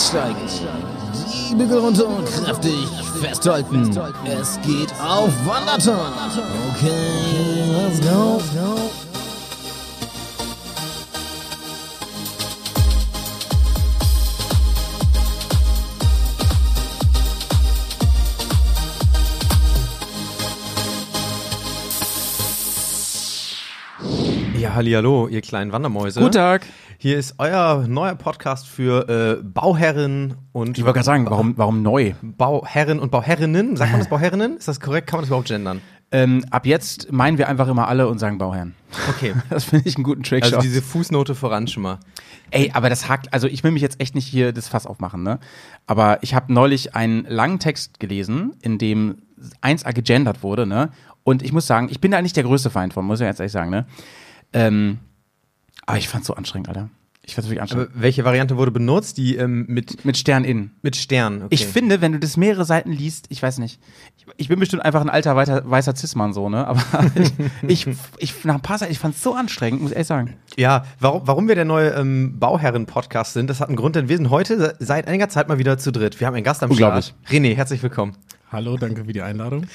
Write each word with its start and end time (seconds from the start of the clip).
Einsteigen. 0.00 0.36
Die 1.50 1.54
Bügel 1.54 1.78
runter 1.78 2.06
und 2.08 2.24
kräftig 2.24 2.86
festhalten. 3.20 3.90
Es 4.24 4.58
geht 4.62 4.90
auf 4.98 5.30
Wanderton. 5.44 6.12
Okay, 6.74 6.96
let's 7.70 8.00
go. 8.00 8.40
Ja, 24.58 24.74
hallihallo, 24.74 25.28
ihr 25.28 25.42
kleinen 25.42 25.72
Wandermäuse. 25.72 26.20
Guten 26.20 26.32
Tag. 26.32 26.66
Hier 27.02 27.16
ist 27.16 27.36
euer 27.38 27.86
neuer 27.88 28.14
Podcast 28.14 28.68
für 28.68 29.08
äh, 29.08 29.42
Bauherren 29.42 30.34
und 30.52 30.76
Ich 30.76 30.84
wollte 30.84 30.98
gerade 30.98 31.06
sagen, 31.06 31.24
warum, 31.30 31.56
warum 31.56 31.80
neu? 31.80 32.12
Bauherren 32.20 33.00
und 33.00 33.10
Bauherrinnen. 33.10 33.74
Sagt 33.74 33.92
man 33.92 34.00
das 34.00 34.10
Bauherrinnen? 34.10 34.58
Ist 34.58 34.68
das 34.68 34.80
korrekt? 34.80 35.06
Kann 35.06 35.16
man 35.16 35.22
das 35.22 35.28
überhaupt 35.30 35.48
gendern? 35.48 35.80
Ähm, 36.12 36.44
ab 36.50 36.66
jetzt 36.66 37.10
meinen 37.10 37.38
wir 37.38 37.48
einfach 37.48 37.68
immer 37.68 37.88
alle 37.88 38.06
und 38.06 38.18
sagen 38.18 38.36
Bauherren. 38.36 38.74
Okay. 39.08 39.32
Das 39.48 39.64
finde 39.64 39.88
ich 39.88 39.96
einen 39.96 40.04
guten 40.04 40.24
Trickshot. 40.24 40.52
Also 40.52 40.60
diese 40.60 40.82
Fußnote 40.82 41.34
voran 41.34 41.68
schon 41.68 41.84
mal. 41.84 42.00
Ey, 42.50 42.70
aber 42.74 42.90
das 42.90 43.08
hakt, 43.08 43.32
also 43.32 43.46
ich 43.46 43.64
will 43.64 43.70
mich 43.70 43.80
jetzt 43.80 43.98
echt 43.98 44.14
nicht 44.14 44.26
hier 44.26 44.52
das 44.52 44.68
Fass 44.68 44.84
aufmachen, 44.84 45.22
ne? 45.22 45.38
Aber 45.86 46.18
ich 46.20 46.34
habe 46.34 46.52
neulich 46.52 46.94
einen 46.94 47.24
langen 47.24 47.60
Text 47.60 47.98
gelesen, 47.98 48.56
in 48.60 48.76
dem 48.76 49.22
1a 49.62 49.94
gegendert 49.94 50.42
wurde, 50.42 50.66
ne? 50.66 50.90
Und 51.24 51.42
ich 51.42 51.54
muss 51.54 51.66
sagen, 51.66 51.88
ich 51.90 52.02
bin 52.02 52.10
da 52.10 52.20
nicht 52.20 52.36
der 52.36 52.44
größte 52.44 52.68
Feind 52.68 52.92
von, 52.92 53.06
muss 53.06 53.20
ich 53.20 53.26
jetzt 53.26 53.40
ehrlich 53.40 53.52
sagen, 53.52 53.70
ne? 53.70 53.86
Ähm, 54.52 54.98
aber 55.90 55.98
ich 55.98 56.08
fand's 56.08 56.26
so 56.26 56.34
anstrengend, 56.34 56.68
Alter. 56.68 56.88
Ich 57.22 57.34
fand's 57.34 57.48
wirklich 57.50 57.60
Aber 57.60 57.80
anstrengend. 57.82 58.02
welche 58.02 58.24
Variante 58.24 58.56
wurde 58.56 58.70
benutzt? 58.70 59.18
Die 59.18 59.36
ähm, 59.36 59.66
mit, 59.68 60.04
Mit 60.04 60.16
Stern 60.16 60.42
innen. 60.42 60.72
mit 60.82 60.96
Stern. 60.96 61.36
Okay. 61.42 61.48
Ich 61.50 61.66
finde, 61.66 62.00
wenn 62.00 62.12
du 62.12 62.18
das 62.18 62.36
mehrere 62.38 62.64
Seiten 62.64 62.90
liest, 62.90 63.26
ich 63.28 63.42
weiß 63.42 63.58
nicht, 63.58 63.78
ich, 64.16 64.24
ich 64.38 64.48
bin 64.48 64.58
bestimmt 64.58 64.84
einfach 64.84 65.02
ein 65.02 65.10
alter 65.10 65.36
weißer, 65.36 65.68
weißer 65.70 65.94
Cis-Mann 65.94 66.32
so, 66.32 66.48
ne? 66.48 66.66
Aber 66.66 66.82
ich, 67.68 67.86
ich, 67.86 67.96
ich, 68.18 68.44
nach 68.44 68.54
ein 68.54 68.62
paar 68.62 68.78
Seiten, 68.78 68.90
ich 68.90 68.98
fand's 68.98 69.22
so 69.22 69.34
anstrengend, 69.34 69.82
muss 69.82 69.90
ich 69.90 69.96
ehrlich 69.96 70.08
sagen. 70.08 70.34
Ja, 70.56 70.84
warum, 70.98 71.22
warum 71.26 71.46
wir 71.48 71.54
der 71.54 71.66
neue 71.66 71.90
ähm, 71.90 72.38
Bauherren-Podcast 72.40 73.34
sind, 73.34 73.48
das 73.50 73.60
hat 73.60 73.68
einen 73.68 73.76
Grund, 73.76 73.96
denn 73.96 74.08
wir 74.08 74.16
sind 74.16 74.30
heute 74.30 74.58
se- 74.58 74.74
seit 74.80 75.06
einiger 75.06 75.28
Zeit 75.28 75.46
mal 75.48 75.58
wieder 75.58 75.76
zu 75.78 75.92
dritt. 75.92 76.18
Wir 76.20 76.26
haben 76.26 76.34
einen 76.34 76.44
Gast 76.44 76.62
am. 76.62 76.72
Start. 76.74 77.14
René, 77.28 77.54
herzlich 77.54 77.82
willkommen. 77.82 78.16
Hallo, 78.50 78.76
danke 78.78 79.04
für 79.04 79.12
die 79.12 79.22
Einladung. 79.22 79.66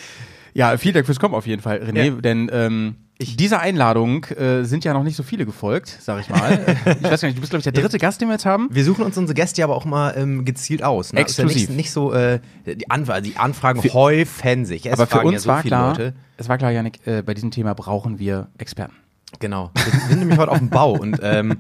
Ja, 0.54 0.76
vielen 0.78 0.94
Dank 0.96 1.06
fürs 1.06 1.20
Kommen 1.20 1.36
auf 1.36 1.48
jeden 1.48 1.62
Fall, 1.62 1.78
René, 1.84 2.06
Ja. 2.06 2.12
denn 2.16 2.50
ähm, 2.52 2.96
dieser 3.20 3.62
Einladung 3.62 4.26
äh, 4.26 4.64
sind 4.64 4.84
ja 4.84 4.94
noch 4.94 5.04
nicht 5.04 5.16
so 5.16 5.24
viele 5.24 5.46
gefolgt, 5.46 5.98
sag 6.02 6.20
ich 6.20 6.30
mal. 6.30 6.76
ich 6.86 7.04
weiß 7.04 7.22
gar 7.22 7.28
nicht, 7.28 7.38
du 7.38 7.42
bist, 7.42 7.52
glaube 7.52 7.60
ich, 7.60 7.64
der 7.64 7.72
dritte 7.72 7.98
Gast, 7.98 8.20
den 8.20 8.28
wir 8.28 8.34
jetzt 8.34 8.46
haben. 8.46 8.68
Wir 8.72 8.84
suchen 8.84 9.06
uns 9.06 9.18
unsere 9.18 9.34
Gäste 9.34 9.64
aber 9.64 9.76
auch 9.76 9.86
mal 9.86 10.14
ähm, 10.18 10.44
gezielt 10.44 10.84
aus. 10.84 11.14
Ne? 11.14 11.22
Ist 11.22 11.40
Exklusiv. 11.40 11.56
Ja 11.56 11.68
nicht, 11.68 11.78
nicht 11.78 11.92
so, 11.92 12.14
äh, 12.14 12.40
die, 12.66 12.76
die 12.78 13.38
Anfragen 13.38 13.82
häufen 13.94 14.66
sich. 14.66 14.86
Es 14.86 14.94
Aber 14.94 15.08
für 15.08 15.26
uns 15.26 15.34
ja 15.34 15.40
so 15.40 15.48
war 15.50 15.62
viele 15.62 15.70
klar, 15.70 15.90
Leute. 15.90 16.14
es 16.38 16.50
war 16.50 16.58
klar, 16.58 16.72
Janik, 16.72 17.06
äh, 17.08 17.22
bei 17.22 17.34
diesem 17.34 17.52
Thema 17.52 17.74
brauchen 17.74 18.20
wir 18.20 18.50
Experten. 18.58 18.96
Genau. 19.40 19.72
Wir 19.74 19.84
sind, 19.84 19.94
wir 19.94 20.10
sind 20.10 20.20
nämlich 20.20 20.38
heute 20.38 20.52
auf 20.52 20.60
dem 20.60 20.70
Bau 20.70 20.92
und 20.92 21.20
ähm, 21.22 21.58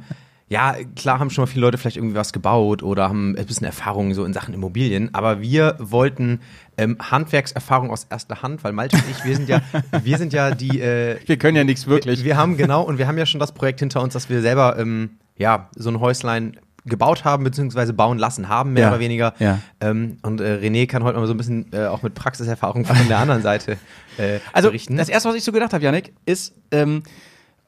ja, 0.47 0.75
klar 0.95 1.19
haben 1.19 1.31
schon 1.31 1.43
mal 1.43 1.47
viele 1.47 1.61
Leute 1.61 1.77
vielleicht 1.77 1.97
irgendwie 1.97 2.15
was 2.15 2.31
gebaut 2.31 2.83
oder 2.83 3.09
haben 3.09 3.35
ein 3.35 3.45
bisschen 3.45 3.65
Erfahrung 3.65 4.13
so 4.13 4.25
in 4.25 4.33
Sachen 4.33 4.53
Immobilien, 4.53 5.09
aber 5.13 5.41
wir 5.41 5.75
wollten 5.79 6.39
ähm, 6.77 6.97
Handwerkserfahrung 6.99 7.89
aus 7.89 8.05
erster 8.09 8.41
Hand, 8.41 8.63
weil 8.63 8.73
Malte 8.73 8.97
und 8.97 9.03
ich, 9.09 9.23
wir 9.23 9.35
sind 9.35 9.49
ja, 9.49 9.61
wir 10.03 10.17
sind 10.17 10.33
ja 10.33 10.51
die, 10.51 10.79
äh, 10.81 11.17
Wir 11.25 11.37
können 11.37 11.55
ja 11.57 11.63
nichts 11.63 11.87
wirklich. 11.87 12.19
wir, 12.19 12.25
wir 12.25 12.37
haben 12.37 12.57
genau 12.57 12.81
und 12.83 12.97
wir 12.97 13.07
haben 13.07 13.17
ja 13.17 13.25
schon 13.25 13.39
das 13.39 13.51
Projekt 13.53 13.79
hinter 13.79 14.01
uns, 14.01 14.13
dass 14.13 14.29
wir 14.29 14.41
selber 14.41 14.77
ähm, 14.77 15.11
ja 15.37 15.69
so 15.75 15.89
ein 15.89 15.99
Häuslein 15.99 16.57
gebaut 16.87 17.25
haben 17.25 17.43
beziehungsweise 17.43 17.93
bauen 17.93 18.19
lassen 18.19 18.47
haben 18.47 18.73
mehr 18.73 18.83
Ja. 18.83 18.89
oder 18.89 18.99
weniger. 18.99 19.33
Ja. 19.39 19.59
Ähm, 19.81 20.17
und 20.21 20.39
äh, 20.39 20.59
René 20.61 20.85
kann 20.87 21.03
heute 21.03 21.17
mal 21.17 21.25
so 21.25 21.33
ein 21.33 21.37
bisschen 21.37 21.65
äh, 21.73 21.87
auch 21.87 22.03
mit 22.03 22.13
Praxiserfahrung 22.13 22.85
von 22.85 22.95
der 23.07 23.17
anderen 23.17 23.41
Seite 23.41 23.77
äh, 24.17 24.39
Also, 24.53 24.69
berichten. 24.69 24.95
das 24.95 25.09
erste, 25.09 25.27
was 25.29 25.35
ich 25.35 25.43
so 25.43 25.51
gedacht 25.51 25.73
habe, 25.73 25.83
Janik, 25.83 26.13
ist, 26.27 26.53
ähm, 26.71 27.01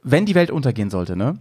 wenn 0.04 0.26
die 0.28 0.36
Welt 0.36 0.52
untergehen 0.52 0.90
sollte, 0.92 1.16
ne? 1.16 1.40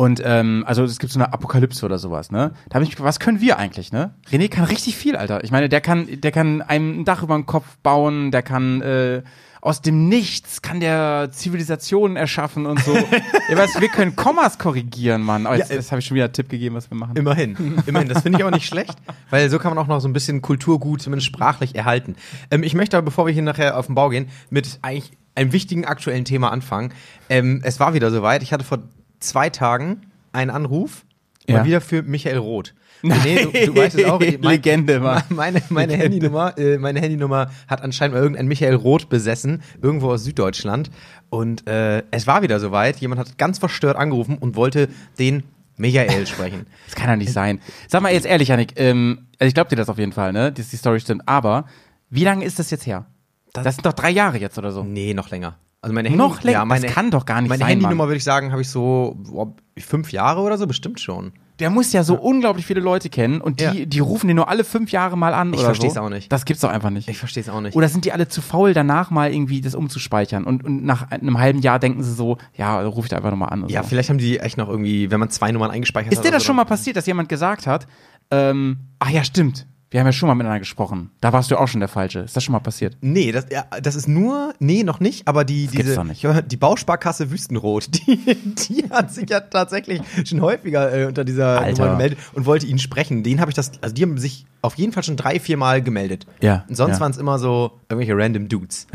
Und 0.00 0.22
ähm, 0.24 0.64
also 0.66 0.82
es 0.82 0.98
gibt 0.98 1.12
so 1.12 1.18
eine 1.18 1.30
Apokalypse 1.30 1.84
oder 1.84 1.98
sowas, 1.98 2.32
ne? 2.32 2.52
Da 2.70 2.76
habe 2.76 2.84
ich 2.84 2.88
mich 2.88 2.96
gefragt, 2.96 3.06
was 3.06 3.20
können 3.20 3.42
wir 3.42 3.58
eigentlich, 3.58 3.92
ne? 3.92 4.14
René 4.30 4.48
kann 4.48 4.64
richtig 4.64 4.96
viel, 4.96 5.14
Alter. 5.14 5.44
Ich 5.44 5.50
meine, 5.50 5.68
der 5.68 5.82
kann, 5.82 6.08
der 6.22 6.32
kann 6.32 6.62
einem 6.62 7.00
ein 7.00 7.04
Dach 7.04 7.22
über 7.22 7.34
den 7.34 7.44
Kopf 7.44 7.66
bauen, 7.82 8.30
der 8.30 8.40
kann 8.40 8.80
äh, 8.80 9.22
aus 9.60 9.82
dem 9.82 10.08
Nichts 10.08 10.62
kann 10.62 10.80
der 10.80 11.28
Zivilisationen 11.32 12.16
erschaffen 12.16 12.64
und 12.64 12.80
so. 12.80 12.94
ja, 13.50 13.58
weißt, 13.58 13.78
wir 13.78 13.88
können 13.90 14.16
Kommas 14.16 14.58
korrigieren, 14.58 15.20
Mann. 15.20 15.46
Oh, 15.46 15.52
jetzt, 15.52 15.68
Ja, 15.68 15.76
jetzt 15.76 15.92
habe 15.92 15.98
ich 15.98 16.06
schon 16.06 16.14
wieder 16.14 16.24
einen 16.24 16.32
Tipp 16.32 16.48
gegeben, 16.48 16.76
was 16.76 16.90
wir 16.90 16.96
machen. 16.96 17.14
Immerhin, 17.16 17.76
immerhin. 17.84 18.08
Das 18.08 18.22
finde 18.22 18.38
ich 18.38 18.42
aber 18.42 18.56
nicht 18.56 18.66
schlecht, 18.68 18.96
weil 19.28 19.50
so 19.50 19.58
kann 19.58 19.74
man 19.74 19.84
auch 19.84 19.86
noch 19.86 20.00
so 20.00 20.08
ein 20.08 20.14
bisschen 20.14 20.40
Kulturgut, 20.40 21.02
zumindest 21.02 21.26
sprachlich, 21.26 21.74
erhalten. 21.74 22.16
Ähm, 22.50 22.62
ich 22.62 22.72
möchte 22.72 22.96
aber, 22.96 23.04
bevor 23.04 23.26
wir 23.26 23.34
hier 23.34 23.42
nachher 23.42 23.76
auf 23.76 23.84
den 23.84 23.96
Bau 23.96 24.08
gehen, 24.08 24.30
mit 24.48 24.78
eigentlich 24.80 25.12
einem 25.34 25.52
wichtigen 25.52 25.84
aktuellen 25.84 26.24
Thema 26.24 26.52
anfangen. 26.52 26.94
Ähm, 27.28 27.60
es 27.64 27.80
war 27.80 27.92
wieder 27.92 28.10
soweit. 28.10 28.42
Ich 28.42 28.54
hatte 28.54 28.64
vor 28.64 28.78
zwei 29.20 29.50
Tagen 29.50 30.02
einen 30.32 30.50
Anruf, 30.50 31.04
Ja. 31.46 31.58
mal 31.58 31.64
wieder 31.64 31.80
für 31.80 32.02
Michael 32.02 32.38
Roth. 32.38 32.74
Nee, 33.02 33.44
du, 33.44 33.72
du 33.72 33.76
weißt 33.76 33.98
es 33.98 34.04
auch. 34.04 34.20
mein- 34.20 34.40
Legende, 34.42 35.00
Mann. 35.00 35.22
Meine, 35.30 35.62
meine 35.70 35.94
Handynummer, 35.96 36.58
äh, 36.58 36.76
meine 36.76 37.00
Handynummer 37.00 37.50
hat 37.66 37.80
anscheinend 37.80 38.14
mal 38.14 38.20
irgendein 38.20 38.46
Michael 38.46 38.74
Roth 38.74 39.08
besessen, 39.08 39.62
irgendwo 39.80 40.10
aus 40.10 40.24
Süddeutschland. 40.24 40.90
Und 41.30 41.66
äh, 41.66 42.02
es 42.10 42.26
war 42.26 42.42
wieder 42.42 42.60
soweit. 42.60 42.98
Jemand 42.98 43.18
hat 43.18 43.38
ganz 43.38 43.58
verstört 43.58 43.96
angerufen 43.96 44.36
und 44.36 44.54
wollte 44.54 44.88
den 45.18 45.44
Michael 45.78 46.26
sprechen. 46.26 46.66
Das 46.84 46.94
kann 46.94 47.08
ja 47.08 47.16
nicht 47.16 47.32
sein. 47.32 47.60
Sag 47.88 48.02
mal 48.02 48.12
jetzt 48.12 48.26
ehrlich, 48.26 48.48
Janik, 48.48 48.74
ähm, 48.76 49.28
also 49.38 49.48
ich 49.48 49.54
glaube 49.54 49.70
dir 49.70 49.76
das 49.76 49.88
auf 49.88 49.96
jeden 49.96 50.12
Fall, 50.12 50.34
ne? 50.34 50.52
Dass 50.52 50.68
die 50.68 50.76
Story 50.76 51.00
stimmt. 51.00 51.22
Aber 51.26 51.64
wie 52.10 52.24
lange 52.24 52.44
ist 52.44 52.58
das 52.58 52.70
jetzt 52.70 52.84
her? 52.84 53.06
Das, 53.54 53.76
sind 53.76 53.86
doch 53.86 53.94
drei 53.94 54.10
Jahre 54.10 54.36
jetzt 54.36 54.58
oder 54.58 54.72
so. 54.72 54.84
Nee, 54.84 55.14
noch 55.14 55.30
länger. 55.30 55.56
Also 55.82 55.94
meine 55.94 56.10
Noch 56.10 56.42
länger? 56.42 56.58
Ja, 56.58 56.64
meine, 56.64 56.86
Das 56.86 56.94
kann 56.94 57.10
doch 57.10 57.24
gar 57.24 57.40
nicht 57.40 57.48
meine 57.48 57.60
sein, 57.60 57.68
Handynummer 57.68 57.94
Mann. 57.96 58.08
würde 58.08 58.18
ich 58.18 58.24
sagen, 58.24 58.52
habe 58.52 58.60
ich 58.62 58.68
so 58.68 59.16
boah, 59.18 59.54
fünf 59.78 60.12
Jahre 60.12 60.40
oder 60.42 60.58
so, 60.58 60.66
bestimmt 60.66 61.00
schon. 61.00 61.32
Der 61.58 61.68
muss 61.70 61.92
ja 61.92 62.02
so 62.04 62.14
unglaublich 62.18 62.64
viele 62.64 62.80
Leute 62.80 63.10
kennen 63.10 63.40
und 63.42 63.60
die, 63.60 63.64
Ja. 63.64 63.72
die 63.86 63.98
rufen 63.98 64.28
den 64.28 64.36
nur 64.36 64.48
alle 64.48 64.64
fünf 64.64 64.92
Jahre 64.92 65.16
mal 65.18 65.34
an 65.34 65.48
Ich 65.52 65.58
oder 65.58 65.66
versteh's 65.66 65.94
so. 65.94 66.00
auch 66.00 66.08
nicht. 66.08 66.30
Das 66.32 66.44
gibt's 66.46 66.62
doch 66.62 66.70
einfach 66.70 66.88
nicht. 66.90 67.06
Ich 67.08 67.18
verstehe 67.18 67.42
es 67.42 67.48
auch 67.50 67.60
nicht. 67.60 67.76
oder 67.76 67.88
sind 67.88 68.04
die 68.06 68.12
alle 68.12 68.28
zu 68.28 68.40
faul, 68.42 68.72
danach 68.74 69.10
mal 69.10 69.32
irgendwie 69.32 69.60
das 69.60 69.74
umzuspeichern 69.74 70.44
und, 70.44 70.64
und 70.64 70.84
nach 70.84 71.10
einem 71.10 71.38
halben 71.38 71.60
Jahr 71.60 71.78
denken 71.78 72.02
sie 72.02 72.12
so, 72.14 72.38
ja, 72.54 72.80
ruf 72.82 73.04
ich 73.06 73.10
da 73.10 73.16
einfach 73.18 73.30
nochmal 73.30 73.50
an. 73.50 73.66
ja, 73.68 73.82
so. 73.82 73.88
vielleicht 73.90 74.08
haben 74.10 74.18
die 74.18 74.38
echt 74.38 74.56
noch 74.58 74.68
irgendwie, 74.68 75.10
wenn 75.10 75.20
man 75.20 75.28
zwei 75.30 75.50
Nummern 75.52 75.70
eingespeichert 75.70 76.12
Ist 76.12 76.18
hat. 76.18 76.24
dir 76.24 76.28
oder 76.28 76.36
das 76.38 76.44
schon 76.44 76.56
mal 76.56 76.64
passiert, 76.64 76.96
dass 76.96 77.04
jemand 77.06 77.28
gesagt 77.28 77.66
hat, 77.66 77.86
ähm, 78.30 78.78
ach 78.98 79.10
ja, 79.10 79.22
stimmt, 79.24 79.66
wir 79.90 79.98
haben 79.98 80.06
ja 80.06 80.12
schon 80.12 80.28
mal 80.28 80.36
miteinander 80.36 80.60
gesprochen. 80.60 81.10
Da 81.20 81.32
warst 81.32 81.50
du 81.50 81.56
auch 81.56 81.66
schon 81.66 81.80
der 81.80 81.88
Falsche. 81.88 82.20
Ist 82.20 82.36
das 82.36 82.44
schon 82.44 82.52
mal 82.52 82.60
passiert? 82.60 82.96
Nee, 83.00 83.32
das, 83.32 83.46
ja, 83.50 83.64
das 83.82 83.96
ist 83.96 84.06
nur, 84.06 84.54
nee, 84.60 84.84
noch 84.84 85.00
nicht, 85.00 85.26
aber 85.26 85.44
die, 85.44 85.66
gibt's 85.66 85.88
diese, 85.88 86.04
nicht. 86.04 86.24
Die 86.46 86.56
Bausparkasse 86.56 87.32
Wüstenrot, 87.32 87.88
die, 88.06 88.16
die 88.44 88.88
hat 88.88 89.12
sich 89.12 89.28
ja 89.28 89.40
tatsächlich 89.40 90.00
schon 90.24 90.40
häufiger 90.42 90.92
äh, 90.96 91.06
unter 91.06 91.24
dieser 91.24 91.60
Alter. 91.60 91.82
Nummer 91.82 91.92
gemeldet 91.96 92.18
und 92.34 92.46
wollte 92.46 92.66
ihn 92.66 92.78
sprechen. 92.78 93.24
Den 93.24 93.40
habe 93.40 93.50
ich 93.50 93.56
das, 93.56 93.72
also 93.80 93.92
die 93.92 94.02
haben 94.02 94.16
sich 94.16 94.46
auf 94.62 94.74
jeden 94.76 94.92
Fall 94.92 95.02
schon 95.02 95.16
drei, 95.16 95.40
vier 95.40 95.56
Mal 95.56 95.82
gemeldet. 95.82 96.24
Ja, 96.40 96.64
Und 96.68 96.76
sonst 96.76 96.94
ja. 96.94 97.00
waren 97.00 97.10
es 97.10 97.18
immer 97.18 97.40
so 97.40 97.72
irgendwelche 97.88 98.16
random 98.16 98.48
Dudes. 98.48 98.86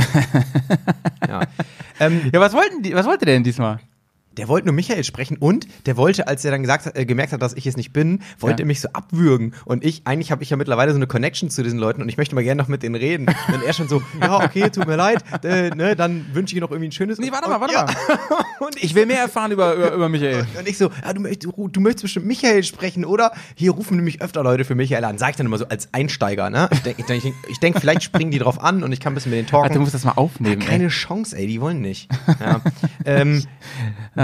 ja. 1.27 1.41
Ähm, 1.99 2.21
Ja, 2.33 2.39
was 2.39 2.53
wollten 2.53 2.83
die, 2.83 2.93
was 2.93 3.05
wollte 3.05 3.25
der 3.25 3.35
denn 3.35 3.43
diesmal? 3.43 3.79
Der 4.37 4.47
wollte 4.47 4.67
nur 4.67 4.75
Michael 4.75 5.03
sprechen 5.03 5.37
und 5.37 5.67
der 5.85 5.97
wollte, 5.97 6.27
als 6.27 6.43
er 6.45 6.51
dann 6.51 6.61
gesagt 6.61 6.85
hat, 6.85 6.97
äh, 6.97 7.05
gemerkt 7.05 7.31
hat, 7.33 7.41
dass 7.41 7.53
ich 7.53 7.65
es 7.67 7.77
nicht 7.77 7.93
bin, 7.93 8.21
wollte 8.39 8.61
Ja. 8.61 8.65
er 8.65 8.67
mich 8.67 8.81
so 8.81 8.89
abwürgen. 8.93 9.53
Und 9.65 9.83
ich, 9.83 10.01
eigentlich 10.05 10.31
habe 10.31 10.43
ich 10.43 10.49
ja 10.49 10.57
mittlerweile 10.57 10.91
so 10.91 10.97
eine 10.97 11.07
Connection 11.07 11.49
zu 11.49 11.63
diesen 11.63 11.79
Leuten 11.79 12.01
und 12.01 12.09
ich 12.09 12.17
möchte 12.17 12.35
mal 12.35 12.43
gerne 12.43 12.61
noch 12.61 12.67
mit 12.67 12.83
denen 12.83 12.95
reden. 12.95 13.25
Und 13.53 13.63
er 13.63 13.73
schon 13.73 13.87
so, 13.87 14.01
ja, 14.21 14.43
okay, 14.43 14.69
tut 14.69 14.87
mir 14.87 14.95
leid, 14.95 15.23
äh, 15.43 15.69
ne, 15.69 15.95
dann 15.95 16.25
wünsche 16.33 16.55
ich 16.55 16.61
noch 16.61 16.71
irgendwie 16.71 16.89
ein 16.89 16.91
schönes. 16.91 17.19
Nee, 17.19 17.31
warte 17.31 17.47
mal, 17.49 17.55
und, 17.55 17.61
warte 17.61 17.73
ja. 17.73 17.85
mal. 17.85 18.45
Und 18.67 18.83
Ich 18.83 18.95
will 18.95 19.05
mehr 19.05 19.19
erfahren 19.19 19.51
über, 19.51 19.73
über, 19.75 19.91
über 19.93 20.09
Michael. 20.09 20.45
und 20.59 20.67
ich 20.67 20.77
so, 20.77 20.89
ja, 21.03 21.13
du, 21.13 21.21
möchtest, 21.21 21.53
du, 21.55 21.81
möchtest 21.81 22.03
bestimmt 22.03 22.25
Michael 22.25 22.63
sprechen, 22.63 23.05
oder? 23.05 23.31
Hier 23.55 23.71
rufen 23.71 23.97
nämlich 23.97 24.21
öfter 24.21 24.43
Leute 24.43 24.65
für 24.65 24.75
Michael 24.75 25.03
an. 25.05 25.17
Sag 25.17 25.31
ich 25.31 25.35
dann 25.35 25.45
immer 25.45 25.57
so 25.57 25.67
als 25.67 25.89
Einsteiger, 25.93 26.49
ne? 26.49 26.69
Ich 26.71 26.79
denke, 26.81 27.01
ich 27.01 27.05
denk, 27.07 27.35
ich 27.49 27.59
denk, 27.59 27.79
vielleicht 27.79 28.03
springen 28.03 28.31
die 28.31 28.39
drauf 28.39 28.61
an 28.61 28.83
und 28.83 28.91
ich 28.91 28.99
kann 28.99 29.13
ein 29.13 29.15
bisschen 29.15 29.31
mit 29.31 29.37
denen 29.39 29.47
talken. 29.47 29.63
Alter, 29.65 29.75
du 29.75 29.81
musst 29.81 29.93
das 29.93 30.03
mal 30.03 30.13
aufnehmen. 30.13 30.61
Keine 30.61 30.85
ey. 30.85 30.89
Chance, 30.89 31.37
ey, 31.37 31.47
die 31.47 31.61
wollen 31.61 31.81
nicht. 31.81 32.09
Ja. 32.39 32.61
ähm, 33.05 33.43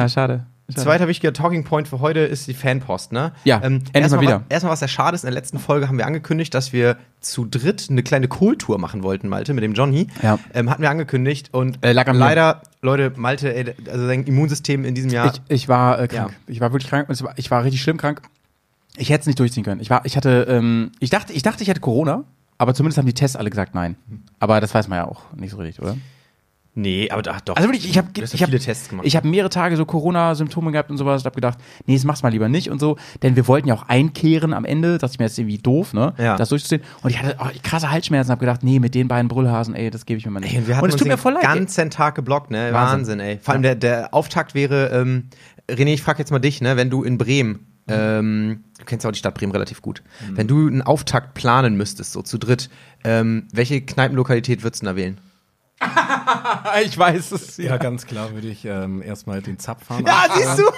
Ja, 0.01 0.09
schade. 0.09 0.45
schade. 0.69 0.81
Zweiter 0.83 1.07
wichtiger 1.07 1.33
Talking 1.33 1.63
Point 1.63 1.87
für 1.87 1.99
heute 1.99 2.19
ist 2.21 2.47
die 2.47 2.53
Fanpost, 2.53 3.11
ne? 3.11 3.33
Ja, 3.43 3.57
endlich 3.57 3.93
erstmal 3.93 4.17
mal 4.17 4.21
wieder. 4.21 4.39
Was, 4.41 4.45
erstmal, 4.49 4.71
was 4.73 4.79
sehr 4.79 4.87
schade 4.87 5.15
ist, 5.15 5.23
in 5.23 5.27
der 5.27 5.33
letzten 5.33 5.59
Folge 5.59 5.87
haben 5.87 5.97
wir 5.97 6.05
angekündigt, 6.07 6.53
dass 6.53 6.71
wir 6.73 6.97
zu 7.19 7.45
dritt 7.45 7.87
eine 7.89 8.03
kleine 8.03 8.27
Kohltour 8.27 8.77
machen 8.79 9.03
wollten, 9.03 9.27
Malte, 9.27 9.53
mit 9.53 9.63
dem 9.63 9.73
Johnny. 9.73 10.07
Ja. 10.21 10.39
Ähm, 10.53 10.69
hatten 10.69 10.81
wir 10.81 10.89
angekündigt 10.89 11.49
und 11.51 11.83
Äh, 11.83 11.91
leider, 11.93 12.61
Leute, 12.81 13.13
Malte, 13.15 13.53
ey, 13.53 13.75
also 13.91 14.07
sein 14.07 14.23
Immunsystem 14.23 14.85
in 14.85 14.95
diesem 14.95 15.11
Jahr. 15.11 15.33
Ich, 15.33 15.41
ich 15.49 15.67
war 15.67 15.99
äh, 15.99 16.07
krank. 16.07 16.31
Ja. 16.31 16.37
Ich 16.47 16.61
war 16.61 16.71
wirklich 16.71 16.89
krank 16.89 17.09
und 17.09 17.21
war, 17.23 17.33
ich 17.35 17.51
war 17.51 17.63
richtig 17.63 17.81
schlimm 17.81 17.97
krank. 17.97 18.21
Ich 18.97 19.09
hätte 19.09 19.21
es 19.21 19.27
nicht 19.27 19.39
durchziehen 19.39 19.63
können. 19.63 19.81
Ich 19.81 19.89
war, 19.89 20.05
ich 20.05 20.17
hatte, 20.17 20.47
ähm, 20.49 20.91
ich 20.99 21.09
dachte, 21.09 21.33
ich 21.33 21.43
dachte, 21.43 21.63
ich 21.63 21.69
hätte 21.69 21.79
Corona, 21.79 22.23
aber 22.57 22.73
zumindest 22.73 22.97
haben 22.97 23.05
die 23.05 23.13
Tests 23.13 23.35
alle 23.35 23.49
gesagt 23.49 23.75
nein. 23.75 23.95
Aber 24.39 24.61
das 24.61 24.73
weiß 24.73 24.87
man 24.87 24.97
ja 24.97 25.05
auch 25.05 25.21
nicht 25.35 25.51
so 25.51 25.57
richtig, 25.57 25.81
oder? 25.81 25.97
Nee, 26.73 27.09
aber 27.11 27.29
ach, 27.33 27.41
doch. 27.41 27.57
Also 27.57 27.67
wirklich, 27.67 27.89
ich 27.89 27.97
habe 27.97 28.07
ja 28.15 28.23
ich 28.23 28.41
hab, 28.41 28.49
viele 28.49 28.59
Tests 28.59 28.87
gemacht. 28.87 29.05
Ich 29.05 29.17
habe 29.17 29.27
mehrere 29.27 29.49
Tage 29.49 29.75
so 29.75 29.85
Corona-Symptome 29.85 30.71
gehabt 30.71 30.89
und 30.89 30.97
sowas. 30.97 31.21
Ich 31.21 31.25
habe 31.25 31.35
gedacht, 31.35 31.57
nee, 31.85 31.95
das 31.95 32.05
mach's 32.05 32.23
mal 32.23 32.29
lieber 32.29 32.47
nicht 32.47 32.71
und 32.71 32.79
so, 32.79 32.97
denn 33.23 33.35
wir 33.35 33.45
wollten 33.47 33.67
ja 33.67 33.73
auch 33.73 33.89
einkehren 33.89 34.53
am 34.53 34.63
Ende. 34.63 34.97
Dachte 34.97 35.13
ich 35.13 35.19
mir, 35.19 35.25
das 35.25 35.33
ist 35.33 35.39
irgendwie 35.39 35.57
doof, 35.57 35.93
ne? 35.93 36.13
Ja. 36.17 36.37
Das 36.37 36.47
durchzuziehen. 36.47 36.81
Und 37.03 37.09
ich 37.09 37.21
hatte 37.21 37.35
oh, 37.39 37.47
krasse 37.61 37.91
Halsschmerzen. 37.91 38.31
Habe 38.31 38.39
gedacht, 38.39 38.63
nee, 38.63 38.79
mit 38.79 38.95
den 38.95 39.09
beiden 39.09 39.27
Brüllhasen, 39.27 39.75
ey, 39.75 39.89
das 39.89 40.05
gebe 40.05 40.17
ich 40.17 40.25
mir 40.25 40.31
mal 40.31 40.39
nicht. 40.39 40.53
Ey, 40.53 40.59
und 40.59 40.67
wir 40.67 40.77
hatten 40.77 40.85
und 40.85 40.91
es 40.91 40.95
tut 40.95 41.09
mir 41.09 41.17
voll 41.17 41.33
leid. 41.33 41.43
ganzen 41.43 41.89
Tag 41.89 42.15
geblockt, 42.15 42.51
ne? 42.51 42.69
Wahnsinn, 42.71 42.73
Wahnsinn. 42.73 43.19
ey. 43.19 43.39
Vor 43.41 43.53
allem 43.53 43.63
der, 43.63 43.75
der 43.75 44.13
Auftakt 44.13 44.55
wäre, 44.55 44.91
ähm, 44.93 45.27
René, 45.69 45.93
ich 45.93 46.01
frage 46.01 46.19
jetzt 46.19 46.31
mal 46.31 46.39
dich, 46.39 46.61
ne? 46.61 46.77
Wenn 46.77 46.89
du 46.89 47.03
in 47.03 47.17
Bremen, 47.17 47.67
ähm, 47.89 48.63
du 48.79 48.85
kennst 48.85 49.03
ja 49.03 49.09
auch 49.09 49.13
die 49.13 49.19
Stadt 49.19 49.35
Bremen 49.35 49.51
relativ 49.51 49.81
gut, 49.81 50.03
wenn 50.29 50.47
du 50.47 50.67
einen 50.67 50.81
Auftakt 50.81 51.33
planen 51.33 51.75
müsstest, 51.75 52.13
so 52.13 52.21
zu 52.21 52.37
dritt, 52.37 52.69
ähm, 53.03 53.47
welche 53.51 53.81
Kneipenlokalität 53.81 54.63
würdest 54.63 54.83
du 54.83 54.85
da 54.85 54.95
wählen? 54.95 55.19
ich 56.85 56.97
weiß 56.97 57.31
es. 57.31 57.57
Ja, 57.57 57.77
ganz 57.77 58.05
klar 58.05 58.33
würde 58.33 58.47
ich 58.47 58.65
ähm, 58.65 59.01
erstmal 59.01 59.41
den 59.41 59.59
Zapf 59.59 59.85
fahren. 59.85 60.05
Ja, 60.05 60.25
siehst 60.33 60.59
du? 60.59 60.63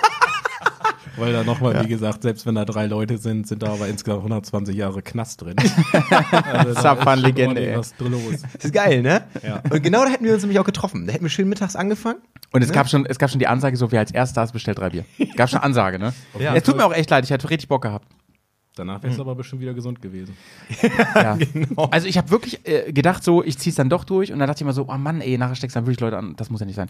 Weil 1.15 1.31
da 1.31 1.43
nochmal, 1.43 1.83
wie 1.83 1.87
gesagt, 1.87 2.23
selbst 2.23 2.45
wenn 2.45 2.55
da 2.55 2.65
drei 2.65 2.87
Leute 2.87 3.19
sind, 3.19 3.47
sind 3.47 3.61
da 3.61 3.73
aber 3.73 3.87
insgesamt 3.87 4.21
120 4.21 4.75
Jahre 4.75 5.03
Knast 5.03 5.41
drin. 5.41 5.55
also, 6.51 6.73
Zapfhahn-Legende. 6.73 7.77
Was 7.77 7.95
drin 7.95 8.13
los. 8.13 8.41
Das 8.53 8.65
ist 8.65 8.73
geil, 8.73 9.03
ne? 9.03 9.23
Ja. 9.43 9.61
Und 9.69 9.83
genau 9.83 10.03
da 10.03 10.09
hätten 10.09 10.25
wir 10.25 10.33
uns 10.33 10.41
nämlich 10.41 10.59
auch 10.59 10.65
getroffen. 10.65 11.05
Da 11.05 11.13
hätten 11.13 11.23
wir 11.23 11.29
schön 11.29 11.47
mittags 11.47 11.75
angefangen. 11.75 12.19
Und 12.51 12.63
es 12.63 12.71
gab 12.71 12.89
schon, 12.89 13.05
es 13.05 13.19
gab 13.19 13.29
schon 13.29 13.39
die 13.39 13.47
Ansage, 13.47 13.77
so 13.77 13.91
wer 13.91 13.99
als 13.99 14.11
erster 14.11 14.43
ist, 14.43 14.53
bestellt 14.53 14.79
drei 14.79 14.89
Bier. 14.89 15.05
Gab 15.35 15.49
schon 15.49 15.59
Ansage, 15.59 15.99
ne? 15.99 16.13
Ja. 16.39 16.55
es 16.55 16.63
tut 16.63 16.77
mir 16.77 16.85
auch 16.85 16.93
echt 16.93 17.09
leid, 17.09 17.23
ich 17.23 17.29
hätte 17.29 17.49
richtig 17.49 17.67
Bock 17.67 17.83
gehabt. 17.83 18.07
Danach 18.75 19.03
wäre 19.03 19.13
es 19.13 19.19
aber 19.19 19.35
bestimmt 19.35 19.61
wieder 19.61 19.73
gesund 19.73 20.01
gewesen. 20.01 20.35
Ja. 21.15 21.37
Also 21.91 22.07
ich 22.07 22.17
habe 22.17 22.29
wirklich 22.31 22.67
äh, 22.67 22.91
gedacht, 22.91 23.23
so, 23.23 23.43
ich 23.43 23.57
zieh's 23.57 23.75
dann 23.75 23.89
doch 23.89 24.03
durch 24.03 24.31
und 24.31 24.39
dann 24.39 24.47
dachte 24.47 24.63
ich 24.63 24.65
mir 24.65 24.73
so, 24.73 24.87
oh 24.89 24.97
Mann, 24.97 25.21
ey, 25.21 25.37
nachher 25.37 25.55
steckst 25.55 25.75
du 25.75 25.79
dann 25.79 25.85
wirklich 25.85 25.99
Leute 25.99 26.17
an. 26.17 26.35
Das 26.37 26.49
muss 26.49 26.59
ja 26.59 26.65
nicht 26.65 26.75
sein. 26.75 26.89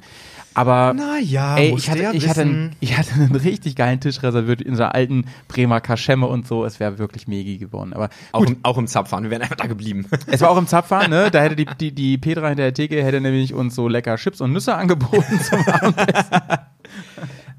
Aber 0.53 0.93
Na 0.95 1.19
ja, 1.19 1.57
ey, 1.57 1.75
ich 1.75 1.89
hatte, 1.89 2.01
ja 2.01 2.11
ich, 2.13 2.27
hatte 2.27 2.41
einen, 2.41 2.75
ich 2.79 2.97
hatte 2.97 3.13
einen 3.13 3.35
richtig 3.35 3.75
geilen 3.75 3.99
Tisch 3.99 4.23
reserviert 4.23 4.61
in 4.61 4.71
unserer 4.71 4.95
alten 4.95 5.25
Bremer 5.47 5.81
Kaschemme 5.81 6.27
und 6.27 6.47
so. 6.47 6.63
Es 6.65 6.79
wäre 6.79 6.99
wirklich 6.99 7.27
megi 7.27 7.57
geworden. 7.57 7.93
Aber 7.93 8.09
Auch 8.31 8.45
im, 8.45 8.57
auch 8.63 8.77
im 8.77 8.87
Zapfahren, 8.87 9.23
wir 9.25 9.31
wären 9.31 9.41
einfach 9.41 9.57
da 9.57 9.67
geblieben. 9.67 10.05
es 10.27 10.41
war 10.41 10.49
auch 10.51 10.57
im 10.57 10.67
Zapfhahn, 10.67 11.09
ne? 11.09 11.31
Da 11.31 11.41
hätte 11.41 11.55
die, 11.55 11.65
die, 11.79 11.91
die 11.91 12.17
Petra 12.17 12.47
hinter 12.47 12.63
der 12.63 12.73
Theke 12.73 13.03
hätte 13.03 13.19
nämlich 13.19 13.53
uns 13.53 13.75
so 13.75 13.87
lecker 13.87 14.15
Chips 14.15 14.39
und 14.41 14.53
Nüsse 14.53 14.75
angeboten 14.75 15.39
zum 15.41 15.59
Abendessen. 15.67 16.37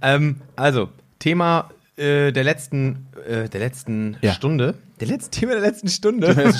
ähm, 0.02 0.36
also, 0.56 0.88
Thema 1.18 1.70
äh, 1.96 2.32
der 2.32 2.44
letzten, 2.44 3.06
äh, 3.26 3.48
der 3.48 3.60
letzten 3.60 4.16
Ja. 4.20 4.32
Stunde. 4.32 4.74
Der 5.00 5.08
letzte 5.08 5.30
Thema 5.40 5.52
der 5.52 5.60
letzten 5.62 5.88
Stunde. 5.88 6.34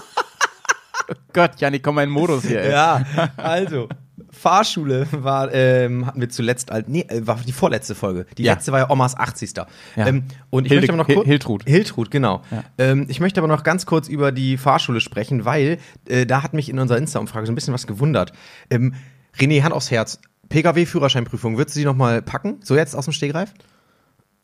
Gott, 1.32 1.60
Janik, 1.60 1.82
komm 1.82 1.96
mal 1.96 2.04
in 2.04 2.10
Modus 2.10 2.44
hier, 2.46 2.60
ey. 2.62 2.70
ja, 2.72 3.04
also. 3.36 3.88
Fahrschule 4.32 5.08
war, 5.10 5.52
ähm, 5.52 6.06
hatten 6.06 6.20
wir 6.20 6.28
zuletzt, 6.28 6.70
alt, 6.70 6.88
nee, 6.88 7.00
äh, 7.08 7.26
war 7.26 7.40
die 7.44 7.52
vorletzte 7.52 7.94
Folge. 7.96 8.26
Die 8.38 8.44
Ja. 8.44 8.52
letzte 8.54 8.70
war 8.70 8.78
ja 8.78 8.90
Omas 8.90 9.16
80. 9.16 9.56
Ja. 9.56 9.66
Ähm, 9.96 10.24
und 10.50 10.66
ich 10.66 10.70
Hilde- 10.72 10.82
möchte 10.86 10.92
aber 10.94 11.02
noch 11.08 11.14
kurz. 11.14 11.26
Hiltrud. 11.26 11.64
Hiltrud, 11.66 12.10
genau. 12.12 12.42
Ja. 12.50 12.62
Ähm, 12.78 13.06
ich 13.08 13.18
möchte 13.20 13.40
aber 13.40 13.48
noch 13.48 13.64
ganz 13.64 13.86
kurz 13.86 14.08
über 14.08 14.30
die 14.30 14.56
Fahrschule 14.56 15.00
sprechen, 15.00 15.44
weil 15.44 15.78
äh, 16.08 16.26
da 16.26 16.42
hat 16.44 16.54
mich 16.54 16.68
in 16.68 16.78
unserer 16.78 16.98
Insta-Umfrage 16.98 17.46
so 17.46 17.52
ein 17.52 17.56
bisschen 17.56 17.74
was 17.74 17.88
gewundert. 17.88 18.32
Ähm, 18.70 18.94
René, 19.36 19.62
Hand 19.64 19.74
aufs 19.74 19.90
Herz. 19.90 20.20
Pkw-Führerscheinprüfung, 20.48 21.56
würdest 21.58 21.76
du 21.76 21.80
die 21.80 21.86
nochmal 21.86 22.22
packen? 22.22 22.60
So 22.62 22.76
jetzt 22.76 22.94
aus 22.94 23.04
dem 23.06 23.12
Stegreif? 23.12 23.52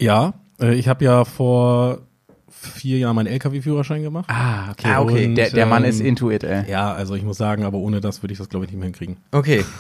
Ja, 0.01 0.35
äh, 0.61 0.75
ich 0.75 0.89
habe 0.89 1.05
ja 1.05 1.25
vor 1.25 1.99
vier 2.49 2.99
Jahren 2.99 3.15
meinen 3.17 3.27
LKW-Führerschein 3.27 4.03
gemacht. 4.03 4.27
Ah, 4.29 4.71
okay. 4.71 4.89
Ah, 4.89 5.01
okay. 5.01 5.27
Und, 5.27 5.35
Der, 5.37 5.51
der 5.51 5.67
Mann 5.67 5.85
ähm, 5.85 5.91
ist 5.91 6.01
into 6.01 6.31
it, 6.31 6.43
ey. 6.43 6.69
Ja, 6.71 6.93
also 6.93 7.15
ich 7.15 7.23
muss 7.23 7.37
sagen, 7.37 7.65
aber 7.65 7.79
ohne 7.79 8.01
das 8.01 8.23
würde 8.23 8.33
ich 8.33 8.39
das, 8.39 8.49
glaube 8.49 8.65
ich, 8.65 8.71
nicht 8.71 8.79
mehr 8.79 8.87
hinkriegen. 8.87 9.17
Okay. 9.33 9.65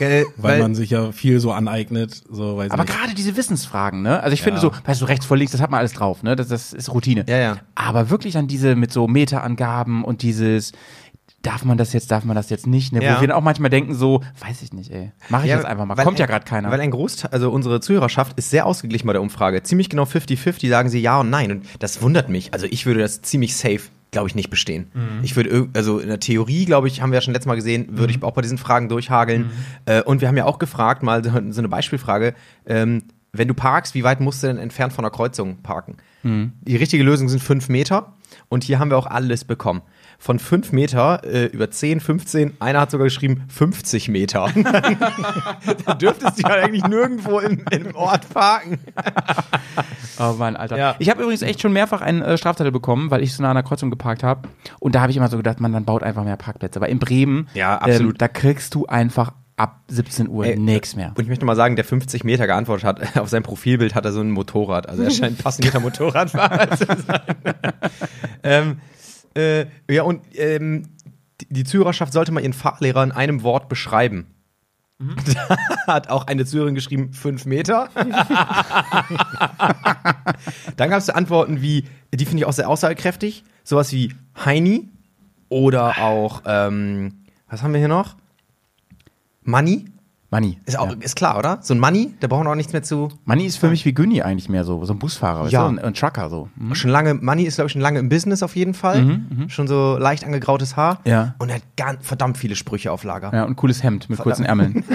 Äh, 0.00 0.24
Weil, 0.38 0.60
man 0.60 0.74
sich 0.74 0.88
ja 0.88 1.12
viel 1.12 1.40
so 1.40 1.52
aneignet, 1.52 2.22
so 2.30 2.56
weiß 2.56 2.70
Aber 2.70 2.86
gerade 2.86 3.12
diese 3.14 3.36
Wissensfragen, 3.36 4.00
ne? 4.00 4.22
Also 4.22 4.32
ich 4.32 4.40
finde 4.40 4.56
Ja. 4.56 4.62
so, 4.62 4.72
weißt 4.86 5.02
du, 5.02 5.04
rechts 5.04 5.26
vor 5.26 5.36
links, 5.36 5.52
das 5.52 5.60
hat 5.60 5.70
man 5.70 5.76
alles 5.76 5.92
drauf, 5.92 6.22
ne? 6.22 6.36
Das, 6.36 6.48
das 6.48 6.72
ist 6.72 6.88
Routine. 6.94 7.26
Ja, 7.28 7.36
ja. 7.36 7.56
Aber 7.74 8.08
wirklich 8.08 8.32
dann 8.32 8.48
diese 8.48 8.76
mit 8.76 8.94
so 8.94 9.06
Meta-Angaben 9.06 10.02
und 10.02 10.22
dieses, 10.22 10.72
darf 11.42 11.64
man 11.64 11.78
das 11.78 11.92
jetzt, 11.92 12.10
darf 12.10 12.24
man 12.24 12.36
das 12.36 12.50
jetzt 12.50 12.66
nicht, 12.66 12.92
ne? 12.92 13.02
Ja. 13.02 13.16
Wo 13.16 13.20
wir 13.22 13.28
dann 13.28 13.36
auch 13.36 13.42
manchmal 13.42 13.70
denken 13.70 13.94
so, 13.94 14.20
weiß 14.46 14.62
ich 14.62 14.72
nicht, 14.72 14.90
ey. 14.92 15.12
Mach 15.30 15.42
ich 15.42 15.48
Ja, 15.50 15.56
jetzt 15.56 15.64
einfach 15.64 15.84
mal. 15.86 15.94
Kommt 15.96 16.18
ja 16.18 16.26
ein- 16.26 16.30
gerade 16.30 16.44
keiner. 16.44 16.70
Weil 16.70 16.80
ein 16.80 16.90
Großteil, 16.90 17.30
also 17.32 17.50
unsere 17.50 17.80
Zuhörerschaft 17.80 18.36
ist 18.38 18.50
sehr 18.50 18.66
ausgeglichen 18.66 19.06
bei 19.06 19.12
der 19.14 19.22
Umfrage. 19.22 19.62
Ziemlich 19.62 19.88
genau 19.88 20.04
50-50 20.04 20.68
sagen 20.68 20.88
sie 20.90 21.00
ja 21.00 21.18
und 21.20 21.30
nein. 21.30 21.50
Und 21.50 21.64
das 21.78 22.02
wundert 22.02 22.28
mich. 22.28 22.52
Also 22.52 22.66
ich 22.70 22.84
würde 22.84 23.00
das 23.00 23.22
ziemlich 23.22 23.56
safe, 23.56 23.80
glaube 24.10 24.28
ich, 24.28 24.34
nicht 24.34 24.50
bestehen. 24.50 24.90
Mhm. 24.92 25.20
Ich 25.22 25.34
würde, 25.36 25.68
also 25.72 25.98
in 25.98 26.08
der 26.08 26.20
Theorie, 26.20 26.66
glaube 26.66 26.88
ich, 26.88 27.00
haben 27.00 27.10
wir 27.10 27.16
ja 27.16 27.22
schon 27.22 27.32
letztes 27.32 27.46
Mal 27.48 27.54
gesehen, 27.54 27.86
würde 27.96 28.12
Mhm. 28.12 28.18
ich 28.18 28.22
auch 28.22 28.32
bei 28.32 28.42
diesen 28.42 28.58
Fragen 28.58 28.88
durchhageln. 28.90 29.50
Äh, 29.86 30.02
und 30.02 30.20
wir 30.20 30.28
haben 30.28 30.36
ja 30.36 30.44
auch 30.44 30.58
gefragt, 30.58 31.02
mal 31.02 31.24
so, 31.24 31.30
so 31.50 31.60
eine 31.60 31.68
Beispielfrage, 31.68 32.34
ähm, 32.66 33.02
wenn 33.32 33.46
du 33.48 33.54
parkst, 33.54 33.94
wie 33.94 34.02
weit 34.02 34.20
musst 34.20 34.42
du 34.42 34.48
denn 34.48 34.58
entfernt 34.58 34.92
von 34.92 35.04
der 35.04 35.12
Kreuzung 35.12 35.58
parken? 35.62 35.96
Mhm. 36.24 36.52
Die 36.62 36.76
richtige 36.76 37.02
Lösung 37.04 37.28
sind 37.28 37.40
5 37.40 37.68
Meter. 37.68 38.12
Und 38.48 38.64
hier 38.64 38.78
haben 38.78 38.90
wir 38.90 38.98
auch 38.98 39.06
alles 39.06 39.44
bekommen. 39.44 39.82
Von 40.22 40.38
5 40.38 40.72
Meter 40.72 41.24
äh, 41.24 41.46
über 41.46 41.70
10, 41.70 41.98
15, 41.98 42.52
einer 42.60 42.82
hat 42.82 42.90
sogar 42.90 43.06
geschrieben 43.06 43.44
50 43.48 44.08
Meter. 44.08 44.50
da 45.86 45.94
dürftest 45.94 46.38
du 46.38 46.42
ja 46.42 46.56
eigentlich 46.56 46.84
nirgendwo 46.84 47.38
im, 47.38 47.64
im 47.70 47.96
Ort 47.96 48.28
parken. 48.32 48.78
Oh 50.22 50.34
Mann, 50.34 50.54
Alter. 50.54 50.76
Ja. 50.76 50.96
Ich 50.98 51.08
habe 51.08 51.22
übrigens 51.22 51.40
echt 51.40 51.62
schon 51.62 51.72
mehrfach 51.72 52.02
einen 52.02 52.20
äh, 52.20 52.36
Strafzettel 52.36 52.70
bekommen, 52.70 53.10
weil 53.10 53.22
ich 53.22 53.32
so 53.32 53.42
nah 53.42 53.48
an 53.50 53.54
der 53.54 53.62
Kreuzung 53.62 53.88
geparkt 53.88 54.22
habe. 54.22 54.48
Und 54.78 54.94
da 54.94 55.00
habe 55.00 55.10
ich 55.10 55.16
immer 55.16 55.28
so 55.28 55.38
gedacht, 55.38 55.60
man, 55.60 55.72
dann 55.72 55.86
baut 55.86 56.02
einfach 56.02 56.24
mehr 56.24 56.36
Parkplätze. 56.36 56.78
Aber 56.78 56.90
in 56.90 56.98
Bremen, 56.98 57.48
Ja, 57.54 57.78
absolut. 57.78 58.16
Ähm, 58.16 58.18
da 58.18 58.28
kriegst 58.28 58.74
du 58.74 58.84
einfach 58.84 59.32
ab 59.56 59.80
17 59.88 60.28
Uhr 60.28 60.44
Ey, 60.44 60.58
nichts 60.58 60.94
mehr. 60.94 61.12
Und 61.16 61.22
ich 61.22 61.28
möchte 61.28 61.46
mal 61.46 61.56
sagen, 61.56 61.76
der 61.76 61.86
50 61.86 62.24
Meter 62.24 62.46
geantwortet 62.46 62.84
hat, 62.84 63.16
auf 63.18 63.30
sein 63.30 63.42
Profilbild 63.42 63.94
hat 63.94 64.04
er 64.04 64.12
so 64.12 64.20
ein 64.20 64.30
Motorrad. 64.30 64.88
Also 64.90 65.04
er 65.04 65.10
scheint 65.10 65.38
ein 65.38 65.42
passionierter 65.42 65.80
Motorradfahrer 65.80 66.76
zu 66.76 66.84
sein. 66.84 67.20
ähm, 68.42 68.80
äh, 69.34 69.66
ja, 69.90 70.02
und 70.02 70.22
ähm, 70.34 70.88
die, 71.50 71.64
Zuhörerschaft 71.64 72.12
sollte 72.12 72.32
mal 72.32 72.40
ihren 72.40 72.52
Fahrlehrer 72.52 73.02
in 73.04 73.12
einem 73.12 73.42
Wort 73.42 73.68
beschreiben. 73.68 74.26
Da 75.86 75.94
hat 75.94 76.10
auch 76.10 76.26
eine 76.26 76.44
Zuhörerin 76.44 76.74
geschrieben, 76.74 77.14
fünf 77.14 77.46
Meter. 77.46 77.88
Dann 80.76 80.90
gab 80.90 80.98
es 80.98 81.08
Antworten 81.08 81.62
wie, 81.62 81.86
die 82.12 82.26
finde 82.26 82.42
ich 82.42 82.44
auch 82.44 82.52
sehr 82.52 82.68
aussagekräftig, 82.68 83.44
sowas 83.64 83.92
wie 83.92 84.12
Heini 84.44 84.90
oder 85.48 85.98
auch, 85.98 86.42
ähm, 86.44 87.24
was 87.48 87.62
haben 87.62 87.72
wir 87.72 87.78
hier 87.78 87.88
noch? 87.88 88.16
Money. 89.42 89.86
Money. 90.32 90.58
Ist, 90.64 90.78
auch, 90.78 90.90
Ja. 90.90 90.96
ist 91.00 91.16
klar, 91.16 91.36
oder? 91.38 91.58
So 91.60 91.74
ein 91.74 91.80
Money, 91.80 92.14
da 92.20 92.28
brauchen 92.28 92.46
wir 92.46 92.50
auch 92.52 92.54
nichts 92.56 92.72
mehr 92.72 92.84
zu. 92.84 93.08
Money 93.24 93.46
ist 93.46 93.56
für 93.56 93.68
mich 93.68 93.84
wie 93.84 93.92
Günni 93.92 94.22
eigentlich 94.22 94.48
mehr 94.48 94.62
so, 94.64 94.84
so 94.84 94.92
ein 94.94 94.98
Busfahrer, 95.00 95.40
weißt 95.42 95.52
Ja. 95.52 95.62
du? 95.62 95.68
Ein, 95.70 95.78
ein 95.80 95.94
Trucker 95.94 96.30
so. 96.30 96.48
Mhm. 96.54 96.74
Schon 96.76 96.90
lange, 96.92 97.14
Money 97.14 97.42
ist, 97.42 97.56
glaube 97.56 97.66
ich, 97.66 97.72
schon 97.72 97.82
lange 97.82 97.98
im 97.98 98.08
Business 98.08 98.42
auf 98.44 98.54
jeden 98.54 98.74
Fall. 98.74 99.20
Schon 99.48 99.66
so 99.66 99.98
leicht 99.98 100.24
angegrautes 100.24 100.76
Haar. 100.76 101.00
Ja. 101.04 101.34
Und 101.38 101.48
er 101.48 101.56
hat 101.56 101.62
ganz, 101.76 102.06
verdammt 102.06 102.38
viele 102.38 102.54
Sprüche 102.54 102.92
auf 102.92 103.02
Lager. 103.02 103.32
Ja, 103.34 103.42
und 103.44 103.50
ein 103.50 103.56
cooles 103.56 103.82
Hemd 103.82 104.08
mit 104.08 104.20
kurzen 104.20 104.44
Ärmeln. 104.44 104.84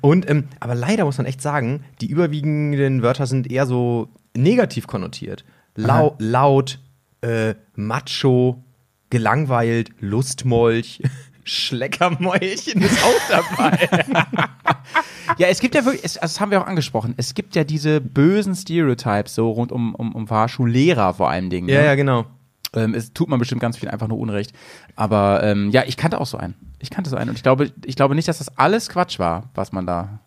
Und, 0.00 0.28
ähm, 0.30 0.44
aber 0.60 0.74
leider 0.74 1.04
muss 1.04 1.18
man 1.18 1.26
echt 1.26 1.42
sagen, 1.42 1.82
die 2.00 2.06
überwiegenden 2.06 3.02
Wörter 3.02 3.26
sind 3.26 3.50
eher 3.50 3.66
so 3.66 4.08
negativ 4.36 4.86
konnotiert. 4.86 5.44
Lau 5.74 6.14
laut, 6.18 6.78
äh, 7.20 7.54
macho, 7.74 8.62
gelangweilt, 9.10 9.90
Lustmolch, 10.00 11.02
Schleckermäulchen 11.48 12.82
ist 12.82 12.98
auch 13.02 13.28
dabei. 13.28 13.88
Ja, 15.36 15.48
es 15.48 15.60
gibt 15.60 15.74
ja 15.74 15.84
wirklich, 15.84 16.02
es, 16.04 16.16
also 16.16 16.32
das 16.32 16.40
haben 16.40 16.50
wir 16.50 16.60
auch 16.60 16.66
angesprochen, 16.66 17.12
es 17.18 17.34
gibt 17.34 17.54
ja 17.54 17.62
diese 17.62 18.00
bösen 18.00 18.54
Stereotypes 18.56 19.34
so 19.34 19.50
rund 19.50 19.70
um, 19.70 19.94
um, 19.94 20.14
um 20.14 20.26
Fahrschullehrer 20.26 21.14
vor 21.14 21.28
allen 21.30 21.50
Dingen. 21.50 21.68
ja, 21.68 21.80
ne? 21.80 21.86
ja, 21.86 21.94
genau. 21.94 22.24
Ähm, 22.74 22.94
es 22.94 23.12
tut 23.12 23.28
man 23.28 23.38
bestimmt 23.38 23.60
ganz 23.60 23.76
viel 23.76 23.88
einfach 23.88 24.08
nur 24.08 24.18
Unrecht. 24.18 24.52
Aber 24.96 25.42
ähm, 25.42 25.70
ja, 25.70 25.84
ich 25.86 25.96
kannte 25.96 26.20
auch 26.20 26.26
so 26.26 26.38
einen. 26.38 26.54
Ich 26.80 26.90
kannte 26.90 27.08
so 27.10 27.16
einen. 27.16 27.30
Und 27.30 27.36
ich 27.36 27.42
glaube, 27.42 27.70
ich 27.84 27.94
glaube 27.94 28.14
nicht, 28.14 28.26
dass 28.26 28.38
das 28.38 28.56
alles 28.58 28.88
Quatsch 28.88 29.18
war, 29.18 29.50
was 29.54 29.70
man 29.70 29.86
da. 29.86 30.20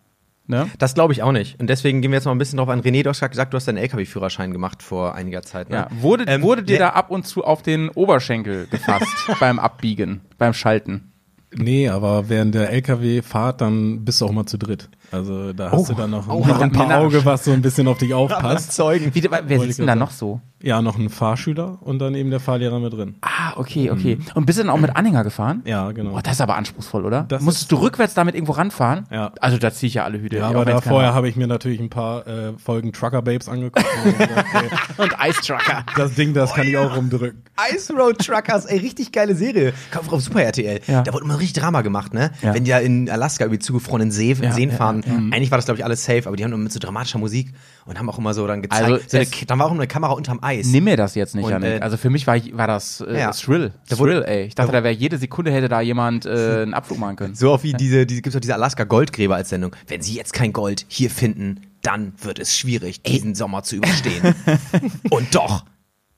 Ne? 0.48 0.70
Das 0.80 0.94
glaube 0.94 1.14
ich 1.14 1.24
auch 1.24 1.32
nicht. 1.32 1.60
Und 1.60 1.68
deswegen 1.68 2.02
gehen 2.02 2.12
wir 2.12 2.18
jetzt 2.18 2.26
mal 2.26 2.32
ein 2.32 2.38
bisschen 2.38 2.58
drauf 2.58 2.70
an. 2.70 2.82
René, 2.82 3.04
du 3.04 3.10
hast 3.10 3.20
gerade 3.20 3.32
gesagt, 3.32 3.54
du 3.54 3.58
hast 3.58 3.68
deinen 3.68 3.78
LKW-Führerschein 3.78 4.52
gemacht 4.54 4.82
vor 4.84 5.16
einiger 5.16 5.42
Zeit. 5.42 5.70
Ne? 5.70 5.76
Ja. 5.78 5.88
Wurde, 5.92 6.26
Ähm, 6.28 6.42
wurde 6.42 6.64
dir 6.64 6.80
da 6.80 6.90
ab 6.90 7.10
und 7.12 7.26
zu 7.28 7.44
auf 7.44 7.64
den 7.64 7.90
Oberschenkel 7.90 8.68
gefasst 8.68 9.08
beim 9.40 9.60
Abbiegen, 9.60 10.22
beim 10.38 10.54
Schalten? 10.54 11.11
Nee, 11.54 11.90
aber 11.90 12.30
während 12.30 12.56
der 12.56 12.70
LKW-Fahrt, 12.72 13.60
dann 13.62 14.06
bist 14.06 14.22
du 14.22 14.26
auch 14.26 14.32
mal 14.32 14.46
zu 14.46 14.58
dritt. 14.58 14.90
Also 15.12 15.52
da 15.52 15.72
hast 15.72 15.90
Oh. 15.90 15.94
du 15.94 15.94
dann 15.96 16.12
noch, 16.12 16.28
Oh, 16.30 16.46
noch 16.46 16.62
ein 16.62 16.72
paar 16.72 16.98
Auge, 17.00 17.26
was 17.26 17.44
so 17.46 17.52
ein 17.52 17.62
bisschen 17.62 17.88
auf 17.88 17.98
dich 17.98 18.14
aufpasst. 18.14 18.72
Zeugen. 18.74 19.14
Wie, 19.14 19.22
wer 19.30 19.60
sitzt 19.60 19.80
denn 19.80 19.88
da 19.88 19.96
noch 19.96 20.12
so? 20.12 20.40
Ja, 20.64 20.82
noch 20.82 20.98
ein 20.98 21.10
Fahrschüler 21.10 21.78
und 21.82 22.00
dann 22.00 22.16
eben 22.16 22.30
der 22.30 22.40
Fahrlehrer 22.40 22.80
mit 22.80 22.94
drin. 22.94 23.16
Ah, 23.22 23.54
okay, 23.56 23.90
okay. 23.92 24.18
Und 24.36 24.46
bist 24.46 24.60
du 24.60 24.64
dann 24.64 24.72
auch 24.72 24.80
mit 24.80 24.96
Anhänger 24.96 25.24
gefahren? 25.24 25.62
Ja, 25.66 25.92
genau. 25.92 26.12
Oh, 26.16 26.20
das 26.22 26.34
ist 26.34 26.42
aber 26.42 26.56
anspruchsmal, 26.56 27.06
oder? 27.06 27.24
Das 27.28 27.42
Musstest 27.42 27.72
du 27.72 27.78
rückwärts 27.78 28.14
damit 28.14 28.36
irgendwo 28.36 28.54
ranfahren? 28.54 29.06
Ja. 29.12 29.32
Also 29.40 29.58
da 29.58 29.72
ziehe 29.72 29.88
ich 29.88 29.94
ja 29.96 30.04
alle 30.04 30.20
Hüte. 30.22 30.38
ja, 30.38 30.48
aber 30.48 30.66
da 30.66 30.82
vorher 30.82 31.14
habe 31.14 31.30
ich 31.30 31.36
mir 31.36 31.48
natürlich 31.48 31.80
ein 31.80 31.90
paar 31.90 32.28
äh, 32.28 32.54
Folgen 32.58 32.94
Trucker 32.94 33.22
Babes 33.22 33.50
angeguckt. 33.50 33.86
und 34.06 34.18
gesagt, 34.18 34.46
ey, 34.54 34.70
Und 35.04 35.16
Ice 35.30 35.42
Trucker. 35.42 35.84
das 35.98 36.14
Ding, 36.16 36.34
das 36.34 36.54
kann 36.54 36.68
ich 36.68 36.78
auch 36.78 36.96
rumdrücken. 36.96 37.44
Ice 37.74 37.94
Road 37.94 38.20
Truckers, 38.20 38.66
ey, 38.66 38.78
richtig 38.80 39.12
geile 39.12 39.36
Serie. 39.36 39.74
Kam 39.92 40.08
auf 40.10 40.22
Super 40.22 40.44
RTL. 40.44 40.82
Ja. 40.88 41.02
Da 41.04 41.14
wurde 41.14 41.26
immer 41.26 41.40
richtig 41.40 41.62
Drama 41.62 41.82
gemacht, 41.82 42.14
ne? 42.14 42.32
Ja. 42.42 42.54
Wenn 42.54 42.64
die 42.66 42.72
ja 42.72 42.80
in 42.80 43.10
Alaska 43.10 43.46
über 43.46 43.56
die 43.56 43.60
zugefrorenen 43.60 44.12
See, 44.12 44.34
Ja, 44.40 44.52
Seen 44.52 44.70
ja, 44.70 44.76
fahren. 44.76 45.02
ja, 45.06 45.14
ja. 45.14 45.18
Eigentlich 45.32 45.52
war 45.52 45.58
das, 45.58 45.66
glaube 45.66 45.78
ich, 45.80 45.86
alles 45.86 46.04
safe, 46.04 46.24
aber 46.28 46.36
die 46.36 46.44
haben 46.44 46.52
immer 46.54 46.64
mit 46.64 46.72
so 46.72 46.80
dramatischer 46.80 47.20
Musik 47.20 47.54
und 47.86 47.98
haben 47.98 48.10
auch 48.10 48.18
immer 48.18 48.34
so 48.34 48.46
dann 48.48 48.62
gezeigt. 48.62 48.84
Also, 48.84 48.98
so 49.08 49.18
eine, 49.18 49.28
dann 49.48 49.60
war 49.60 49.66
auch 49.68 49.72
immer 49.72 49.80
eine 49.82 49.88
Kamera 49.88 50.14
unterm 50.14 50.40
Eis. 50.42 50.51
Nimm 50.66 50.84
mir 50.84 50.98
das 50.98 51.16
jetzt 51.16 51.36
nicht, 51.36 51.46
Und, 51.46 51.64
äh, 51.64 51.80
Also 51.82 51.98
für 51.98 52.10
mich 52.10 52.28
war, 52.28 52.38
war 52.54 52.68
das 52.68 53.02
äh, 53.02 53.20
Ja. 53.20 53.32
Thrill. 53.32 53.72
Da 53.90 53.96
Thrill, 53.96 54.24
ey. 54.24 54.44
Ich 54.46 54.56
dachte, 54.56 54.72
da 54.72 54.84
wäre 54.84 54.94
jede 54.94 55.18
Sekunde 55.18 55.52
hätte 55.52 55.70
da 55.70 55.82
jemand 55.82 56.26
äh, 56.26 56.30
einen 56.62 56.74
Abflug 56.74 57.00
machen 57.00 57.16
können. 57.16 57.36
So 57.36 57.52
auch 57.52 57.64
wie 57.64 57.74
diese, 57.74 58.06
diese 58.06 58.22
gibt's 58.22 58.36
auch 58.36 58.42
diese 58.42 58.56
Alaska 58.56 58.84
Goldgräber 58.84 59.36
als 59.36 59.50
Sendung. 59.50 59.76
Wenn 59.88 60.02
sie 60.02 60.16
jetzt 60.16 60.34
kein 60.34 60.54
Gold 60.54 60.86
hier 60.88 61.10
finden, 61.10 61.62
dann 61.82 62.14
wird 62.22 62.40
es 62.40 62.58
schwierig, 62.58 63.02
diesen 63.02 63.36
Sommer 63.36 63.64
zu 63.64 63.78
überstehen. 63.78 64.36
und 65.10 65.34
doch, 65.34 65.66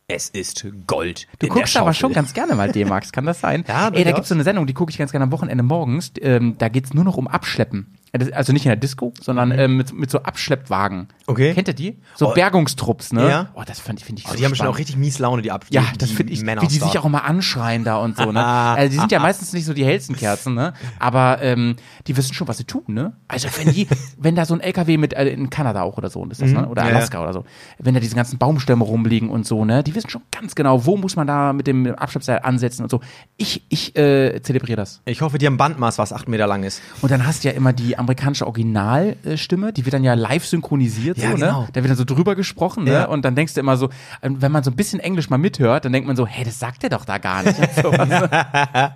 es 0.07 0.29
ist 0.29 0.65
Gold. 0.85 1.27
Du 1.39 1.47
guckst 1.47 1.77
aber 1.77 1.93
schon 1.93 2.13
ganz 2.13 2.33
gerne 2.33 2.55
mal 2.55 2.71
D-Max, 2.71 3.11
kann 3.11 3.25
das 3.25 3.39
sein? 3.39 3.63
Ja, 3.67 3.89
Ey, 3.89 4.03
da 4.03 4.11
gibt's 4.11 4.29
so 4.29 4.35
eine 4.35 4.43
Sendung, 4.43 4.67
die 4.67 4.73
gucke 4.73 4.91
ich 4.91 4.97
ganz 4.97 5.11
gerne 5.11 5.23
am 5.23 5.31
Wochenende 5.31 5.63
morgens. 5.63 6.11
Ähm, 6.21 6.55
da 6.57 6.69
geht's 6.69 6.93
nur 6.93 7.03
noch 7.03 7.17
um 7.17 7.27
Abschleppen. 7.27 7.97
Ja, 8.15 8.27
Also 8.35 8.53
nicht 8.53 8.65
in 8.65 8.69
der 8.69 8.75
Disco, 8.75 9.13
sondern 9.19 9.51
ähm, 9.51 9.77
mit, 9.77 9.91
mit 9.93 10.11
so 10.11 10.19
Abschleppwagen. 10.21 10.99
Mhm. 10.99 11.07
Okay. 11.25 11.53
Kennt 11.53 11.67
ihr 11.67 11.73
die? 11.73 11.99
So 12.15 12.29
Oh. 12.29 12.33
Bergungstrupps, 12.33 13.11
ne? 13.13 13.27
Ja. 13.29 13.47
Oh, 13.55 13.63
das 13.65 13.79
finde 13.79 13.99
ich, 14.01 14.05
find 14.05 14.19
ich 14.19 14.25
Oh, 14.27 14.31
so 14.31 14.35
die 14.37 14.45
haben 14.45 14.55
schon 14.55 14.67
auch 14.67 14.77
richtig 14.77 14.97
mies 14.97 15.19
Laune, 15.19 15.41
die 15.41 15.51
Ab 15.51 15.65
Ja, 15.69 15.83
das 15.97 16.11
finde 16.11 16.33
ich, 16.33 16.41
Männer 16.41 16.61
wie 16.61 16.67
die 16.67 16.77
sich 16.79 16.97
auch 16.99 17.05
immer 17.05 17.23
anschreien 17.25 17.83
da 17.83 17.97
und 17.97 18.17
so, 18.17 18.31
ne? 18.31 18.45
also 18.45 18.91
die 18.91 18.97
sind 18.99 19.11
ja 19.11 19.19
meistens 19.19 19.53
nicht 19.53 19.65
so 19.65 19.73
die 19.73 19.85
hellsten 19.85 20.15
Kerzen, 20.15 20.53
ne? 20.53 20.73
Aber 20.99 21.41
ähm, 21.41 21.75
die 22.07 22.15
wissen 22.17 22.33
schon, 22.33 22.47
was 22.47 22.57
sie 22.57 22.65
tun, 22.65 22.83
ne? 22.87 23.13
Also 23.27 23.47
wenn 23.57 23.73
die, 23.73 23.87
wenn 24.17 24.35
da 24.35 24.45
so 24.45 24.53
ein 24.53 24.59
LKW 24.61 24.97
mit, 24.97 25.13
äh, 25.13 25.27
in 25.29 25.49
Kanada 25.49 25.81
auch 25.81 25.97
oder 25.97 26.09
so 26.09 26.23
ist 26.25 26.41
das, 26.41 26.51
ne? 26.51 26.67
Oder 26.67 26.83
Mhm. 26.83 26.89
Ja, 26.89 26.95
Alaska 26.95 27.21
oder 27.21 27.33
so, 27.33 27.45
wenn 27.79 27.93
da 27.93 27.99
diese 27.99 28.15
ganzen 28.15 28.37
Baumstämme 28.37 28.83
rumliegen 28.83 29.29
und 29.29 29.45
so, 29.47 29.65
ne? 29.65 29.83
Die 29.83 29.95
wissen 29.95 30.09
schon 30.09 30.21
ganz 30.31 30.55
genau, 30.55 30.85
wo 30.85 30.97
muss 30.97 31.15
man 31.15 31.25
da 31.27 31.53
mit 31.53 31.67
dem 31.67 31.87
Abschleppseil 31.95 32.39
ansetzen 32.43 32.83
und 32.83 32.89
so. 32.89 32.99
Ich, 33.37 33.65
ich 33.69 33.95
äh, 33.97 34.41
zelebriere 34.41 34.77
das. 34.77 35.01
Ich 35.05 35.21
hoffe, 35.21 35.37
die 35.37 35.45
haben 35.47 35.57
Bandmaß, 35.57 35.97
was 35.97 36.13
acht 36.13 36.27
Meter 36.29 36.47
lang 36.47 36.63
ist. 36.63 36.81
Und 37.01 37.11
dann 37.11 37.25
hast 37.25 37.43
du 37.43 37.47
ja 37.49 37.53
immer 37.53 37.73
die 37.73 37.97
amerikanische 38.03 38.45
Originalstimme, 38.47 39.73
die 39.73 39.85
wird 39.85 39.93
dann 39.93 40.03
ja 40.03 40.13
live 40.13 40.45
synchronisiert, 40.45 41.17
Ja, 41.17 41.31
so, 41.31 41.35
genau. 41.35 41.61
ne? 41.61 41.67
Da 41.73 41.81
wird 41.81 41.89
dann 41.89 41.97
so 41.97 42.05
drüber 42.05 42.35
gesprochen, 42.35 42.83
ne? 42.85 42.91
Ja. 42.93 43.05
Und 43.05 43.25
dann 43.25 43.35
denkst 43.35 43.53
du 43.53 43.59
immer 43.59 43.77
so, 43.77 43.89
ähm, 44.21 44.41
wenn 44.41 44.51
man 44.51 44.63
so 44.63 44.71
ein 44.71 44.75
bisschen 44.75 44.99
Englisch 44.99 45.29
mal 45.29 45.37
mithört, 45.37 45.85
dann 45.85 45.93
denkt 45.93 46.07
man 46.07 46.15
so, 46.15 46.25
hey, 46.27 46.43
das 46.45 46.59
sagt 46.59 46.83
er 46.83 46.89
doch 46.89 47.05
da 47.05 47.17
gar 47.17 47.43
nicht. 47.43 47.57
Ne? 47.83 48.29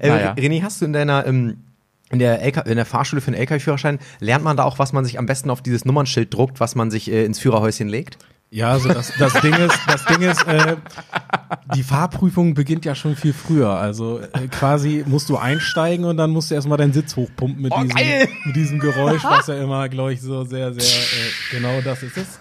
Äh, 0.00 0.08
Naja. 0.08 0.32
René, 0.32 0.62
hast 0.62 0.80
du 0.80 0.84
in 0.84 0.92
deiner 0.92 1.26
ähm, 1.26 1.58
in 2.10 2.18
der, 2.18 2.44
LK, 2.44 2.66
in 2.66 2.76
der 2.76 2.84
Fahrschule 2.86 3.20
für 3.20 3.30
den 3.30 3.38
LKW-Führerschein, 3.40 3.98
lernt 4.20 4.44
man 4.44 4.56
da 4.56 4.64
auch, 4.64 4.78
was 4.78 4.92
man 4.92 5.04
sich 5.04 5.18
am 5.18 5.26
besten 5.26 5.50
auf 5.50 5.60
dieses 5.62 5.84
Nummernschild 5.84 6.32
druckt, 6.34 6.60
was 6.60 6.74
man 6.74 6.90
sich 6.90 7.10
äh, 7.10 7.24
ins 7.24 7.38
Führerhäuschen 7.38 7.88
legt? 7.88 8.18
Ja, 8.50 8.70
also 8.70 8.88
das, 8.88 9.12
das 9.18 9.32
Ding 9.40 9.52
ist, 9.54 9.78
das 9.88 10.04
Ding 10.04 10.22
ist, 10.22 10.46
äh, 10.46 10.76
die 11.74 11.82
Fahrprüfung 11.82 12.54
beginnt 12.54 12.84
ja 12.84 12.94
schon 12.94 13.16
viel 13.16 13.32
früher. 13.32 13.70
Also 13.70 14.20
äh, 14.20 14.46
quasi 14.48 15.04
musst 15.06 15.28
du 15.28 15.36
einsteigen 15.36 16.04
und 16.04 16.16
dann 16.16 16.30
musst 16.30 16.50
du 16.50 16.54
erstmal 16.54 16.78
deinen 16.78 16.92
Sitz 16.92 17.16
hochpumpen 17.16 17.60
mit, 17.60 17.72
Oh, 17.72 17.82
diesem, 17.82 17.96
geil! 17.96 18.28
mit 18.44 18.56
diesem 18.56 18.78
Geräusch, 18.78 19.24
was 19.24 19.48
ja 19.48 19.56
immer, 19.62 19.88
glaube 19.88 20.12
ich, 20.12 20.22
so 20.22 20.44
sehr, 20.44 20.72
sehr 20.72 20.82
äh, 20.84 21.30
genau 21.50 21.80
das 21.82 22.02
ist 22.02 22.16
es. 22.16 22.40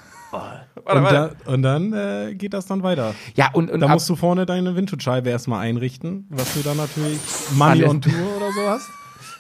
Und, 0.83 1.03
da, 1.03 1.31
und 1.45 1.61
dann 1.61 1.93
äh, 1.93 2.35
geht 2.35 2.53
das 2.53 2.65
dann 2.65 2.83
weiter. 2.83 3.15
Ja, 3.35 3.49
und, 3.53 3.71
und 3.71 3.79
Da 3.79 3.87
musst 3.87 4.09
du 4.09 4.15
vorne 4.17 4.45
deine 4.45 4.75
Windschutzscheibe 4.75 5.29
erstmal 5.29 5.65
einrichten, 5.65 6.27
was 6.29 6.53
du 6.53 6.59
dann 6.61 6.77
natürlich 6.77 7.19
Money 7.53 7.85
on 7.85 8.01
Tour 8.01 8.13
oder 8.37 8.51
so 8.51 8.69
hast. 8.69 8.89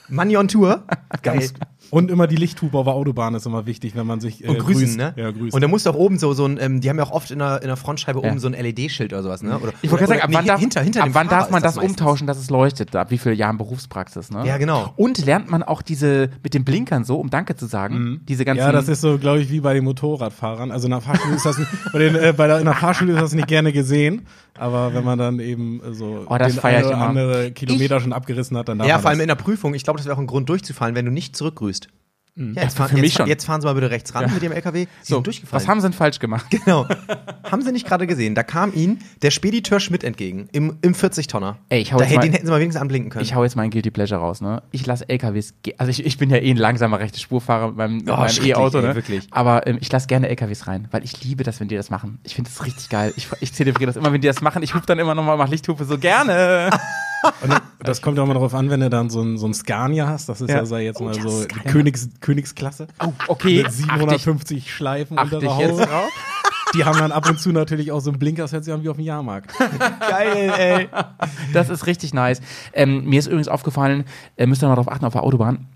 Money 0.07 0.37
on 0.37 0.47
Tour. 0.47 0.83
Ganz, 1.21 1.53
und 1.91 2.11
immer 2.11 2.27
die 2.27 2.35
Lichthupe 2.35 2.77
auf 2.77 2.85
der 2.85 2.93
Autobahn 2.93 3.35
ist 3.35 3.45
immer 3.45 3.65
wichtig, 3.65 3.95
wenn 3.95 4.05
man 4.07 4.19
sich 4.19 4.43
äh, 4.43 4.47
Und 4.47 4.59
grüßen, 4.59 4.83
grüßt. 4.83 4.97
ne? 4.97 5.13
Ja, 5.15 5.31
grüßen. 5.31 5.51
Und 5.53 5.61
da 5.61 5.67
musst 5.67 5.85
du 5.85 5.89
auch 5.91 5.95
oben 5.95 6.17
so, 6.19 6.33
so 6.33 6.45
ein, 6.45 6.57
ähm, 6.59 6.81
die 6.81 6.89
haben 6.89 6.97
ja 6.97 7.03
auch 7.03 7.11
oft 7.11 7.31
in 7.31 7.39
der, 7.39 7.61
in 7.61 7.67
der 7.67 7.77
Frontscheibe 7.77 8.21
Ja. 8.21 8.29
oben 8.29 8.39
so 8.39 8.47
ein 8.47 8.53
LED-Schild 8.53 9.13
oder 9.13 9.23
sowas, 9.23 9.43
ne? 9.43 9.57
Oder, 9.59 9.73
ich 9.81 9.91
wollte 9.91 10.05
gerade 10.05 10.19
sagen, 10.19 10.21
ab 10.21 10.29
nee, 10.29 10.35
wann, 10.35 10.45
darf, 10.45 10.59
hinter, 10.59 10.81
hinter 10.81 11.03
ab 11.03 11.09
wann 11.13 11.27
darf 11.27 11.49
man 11.51 11.61
das, 11.61 11.75
meistens. 11.75 11.91
umtauschen, 11.91 12.27
dass 12.27 12.37
es 12.37 12.49
leuchtet? 12.49 12.95
Ab 12.95 13.11
wie 13.11 13.17
viele 13.17 13.35
Jahren 13.35 13.57
Berufspraxis, 13.57 14.31
ne? 14.31 14.45
Ja, 14.45 14.57
genau. 14.57 14.93
Und 14.95 15.25
lernt 15.25 15.49
man 15.49 15.63
auch 15.63 15.81
diese, 15.81 16.29
mit 16.43 16.53
den 16.53 16.63
Blinkern 16.65 17.03
so, 17.03 17.17
um 17.17 17.29
Danke 17.29 17.55
zu 17.55 17.65
sagen, 17.65 18.21
diese 18.27 18.45
ganzen... 18.45 18.59
Ja, 18.63 18.71
das 18.71 18.87
ist 18.89 19.01
so, 19.01 19.17
glaube 19.17 19.39
ich, 19.41 19.49
wie 19.51 19.59
bei 19.61 19.73
den 19.73 19.83
Motorradfahrern. 19.83 20.71
Also 20.71 20.85
in 20.87 20.91
der 20.91 21.01
Fahrschule 21.01 21.35
ist 21.35 21.45
das 21.45 21.57
nicht, 21.57 21.69
bei, 21.93 21.99
den, 21.99 22.15
äh, 22.15 22.33
bei 22.35 22.47
der, 22.47 22.59
in 22.59 22.65
der 22.65 22.73
Fahrschule 22.75 23.13
ist 23.13 23.21
das 23.21 23.33
nicht 23.33 23.47
gerne 23.47 23.71
gesehen. 23.71 24.25
Aber 24.57 24.93
wenn 24.93 25.03
man 25.03 25.19
dann 25.19 25.39
eben 25.39 25.81
so 25.91 26.23
Oh, 26.29 26.37
das 26.37 26.55
den 26.55 26.59
ich 26.79 26.85
oder 26.85 26.97
andere 26.97 27.51
Kilometer 27.51 27.99
schon 27.99 28.13
abgerissen 28.13 28.55
hat, 28.55 28.69
dann 28.69 28.77
darf 28.79 28.87
Ja, 28.87 28.93
man 28.95 29.01
vor 29.01 29.09
allem 29.09 29.17
das. 29.19 29.23
in 29.23 29.27
der 29.27 29.35
Prüfung. 29.35 29.73
Ich 29.73 29.83
glaube, 29.83 29.97
das 29.97 30.05
wäre 30.05 30.15
auch 30.15 30.19
ein 30.21 30.27
Grund, 30.27 30.47
durchzufallen, 30.47 30.95
wenn 30.95 31.03
du 31.05 31.11
nicht 31.11 31.35
zurückgrüßt. 31.35 31.74
Ja, 32.37 32.63
jetzt, 32.63 32.75
fahren, 32.75 32.89
für 32.89 32.95
mich 32.95 33.03
jetzt, 33.03 33.13
schon. 33.17 33.27
jetzt 33.27 33.45
fahren 33.45 33.61
Sie 33.61 33.67
mal 33.67 33.73
bitte 33.75 33.89
rechts 33.89 34.13
ran 34.13 34.29
mit 34.33 34.41
dem 34.41 34.51
LKW. 34.51 34.87
Sie 35.01 35.09
so, 35.09 35.15
sind 35.15 35.27
durchgefallen. 35.27 35.61
was 35.63 35.69
haben 35.69 35.79
sie 35.79 35.87
denn 35.87 35.93
falsch 35.93 36.19
gemacht? 36.19 36.45
Genau. 36.49 36.85
haben 37.49 37.61
Sie 37.61 37.71
nicht 37.71 37.87
gerade 37.87 38.07
gesehen? 38.07 38.35
Da 38.35 38.43
kam 38.43 38.73
Ihnen 38.73 38.99
der 39.21 39.31
Spediteur 39.31 39.79
Schmidt 39.79 40.03
entgegen 40.03 40.49
im, 40.51 40.77
im 40.81 40.93
40-Tonner. 40.93 41.59
Ey, 41.69 41.79
ich 41.81 41.93
hau 41.93 41.97
da, 41.97 42.03
jetzt 42.03 42.09
hätte- 42.11 42.17
mal- 42.19 42.25
Den 42.25 42.33
hätten 42.33 42.45
Sie 42.45 42.51
mal 42.51 42.59
wenigstens 42.59 42.81
anblinken 42.81 43.09
können. 43.09 43.23
Ich 43.23 43.35
hau 43.35 43.43
jetzt 43.45 43.55
mein 43.55 43.69
Guilty 43.69 43.89
Pleasure 43.89 44.19
raus, 44.19 44.41
ne? 44.41 44.61
Ich 44.71 44.85
lasse 44.85 45.07
LKWs, 45.07 45.53
also 45.77 45.89
ich, 45.89 46.05
ich 46.05 46.17
bin 46.17 46.29
ja 46.29 46.35
eh 46.37 46.51
ein 46.51 46.57
langsamer 46.57 46.99
rechte 46.99 47.19
Spurfahrer 47.21 47.67
mit 47.67 47.77
meinem, 47.77 48.03
Oh, 48.09 48.25
E-Auto, 48.43 48.79
ey, 48.79 48.83
ne? 48.87 48.95
wirklich. 48.95 49.27
Aber 49.31 49.65
ähm, 49.65 49.77
ich 49.79 49.89
lasse 49.89 50.07
gerne 50.07 50.27
LKWs 50.27 50.67
rein, 50.67 50.89
weil 50.91 51.05
ich 51.05 51.23
liebe 51.23 51.43
das, 51.43 51.61
wenn 51.61 51.69
die 51.69 51.75
das 51.75 51.89
machen. 51.89 52.19
Ich 52.23 52.35
finde 52.35 52.49
das 52.53 52.65
richtig 52.65 52.89
geil. 52.89 53.13
Ich, 53.15 53.29
ich 53.39 53.53
zelebriere 53.53 53.87
das 53.87 53.95
immer, 53.95 54.11
wenn 54.11 54.19
die 54.19 54.27
das 54.27 54.41
machen. 54.41 54.61
Ich 54.61 54.75
rufe 54.75 54.85
dann 54.85 54.99
immer 54.99 55.15
nochmal, 55.15 55.37
mach 55.37 55.47
Lichthupe 55.47 55.85
so 55.85 55.97
gerne. 55.97 56.69
Das 57.79 58.01
kommt 58.01 58.17
ja 58.17 58.23
auch 58.23 58.27
mal 58.27 58.33
darauf 58.33 58.53
an, 58.53 58.69
wenn 58.69 58.79
du 58.79 58.89
dann 58.89 59.09
so 59.09 59.21
ein, 59.21 59.37
so 59.37 59.45
ein 59.47 59.53
Scania 59.53 60.07
hast. 60.07 60.27
Das 60.29 60.41
ist 60.41 60.49
Ja. 60.49 60.63
ja, 60.63 60.77
jetzt 60.79 60.99
Oh, 61.01 61.05
mal 61.05 61.15
ja, 61.15 61.21
so 61.21 61.43
die 61.43 61.53
Scania. 61.53 61.71
Königs, 61.71 62.09
Königsklasse. 62.19 62.87
Oh, 63.03 63.11
okay. 63.27 63.63
Mit 63.63 63.71
750 63.71 64.73
Schleifen 64.73 65.17
Achte 65.19 65.35
unter 65.37 65.47
der 65.47 65.55
Haube. 65.57 65.85
drauf. 65.85 66.09
Die 66.75 66.83
haben 66.83 66.97
dann 66.99 67.11
ab 67.11 67.29
und 67.29 67.39
zu 67.39 67.51
natürlich 67.51 67.91
auch 67.91 67.99
so 68.01 68.09
einen 68.09 68.19
Blinker, 68.19 68.41
das 68.43 68.51
hört 68.51 68.65
sich 68.65 68.73
an 68.73 68.83
wie 68.83 68.89
auf 68.89 68.97
dem 68.97 69.05
Jahrmarkt. 69.05 69.53
Geil, 70.09 70.51
ey. 70.57 70.89
Das 71.53 71.69
ist 71.69 71.85
richtig 71.87 72.13
nice. 72.13 72.41
Ähm, 72.73 73.05
mir 73.05 73.19
ist 73.19 73.27
übrigens 73.27 73.47
aufgefallen, 73.47 74.03
äh, 74.35 74.45
müsst 74.45 74.63
ihr 74.63 74.67
mal 74.67 74.75
drauf 74.75 74.91
achten 74.91 75.05
auf 75.05 75.13
der 75.13 75.23
Autobahn. 75.23 75.67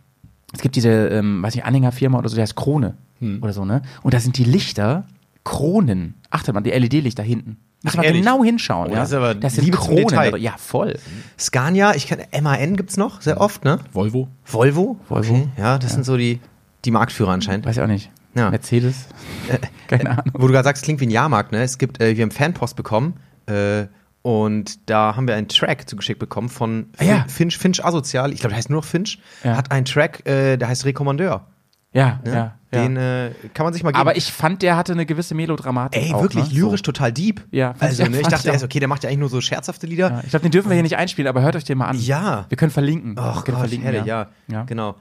Es 0.51 0.61
gibt 0.61 0.75
diese, 0.75 0.89
ähm, 0.89 1.41
weiß 1.43 1.55
ich, 1.55 1.63
Anhängerfirma 1.63 2.17
oder 2.17 2.27
so, 2.27 2.35
die 2.35 2.41
heißt 2.41 2.55
Krone 2.55 2.97
Hm. 3.19 3.41
oder 3.43 3.53
so, 3.53 3.65
ne? 3.65 3.81
Und 4.01 4.13
da 4.13 4.19
sind 4.19 4.37
die 4.37 4.43
Lichter 4.43 5.05
Kronen. 5.43 6.15
Achtet 6.31 6.53
mal, 6.53 6.61
die 6.61 6.71
LED-Lichter 6.71 7.23
hinten. 7.23 7.57
Muss 7.81 7.95
man 7.95 8.05
ehrlich? 8.05 8.21
genau 8.24 8.43
hinschauen, 8.43 8.89
Oh, 8.89 8.93
ja. 8.93 9.00
das 9.00 9.09
ist 9.09 9.15
aber 9.15 9.36
das 9.36 9.55
sind 9.55 9.63
Liebe 9.65 9.77
Kronen. 9.77 10.36
Ja, 10.41 10.55
voll. 10.57 10.98
Scania, 11.38 11.95
ich 11.95 12.07
kann, 12.07 12.19
MAN 12.41 12.75
gibt's 12.75 12.98
noch, 12.98 13.21
sehr 13.21 13.39
oft, 13.39 13.63
ne? 13.63 13.79
Volvo. 13.93 14.27
Volvo? 14.43 14.98
Volvo. 15.07 15.33
Okay. 15.33 15.48
Ja, 15.57 15.77
das 15.77 15.93
sind 15.93 16.05
so 16.05 16.17
die, 16.17 16.39
die 16.86 16.91
Marktführer 16.91 17.31
anscheinend. 17.31 17.65
Weiß 17.65 17.77
ich 17.77 17.81
auch 17.83 17.88
nicht. 17.88 18.12
Ja. 18.36 18.50
Mercedes? 18.50 19.07
Keine 19.88 20.09
Ahnung. 20.12 20.25
Wo 20.33 20.48
du 20.48 20.53
gerade 20.53 20.65
sagst, 20.65 20.83
klingt 20.83 21.00
wie 21.00 21.07
ein 21.07 21.12
Jahrmarkt, 21.12 21.51
ne? 21.51 21.63
Es 21.63 21.77
gibt, 21.77 22.01
äh, 22.01 22.15
wir 22.17 22.24
haben 22.24 22.31
Fanpost 22.31 22.75
bekommen, 22.75 23.13
äh, 23.48 23.86
und 24.21 24.89
da 24.89 25.15
haben 25.15 25.27
wir 25.29 25.36
einen 25.36 25.48
Track 25.48 25.89
zugeschickt 25.89 26.19
bekommen 26.19 26.50
von 26.50 26.88
Ah, 26.98 27.03
ja. 27.05 27.25
Finch, 27.29 27.57
Finch 27.57 27.83
Asozial, 27.83 28.33
ich 28.33 28.41
glaube, 28.41 28.50
der 28.50 28.57
heißt 28.57 28.69
nur 28.69 28.81
noch 28.81 28.86
Finch, 28.86 29.19
Ja. 29.45 29.55
hat 29.55 29.71
einen 29.71 29.86
Track, 29.86 30.27
äh, 30.27 30.57
der 30.57 30.67
heißt 30.67 30.83
Rekommandeur. 30.83 31.48
Ja, 31.91 32.19
Ne? 32.24 32.31
ja. 32.31 32.36
ja. 32.36 32.53
Den 32.72 32.98
äh, 32.98 33.31
kann 33.55 33.63
man 33.65 33.74
sich 33.74 33.81
mal 33.84 33.89
geben. 33.91 34.00
Aber 34.01 34.15
ich 34.15 34.31
fand, 34.31 34.62
der 34.62 34.77
hatte 34.77 34.91
eine 34.93 35.05
gewisse 35.08 35.34
Melodramatik. 35.34 36.00
Ey, 36.01 36.13
auch, 36.13 36.22
wirklich 36.22 36.50
ne? 36.50 36.60
lyrisch 36.60 36.81
So. 36.81 36.91
total 36.91 37.12
deep. 37.12 37.41
Ja, 37.51 37.74
also, 37.79 38.03
ich- 38.03 38.10
ne, 38.10 38.17
ich 38.22 38.27
dachte 38.27 38.48
ich 38.48 38.53
erst, 38.53 38.63
okay, 38.63 38.79
der 38.79 38.88
macht 38.88 39.03
ja 39.03 39.10
eigentlich 39.10 39.19
nur 39.19 39.29
so 39.29 39.41
scherzhafte 39.41 39.88
Lieder. 39.88 40.10
Ja, 40.12 40.22
ich 40.24 40.29
glaube, 40.29 40.43
den 40.43 40.51
dürfen 40.51 40.69
wir 40.69 40.75
hier 40.75 40.84
nicht 40.84 40.98
einspielen, 40.98 41.27
aber 41.27 41.41
hört 41.41 41.55
euch 41.55 41.63
den 41.63 41.79
mal 41.79 41.88
an. 41.88 41.98
Ja. 42.00 42.46
Wir 42.50 42.58
können 42.58 42.72
verlinken. 42.72 43.15
Ach 43.17 43.46
wir 43.48 43.53
Gott, 43.53 43.62
verlinken, 43.62 43.89
herrlich, 43.91 44.05
ja. 44.05 44.27
ja. 44.48 44.63
Genau. 44.63 44.96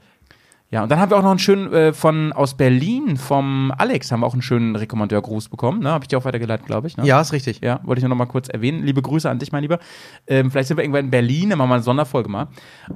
Ja, 0.71 0.83
und 0.83 0.89
dann 0.89 0.99
haben 0.99 1.09
wir 1.11 1.17
auch 1.17 1.23
noch 1.23 1.31
einen 1.31 1.39
schönen 1.39 1.73
äh, 1.73 1.93
von 1.93 2.31
aus 2.31 2.55
Berlin 2.55 3.17
vom 3.17 3.71
Alex 3.75 4.11
haben 4.11 4.19
wir 4.19 4.27
auch 4.27 4.33
einen 4.33 4.43
schönen 4.43 4.75
Rekommandeurgruß 4.75 5.49
bekommen. 5.49 5.79
Ne? 5.81 5.89
Habe 5.89 6.03
ich 6.03 6.09
dir 6.09 6.17
auch 6.19 6.25
weitergeleitet, 6.25 6.67
glaube 6.67 6.87
ich. 6.87 6.95
Ne? 6.95 7.05
Ja, 7.07 7.19
ist 7.21 7.33
richtig. 7.33 7.61
Ja, 7.63 7.79
wollte 7.83 7.99
ich 7.99 8.03
nur 8.03 8.09
noch 8.09 8.15
mal 8.17 8.27
kurz 8.27 8.49
erwähnen. 8.49 8.83
Liebe 8.83 9.01
Grüße 9.01 9.27
an 9.27 9.39
dich, 9.39 9.51
mein 9.51 9.63
Lieber. 9.63 9.79
Ähm, 10.27 10.51
vielleicht 10.51 10.67
sind 10.67 10.77
wir 10.77 10.83
irgendwann 10.83 11.05
in 11.05 11.11
Berlin, 11.11 11.49
dann 11.49 11.57
machen 11.57 11.69
wir 11.69 11.75
eine 11.75 11.83
Sonderfolge 11.83 12.29
mal. 12.29 12.47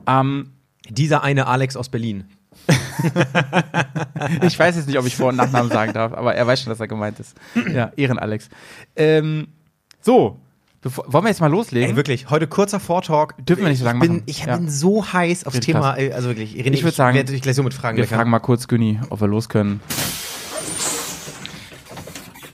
Ähm, 0.08 0.52
Dieser 0.90 1.24
eine 1.24 1.48
Alex 1.48 1.76
aus 1.76 1.90
Berlin. 1.90 2.26
ich 4.42 4.58
weiß 4.58 4.76
jetzt 4.76 4.88
nicht, 4.88 4.98
ob 4.98 5.06
ich 5.06 5.16
Vor- 5.16 5.30
und 5.30 5.36
Nachnamen 5.36 5.72
sagen 5.72 5.94
darf, 5.94 6.14
aber 6.14 6.36
er 6.36 6.46
weiß 6.48 6.62
schon, 6.62 6.70
dass 6.70 6.80
er 6.80 6.88
gemeint 6.88 7.20
ist. 7.20 7.36
Ja, 7.74 7.92
Ehren-Alex. 7.96 8.50
Ähm, 8.96 9.48
so, 10.02 10.40
bevor, 10.82 11.06
wollen 11.12 11.26
wir 11.26 11.30
jetzt 11.30 11.42
mal 11.42 11.48
loslegen? 11.52 11.92
Ey, 11.92 11.96
wirklich, 11.96 12.30
heute 12.30 12.48
kurzer 12.48 12.80
Vortalk. 12.80 13.36
Dürfen 13.46 13.64
wir 13.64 13.70
nicht 13.70 13.80
so 13.80 13.86
lange 13.86 14.00
ich 14.00 14.02
bin, 14.08 14.12
machen. 14.18 14.24
Ich 14.28 14.46
Ja. 14.46 14.56
bin 14.58 14.70
so 14.70 15.06
heiß 15.14 15.46
aufs 15.46 15.60
Thema, 15.60 15.92
also 15.94 16.30
wirklich. 16.30 16.54
René, 16.56 16.74
Ich 16.74 16.84
würd 16.84 16.96
sagen, 16.96 17.16
werde 17.16 17.32
dich 17.32 17.42
gleich 17.42 17.56
so 17.56 17.64
mit 17.64 17.74
Fragen 17.74 17.98
wir 17.98 18.08
fragen 18.08 18.30
mal 18.30 18.40
kurz 18.40 18.68
Günni, 18.68 19.00
ob 19.10 19.22
wir 19.22 19.28
los 19.28 19.50
können. 19.50 19.82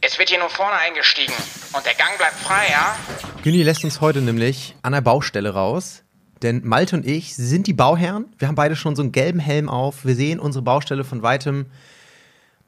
Es 0.01 0.17
wird 0.17 0.29
hier 0.29 0.39
nur 0.39 0.49
vorne 0.49 0.73
eingestiegen 0.77 1.33
und 1.73 1.85
der 1.85 1.93
Gang 1.93 2.17
bleibt 2.17 2.35
frei, 2.35 2.63
ja? 2.71 2.95
Günni 3.43 3.63
lässt 3.63 3.83
uns 3.83 4.01
heute 4.01 4.21
nämlich 4.21 4.75
an 4.81 4.93
der 4.93 5.01
Baustelle 5.01 5.53
raus. 5.53 6.03
Denn 6.41 6.61
Malte 6.65 6.95
und 6.95 7.05
ich 7.05 7.35
sind 7.35 7.67
die 7.67 7.73
Bauherren. 7.73 8.25
Wir 8.37 8.47
haben 8.47 8.55
beide 8.55 8.75
schon 8.75 8.95
so 8.95 9.01
einen 9.01 9.11
gelben 9.11 9.39
Helm 9.39 9.67
auf. 9.69 10.05
Wir 10.05 10.15
sehen 10.15 10.39
unsere 10.39 10.63
Baustelle 10.63 11.03
von 11.03 11.21
weitem. 11.21 11.65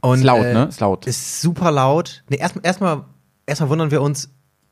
Und, 0.01 0.20
Ist 0.20 0.24
laut, 0.25 0.46
äh, 0.46 0.54
ne? 0.54 0.63
Ist 0.66 0.80
laut. 0.80 1.06
Ist 1.08 1.42
super 1.42 1.72
laut. 1.72 2.24
Nee, 2.30 2.38
erstmal 2.38 2.66
erstmal 2.66 3.06
erstmal 3.46 3.70
wundern 3.70 3.92
wir 3.92 4.01
uns, 4.01 4.30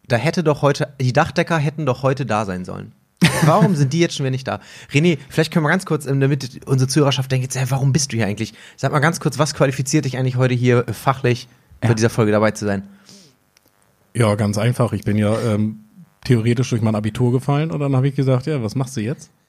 da 0.08 0.16
hätte 0.16 0.44
doch 0.44 0.62
heute, 0.62 0.94
die 1.00 1.14
Dachdecker 1.14 1.58
hätten 1.58 1.86
doch 1.86 2.02
heute 2.04 2.26
da 2.26 2.46
sein 2.46 2.66
sollen. 2.66 2.94
Warum 3.44 3.76
sind 3.76 3.94
die 3.94 4.00
jetzt 4.00 4.16
schon 4.16 4.24
wieder 4.24 4.32
nicht 4.32 4.48
da? 4.48 4.60
René, 4.92 5.18
vielleicht 5.30 5.52
können 5.52 5.66
wir 5.66 5.70
ganz 5.70 5.86
kurz, 5.86 6.06
ähm, 6.06 6.20
damit 6.20 6.66
unsere 6.66 6.88
Zuhörerschaft 6.88 7.32
denkt, 7.32 7.44
jetzt, 7.44 7.58
hey, 7.58 7.70
warum 7.70 7.92
bist 7.94 8.12
du 8.12 8.18
hier 8.18 8.26
eigentlich? 8.26 8.54
Sag 8.78 8.92
mal 8.92 9.00
ganz 9.00 9.20
kurz, 9.20 9.38
was 9.38 9.54
qualifiziert 9.54 10.06
dich 10.06 10.18
eigentlich 10.18 10.36
heute 10.38 10.54
hier 10.56 10.88
äh, 10.88 10.94
fachlich 10.94 11.48
bei 11.82 11.90
Ja. 11.90 11.94
dieser 11.94 12.10
Folge 12.10 12.32
dabei 12.32 12.52
zu 12.52 12.66
sein? 12.66 12.84
Ja, 14.16 14.36
ganz 14.36 14.58
einfach. 14.58 14.94
Ich 14.94 15.04
bin 15.04 15.18
ja 15.18 15.38
ähm, 15.42 15.82
theoretisch 16.30 16.70
durch 16.70 16.82
mein 16.82 16.96
Abitur 16.96 17.32
gefallen 17.32 17.72
und 17.72 17.80
dann 17.80 17.96
habe 17.96 18.08
ich 18.08 18.16
gesagt, 18.16 18.46
ja, 18.46 18.62
was 18.64 18.76
machst 18.76 18.96
du 18.98 19.02
jetzt? 19.02 19.30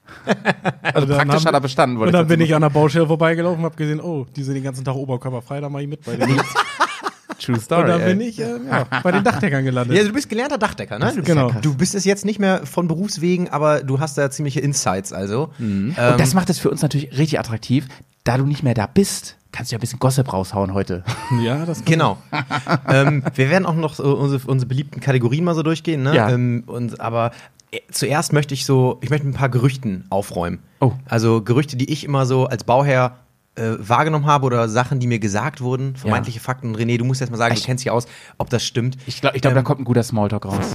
Also 0.93 1.07
dann 1.07 1.19
praktisch 1.19 1.35
haben- 1.35 1.45
hat 1.45 1.53
er 1.53 1.61
bestanden. 1.61 1.97
wollte 1.99 2.09
Und 2.09 2.13
dann 2.13 2.23
ich 2.25 2.27
bin 2.29 2.41
ich 2.41 2.53
an 2.55 2.61
der 2.61 2.69
Baustelle 2.69 3.07
vorbeigelaufen 3.07 3.59
und 3.59 3.65
habe 3.65 3.75
gesehen, 3.77 4.01
oh, 4.01 4.25
die 4.35 4.43
sind 4.43 4.55
den 4.55 4.63
ganzen 4.63 4.83
Tag 4.83 4.95
oberkörperfrei, 4.95 5.61
da 5.61 5.69
mach 5.69 5.79
ich 5.79 5.87
mit 5.87 6.03
bei 6.03 6.17
sagen. 6.17 6.37
True 7.39 7.59
Story. 7.59 7.83
und 7.83 7.87
dann 7.87 8.05
bin 8.05 8.21
ich 8.21 8.39
äh, 8.39 8.57
ja, 8.69 8.85
bei 9.01 9.11
den 9.11 9.23
Dachdeckern 9.23 9.63
gelandet. 9.63 9.97
Ja, 9.97 10.03
du 10.03 10.11
bist 10.13 10.29
gelernter 10.29 10.57
Dachdecker, 10.59 10.99
ne? 10.99 11.11
Du, 11.15 11.23
genau. 11.23 11.51
Du 11.61 11.75
bist 11.75 11.95
es 11.95 12.03
jetzt 12.05 12.23
nicht 12.25 12.39
mehr 12.39 12.65
von 12.67 12.87
Berufswegen, 12.87 13.47
aber 13.49 13.81
du 13.83 13.99
hast 13.99 14.17
da 14.17 14.29
ziemliche 14.29 14.59
Insights, 14.59 15.11
also. 15.13 15.49
Ähm, 15.59 15.95
Und 15.97 16.19
das 16.19 16.33
macht 16.35 16.49
es 16.51 16.59
für 16.59 16.69
uns 16.69 16.81
natürlich 16.83 17.17
richtig 17.17 17.39
attraktiv. 17.39 17.87
Da 18.25 18.37
du 18.37 18.45
nicht 18.45 18.61
mehr 18.63 18.73
da 18.75 18.85
bist, 18.85 19.37
kannst 19.51 19.71
du 19.71 19.75
ja 19.75 19.77
ein 19.77 19.81
bisschen 19.81 19.99
Gossip 19.99 20.31
raushauen 20.31 20.73
heute. 20.73 21.03
Ja, 21.41 21.65
das 21.65 21.83
Genau. 21.85 22.17
ähm, 22.87 23.23
wir 23.35 23.49
werden 23.49 23.65
auch 23.65 23.75
noch 23.75 23.93
so 23.95 24.15
unsere, 24.17 24.49
unsere 24.49 24.67
beliebten 24.67 24.99
Kategorien 24.99 25.43
mal 25.43 25.55
so 25.55 25.63
durchgehen, 25.63 26.03
ne? 26.03 26.15
Ja. 26.15 26.29
Ähm, 26.29 26.63
und, 26.67 26.99
aber 26.99 27.31
äh, 27.71 27.79
zuerst 27.91 28.33
möchte 28.33 28.53
ich 28.53 28.65
so, 28.65 28.97
ich 29.01 29.09
möchte 29.09 29.25
mit 29.25 29.35
ein 29.35 29.37
paar 29.39 29.49
Gerüchten 29.49 30.05
aufräumen. 30.09 30.59
Oh. 30.79 30.91
Also 31.05 31.41
Gerüchte, 31.41 31.75
die 31.77 31.91
ich 31.91 32.03
immer 32.03 32.25
so 32.25 32.45
als 32.47 32.63
Bauherr 32.63 33.17
äh, 33.55 33.71
wahrgenommen 33.79 34.25
habe 34.25 34.45
oder 34.45 34.69
Sachen, 34.69 34.99
die 34.99 35.07
mir 35.07 35.19
gesagt 35.19 35.61
wurden, 35.61 35.95
vermeintliche 35.95 36.39
Fakten. 36.39 36.67
Und 36.69 36.77
René, 36.77 36.97
du 36.97 37.05
musst 37.05 37.19
jetzt 37.21 37.29
mal 37.31 37.37
sagen, 37.37 37.53
Ich- 37.53 37.61
du 37.61 37.65
kennst 37.65 37.83
dich 37.83 37.91
aus, 37.91 38.07
ob 38.37 38.49
das 38.49 38.63
stimmt. 38.65 38.97
Ich 39.05 39.19
glaube, 39.21 39.35
ich 39.35 39.41
glaub, 39.41 39.51
Ähm, 39.51 39.55
da 39.55 39.61
kommt 39.63 39.81
ein 39.81 39.85
guter 39.85 40.03
Smalltalk 40.03 40.45
raus. 40.45 40.67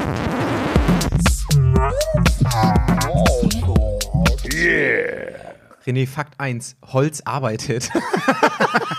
René, 5.87 6.07
Fakt 6.07 6.35
1, 6.39 6.77
Holz 6.93 7.23
arbeitet. 7.25 7.91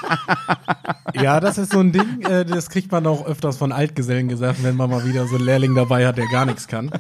Ja, 1.14 1.40
das 1.40 1.58
ist 1.58 1.72
so 1.72 1.80
ein 1.80 1.92
Ding, 1.94 2.22
äh, 2.22 2.46
das 2.46 2.70
kriegt 2.70 2.92
man 2.92 3.08
auch 3.08 3.26
öfters 3.26 3.58
von 3.58 3.72
Altgesellen 3.72 4.28
gesagt, 4.28 4.62
wenn 4.64 4.76
man 4.76 4.90
mal 4.90 5.06
wieder 5.06 5.26
so 5.26 5.36
einen 5.38 5.46
Lehrling 5.46 5.74
dabei 5.74 6.06
hat, 6.06 6.18
der 6.18 6.28
gar 6.32 6.46
nichts 6.46 6.68
kann. 6.68 6.92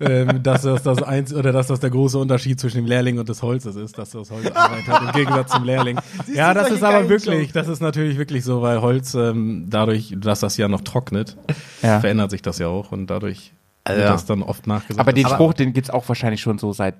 ähm, 0.00 0.42
dass 0.42 0.62
das 0.62 0.82
das 0.82 1.02
eins 1.02 1.32
oder 1.32 1.52
dass 1.52 1.68
das 1.68 1.80
der 1.80 1.90
große 1.90 2.18
Unterschied 2.18 2.58
zwischen 2.60 2.78
dem 2.78 2.86
Lehrling 2.86 3.18
und 3.18 3.28
des 3.28 3.42
Holzes 3.42 3.76
ist, 3.76 3.96
dass 3.98 4.10
das 4.10 4.30
Holz 4.30 4.50
Arbeit 4.50 4.86
hat 4.88 5.02
im 5.02 5.12
Gegensatz 5.12 5.52
zum 5.52 5.64
Lehrling. 5.64 5.98
ja, 6.34 6.52
das 6.52 6.70
ist 6.70 6.82
aber 6.82 7.08
wirklich, 7.08 7.40
Jokes. 7.40 7.52
das 7.52 7.68
ist 7.68 7.80
natürlich 7.80 8.18
wirklich 8.18 8.44
so, 8.44 8.62
weil 8.62 8.80
Holz 8.82 9.14
ähm, 9.14 9.66
dadurch, 9.70 10.14
dass 10.18 10.40
das 10.40 10.56
ja 10.56 10.68
noch 10.68 10.80
trocknet, 10.82 11.36
Ja. 11.82 12.00
verändert 12.00 12.30
sich 12.32 12.42
das 12.42 12.58
ja 12.58 12.66
auch 12.66 12.92
und 12.92 13.06
dadurch 13.08 13.52
wird 13.86 14.00
ja. 14.00 14.12
das 14.12 14.26
dann 14.26 14.42
oft 14.42 14.66
nachgesagt. 14.66 15.00
Aber 15.00 15.12
den 15.12 15.24
Aber- 15.26 15.34
Spruch, 15.36 15.54
den 15.54 15.72
gibt's 15.72 15.90
auch 15.90 16.06
wahrscheinlich 16.08 16.40
schon 16.42 16.58
so 16.58 16.72
seit. 16.72 16.94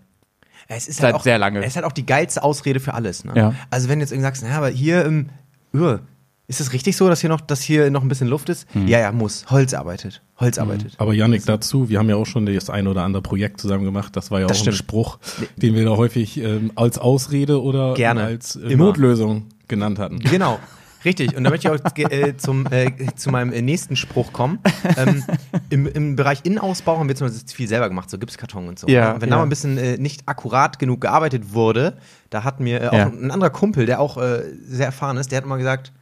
Es 0.73 0.87
ist 0.87 0.99
Seit 0.99 1.07
halt 1.07 1.15
auch, 1.17 1.23
sehr 1.25 1.37
lange. 1.37 1.61
Es 1.61 1.69
ist 1.69 1.77
halt 1.77 1.85
auch 1.85 1.93
die 1.93 2.07
geilste 2.07 2.43
Ausrede 2.45 2.79
für 2.79 2.95
alles. 2.95 3.25
Ne? 3.25 3.33
Ja. 3.35 3.55
Also 3.71 3.89
wenn 3.89 3.99
du 3.99 4.05
jetzt 4.05 4.13
irgendwie 4.13 4.27
sagst, 4.27 4.43
naja, 4.43 4.57
aber 4.57 4.69
hier, 4.69 5.05
ähm, 5.05 5.31
öh, 5.75 5.99
ist 6.47 6.61
es 6.61 6.73
richtig 6.73 6.97
so, 6.97 7.09
dass 7.09 7.21
hier 7.21 7.29
noch, 7.29 7.41
dass 7.41 7.61
hier 7.61 7.91
noch 7.91 8.03
ein 8.03 8.09
bisschen 8.09 8.29
Luft 8.29 8.49
ist? 8.49 8.67
Hm. 8.73 8.87
Ja, 8.87 9.01
ja, 9.01 9.11
muss. 9.13 9.45
Holz 9.51 9.75
arbeitet. 9.75 10.23
Holz 10.39 10.59
arbeitet. 10.59 10.95
Aber 10.99 11.13
Yannick, 11.13 11.45
dazu, 11.45 11.89
wir 11.89 11.99
haben 11.99 12.09
ja 12.09 12.17
auch 12.17 12.27
schon 12.27 12.47
das 12.47 12.71
ein 12.71 12.87
oder 12.87 13.03
andere 13.03 13.23
Projekt 13.23 13.61
zusammen 13.61 13.85
gemacht. 13.85 14.17
Das 14.17 14.31
war 14.31 14.41
ja 14.41 14.47
Das 14.47 14.59
auch 14.59 14.61
stimmt. 14.63 14.75
ein 14.75 14.79
Spruch, 14.79 15.19
den 15.57 15.75
wir 15.75 15.85
da 15.85 15.97
häufig 15.97 16.39
ähm, 16.39 16.71
als 16.77 16.99
Ausrede 16.99 17.63
oder 17.63 17.95
Gerne. 17.95 18.23
als 18.23 18.57
äh. 18.57 18.77
Notlösung 18.77 19.47
genannt 19.69 19.99
hatten. 19.99 20.19
Genau. 20.21 20.59
Richtig, 21.05 21.35
und 21.37 21.45
da 21.45 21.51
möchte 21.51 21.69
ich 21.69 21.75
auch 21.83 21.97
äh, 22.11 22.37
zum, 22.37 22.67
äh, 22.71 22.91
zu 23.17 23.31
meinem 23.31 23.53
äh, 23.53 23.63
nächsten 23.63 23.97
Spruch 23.97 24.33
kommen. 24.33 24.59
Ähm, 24.97 25.25
im, 25.71 25.87
Im 25.87 26.17
Bereich 26.17 26.41
Innenausbau 26.45 26.99
haben 26.99 27.09
wir 27.09 27.17
zum 27.17 27.29
Beispiel 27.29 27.49
viel 27.55 27.69
selber 27.69 27.89
gemacht, 27.89 28.11
so 28.11 28.19
Gipskarton 28.19 28.69
und 28.69 28.79
so. 28.79 28.87
Ja, 28.89 29.13
Und 29.13 29.23
wenn 29.23 29.29
ja. 29.29 29.35
da 29.35 29.39
mal 29.39 29.45
ein 29.45 29.49
bisschen 29.49 29.79
äh, 29.79 29.97
nicht 29.97 30.23
akkurat 30.27 30.79
genug 30.79 31.01
gearbeitet 31.01 31.53
wurde, 31.55 31.97
da 32.29 32.45
hat 32.45 32.61
mir 32.61 32.83
äh, 32.83 32.89
auch 32.89 32.93
Ja. 32.93 33.07
ein 33.07 33.31
anderer 33.31 33.51
Kumpel, 33.51 33.87
der 33.87 34.01
auch 34.01 34.19
äh, 34.19 34.43
sehr 34.67 34.87
erfahren 34.87 35.17
ist, 35.17 35.31
der 35.33 35.39
hat 35.39 35.45
immer 35.45 35.59
gesagt, 35.59 35.93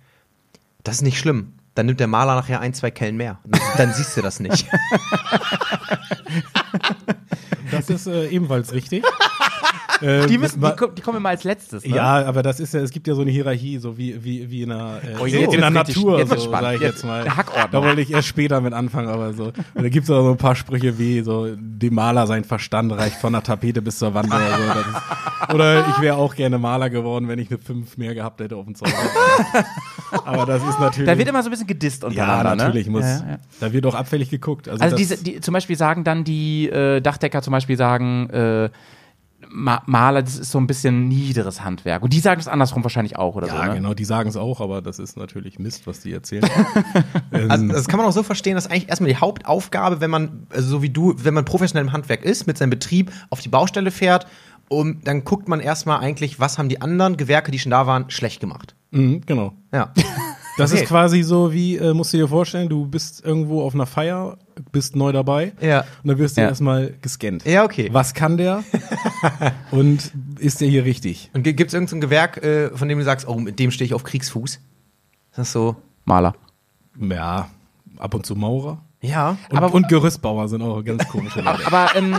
das 0.82 0.96
ist 0.96 1.02
nicht 1.02 1.18
schlimm. 1.18 1.52
Dann 1.74 1.86
nimmt 1.86 2.00
der 2.00 2.08
Maler 2.08 2.34
nachher 2.34 2.60
ein, 2.60 2.74
zwei 2.74 2.90
Kellen 2.90 3.16
mehr. 3.16 3.38
Dann, 3.44 3.60
dann 3.76 3.92
siehst 3.92 4.16
du 4.16 4.20
das 4.22 4.40
nicht. 4.40 4.66
Das 7.70 7.88
ist 7.90 8.06
äh, 8.06 8.28
ebenfalls 8.28 8.72
richtig. 8.72 9.04
äh, 10.00 10.26
Die, 10.26 10.38
müssen, 10.38 10.60
die, 10.60 10.70
die 10.96 11.02
kommen 11.02 11.18
immer 11.18 11.30
als 11.30 11.44
letztes. 11.44 11.84
Ne? 11.84 11.96
Ja, 11.96 12.24
aber 12.26 12.42
das 12.42 12.60
ist 12.60 12.74
ja, 12.74 12.80
es 12.80 12.90
gibt 12.90 13.06
ja 13.06 13.14
so 13.14 13.22
eine 13.22 13.30
Hierarchie, 13.30 13.78
so 13.78 13.96
wie, 13.98 14.22
wie, 14.24 14.50
wie 14.50 14.62
in 14.62 14.68
der, 14.70 15.00
äh, 15.04 15.16
Oh, 15.20 15.24
in 15.24 15.50
der 15.60 15.70
Natur, 15.70 16.18
jetzt 16.18 16.30
so, 16.30 16.38
spannend. 16.40 16.60
sag 16.62 16.74
ich 16.76 16.80
Jetzt 16.80 16.94
jetzt 16.96 17.04
mal. 17.04 17.24
Da 17.70 17.82
wollte 17.82 18.00
ich 18.00 18.10
erst 18.12 18.28
später 18.28 18.60
mit 18.60 18.72
anfangen, 18.72 19.08
aber 19.08 19.32
so. 19.32 19.44
Und 19.74 19.82
da 19.82 19.88
gibt's 19.88 20.10
auch 20.10 20.22
so 20.22 20.30
ein 20.30 20.36
paar 20.36 20.54
Sprüche 20.54 20.98
wie 20.98 21.20
so, 21.22 21.48
dem 21.56 21.94
Maler 21.94 22.26
sein 22.26 22.44
Verstand 22.44 22.92
reicht 22.92 23.16
von 23.16 23.32
der 23.32 23.42
Tapete 23.42 23.82
bis 23.82 23.98
zur 23.98 24.14
Wand 24.14 24.28
oder 24.28 24.38
so. 24.38 24.80
Ist, 24.80 25.54
oder 25.54 25.88
ich 25.88 26.00
wäre 26.00 26.16
auch 26.16 26.34
gerne 26.34 26.58
Maler 26.58 26.90
geworden, 26.90 27.28
wenn 27.28 27.38
ich 27.38 27.50
eine 27.50 27.58
5 27.58 27.96
mehr 27.96 28.14
gehabt 28.14 28.40
hätte 28.40 28.56
auf 28.56 28.64
dem 28.64 28.74
Zeug. 28.74 28.92
aber 30.24 30.46
das 30.46 30.62
ist 30.62 30.78
natürlich. 30.80 31.06
Da 31.10 31.18
wird 31.18 31.28
immer 31.28 31.42
so 31.42 31.48
ein 31.48 31.52
bisschen 31.52 31.66
gedisst 31.66 32.02
ja, 32.02 32.08
untereinander. 32.08 32.64
natürlich 32.66 32.86
ne? 32.86 32.92
muss. 32.92 33.02
Ja, 33.04 33.26
ja. 33.28 33.38
Da 33.60 33.72
wird 33.72 33.86
auch 33.86 33.94
abfällig 33.94 34.30
geguckt. 34.30 34.68
Also, 34.68 34.82
Also 34.82 34.96
diese, 34.96 35.22
die, 35.22 35.40
zum 35.40 35.54
Beispiel 35.54 35.76
sagen 35.76 36.04
dann 36.04 36.24
die 36.24 36.68
äh, 36.68 37.00
Dachdecker 37.00 37.42
zum 37.42 37.52
Beispiel 37.52 37.76
sagen, 37.76 38.28
äh, 38.30 38.70
Maler, 39.50 40.22
das 40.22 40.38
ist 40.38 40.50
so 40.50 40.58
ein 40.58 40.66
bisschen 40.66 41.08
niederes 41.08 41.64
Handwerk. 41.64 42.02
Und 42.02 42.12
die 42.12 42.20
sagen 42.20 42.40
es 42.40 42.48
andersrum 42.48 42.82
wahrscheinlich 42.84 43.16
auch, 43.16 43.34
oder 43.34 43.46
ja, 43.48 43.56
so, 43.56 43.62
ne? 43.68 43.74
genau, 43.74 43.94
die 43.94 44.04
sagen 44.04 44.28
es 44.28 44.36
auch, 44.36 44.60
aber 44.60 44.82
das 44.82 44.98
ist 44.98 45.16
natürlich 45.16 45.58
Mist, 45.58 45.86
was 45.86 46.00
die 46.00 46.12
erzählen. 46.12 46.44
ähm, 47.32 47.50
Also 47.50 47.66
das 47.68 47.88
kann 47.88 47.98
man 47.98 48.06
auch 48.06 48.12
so 48.12 48.22
verstehen, 48.22 48.54
dass 48.56 48.66
eigentlich 48.66 48.88
erstmal 48.88 49.08
die 49.10 49.16
Hauptaufgabe, 49.16 50.00
wenn 50.00 50.10
man, 50.10 50.46
also 50.50 50.68
so 50.68 50.82
wie 50.82 50.90
du, 50.90 51.14
wenn 51.18 51.34
man 51.34 51.44
professionell 51.44 51.84
im 51.86 51.92
Handwerk 51.92 52.24
ist, 52.24 52.46
mit 52.46 52.58
seinem 52.58 52.70
Betrieb 52.70 53.10
auf 53.30 53.40
die 53.40 53.48
Baustelle 53.48 53.90
fährt, 53.90 54.26
und 54.70 55.08
dann 55.08 55.24
guckt 55.24 55.48
man 55.48 55.60
erstmal 55.60 56.00
eigentlich, 56.00 56.40
was 56.40 56.58
haben 56.58 56.68
die 56.68 56.82
anderen 56.82 57.16
Gewerke, 57.16 57.50
die 57.50 57.58
schon 57.58 57.70
da 57.70 57.86
waren, 57.86 58.10
schlecht 58.10 58.38
gemacht. 58.40 58.74
mhm, 58.90 59.22
genau. 59.24 59.54
Ja. 59.72 59.92
Das 60.58 60.72
Okay. 60.72 60.82
ist 60.82 60.88
quasi 60.88 61.22
so 61.22 61.52
wie, 61.54 61.76
äh, 61.76 61.94
musst 61.94 62.12
du 62.12 62.16
dir 62.18 62.26
vorstellen, 62.28 62.68
du 62.68 62.84
bist 62.84 63.24
irgendwo 63.24 63.62
auf 63.62 63.74
einer 63.74 63.86
Feier, 63.86 64.36
bist 64.72 64.94
neu 64.96 65.12
dabei 65.12 65.52
Ja. 65.60 65.84
und 66.02 66.08
dann 66.08 66.18
wirst 66.18 66.36
du 66.36 66.40
Ja. 66.42 66.48
erstmal 66.48 66.92
gescannt. 67.00 67.44
Ja, 67.46 67.64
okay. 67.64 67.88
Was 67.92 68.12
kann 68.12 68.36
der? 68.36 68.62
und 69.70 70.12
ist 70.38 70.60
der 70.60 70.68
hier 70.68 70.84
richtig? 70.84 71.30
Und 71.34 71.42
gibt 71.42 71.60
es 71.68 71.74
irgendein 71.74 72.00
Gewerk, 72.00 72.36
äh, 72.42 72.70
von 72.76 72.88
dem 72.88 72.98
du 72.98 73.04
sagst, 73.04 73.26
oh, 73.28 73.36
mit 73.38 73.58
dem 73.58 73.70
stehe 73.70 73.86
ich 73.86 73.94
auf 73.94 74.04
Kriegsfuß? 74.04 74.50
Ist 74.54 74.60
das 75.36 75.52
so? 75.52 75.76
Maler. 76.04 76.34
Ja, 77.00 77.48
ab 77.98 78.14
und 78.14 78.26
zu 78.26 78.34
Maurer. 78.34 78.78
Ja. 79.00 79.36
Und, 79.50 79.58
Aber- 79.58 79.72
und 79.74 79.88
Gerüstbauer 79.88 80.48
sind 80.48 80.62
auch 80.62 80.82
ganz 80.82 81.06
komische 81.08 81.40
Leute. 81.40 81.66
Aber 81.66 81.94
ähm, 81.94 82.16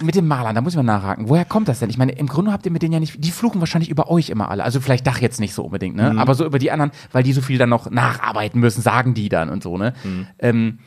mit 0.00 0.14
den 0.14 0.26
Malern, 0.26 0.54
da 0.54 0.60
muss 0.60 0.72
ich 0.72 0.76
mal 0.76 0.82
nachhaken. 0.82 1.28
Woher 1.28 1.44
kommt 1.44 1.68
das 1.68 1.78
denn? 1.78 1.90
Ich 1.90 1.98
meine, 1.98 2.12
im 2.12 2.26
Grunde 2.26 2.52
habt 2.52 2.64
ihr 2.66 2.72
mit 2.72 2.82
denen 2.82 2.92
ja 2.94 3.00
nicht, 3.00 3.22
die 3.24 3.30
fluchen 3.30 3.60
wahrscheinlich 3.60 3.90
über 3.90 4.10
euch 4.10 4.30
immer 4.30 4.50
alle. 4.50 4.64
Also 4.64 4.80
vielleicht 4.80 5.06
Dach 5.06 5.18
jetzt 5.20 5.38
nicht 5.40 5.54
so 5.54 5.64
unbedingt, 5.64 5.94
ne? 5.96 6.14
Aber 6.18 6.34
so 6.34 6.44
über 6.44 6.58
die 6.58 6.70
anderen, 6.72 6.90
weil 7.12 7.22
die 7.22 7.32
so 7.32 7.40
viel 7.42 7.58
dann 7.58 7.68
noch 7.68 7.90
nacharbeiten 7.90 8.60
müssen, 8.60 8.82
sagen 8.82 9.14
die 9.14 9.28
dann 9.28 9.48
und 9.50 9.62
so, 9.62 9.76
ne? 9.78 9.94
Ähm, 10.38 10.78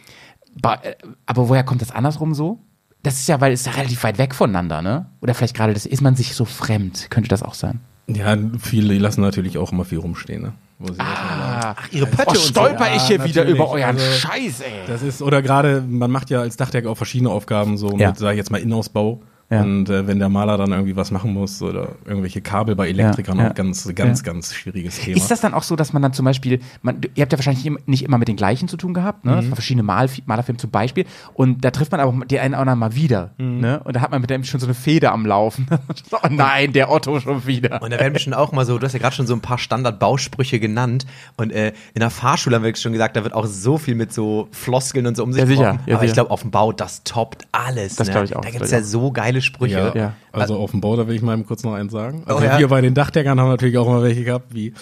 ba- 0.62 0.80
äh, 0.84 0.96
aber 1.26 1.48
woher 1.50 1.64
kommt 1.64 1.82
das 1.82 1.92
andersrum 1.92 2.34
so? 2.34 2.60
Das 3.04 3.16
ist 3.16 3.28
ja, 3.28 3.42
weil 3.42 3.52
es 3.54 3.62
ist 3.62 3.66
ja 3.66 3.72
relativ 3.74 4.04
weit 4.04 4.18
weg 4.18 4.36
voneinander, 4.36 4.82
ne? 4.82 5.08
Oder 5.22 5.34
vielleicht 5.34 5.56
gerade 5.56 5.74
das, 5.74 5.86
ist 5.86 6.02
man 6.02 6.16
sich 6.16 6.36
so 6.36 6.46
fremd, 6.46 7.08
könnte 7.10 7.30
das 7.30 7.42
auch 7.44 7.54
sein. 7.56 7.80
ja, 8.08 8.38
viele 8.60 8.98
lassen 9.00 9.22
natürlich 9.22 9.58
auch 9.58 9.72
immer 9.72 9.86
viel 9.86 10.00
rumstehen, 10.00 10.42
ne? 10.44 10.54
Wo 10.80 10.88
sie 10.94 11.00
erstmal- 11.00 11.76
Ach, 11.78 11.88
ihre 11.92 12.06
Pötte 12.08 12.24
oh, 12.28 12.32
und 12.32 12.38
so. 12.38 12.48
stolper 12.50 12.90
Ja, 12.90 12.96
ich 12.96 13.04
hier 13.04 13.24
wieder 13.24 13.42
natürlich. 13.46 13.56
über 13.56 13.70
euren 13.70 13.96
Also- 13.98 14.12
Scheiß, 14.20 14.62
ey. 14.62 14.72
Das 14.88 15.02
ist, 15.04 15.22
oder 15.22 15.42
gerade, 15.42 15.82
man 15.88 16.10
macht 16.12 16.30
ja 16.30 16.42
als 16.42 16.58
Dachdecker 16.58 16.90
auch 16.90 16.98
verschiedene 16.98 17.30
Aufgaben, 17.30 17.78
so 17.78 17.96
Ja. 17.98 18.10
mit, 18.10 18.18
sag 18.18 18.32
ich 18.32 18.38
jetzt 18.38 18.52
mal, 18.52 18.58
Innenausbau. 18.60 19.22
Ja. 19.52 19.62
Und 19.64 19.90
äh, 19.90 20.08
wenn 20.08 20.18
der 20.20 20.30
Maler 20.30 20.58
dann 20.58 20.72
irgendwie 20.72 20.96
was 20.96 21.12
machen 21.12 21.34
muss 21.34 21.62
oder 21.62 21.90
irgendwelche 22.06 22.40
Kabel 22.42 22.76
bei 22.76 22.88
Elektrikern, 22.88 23.38
Ja, 23.38 23.44
ja. 23.44 23.50
auch 23.52 23.56
ganz, 23.56 23.94
ganz, 23.94 24.24
ganz 24.24 24.54
schwieriges 24.54 25.00
Thema. 25.00 25.18
Ist 25.18 25.30
das 25.30 25.42
dann 25.42 25.54
auch 25.54 25.64
so, 25.64 25.76
dass 25.76 25.92
man 25.92 26.02
dann 26.02 26.14
zum 26.14 26.24
Beispiel, 26.26 26.62
man, 26.82 27.02
ihr 27.16 27.22
habt 27.22 27.34
ja 27.34 27.38
wahrscheinlich 27.38 27.70
nicht- 27.86 28.04
immer 28.06 28.18
mit 28.18 28.28
den 28.30 28.38
gleichen 28.38 28.68
zu 28.70 28.78
tun 28.78 28.94
gehabt, 28.94 29.26
ne? 29.26 29.44
Verschiedene 29.54 29.84
Mal, 29.84 30.10
Malerfilme 30.26 30.58
zum 30.58 30.72
Beispiel. 30.72 31.06
Und 31.34 31.66
da 31.66 31.72
trifft 31.72 31.92
man 31.92 32.00
aber 32.02 32.26
die 32.26 32.40
einen 32.40 32.54
oder 32.54 32.62
anderen 32.62 32.80
mal 32.80 32.96
wieder, 32.96 33.32
ne? 33.38 33.82
Und 33.84 33.96
da 33.96 34.02
hat 34.02 34.12
man 34.12 34.22
mit 34.22 34.30
dem 34.30 34.44
schon 34.46 34.60
so 34.62 34.66
eine 34.68 34.74
Feder 34.74 35.12
am 35.12 35.26
Laufen. 35.26 35.68
oh 36.12 36.18
nein, 36.30 36.72
der 36.74 36.90
Otto 36.90 37.20
schon 37.20 37.46
wieder. 37.46 37.82
Und 37.82 37.92
da 37.92 38.00
werden 38.00 38.14
bestimmt 38.14 38.38
auch 38.38 38.54
mal 38.54 38.66
so, 38.66 38.78
du 38.78 38.86
hast 38.86 38.94
ja 38.94 39.00
gerade 39.00 39.16
schon 39.16 39.28
so 39.28 39.34
ein 39.34 39.42
paar 39.42 39.58
Standard-Bausprüche 39.58 40.60
genannt. 40.60 41.06
Und 41.38 41.52
äh, 41.52 41.74
in 41.94 42.00
der 42.00 42.10
Fahrschule 42.10 42.56
haben 42.56 42.64
wir 42.64 42.76
schon 42.76 42.94
gesagt, 42.94 43.16
da 43.16 43.24
wird 43.24 43.34
auch 43.34 43.46
so 43.46 43.78
viel 43.78 43.96
mit 43.96 44.14
so 44.14 44.48
Floskeln 44.52 45.06
und 45.08 45.18
so 45.18 45.24
um 45.24 45.34
sich 45.34 45.42
Ja, 45.42 45.48
sicher. 45.48 45.70
Aber 45.70 45.94
ich 45.96 46.00
sicher. 46.02 46.14
glaube, 46.14 46.32
auf 46.32 46.42
dem 46.42 46.52
Bau, 46.52 46.72
das 46.72 47.04
toppt 47.04 47.46
alles. 47.52 47.96
Das 47.98 48.08
ne? 48.08 48.14
glaub 48.14 48.24
ich 48.24 48.36
auch, 48.36 48.42
Da 48.42 48.50
gibt 48.52 48.64
es 48.64 48.72
ja 48.72 48.80
ich 48.80 48.86
so 48.86 49.12
geile 49.12 49.41
Sprüche. 49.42 49.92
Ja, 49.94 49.94
Ja. 49.96 50.14
also 50.32 50.58
auf 50.58 50.72
dem 50.72 50.82
Bau, 50.82 50.96
da 50.96 51.08
will 51.08 51.16
ich 51.16 51.22
mal 51.22 51.34
eben 51.34 51.46
kurz 51.46 51.64
noch 51.64 51.74
eins 51.74 51.92
sagen. 51.92 52.24
Also 52.26 52.42
Oh, 52.42 52.44
ja? 52.46 52.58
wir 52.60 52.68
bei 52.68 52.82
den 52.82 52.94
Dachdeckern 52.94 53.40
haben 53.40 53.50
natürlich 53.50 53.78
auch 53.78 53.88
mal 53.88 54.02
welche 54.04 54.24
gehabt, 54.24 54.54
wie 54.54 54.74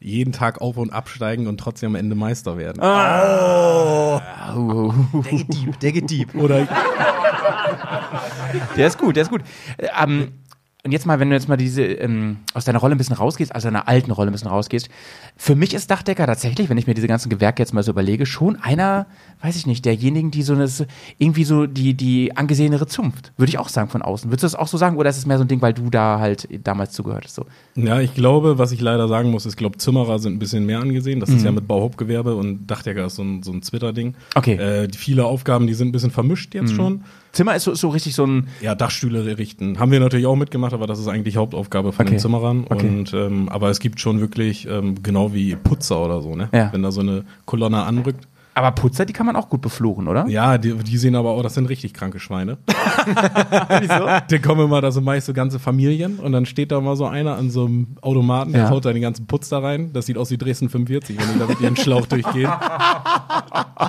jeden 0.00 0.32
Tag 0.32 0.60
auf- 0.60 0.76
und 0.76 0.92
absteigen 0.92 1.46
und 1.46 1.58
trotzdem 1.58 1.90
am 1.90 1.94
Ende 1.94 2.14
Meister 2.14 2.58
werden. 2.58 2.82
Ah. 2.82 4.20
Der 5.14 5.32
geht 5.32 5.54
deep, 5.54 5.80
der 5.80 5.92
geht 5.92 6.10
deep. 6.10 6.34
Oder 6.34 6.66
Der 8.76 8.86
ist 8.86 8.98
gut, 8.98 9.16
der 9.16 9.22
ist 9.22 9.30
gut. 9.30 9.42
Äh, 9.78 9.88
Ähm, 10.02 10.32
und 10.84 10.92
jetzt 10.92 11.06
mal, 11.06 11.18
wenn 11.18 11.30
du 11.30 11.34
jetzt 11.34 11.48
mal 11.48 11.56
diese 11.56 11.82
ähm, 11.82 12.36
aus 12.52 12.66
deiner 12.66 12.78
Rolle 12.78 12.94
ein 12.94 12.98
bisschen 12.98 13.16
rausgehst, 13.16 13.54
also 13.54 13.68
deiner 13.68 13.88
alten 13.88 14.10
Rolle 14.10 14.30
ein 14.30 14.32
bisschen 14.32 14.48
rausgehst, 14.48 14.90
für 15.34 15.56
mich 15.56 15.72
ist 15.72 15.90
Dachdecker 15.90 16.26
tatsächlich, 16.26 16.68
wenn 16.68 16.76
ich 16.76 16.86
mir 16.86 16.92
diese 16.92 17.08
ganzen 17.08 17.30
Gewerke 17.30 17.62
jetzt 17.62 17.72
mal 17.72 17.82
so 17.82 17.90
überlege, 17.90 18.26
schon 18.26 18.56
einer, 18.56 19.06
weiß 19.40 19.56
ich 19.56 19.66
nicht, 19.66 19.86
derjenigen, 19.86 20.30
die 20.30 20.42
so 20.42 20.52
eine, 20.52 20.68
irgendwie 21.16 21.44
so 21.44 21.66
die, 21.66 21.94
die 21.94 22.36
angesehenere 22.36 22.86
Zunft, 22.86 23.32
würde 23.38 23.48
ich 23.48 23.58
auch 23.58 23.70
sagen 23.70 23.88
von 23.88 24.02
außen. 24.02 24.30
Würdest 24.30 24.42
du 24.42 24.46
das 24.46 24.54
auch 24.56 24.68
so 24.68 24.76
sagen 24.76 24.98
oder 24.98 25.08
ist 25.08 25.16
es 25.16 25.24
mehr 25.24 25.38
so 25.38 25.44
ein 25.44 25.48
Ding, 25.48 25.62
weil 25.62 25.72
du 25.72 25.88
da 25.88 26.18
halt 26.20 26.48
damals 26.62 26.92
zugehörtest? 26.92 27.34
So? 27.34 27.46
Ja, 27.76 28.00
ich 28.00 28.12
glaube, 28.12 28.58
was 28.58 28.70
ich 28.70 28.82
leider 28.82 29.08
sagen 29.08 29.30
muss, 29.30 29.46
ist, 29.46 29.54
ich 29.54 29.58
glaube, 29.58 29.78
Zimmerer 29.78 30.18
sind 30.18 30.34
ein 30.34 30.38
bisschen 30.38 30.66
mehr 30.66 30.80
angesehen. 30.80 31.18
Das 31.18 31.30
ist 31.30 31.46
ja 31.46 31.52
mit 31.52 31.66
Bauhauptgewerbe 31.66 32.36
und 32.36 32.66
Dachdecker 32.66 33.06
ist 33.06 33.14
so 33.14 33.22
ein, 33.22 33.42
so 33.42 33.52
ein 33.52 33.62
Twitter-Ding. 33.62 34.16
Okay. 34.34 34.56
Äh, 34.56 34.88
die 34.88 34.98
viele 34.98 35.24
Aufgaben, 35.24 35.66
die 35.66 35.72
sind 35.72 35.88
ein 35.88 35.92
bisschen 35.92 36.10
vermischt 36.10 36.54
jetzt 36.54 36.74
schon. 36.74 37.04
Zimmer 37.34 37.54
ist 37.54 37.64
so, 37.64 37.74
so 37.74 37.88
richtig 37.90 38.14
so 38.14 38.26
ein, 38.26 38.48
Ja, 38.62 38.74
Dachstühle 38.74 39.36
richten. 39.38 39.78
Haben 39.78 39.90
wir 39.92 40.00
natürlich 40.00 40.26
auch 40.26 40.36
mitgemacht, 40.36 40.72
aber 40.72 40.86
das 40.86 40.98
ist 40.98 41.08
eigentlich 41.08 41.36
Hauptaufgabe 41.36 41.92
von 41.92 42.06
Okay. 42.06 42.14
den 42.14 42.20
Zimmerern. 42.20 42.64
Okay. 42.70 42.88
Und 42.88 43.12
ähm, 43.12 43.48
aber 43.50 43.68
es 43.70 43.80
gibt 43.80 44.00
schon 44.00 44.20
wirklich, 44.20 44.66
ähm, 44.68 45.02
genau 45.02 45.34
wie 45.34 45.56
Putzer 45.56 46.02
oder 46.04 46.22
so, 46.22 46.34
ne? 46.34 46.48
Ja. 46.52 46.72
Wenn 46.72 46.82
da 46.82 46.90
so 46.92 47.00
eine 47.00 47.24
Kolonne 47.44 47.82
anrückt. 47.82 48.26
Aber 48.54 48.70
Putzer, 48.72 49.04
die 49.04 49.12
kann 49.12 49.26
man 49.26 49.36
auch 49.36 49.48
gut 49.48 49.60
befluchen, 49.60 50.06
oder? 50.08 50.26
Ja, 50.28 50.58
die, 50.58 50.74
die 50.74 50.96
sehen 50.98 51.14
aber 51.16 51.30
auch, 51.30 51.42
das 51.42 51.54
sind 51.54 51.68
richtig 51.68 51.92
kranke 51.94 52.18
Schweine. 52.20 52.58
Wieso? 53.80 54.06
Die 54.30 54.38
kommen 54.38 54.64
immer, 54.66 54.80
da 54.80 54.90
sind 54.92 55.04
meist 55.04 55.26
so 55.26 55.32
ganze 55.32 55.58
Familien 55.58 56.18
und 56.18 56.32
dann 56.32 56.46
steht 56.46 56.70
da 56.72 56.80
mal 56.80 56.96
so 56.96 57.06
einer 57.06 57.36
an 57.36 57.50
so 57.50 57.66
einem 57.66 57.88
Automaten, 58.00 58.52
der 58.52 58.62
Ja. 58.62 58.70
haut 58.70 58.84
da 58.84 58.92
den 58.92 59.02
ganzen 59.02 59.26
Putz 59.26 59.48
da 59.48 59.58
rein. 59.58 59.92
Das 59.92 60.06
sieht 60.06 60.16
aus 60.18 60.30
wie 60.30 60.38
Dresden 60.38 60.68
45, 60.68 61.18
wenn 61.18 61.32
die 61.34 61.38
da 61.38 61.46
mit 61.46 61.60
ihren 61.60 61.76
Schlauch 61.76 62.06
durchgehen. 62.06 62.50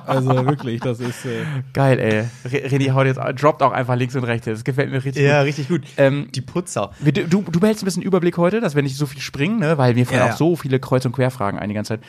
Also 0.05 0.45
wirklich, 0.45 0.81
das 0.81 0.99
ist. 0.99 1.25
Äh, 1.25 1.43
Geil, 1.73 1.99
ey. 1.99 2.19
Re- 2.51 2.67
René 2.67 2.91
haut 2.93 3.05
jetzt, 3.05 3.19
droppt 3.41 3.61
auch 3.63 3.71
einfach 3.71 3.95
links 3.95 4.15
und 4.15 4.23
rechts. 4.23 4.45
Das 4.45 4.63
gefällt 4.63 4.91
mir 4.91 5.03
richtig 5.03 5.23
Ja, 5.23 5.39
gut. 5.39 5.47
richtig 5.47 5.67
gut. 5.67 5.81
Ähm, 5.97 6.27
Die 6.33 6.41
Putzer. 6.41 6.91
Du, 7.03 7.41
du 7.43 7.59
behältst 7.59 7.83
ein 7.83 7.85
bisschen 7.85 8.03
Überblick 8.03 8.37
heute, 8.37 8.61
dass 8.61 8.75
wir 8.75 8.83
nicht 8.83 8.97
so 8.97 9.05
viel 9.05 9.21
springen, 9.21 9.59
ne? 9.59 9.77
weil 9.77 9.93
mir 9.93 10.05
fallen 10.05 10.19
Ja, 10.19 10.25
auch 10.25 10.29
ja. 10.29 10.35
so 10.35 10.55
viele 10.55 10.79
Kreuz- 10.79 11.05
und 11.05 11.11
Querfragen 11.13 11.59
ein 11.59 11.69
die 11.69 11.75
ganze 11.75 11.89
Zeit. 11.95 12.01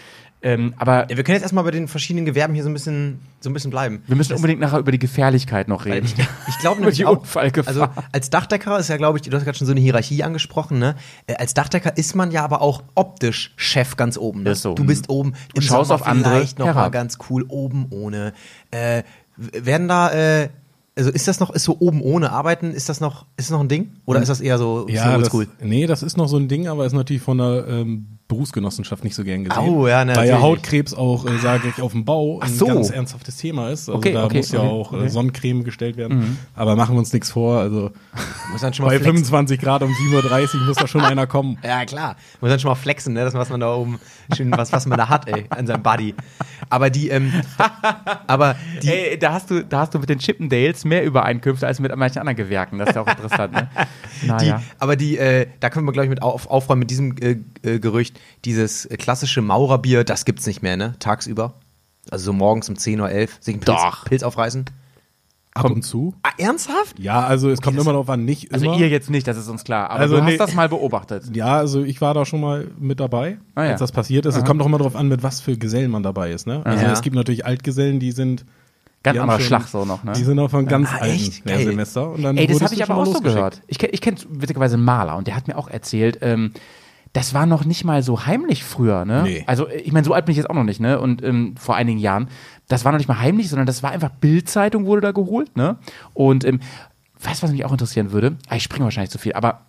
Ähm, 0.43 0.75
aber 0.77 1.11
Ja, 1.11 1.17
wir 1.17 1.25
können 1.25 1.35
jetzt 1.37 1.43
erstmal 1.43 1.65
bei 1.65 1.71
den 1.71 1.89
verschiedenen 1.89 2.27
Gewerben 2.27 2.55
hier 2.55 2.63
so 2.63 2.69
ein 2.71 2.73
bisschen, 2.75 3.21
so 3.41 3.49
ein 3.51 3.55
bisschen 3.55 3.71
bleiben. 3.71 4.03
wir 4.07 4.17
müssen 4.17 4.35
unbedingt 4.35 4.61
nachher 4.61 4.79
über 4.79 4.93
die 4.93 4.99
Gefährlichkeit 4.99 5.67
noch 5.67 5.87
reden. 5.87 6.05
ich, 6.07 6.15
ich 6.49 6.59
glaube 6.59 6.81
Über 6.83 6.91
die 6.91 7.03
nämlich 7.03 7.07
auch, 7.07 7.21
Unfallgefahr. 7.23 7.69
also 7.69 8.03
als 8.13 8.31
Dachdecker 8.31 8.79
ist 8.79 8.89
ja, 8.89 8.97
glaube 8.99 9.19
ich, 9.19 9.23
du 9.29 9.35
hast 9.37 9.45
gerade 9.45 9.57
schon 9.57 9.67
so 9.67 9.73
eine 9.73 9.81
Hierarchie 9.81 10.23
angesprochen, 10.23 10.79
ne? 10.79 10.95
Äh, 11.27 11.35
Als 11.37 11.55
Dachdecker 11.55 11.97
ist 11.97 12.15
man 12.15 12.31
ja 12.31 12.45
aber 12.45 12.61
auch 12.61 12.83
optisch 12.95 13.55
Chef 13.57 13.97
ganz 13.97 14.19
oben. 14.19 14.43
Ne? 14.43 14.51
Ist 14.51 14.63
so. 14.63 14.75
Du 14.75 14.85
bist 14.85 15.09
oben 15.09 15.33
Und 15.55 15.63
schaust 15.63 15.91
auf 15.91 16.07
andere 16.07 16.35
vielleicht 16.35 16.59
noch 16.59 16.67
mal 16.67 16.75
herab. 16.75 16.93
ganz 16.93 17.19
cool 17.31 17.45
oben 17.49 17.87
ohne. 17.91 18.33
Äh, 18.71 19.03
werden 19.37 19.89
da, 19.89 20.11
äh, 20.13 20.49
also 20.99 21.11
ist 21.11 21.29
das 21.29 21.41
noch, 21.41 21.51
ist 21.51 21.65
so 21.65 21.77
oben 21.79 22.01
ohne 22.03 22.31
arbeiten, 22.31 22.73
ist 22.73 22.89
das 22.89 23.01
noch, 23.01 23.27
ist 23.37 23.49
das 23.49 23.51
noch 23.51 23.61
ein 23.61 23.69
Ding? 23.69 23.93
Oder 24.07 24.21
ist 24.23 24.29
das 24.29 24.41
eher 24.41 24.57
so, 24.59 24.87
ja, 24.89 25.19
so 25.23 25.41
das, 25.41 25.49
nee, 25.61 25.87
das 25.87 26.03
ist 26.03 26.17
noch 26.17 26.27
so 26.29 26.39
ein 26.39 26.49
Ding, 26.49 26.69
aber 26.69 26.87
ist 26.87 26.95
natürlich 26.95 27.23
von 27.23 27.37
der 27.39 27.67
ähm, 27.69 28.07
Berufsgenossenschaft 28.29 29.05
nicht 29.05 29.15
so 29.15 29.23
gern 29.23 29.45
gesehen. 29.45 29.59
Au, 29.63 29.87
ja, 29.87 29.99
Weil 29.99 30.07
natürlich. 30.07 30.31
ja 30.31 30.41
Hautkrebs 30.41 30.95
auch, 30.95 31.27
äh, 31.27 31.39
sage 31.39 31.69
ich, 31.69 31.81
auf 31.81 31.93
dem 31.93 32.05
Bau 32.05 32.41
Ach 32.43 32.47
ein 32.47 32.53
so. 32.53 32.67
ganz 32.67 32.91
ernsthaftes 32.91 33.37
Thema 33.37 33.71
ist. 33.71 33.89
Also 33.89 33.99
Okay, 33.99 34.13
da 34.13 34.25
okay, 34.25 34.39
muss 34.39 34.51
ja 34.51 34.61
okay, 34.61 34.69
auch 34.69 34.93
äh, 34.93 34.97
okay. 34.97 35.09
Sonnencreme 35.09 35.63
gestellt 35.63 35.97
werden. 35.97 36.37
Aber 36.55 36.75
machen 36.75 36.97
wir 36.97 36.99
uns 36.99 37.13
nichts 37.13 37.31
vor. 37.31 37.61
Also 37.61 37.93
Muss 38.53 38.61
dann 38.61 38.75
schon 38.75 38.85
mal 38.87 38.91
bei 38.91 38.97
flexen. 38.99 39.25
25 39.27 39.61
Grad 39.61 39.83
um 39.83 39.91
7.30 39.91 40.55
Uhr 40.55 40.67
muss 40.67 40.77
da 40.77 40.87
schon 40.87 41.01
einer 41.05 41.27
kommen. 41.27 41.59
Ja, 41.63 41.85
klar. 41.85 42.17
Muss 42.41 42.51
dann 42.51 42.59
schon 42.59 42.69
mal 42.71 42.75
flexen, 42.75 43.15
ne? 43.15 43.25
Das, 43.25 43.35
was 43.35 43.49
man 43.49 43.61
da 43.61 43.75
oben, 43.75 44.01
schön, 44.35 44.51
was, 44.51 44.73
was 44.73 44.87
man 44.87 44.99
da 44.99 45.09
hat, 45.09 45.29
ey, 45.29 45.45
an 45.51 45.67
seinem 45.67 45.83
Body. 45.83 46.15
Aber 46.69 46.91
die, 46.91 47.09
ähm, 47.11 47.33
aber 48.27 48.57
die, 48.83 48.89
Ey, 48.89 49.19
da 49.19 49.33
hast, 49.33 49.51
du, 49.51 49.65
da 49.65 49.81
hast 49.81 49.95
du 49.95 49.99
mit 49.99 50.09
den 50.09 50.19
Chippendales 50.19 50.85
mehr 50.85 51.05
Übereinkünfte 51.05 51.67
als 51.67 51.81
mit 51.81 51.95
manchen 51.95 52.19
anderen 52.19 52.37
Gewerken. 52.37 52.79
Das 52.79 52.89
ist 52.89 52.95
ja 52.97 53.03
auch 53.03 53.07
interessant, 53.09 53.53
ne? 53.53 53.69
Die, 54.23 54.27
Naja. 54.27 54.63
aber 54.79 54.97
die, 54.97 55.19
äh, 55.19 55.47
da 55.61 55.71
können 55.71 55.87
wir, 55.87 55.93
glaube 55.93 56.07
ich, 56.07 56.11
mit 56.11 56.23
auf, 56.23 56.49
aufräumen 56.51 56.81
mit 56.81 56.91
diesem 56.91 57.17
äh, 57.19 57.37
äh, 57.63 57.79
Gerücht. 57.79 58.16
Dieses 58.45 58.89
klassische 58.99 59.43
Maurerbier, 59.43 60.05
das 60.05 60.25
gibt's 60.25 60.47
nicht 60.47 60.63
mehr, 60.63 60.77
ne? 60.77 60.95
Tagsüber. 60.99 61.55
Also 62.11 62.27
so 62.27 62.33
morgens 62.33 62.69
um 62.69 62.77
10 62.77 63.01
Uhr 63.01 63.11
11 63.11 63.39
sich 63.41 63.55
einen 63.55 63.61
Pilz, 63.63 63.81
Doch. 63.81 64.05
Pilz 64.05 64.23
aufreißen. 64.23 64.65
Ab 65.55 65.71
und 65.71 65.83
zu. 65.83 66.15
Ah, 66.23 66.29
ernsthaft? 66.37 66.99
Ja, 66.99 67.25
also 67.25 67.49
es 67.49 67.63
kommt 67.63 67.79
immer 67.81 67.93
darauf 67.93 68.11
an, 68.11 68.27
nicht 68.27 68.53
Also 68.53 68.67
immer. 68.67 68.77
ihr 68.79 68.91
jetzt 68.91 69.09
nicht, 69.09 69.27
das 69.27 69.39
ist 69.39 69.49
uns 69.49 69.65
klar. 69.65 69.89
Aber 69.91 70.01
Also 70.01 70.17
du 70.19 70.23
nee. 70.23 70.33
hast 70.33 70.39
das 70.41 70.55
mal 70.55 70.69
beobachtet. 70.69 71.35
Ja, 71.35 71.57
also 71.57 71.83
ich 71.83 72.03
war 72.03 72.13
da 72.13 72.27
schon 72.27 72.43
mal 72.43 72.67
mit 72.79 73.01
dabei, 73.01 73.39
Ah, 73.55 73.65
ja. 73.65 73.71
als 73.71 73.81
das 73.81 73.91
passiert 73.91 74.27
ist. 74.27 74.37
Es 74.37 74.45
kommt 74.45 74.61
auch 74.61 74.67
immer 74.67 74.77
darauf 74.77 74.95
an, 74.95 75.09
mit 75.09 75.23
was 75.23 75.41
für 75.41 75.57
Gesellen 75.57 75.91
man 75.91 76.03
dabei 76.03 76.31
ist. 76.33 76.47
Ne? 76.47 76.61
Also 76.65 76.85
Ja. 76.85 76.93
es 76.93 77.01
gibt 77.01 77.17
natürlich 77.17 77.47
Altgesellen, 77.47 78.01
die 78.01 78.13
sind 78.13 78.45
Ganz 79.03 79.19
anderer 79.19 79.41
Schlag 79.41 79.67
so 79.69 79.85
noch, 79.87 80.05
ne? 80.05 80.13
Die 80.13 80.25
sind 80.25 80.39
auch 80.41 80.51
von 80.51 80.67
ganz 80.67 80.91
Ah, 80.93 80.97
alten 80.99 81.15
echt? 81.15 81.45
Geil. 81.47 81.59
Lehrsemester. 81.59 82.11
Und 82.11 82.23
dann 82.23 82.37
Ey, 82.37 82.49
das 82.49 82.61
habe 82.61 82.75
ich 82.75 82.83
aber 82.83 82.97
auch 82.97 83.07
so 83.07 83.21
gehört. 83.21 83.63
Ich, 83.69 83.79
kenn- 83.79 83.91
ich 83.93 84.01
kenne 84.03 84.17
witzigerweise 84.29 84.75
einen 84.75 84.85
Maler 84.85 85.17
und 85.17 85.27
der 85.27 85.37
hat 85.37 85.47
mir 85.49 85.57
auch 85.57 85.69
erzählt, 85.69 86.19
ähm, 86.21 86.53
das 87.13 87.33
war 87.33 87.47
noch 87.47 87.65
nicht 87.65 87.85
mal 87.85 88.03
so 88.03 88.27
heimlich 88.27 88.65
früher, 88.65 89.05
ne? 89.05 89.23
Nee. 89.23 89.45
Also, 89.47 89.69
ich 89.69 89.93
meine, 89.93 90.05
so 90.05 90.13
alt 90.13 90.27
bin 90.27 90.33
ich 90.33 90.37
jetzt 90.37 90.51
auch 90.51 90.55
noch 90.55 90.65
nicht, 90.65 90.81
ne? 90.81 91.01
Und 91.01 91.23
ähm, 91.23 91.57
vor 91.57 91.75
einigen 91.77 91.99
Jahren, 91.99 92.29
das 92.69 92.85
war 92.85 92.93
noch 92.93 92.99
nicht 92.99 93.09
mal 93.09 93.21
heimlich, 93.21 93.49
sondern 93.49 93.67
das 93.67 93.83
war 93.83 93.91
einfach 93.91 94.11
Bildzeitung 94.11 94.87
wurde 94.87 95.01
da 95.01 95.13
geholt, 95.13 95.57
ne? 95.57 95.79
Und 96.15 96.45
ähm, 96.45 96.61
weißt 97.23 97.43
du, 97.43 97.47
was 97.47 97.53
mich 97.53 97.65
auch 97.65 97.73
interessieren 97.73 98.13
würde? 98.13 98.37
Ah, 98.49 98.57
ich 98.57 98.63
springe 98.63 98.85
wahrscheinlich 98.85 99.11
zu 99.11 99.19
viel, 99.19 99.33
aber 99.33 99.63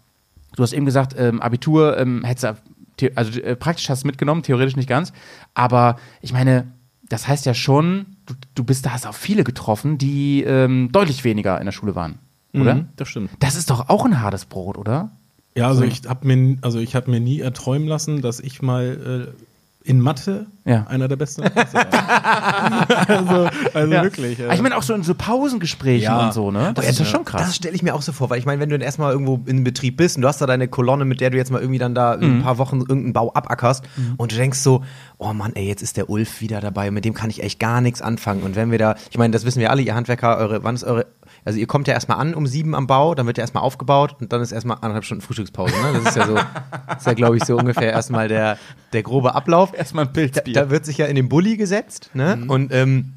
du 0.56 0.64
hast 0.64 0.74
eben 0.74 0.86
gesagt, 0.86 1.16
ähm, 1.18 1.42
Abitur 1.42 1.98
ähm, 1.98 2.24
hättest 2.24 2.62
du, 3.00 3.08
also 3.16 3.40
äh, 3.40 3.56
praktisch 3.56 3.90
hast 3.90 4.04
du 4.04 4.08
mitgenommen, 4.08 4.44
theoretisch 4.44 4.76
nicht 4.76 4.90
ganz, 4.90 5.14
aber 5.54 5.98
ich 6.22 6.34
meine, 6.34 6.68
das 7.10 7.28
heißt 7.28 7.46
ja 7.46 7.54
schon, 7.54 8.18
du, 8.26 8.34
du 8.56 8.64
bist 8.64 8.86
da 8.86 8.92
hast 8.92 9.08
auch 9.08 9.14
viele 9.14 9.44
getroffen, 9.44 9.98
die 9.98 10.44
ähm, 10.44 10.90
deutlich 10.92 11.24
weniger 11.24 11.60
in 11.60 11.66
der 11.66 11.72
Schule 11.72 11.96
waren, 11.96 12.20
oder? 12.54 12.76
Mhm, 12.76 12.90
das 12.96 13.08
stimmt. 13.08 13.30
Das 13.40 13.56
ist 13.56 13.70
doch 13.70 13.90
auch 13.90 14.06
ein 14.06 14.22
hartes 14.22 14.46
Brot, 14.46 14.78
oder? 14.78 15.12
Ja, 15.58 15.68
also 15.68 15.84
ich 15.84 16.02
habe 16.08 16.28
mir, 16.28 16.58
also 16.62 16.80
ich 16.80 16.96
hab 16.96 17.08
mir 17.08 17.20
nie 17.20 17.40
erträumen 17.42 17.88
lassen, 17.88 18.22
dass 18.22 18.40
ich 18.40 18.62
mal 18.62 19.34
äh, 19.34 19.90
in 19.90 20.02
Mathe 20.02 20.48
Ja. 20.66 20.86
einer 20.88 21.08
der 21.08 21.16
Besten 21.16 21.44
war. 21.44 21.52
also 23.08 23.50
also 23.74 23.92
wirklich. 23.92 24.38
Ah, 24.44 24.54
Ich 24.54 24.62
meine 24.62 24.76
auch 24.76 24.84
so 24.84 24.94
in 24.94 25.04
so 25.04 25.14
Pausengesprächen 25.16 26.04
Ja. 26.04 26.26
und 26.26 26.34
so, 26.34 26.52
ne? 26.52 26.72
Das 26.76 26.86
Ja, 26.86 26.92
ist 26.92 27.00
ja 27.00 27.06
schon 27.06 27.24
krass. 27.26 27.42
Das 27.44 27.56
stelle 27.56 27.74
ich 27.76 27.84
mir 27.84 27.96
auch 27.96 28.02
so 28.02 28.12
vor, 28.12 28.30
weil 28.30 28.38
ich 28.40 28.46
meine, 28.46 28.60
wenn 28.62 28.70
du 28.70 28.78
dann 28.78 28.84
erstmal 28.86 29.14
irgendwo 29.14 29.40
in 29.46 29.64
Betrieb 29.64 29.96
bist 29.98 30.18
und 30.18 30.24
du 30.24 30.28
hast 30.28 30.42
da 30.42 30.46
deine 30.46 30.68
Kolonne, 30.68 31.06
mit 31.06 31.22
der 31.22 31.30
du 31.30 31.38
jetzt 31.38 31.52
mal 31.52 31.62
irgendwie 31.62 31.80
dann 31.80 31.96
da 31.96 32.18
Mhm. 32.18 32.40
ein 32.40 32.42
paar 32.44 32.58
Wochen 32.58 32.80
irgendeinen 32.82 33.14
Bau 33.14 33.32
abackerst 33.34 33.84
und 34.18 34.32
du 34.32 34.36
denkst 34.36 34.60
so, 34.60 34.84
oh 35.18 35.32
Mann, 35.34 35.54
ey, 35.56 35.66
jetzt 35.68 35.82
ist 35.82 35.96
der 35.98 36.10
Ulf 36.10 36.42
wieder 36.42 36.60
dabei, 36.60 36.92
mit 36.92 37.06
dem 37.06 37.14
kann 37.14 37.30
ich 37.30 37.42
echt 37.42 37.60
gar 37.60 37.80
nichts 37.82 38.02
anfangen. 38.02 38.44
Und 38.44 38.56
wenn 38.56 38.72
wir 38.72 38.78
da, 38.80 38.96
ich 39.10 39.18
meine, 39.18 39.32
das 39.32 39.46
wissen 39.46 39.60
wir 39.60 39.72
alle, 39.72 39.82
ihr 39.82 39.96
Handwerker, 39.96 40.38
eure, 40.38 40.64
wann 40.64 40.76
ist 40.76 40.84
eure, 40.84 41.06
also 41.48 41.58
ihr 41.60 41.66
kommt 41.66 41.88
ja 41.88 41.94
erstmal 41.94 42.18
an 42.18 42.36
um 42.36 42.46
sieben 42.46 42.76
am 42.76 42.88
Bau, 42.88 43.16
dann 43.16 43.26
wird 43.26 43.38
ja 43.38 43.42
erstmal 43.44 43.64
aufgebaut 43.64 44.18
und 44.20 44.34
dann 44.34 44.42
ist 44.42 44.52
erstmal 44.52 44.76
anderthalb 44.82 45.06
Stunden 45.06 45.22
Frühstückspause. 45.24 45.74
Ne? 45.74 45.94
Das 45.94 46.10
ist 46.10 46.18
ja 46.18 46.28
so, 46.28 46.36
ist 46.98 47.06
ja, 47.06 47.14
glaube 47.14 47.38
ich, 47.38 47.46
so 47.46 47.56
ungefähr 47.58 47.92
erstmal 47.94 48.28
der, 48.28 48.58
der 48.92 49.02
grobe 49.02 49.34
Ablauf. 49.34 49.74
Erstmal 49.74 50.04
ein 50.06 50.10
Da, 50.14 50.20
Pilzbier. 50.20 50.54
da 50.54 50.70
wird 50.70 50.86
sich 50.86 50.98
ja 50.98 51.06
in 51.06 51.16
den 51.16 51.30
Bulli 51.30 51.56
gesetzt, 51.56 52.12
ne? 52.14 52.44
Und 52.50 52.74
ähm, 52.74 53.14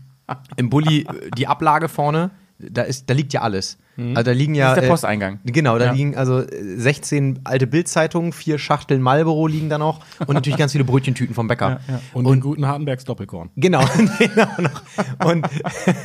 im 0.57 0.71
Bulli 0.71 1.01
äh, 1.03 1.31
die 1.37 1.49
Ablage 1.49 1.89
vorne, 1.89 2.31
da 2.71 2.83
ist, 2.83 3.09
da 3.09 3.15
liegt 3.15 3.33
ja 3.33 3.43
alles. 3.43 3.79
Also 3.97 4.23
da 4.23 4.31
liegen 4.31 4.55
ja. 4.55 4.69
Das 4.69 4.77
ist 4.77 4.81
der 4.81 4.85
äh, 4.85 4.93
Posteingang. 4.93 5.41
Genau, 5.45 5.79
da 5.79 5.87
Ja. 5.87 5.93
liegen 5.93 6.17
also 6.17 6.41
äh, 6.41 6.77
16 6.77 7.41
alte 7.45 7.67
Bildzeitungen, 7.67 8.33
vier 8.33 8.59
Schachteln 8.59 9.03
Marlboro 9.03 9.47
liegen 9.47 9.69
da 9.69 9.77
noch 9.77 10.01
und 10.27 10.33
natürlich 10.35 10.59
ganz 10.59 10.73
viele 10.73 10.85
Brötchentüten 10.85 11.35
vom 11.35 11.49
Bäcker. 11.49 11.81
Und, 12.15 12.25
den 12.25 12.41
guten 12.41 12.67
Hartenbergs 12.67 13.05
Doppelkorn. 13.05 13.51
Genau, 13.57 13.85
genau 14.19 14.49
noch. 14.59 14.83
Und, 15.27 15.47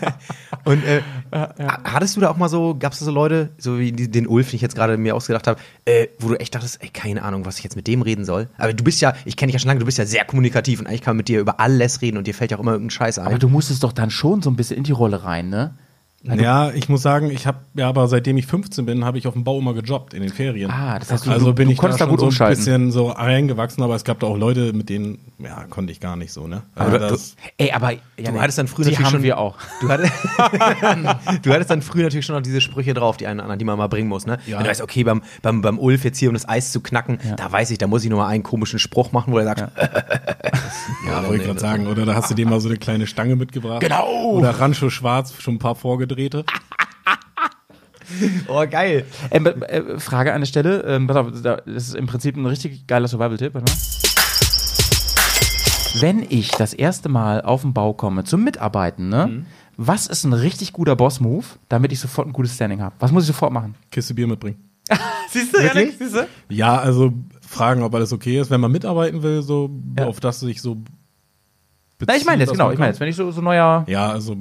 und 0.66 0.84
äh, 0.84 1.02
hattest 1.86 2.18
du 2.18 2.22
da 2.22 2.32
auch 2.32 2.38
mal 2.38 2.50
so, 2.50 2.76
gab 2.78 2.94
es 2.94 3.00
da 3.00 3.06
so 3.06 3.12
Leute, 3.12 3.50
so 3.58 3.80
wie 3.80 3.92
den 3.92 4.28
Ulf, 4.28 4.50
den 4.50 4.58
ich 4.58 4.62
jetzt 4.62 4.76
gerade 4.76 4.98
mir 4.98 5.16
ausgedacht 5.16 5.48
habe, 5.48 5.60
äh, 5.86 6.08
wo 6.20 6.28
du 6.30 6.36
echt 6.36 6.54
dachtest, 6.54 6.84
ey, 6.84 6.90
keine 6.90 7.24
Ahnung, 7.24 7.46
was 7.46 7.58
ich 7.60 7.64
jetzt 7.64 7.76
mit 7.78 7.88
dem 7.88 8.02
reden 8.02 8.26
soll. 8.26 8.50
Aber 8.58 8.74
du 8.74 8.84
bist 8.84 9.00
ja, 9.00 9.14
ich 9.24 9.38
kenne 9.38 9.52
dich 9.52 9.54
ja 9.54 9.60
schon 9.60 9.70
lange, 9.70 9.80
du 9.80 9.86
bist 9.86 9.98
ja 9.98 10.06
sehr 10.06 10.26
kommunikativ 10.26 10.80
und 10.82 10.88
eigentlich 10.88 11.02
kann 11.02 11.12
man 11.14 11.18
mit 11.18 11.30
dir 11.30 11.40
über 11.40 11.60
alles 11.60 12.02
reden 12.02 12.18
und 12.18 12.28
dir 12.28 12.34
fällt 12.34 12.52
ja 12.52 12.58
auch 12.58 12.62
immer 12.62 12.74
irgendein 12.74 12.92
Scheiß 12.92 13.20
ein. 13.20 13.28
Aber 13.28 13.40
du 13.40 13.48
musstest 13.48 13.84
doch 13.84 13.94
dann 13.94 14.10
schon 14.10 14.42
so 14.42 14.50
ein 14.50 14.56
bisschen 14.58 14.78
in 14.78 14.84
die 14.84 14.92
Rolle 14.92 15.24
rein, 15.24 15.50
ne? 15.50 15.76
Ja, 16.38 16.72
ich 16.72 16.90
muss 16.90 17.02
sagen, 17.02 17.30
ich 17.30 17.46
habe 17.46 17.60
ja, 17.76 17.88
aber 17.88 18.08
seitdem 18.08 18.38
ich 18.38 18.48
15 18.48 18.86
bin, 18.86 19.06
habe 19.06 19.18
ich 19.18 19.28
auf 19.28 19.34
dem 19.34 19.44
Bau 19.44 19.60
immer 19.60 19.74
gejobbt 19.74 20.14
in 20.14 20.22
den 20.22 20.32
Ferien. 20.32 20.72
Ah, 20.72 20.98
das 20.98 21.12
heißt, 21.12 21.26
du- 21.28 21.32
also 21.32 21.48
du- 21.48 21.54
bin 21.54 21.68
du 21.68 21.74
ich 21.74 21.78
konntest 21.78 22.02
da 22.02 22.06
da 22.06 22.10
schon 22.10 22.18
gut 22.18 22.20
so 22.22 22.26
ein 22.26 22.30
umschalten. 22.30 22.58
bisschen 22.58 22.92
so 22.92 23.10
reingewachsen, 23.10 23.84
aber 23.84 23.96
es 23.96 24.04
gab 24.04 24.20
da 24.20 24.28
auch 24.28 24.38
Leute, 24.38 24.74
mit 24.74 24.90
denen, 24.90 25.20
ja, 25.40 25.66
konnte 25.70 25.92
ich 25.92 26.00
gar 26.00 26.16
nicht 26.16 26.34
so, 26.34 26.48
ne? 26.48 26.64
Also 26.74 26.90
Aber 26.96 27.00
du- 27.00 27.08
das, 27.10 27.36
Ey, 27.58 27.72
aber 27.72 27.92
ja, 27.92 28.00
Du 28.32 28.42
hattest 28.42 28.58
dann 28.58 28.68
früher 28.68 28.86
die 28.86 28.92
natürlich 28.92 29.06
haben 29.06 29.12
schon- 29.14 29.24
wir 29.24 29.38
auch. 29.38 29.56
Du 29.82 29.90
hattest, 29.90 30.12
du 31.44 31.54
hattest 31.54 31.70
dann 31.70 31.82
früher 31.82 32.04
natürlich 32.04 32.26
schon 32.26 32.36
noch 32.36 32.42
diese 32.44 32.62
Sprüche 32.62 32.94
drauf, 32.94 33.18
die 33.18 33.28
einen 33.28 33.40
anderen, 33.40 33.60
die 33.60 33.66
man 33.66 33.78
mal 33.78 33.88
bringen 33.88 34.08
muss, 34.10 34.26
ne? 34.26 34.40
Ja. 34.48 34.58
Wenn 34.58 34.64
du 34.66 34.70
weißt, 34.72 34.82
okay, 34.82 35.04
beim, 35.04 35.22
beim, 35.42 35.62
beim 35.62 35.78
Ulf 35.80 36.04
jetzt 36.04 36.18
hier, 36.18 36.30
um 36.30 36.34
das 36.34 36.48
Eis 36.48 36.72
zu 36.72 36.82
knacken, 36.82 37.20
da 37.38 37.52
weiß 37.52 37.70
ich, 37.72 37.78
da 37.78 37.88
muss 37.88 38.04
ich 38.04 38.10
nur 38.10 38.20
mal 38.20 38.28
einen 38.28 38.44
komischen 38.44 38.80
Spruch 38.80 39.12
machen, 39.12 39.32
wo 39.34 39.38
er 39.38 39.46
sagt, 39.46 39.60
ja, 39.60 39.68
wollte 41.28 41.38
ich 41.42 41.44
gerade 41.48 41.60
sagen. 41.60 41.88
Oder 41.88 42.06
da 42.06 42.16
hast 42.16 42.32
du 42.32 42.36
dem 42.36 42.50
mal 42.50 42.60
so 42.60 42.70
eine 42.70 42.78
kleine 42.78 43.08
Stange 43.08 43.36
mitgebracht. 43.36 43.82
Genau. 43.82 44.32
Oder 44.38 44.52
Rancho 44.60 44.90
Schwarz, 44.90 45.34
schon 45.40 45.56
ein 45.56 45.60
paar 45.60 45.76
vorgedrehte. 46.16 46.46
oh 48.48 48.66
geil. 48.70 49.06
Ähm, 49.32 49.46
äh, 49.48 50.00
Frage 50.00 50.34
an 50.34 50.42
der 50.42 50.48
Stelle. 50.48 50.82
Ähm, 50.84 51.08
pass 51.08 51.18
auf, 51.18 51.28
da- 51.42 51.58
das 51.66 51.88
ist 51.90 51.96
im 51.96 52.08
Prinzip 52.08 52.36
ein 52.38 52.46
richtig 52.46 52.88
geiler 52.88 53.08
Survival-Tipp. 53.08 53.54
Warte 53.54 53.72
mal. 53.72 53.78
Wenn 56.02 56.26
ich 56.30 56.52
das 56.52 56.74
erste 56.74 57.08
Mal 57.08 57.42
auf 57.42 57.62
den 57.62 57.74
Bau 57.74 57.94
komme 57.94 58.26
zum 58.26 58.44
Mitarbeiten, 58.44 59.08
ne? 59.10 59.28
Mhm. 59.28 59.46
Was 59.78 60.08
ist 60.08 60.24
ein 60.26 60.34
richtig 60.34 60.74
guter 60.74 60.96
Boss-Move, 60.96 61.46
damit 61.70 61.92
ich 61.92 62.00
sofort 62.00 62.28
ein 62.28 62.34
gutes 62.34 62.56
Standing 62.56 62.82
habe? 62.82 62.96
Was 63.00 63.12
muss 63.12 63.24
ich 63.24 63.28
sofort 63.28 63.52
machen? 63.52 63.76
Kiste 63.92 64.14
Bier 64.14 64.28
mitbringen. 64.28 64.58
Siehst 65.30 65.56
du? 65.56 65.62
Janik? 65.62 65.96
Siehst 65.98 66.16
du? 66.16 66.28
Ja, 66.50 66.78
also 66.78 67.14
fragen, 67.42 67.82
ob 67.82 67.94
alles 67.96 68.14
okay 68.14 68.40
ist, 68.40 68.50
wenn 68.52 68.62
man 68.62 68.72
mitarbeiten 68.72 69.22
will, 69.24 69.42
so 69.42 69.70
Ja. 69.98 70.06
auf 70.06 70.20
das 70.20 70.40
sich 70.42 70.62
so. 70.62 70.78
Na, 72.06 72.16
ich 72.16 72.26
meine 72.26 72.42
jetzt, 72.42 72.50
bezieht, 72.50 72.60
genau. 72.60 72.72
Ich 72.72 72.78
meine 72.80 72.92
jetzt, 72.92 73.00
wenn 73.00 73.08
ich 73.08 73.16
so, 73.16 73.32
so 73.32 73.42
neuer. 73.42 73.86
Ja, 73.88 74.10
also 74.10 74.36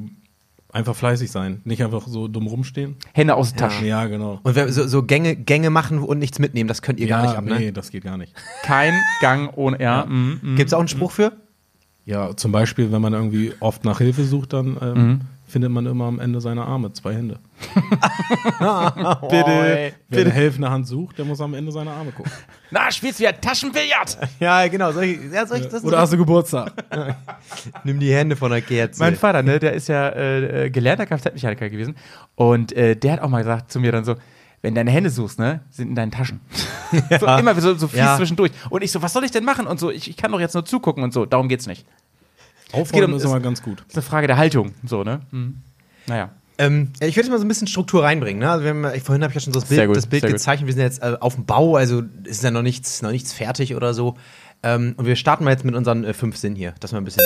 einfach 0.74 0.96
fleißig 0.96 1.30
sein, 1.30 1.60
nicht 1.64 1.82
einfach 1.82 2.06
so 2.06 2.28
dumm 2.28 2.46
rumstehen. 2.46 2.96
Hände 3.12 3.34
aus 3.34 3.52
den 3.52 3.58
Taschen. 3.58 3.86
Ja, 3.86 4.06
genau. 4.06 4.40
Und 4.42 4.56
wenn, 4.56 4.70
so, 4.72 4.86
so 4.86 5.04
Gänge, 5.04 5.36
Gänge 5.36 5.70
machen 5.70 6.00
und 6.00 6.18
nichts 6.18 6.38
mitnehmen, 6.38 6.68
das 6.68 6.82
könnt 6.82 7.00
ihr 7.00 7.06
ja, 7.06 7.16
gar 7.16 7.26
nicht 7.26 7.38
ab, 7.38 7.44
ne? 7.44 7.58
nee, 7.58 7.72
das 7.72 7.90
geht 7.90 8.04
gar 8.04 8.18
nicht. 8.18 8.34
Kein 8.62 8.92
Gang 9.20 9.52
ohne, 9.56 9.80
ja. 9.80 10.04
mm, 10.04 10.40
mm. 10.42 10.56
Gibt's 10.56 10.74
auch 10.74 10.80
einen 10.80 10.88
Spruch 10.88 11.12
für? 11.12 11.32
Ja, 12.04 12.36
zum 12.36 12.52
Beispiel, 12.52 12.92
wenn 12.92 13.00
man 13.00 13.14
irgendwie 13.14 13.52
oft 13.60 13.84
nach 13.84 13.98
Hilfe 13.98 14.24
sucht, 14.24 14.52
dann 14.52 14.76
ähm, 14.82 15.20
findet 15.46 15.70
man 15.70 15.86
immer 15.86 16.06
am 16.06 16.18
Ende 16.20 16.40
seine 16.40 16.64
Arme, 16.64 16.92
zwei 16.92 17.14
Hände. 17.14 17.38
Bitte. 19.30 19.92
Wer 20.08 20.20
eine 20.20 20.30
helfende 20.30 20.70
Hand 20.70 20.86
sucht, 20.86 21.18
der 21.18 21.24
muss 21.24 21.40
am 21.40 21.54
Ende 21.54 21.70
seine 21.72 21.90
Arme 21.90 22.12
gucken. 22.12 22.32
Na, 22.70 22.90
spielst 22.90 23.20
du 23.20 23.24
ja 23.24 23.32
Taschenbillard? 23.32 24.18
Ja, 24.40 24.66
genau. 24.68 24.92
Soll 24.92 25.04
ich, 25.04 25.18
ja, 25.32 25.46
soll 25.46 25.58
ich 25.58 25.68
das 25.68 25.84
Oder 25.84 25.98
hast 25.98 26.12
du 26.12 26.16
Geburtstag? 26.16 26.72
Nimm 27.84 28.00
die 28.00 28.12
Hände 28.12 28.36
von 28.36 28.50
der 28.50 28.62
Kerze. 28.62 29.00
Mein 29.00 29.16
Vater, 29.16 29.42
ne, 29.42 29.58
der 29.58 29.74
ist 29.74 29.88
ja 29.88 30.08
äh, 30.08 30.66
äh, 30.66 30.70
gelernter 30.70 31.06
Kfz-Mechaniker 31.06 31.68
gewesen. 31.68 31.94
Und 32.34 32.72
äh, 32.72 32.96
der 32.96 33.12
hat 33.12 33.20
auch 33.20 33.28
mal 33.28 33.38
gesagt 33.42 33.70
zu 33.70 33.80
mir 33.80 33.92
dann 33.92 34.04
so, 34.04 34.16
wenn 34.62 34.74
deine 34.74 34.90
Hände 34.90 35.10
suchst, 35.10 35.38
ne, 35.38 35.60
sind 35.70 35.90
in 35.90 35.94
deinen 35.94 36.10
Taschen. 36.10 36.40
so, 37.20 37.26
immer 37.26 37.54
so, 37.60 37.74
so 37.74 37.86
fies 37.86 37.98
Ja. 37.98 38.16
zwischendurch. 38.16 38.50
Und 38.70 38.82
ich 38.82 38.90
so, 38.90 39.02
was 39.02 39.12
soll 39.12 39.24
ich 39.24 39.30
denn 39.30 39.44
machen? 39.44 39.66
Und 39.66 39.78
so, 39.78 39.90
ich, 39.90 40.08
ich 40.08 40.16
kann 40.16 40.32
doch 40.32 40.40
jetzt 40.40 40.54
nur 40.54 40.64
zugucken 40.64 41.04
und 41.04 41.12
so. 41.12 41.26
Darum 41.26 41.48
geht's 41.48 41.66
nicht. 41.66 41.86
Aufräumen 42.74 43.12
um- 43.12 43.16
ist 43.18 43.24
immer 43.24 43.40
ganz 43.40 43.62
gut. 43.62 43.80
Das 43.80 43.88
ist 43.88 43.96
eine 43.96 44.02
Frage 44.02 44.26
der 44.26 44.36
Haltung. 44.36 44.72
So, 44.84 45.04
ne? 45.04 45.20
Mhm. 45.30 45.58
Naja. 46.06 46.30
Ähm, 46.56 46.92
ja, 47.00 47.08
ich 47.08 47.16
würde 47.16 47.26
jetzt 47.26 47.30
mal 47.32 47.38
so 47.38 47.44
ein 47.44 47.48
bisschen 47.48 47.66
Struktur 47.66 48.04
reinbringen. 48.04 48.38
Ne? 48.40 48.48
Also 48.48 48.62
wir 48.62 48.70
haben, 48.70 48.84
ich, 48.94 49.02
vorhin 49.02 49.22
habe 49.24 49.32
ich 49.32 49.34
ja 49.34 49.40
schon 49.40 49.52
so 49.52 49.58
das 49.60 49.68
Bild, 49.68 49.86
gut, 49.88 49.96
das 49.96 50.06
Bild 50.06 50.20
sehr 50.20 50.30
gut. 50.30 50.36
gezeichnet. 50.38 50.66
Wir 50.68 50.74
sind 50.74 50.82
jetzt 50.82 51.02
äh, 51.02 51.16
auf 51.18 51.34
dem 51.34 51.46
Bau, 51.46 51.74
also 51.76 52.02
ist 52.24 52.44
ja 52.44 52.50
noch 52.52 52.62
nichts, 52.62 53.02
noch 53.02 53.10
nichts 53.10 53.32
fertig 53.32 53.74
oder 53.74 53.92
so. 53.92 54.16
Ähm, 54.62 54.94
und 54.96 55.04
wir 55.06 55.16
starten 55.16 55.44
mal 55.44 55.50
jetzt 55.50 55.64
mit 55.64 55.74
unseren 55.74 56.04
äh, 56.04 56.12
fünf 56.14 56.36
Sinn 56.36 56.54
hier, 56.54 56.74
dass 56.78 56.92
wir 56.92 56.98
ein 56.98 57.04
bisschen. 57.04 57.24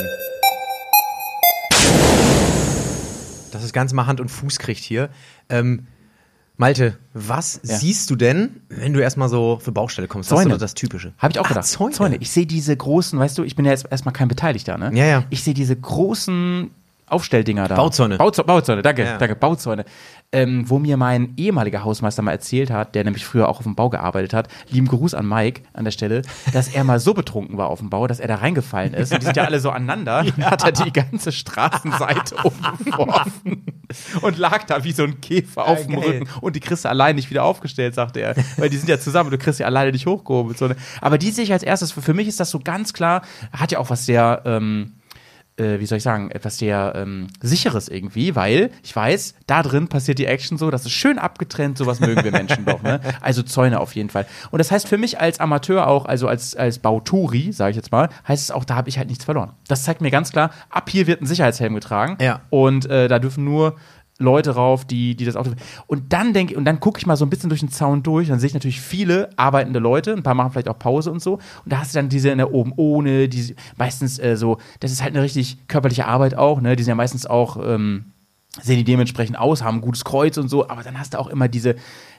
Dass 3.52 3.62
das 3.62 3.72
Ganze 3.72 3.94
mal 3.94 4.06
Hand 4.06 4.20
und 4.20 4.28
Fuß 4.30 4.58
kriegt 4.58 4.80
hier. 4.82 5.10
Ähm, 5.48 5.86
Malte, 6.58 6.98
was 7.14 7.60
Ja. 7.62 7.76
siehst 7.76 8.10
du 8.10 8.16
denn, 8.16 8.60
wenn 8.68 8.92
du 8.92 9.00
erstmal 9.00 9.28
so 9.28 9.58
für 9.62 9.70
Baustelle 9.72 10.08
kommst? 10.08 10.30
Das 10.30 10.38
ist 10.38 10.42
Zäune. 10.42 10.54
so 10.56 10.58
das 10.60 10.74
Typische. 10.74 11.12
Habe 11.18 11.32
ich 11.32 11.38
auch 11.38 11.44
Ach, 11.44 11.48
gedacht. 11.50 11.66
Zäune. 11.66 12.16
Ich 12.16 12.30
sehe 12.30 12.46
diese 12.46 12.76
großen, 12.76 13.16
weißt 13.18 13.38
du, 13.38 13.44
ich 13.44 13.54
bin 13.56 13.64
ja 13.64 13.70
jetzt 13.70 13.86
erstmal 13.90 14.12
kein 14.12 14.26
Beteiligter, 14.28 14.76
ne? 14.76 14.90
Ja, 14.92 15.04
ja. 15.06 15.24
Ich 15.30 15.42
sehe 15.44 15.54
diese 15.54 15.76
großen 15.76 16.70
Aufstelldinger 17.06 17.68
da. 17.68 17.76
Bauzäune. 17.76 18.18
Bauzäune, 18.18 18.46
Bauzäune 18.46 18.82
danke, 18.82 19.04
Ja. 19.04 19.16
danke, 19.18 19.36
Bauzäune. 19.36 19.84
Ähm, 20.30 20.68
wo 20.68 20.78
mir 20.78 20.98
mein 20.98 21.32
ehemaliger 21.38 21.84
Hausmeister 21.84 22.20
mal 22.20 22.32
erzählt 22.32 22.70
hat, 22.70 22.94
der 22.94 23.02
nämlich 23.02 23.24
früher 23.24 23.48
auch 23.48 23.60
auf 23.60 23.62
dem 23.62 23.74
Bau 23.74 23.88
gearbeitet 23.88 24.34
hat, 24.34 24.48
lieben 24.68 24.86
Gruß 24.86 25.14
an 25.14 25.26
Mike 25.26 25.62
an 25.72 25.86
der 25.86 25.90
Stelle, 25.90 26.20
dass 26.52 26.68
er 26.68 26.84
mal 26.84 27.00
so 27.00 27.14
betrunken 27.14 27.56
war 27.56 27.68
auf 27.68 27.78
dem 27.78 27.88
Bau, 27.88 28.06
dass 28.06 28.20
er 28.20 28.28
da 28.28 28.34
reingefallen 28.34 28.92
ist. 28.92 29.10
Und 29.10 29.22
die 29.22 29.24
sind 29.24 29.38
ja 29.38 29.44
alle 29.44 29.58
so 29.58 29.70
aneinander. 29.70 30.24
Dann 30.36 30.50
hat 30.50 30.64
er 30.64 30.72
die 30.72 30.92
ganze 30.92 31.32
Straßenseite 31.32 32.36
umgeworfen 32.44 33.64
und 34.20 34.36
lag 34.36 34.64
da 34.64 34.84
wie 34.84 34.92
so 34.92 35.04
ein 35.04 35.18
Käfer 35.22 35.66
auf 35.66 35.86
dem 35.86 35.98
geil. 35.98 36.10
Rücken. 36.10 36.28
Und 36.42 36.56
die 36.56 36.60
kriegst 36.60 36.84
du 36.84 36.90
allein 36.90 37.16
nicht 37.16 37.30
wieder 37.30 37.44
aufgestellt, 37.44 37.94
sagte 37.94 38.20
er. 38.20 38.34
Weil 38.58 38.68
die 38.68 38.76
sind 38.76 38.90
ja 38.90 38.98
zusammen, 38.98 39.30
du 39.30 39.38
kriegst 39.38 39.56
sie 39.56 39.64
alleine 39.64 39.92
nicht 39.92 40.06
hochgehoben. 40.06 40.54
Aber 41.00 41.16
die 41.16 41.30
sehe 41.30 41.44
ich 41.44 41.52
als 41.54 41.62
erstes. 41.62 41.92
Für, 41.92 42.02
für 42.02 42.12
mich 42.12 42.28
ist 42.28 42.38
das 42.38 42.50
so 42.50 42.58
ganz 42.58 42.92
klar, 42.92 43.22
hat 43.50 43.72
ja 43.72 43.78
auch 43.78 43.88
was 43.88 44.04
sehr, 44.04 44.42
ähm, 44.44 44.97
äh, 45.58 45.80
wie 45.80 45.86
soll 45.86 45.98
ich 45.98 46.04
sagen, 46.04 46.30
etwas 46.30 46.58
sehr 46.58 46.92
ähm, 46.96 47.28
sicheres 47.40 47.88
irgendwie, 47.88 48.34
weil 48.36 48.70
ich 48.82 48.94
weiß, 48.94 49.34
da 49.46 49.62
drin 49.62 49.88
passiert 49.88 50.18
die 50.18 50.26
Action 50.26 50.58
so, 50.58 50.70
das 50.70 50.84
ist 50.84 50.92
schön 50.92 51.18
abgetrennt, 51.18 51.78
sowas 51.78 52.00
mögen 52.00 52.22
wir 52.24 52.32
Menschen 52.32 52.64
doch, 52.64 52.82
ne? 52.82 53.00
Also 53.20 53.42
Zäune 53.42 53.80
auf 53.80 53.94
jeden 53.94 54.10
Fall. 54.10 54.26
Und 54.50 54.58
das 54.58 54.70
heißt 54.70 54.88
für 54.88 54.98
mich 54.98 55.20
als 55.20 55.40
Amateur 55.40 55.86
auch, 55.86 56.04
also 56.06 56.28
als, 56.28 56.54
als 56.56 56.78
Bauturi, 56.78 57.52
sage 57.52 57.70
ich 57.70 57.76
jetzt 57.76 57.92
mal, 57.92 58.08
heißt 58.26 58.42
es 58.44 58.50
auch, 58.50 58.64
da 58.64 58.76
habe 58.76 58.88
ich 58.88 58.98
halt 58.98 59.08
nichts 59.08 59.24
verloren. 59.24 59.52
Das 59.68 59.82
zeigt 59.84 60.00
mir 60.00 60.10
ganz 60.10 60.32
klar, 60.32 60.50
ab 60.70 60.88
hier 60.90 61.06
wird 61.06 61.20
ein 61.22 61.26
Sicherheitshelm 61.26 61.74
getragen 61.74 62.16
Ja. 62.20 62.40
und 62.50 62.86
äh, 62.86 63.08
da 63.08 63.18
dürfen 63.18 63.44
nur 63.44 63.76
Leute 64.18 64.50
rauf, 64.50 64.84
die, 64.84 65.14
die 65.14 65.24
das 65.24 65.36
Auto. 65.36 65.52
Und 65.86 66.12
dann 66.12 66.32
denke 66.32 66.56
und 66.56 66.64
dann 66.64 66.80
gucke 66.80 66.98
ich 66.98 67.06
mal 67.06 67.16
so 67.16 67.24
ein 67.24 67.30
bisschen 67.30 67.48
durch 67.48 67.60
den 67.60 67.70
Zaun 67.70 68.02
durch, 68.02 68.28
dann 68.28 68.40
sehe 68.40 68.48
ich 68.48 68.54
natürlich 68.54 68.80
viele 68.80 69.30
arbeitende 69.36 69.78
Leute, 69.78 70.12
ein 70.12 70.24
paar 70.24 70.34
machen 70.34 70.50
vielleicht 70.50 70.68
auch 70.68 70.78
Pause 70.78 71.12
und 71.12 71.22
so. 71.22 71.34
Und 71.34 71.72
da 71.72 71.78
hast 71.78 71.94
du 71.94 71.98
dann 71.98 72.08
diese 72.08 72.30
in 72.30 72.38
der 72.38 72.52
oben 72.52 72.72
ohne, 72.76 73.28
die 73.28 73.54
meistens 73.76 74.18
äh, 74.18 74.36
so, 74.36 74.58
das 74.80 74.90
ist 74.90 75.02
halt 75.02 75.14
eine 75.14 75.22
richtig 75.22 75.68
körperliche 75.68 76.06
Arbeit 76.06 76.34
auch, 76.34 76.60
ne? 76.60 76.74
Die 76.74 76.82
sind 76.82 76.90
ja 76.90 76.96
meistens 76.96 77.26
auch, 77.26 77.58
ähm, 77.64 78.06
sehen 78.60 78.78
die 78.78 78.84
dementsprechend 78.84 79.38
aus, 79.38 79.62
haben 79.62 79.78
ein 79.78 79.80
gutes 79.82 80.04
Kreuz 80.04 80.36
und 80.36 80.48
so, 80.48 80.68
aber 80.68 80.82
dann 80.82 80.98
hast 80.98 81.14
du 81.14 81.18
auch 81.20 81.28
immer 81.28 81.46
diese 81.46 81.76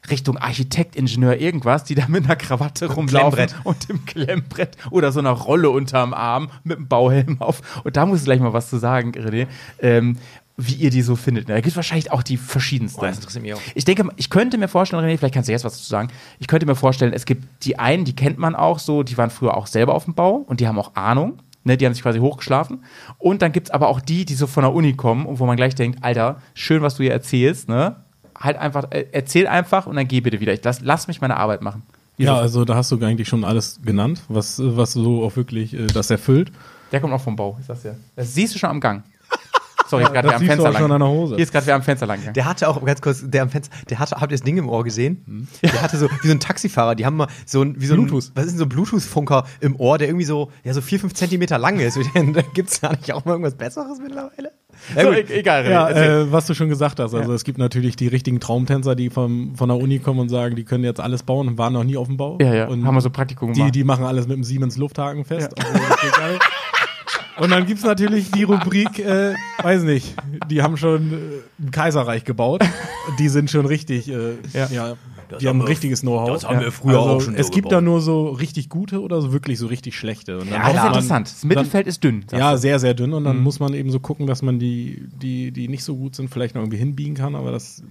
Richtung 0.09 0.37
Architekt, 0.37 0.95
Ingenieur, 0.95 1.37
irgendwas, 1.37 1.83
die 1.83 1.95
da 1.95 2.07
mit 2.07 2.23
einer 2.23 2.37
Krawatte 2.37 2.93
rumlaufen 2.93 3.47
Klemmbrett. 3.47 3.65
und 3.65 3.89
im 3.89 4.05
Klemmbrett 4.05 4.77
oder 4.91 5.11
so 5.11 5.19
einer 5.19 5.31
Rolle 5.31 5.69
unterm 5.69 6.13
Arm 6.13 6.49
mit 6.63 6.77
einem 6.77 6.87
Bauhelm 6.87 7.41
auf. 7.41 7.81
Und 7.83 7.97
da 7.97 8.05
musst 8.05 8.21
du 8.21 8.25
gleich 8.25 8.39
mal 8.39 8.53
was 8.53 8.69
zu 8.69 8.77
sagen, 8.77 9.11
René. 9.11 9.47
Ähm, 9.81 10.17
wie 10.61 10.73
ihr 10.75 10.89
die 10.89 11.01
so 11.01 11.15
findet. 11.15 11.47
Da 11.49 11.55
gibt 11.55 11.67
es 11.67 11.75
wahrscheinlich 11.75 12.11
auch 12.11 12.21
die 12.21 12.35
verschiedensten. 12.37 12.99
Oh, 12.99 13.05
das 13.05 13.17
interessiert 13.17 13.41
mich 13.43 13.53
auch. 13.53 13.61
Ich 13.75 13.85
denke, 13.85 14.09
ich 14.17 14.29
könnte 14.29 14.57
mir 14.57 14.67
vorstellen, 14.67 15.03
René, 15.05 15.17
vielleicht 15.17 15.33
kannst 15.33 15.47
du 15.47 15.53
jetzt 15.53 15.63
was 15.63 15.73
dazu 15.73 15.87
sagen. 15.89 16.09
Ich 16.39 16.47
könnte 16.47 16.65
mir 16.65 16.75
vorstellen, 16.75 17.13
es 17.13 17.25
gibt 17.25 17.45
die 17.65 17.79
einen, 17.79 18.03
die 18.05 18.15
kennt 18.15 18.37
man 18.37 18.55
auch 18.55 18.77
so, 18.79 19.03
die 19.03 19.17
waren 19.17 19.29
früher 19.29 19.55
auch 19.55 19.67
selber 19.67 19.95
auf 19.95 20.03
dem 20.05 20.13
Bau 20.15 20.35
und 20.47 20.59
die 20.59 20.67
haben 20.67 20.77
auch 20.77 20.95
Ahnung. 20.95 21.39
Ne, 21.65 21.75
die 21.75 21.85
haben 21.85 21.93
sich 21.93 22.03
quasi 22.03 22.19
hochgeschlafen. 22.19 22.83
Und 23.17 23.41
dann 23.41 23.51
gibt 23.51 23.67
es 23.67 23.71
aber 23.73 23.89
auch 23.89 23.99
die, 23.99 24.23
die 24.23 24.33
so 24.35 24.47
von 24.47 24.63
der 24.63 24.73
Uni 24.73 24.93
kommen 24.93 25.25
und 25.25 25.39
wo 25.39 25.45
man 25.45 25.57
gleich 25.57 25.75
denkt, 25.75 25.99
Alter, 26.03 26.41
schön, 26.53 26.81
was 26.81 26.95
du 26.95 27.03
hier 27.03 27.11
erzählst, 27.11 27.67
ne? 27.67 27.97
Halt 28.39 28.57
einfach, 28.57 28.91
äh, 28.91 29.07
erzähl 29.11 29.45
einfach 29.45 29.85
und 29.85 29.97
dann 29.97 30.07
geh 30.07 30.21
bitte 30.21 30.39
wieder. 30.39 30.53
Ich 30.53 30.63
lass, 30.63 30.79
lass 30.79 31.07
mich 31.09 31.19
meine 31.19 31.35
Arbeit 31.35 31.61
machen. 31.61 31.83
Wie 32.15 32.23
Ja, 32.23 32.35
so- 32.35 32.41
also 32.41 32.65
da 32.65 32.75
hast 32.75 32.91
du 32.93 33.05
eigentlich 33.05 33.27
schon 33.27 33.43
alles 33.43 33.81
genannt, 33.83 34.21
was, 34.29 34.59
was 34.63 34.93
so 34.93 35.23
auch 35.25 35.35
wirklich 35.35 35.73
äh, 35.73 35.87
das 35.87 36.09
erfüllt. 36.09 36.49
Der 36.93 37.01
kommt 37.01 37.13
auch 37.13 37.21
vom 37.21 37.35
Bau, 37.35 37.57
ich 37.59 37.65
sag's 37.65 37.81
dir. 37.81 37.97
Das 38.15 38.33
siehst 38.33 38.55
du 38.55 38.59
schon 38.59 38.69
am 38.69 38.79
Gang. 38.79 39.03
Sorry, 39.89 40.03
gerade 40.03 40.27
das 40.27 40.31
wer 40.31 40.35
am 40.35 40.45
Fenster 40.45 40.71
lang. 40.71 41.27
Hier 41.29 41.37
ist 41.39 41.51
gerade 41.51 41.65
wer 41.65 41.75
am 41.75 41.81
Fenster 41.81 42.05
lang. 42.05 42.19
Der 42.33 42.45
hatte 42.45 42.67
auch, 42.69 42.83
ganz 42.85 43.01
kurz, 43.01 43.23
der 43.27 43.41
am 43.43 43.49
Fenster, 43.49 43.75
der 43.89 43.99
hatte, 43.99 44.15
habt 44.15 44.31
ihr 44.31 44.37
das 44.37 44.43
Ding 44.43 44.57
im 44.57 44.69
Ohr 44.69 44.83
gesehen? 44.83 45.47
Der 45.63 45.81
hatte 45.81 45.97
so, 45.97 46.07
wie 46.21 46.27
so 46.27 46.33
ein 46.33 46.39
Taxifahrer, 46.39 46.95
die 46.95 47.05
haben 47.05 47.17
mal 47.17 47.27
so 47.45 47.61
ein, 47.63 47.75
wie 47.81 47.85
so 47.87 47.95
Bluetooth. 47.95 48.25
ein, 48.25 48.31
was 48.35 48.45
ist 48.45 48.51
denn 48.51 48.59
so 48.59 48.65
ein 48.65 48.69
Bluetooth-Funker 48.69 49.45
im 49.61 49.75
Ohr, 49.77 49.97
der 49.97 50.07
irgendwie 50.07 50.25
so, 50.25 50.51
ja, 50.63 50.73
so 50.73 50.81
vier, 50.81 50.99
fünf 50.99 51.13
Zentimeter 51.13 51.57
lang 51.57 51.79
ist. 51.79 51.97
Da 52.39 52.41
gibt's 52.53 52.79
da 52.81 52.91
nicht 52.91 53.11
auch 53.13 53.25
mal 53.25 53.31
irgendwas 53.33 53.55
Besseres 53.55 53.97
mittlerweile? 54.01 54.51
Ja, 54.95 55.03
So, 55.03 55.11
e 55.11 55.25
egal, 55.29 55.63
René. 55.63 55.69
Ja, 55.71 55.89
äh, 55.89 56.31
was 56.31 56.45
du 56.45 56.53
schon 56.53 56.69
gesagt 56.69 56.99
hast. 56.99 57.13
Also 57.13 57.29
Ja. 57.31 57.35
es 57.35 57.43
gibt 57.43 57.57
natürlich 57.57 57.95
die 57.95 58.07
richtigen 58.07 58.39
Traumtänzer, 58.39 58.95
die 58.95 59.09
vom, 59.09 59.55
von 59.55 59.69
der 59.69 59.77
Uni 59.77 59.99
kommen 59.99 60.19
und 60.19 60.29
sagen, 60.29 60.55
die 60.55 60.63
können 60.63 60.83
jetzt 60.83 60.99
alles 60.99 61.23
bauen 61.23 61.47
und 61.47 61.57
waren 61.57 61.73
noch 61.73 61.83
nie 61.83 61.97
auf 61.97 62.07
dem 62.07 62.17
Bau. 62.17 62.37
Ja, 62.39 62.53
ja, 62.53 62.67
Und 62.67 62.85
haben 62.85 62.95
wir 62.95 63.01
so 63.01 63.09
Praktikum 63.09 63.53
die, 63.53 63.59
gemacht. 63.59 63.75
die 63.75 63.83
machen 63.83 64.05
alles 64.05 64.27
mit 64.27 64.37
dem 64.37 64.43
Siemens 64.43 64.77
Lufthaken 64.77 65.25
fest. 65.25 65.49
Also, 65.59 65.73
das 65.73 66.03
ist 66.03 66.15
geil. 66.17 66.39
Und 67.39 67.51
dann 67.51 67.65
gibt's 67.65 67.83
natürlich 67.83 68.31
die 68.31 68.43
Rubrik, 68.43 68.99
äh, 68.99 69.33
weiß 69.61 69.83
nicht, 69.83 70.15
die 70.49 70.61
haben 70.61 70.77
schon 70.77 71.13
äh, 71.13 71.15
ein 71.63 71.71
Kaiserreich 71.71 72.23
gebaut. 72.25 72.61
Die 73.19 73.29
sind 73.29 73.49
schon 73.49 73.65
richtig, 73.65 74.09
äh, 74.09 74.33
Ja. 74.53 74.67
ja. 74.71 74.95
die 75.39 75.47
haben 75.47 75.61
ein 75.61 75.67
richtiges 75.67 76.01
Know-how. 76.01 76.31
das 76.33 76.45
haben 76.47 76.59
wir 76.59 76.71
früher 76.71 76.97
also, 76.99 77.09
auch 77.09 77.21
schon 77.21 77.35
Es 77.35 77.47
so 77.47 77.53
gibt 77.53 77.65
gebaut. 77.69 77.77
da 77.77 77.81
nur 77.81 78.01
so 78.01 78.29
richtig 78.29 78.67
gute 78.69 79.01
oder 79.01 79.21
so 79.21 79.31
wirklich 79.31 79.57
so 79.59 79.67
richtig 79.67 79.97
schlechte. 79.97 80.39
Und 80.39 80.51
dann 80.51 80.61
ja, 80.61 80.67
das 80.73 80.75
ist 80.81 80.85
interessant. 80.87 81.27
Das 81.31 81.43
Mittelfeld 81.45 81.87
ist 81.87 82.03
dünn. 82.03 82.25
ja, 82.31 82.51
du. 82.53 82.57
sehr, 82.57 82.79
sehr 82.79 82.93
dünn. 82.93 83.13
Und 83.13 83.23
Mhm. 83.23 83.27
dann 83.27 83.39
muss 83.39 83.59
man 83.59 83.73
eben 83.73 83.89
so 83.91 83.99
gucken, 83.99 84.27
dass 84.27 84.41
man 84.41 84.59
die, 84.59 85.03
die, 85.21 85.51
die 85.51 85.67
nicht 85.67 85.83
so 85.83 85.95
gut 85.95 86.15
sind, 86.15 86.29
vielleicht 86.29 86.55
noch 86.55 86.61
irgendwie 86.61 86.77
hinbiegen 86.77 87.15
kann. 87.15 87.35
Aber 87.35 87.51
das, 87.51 87.83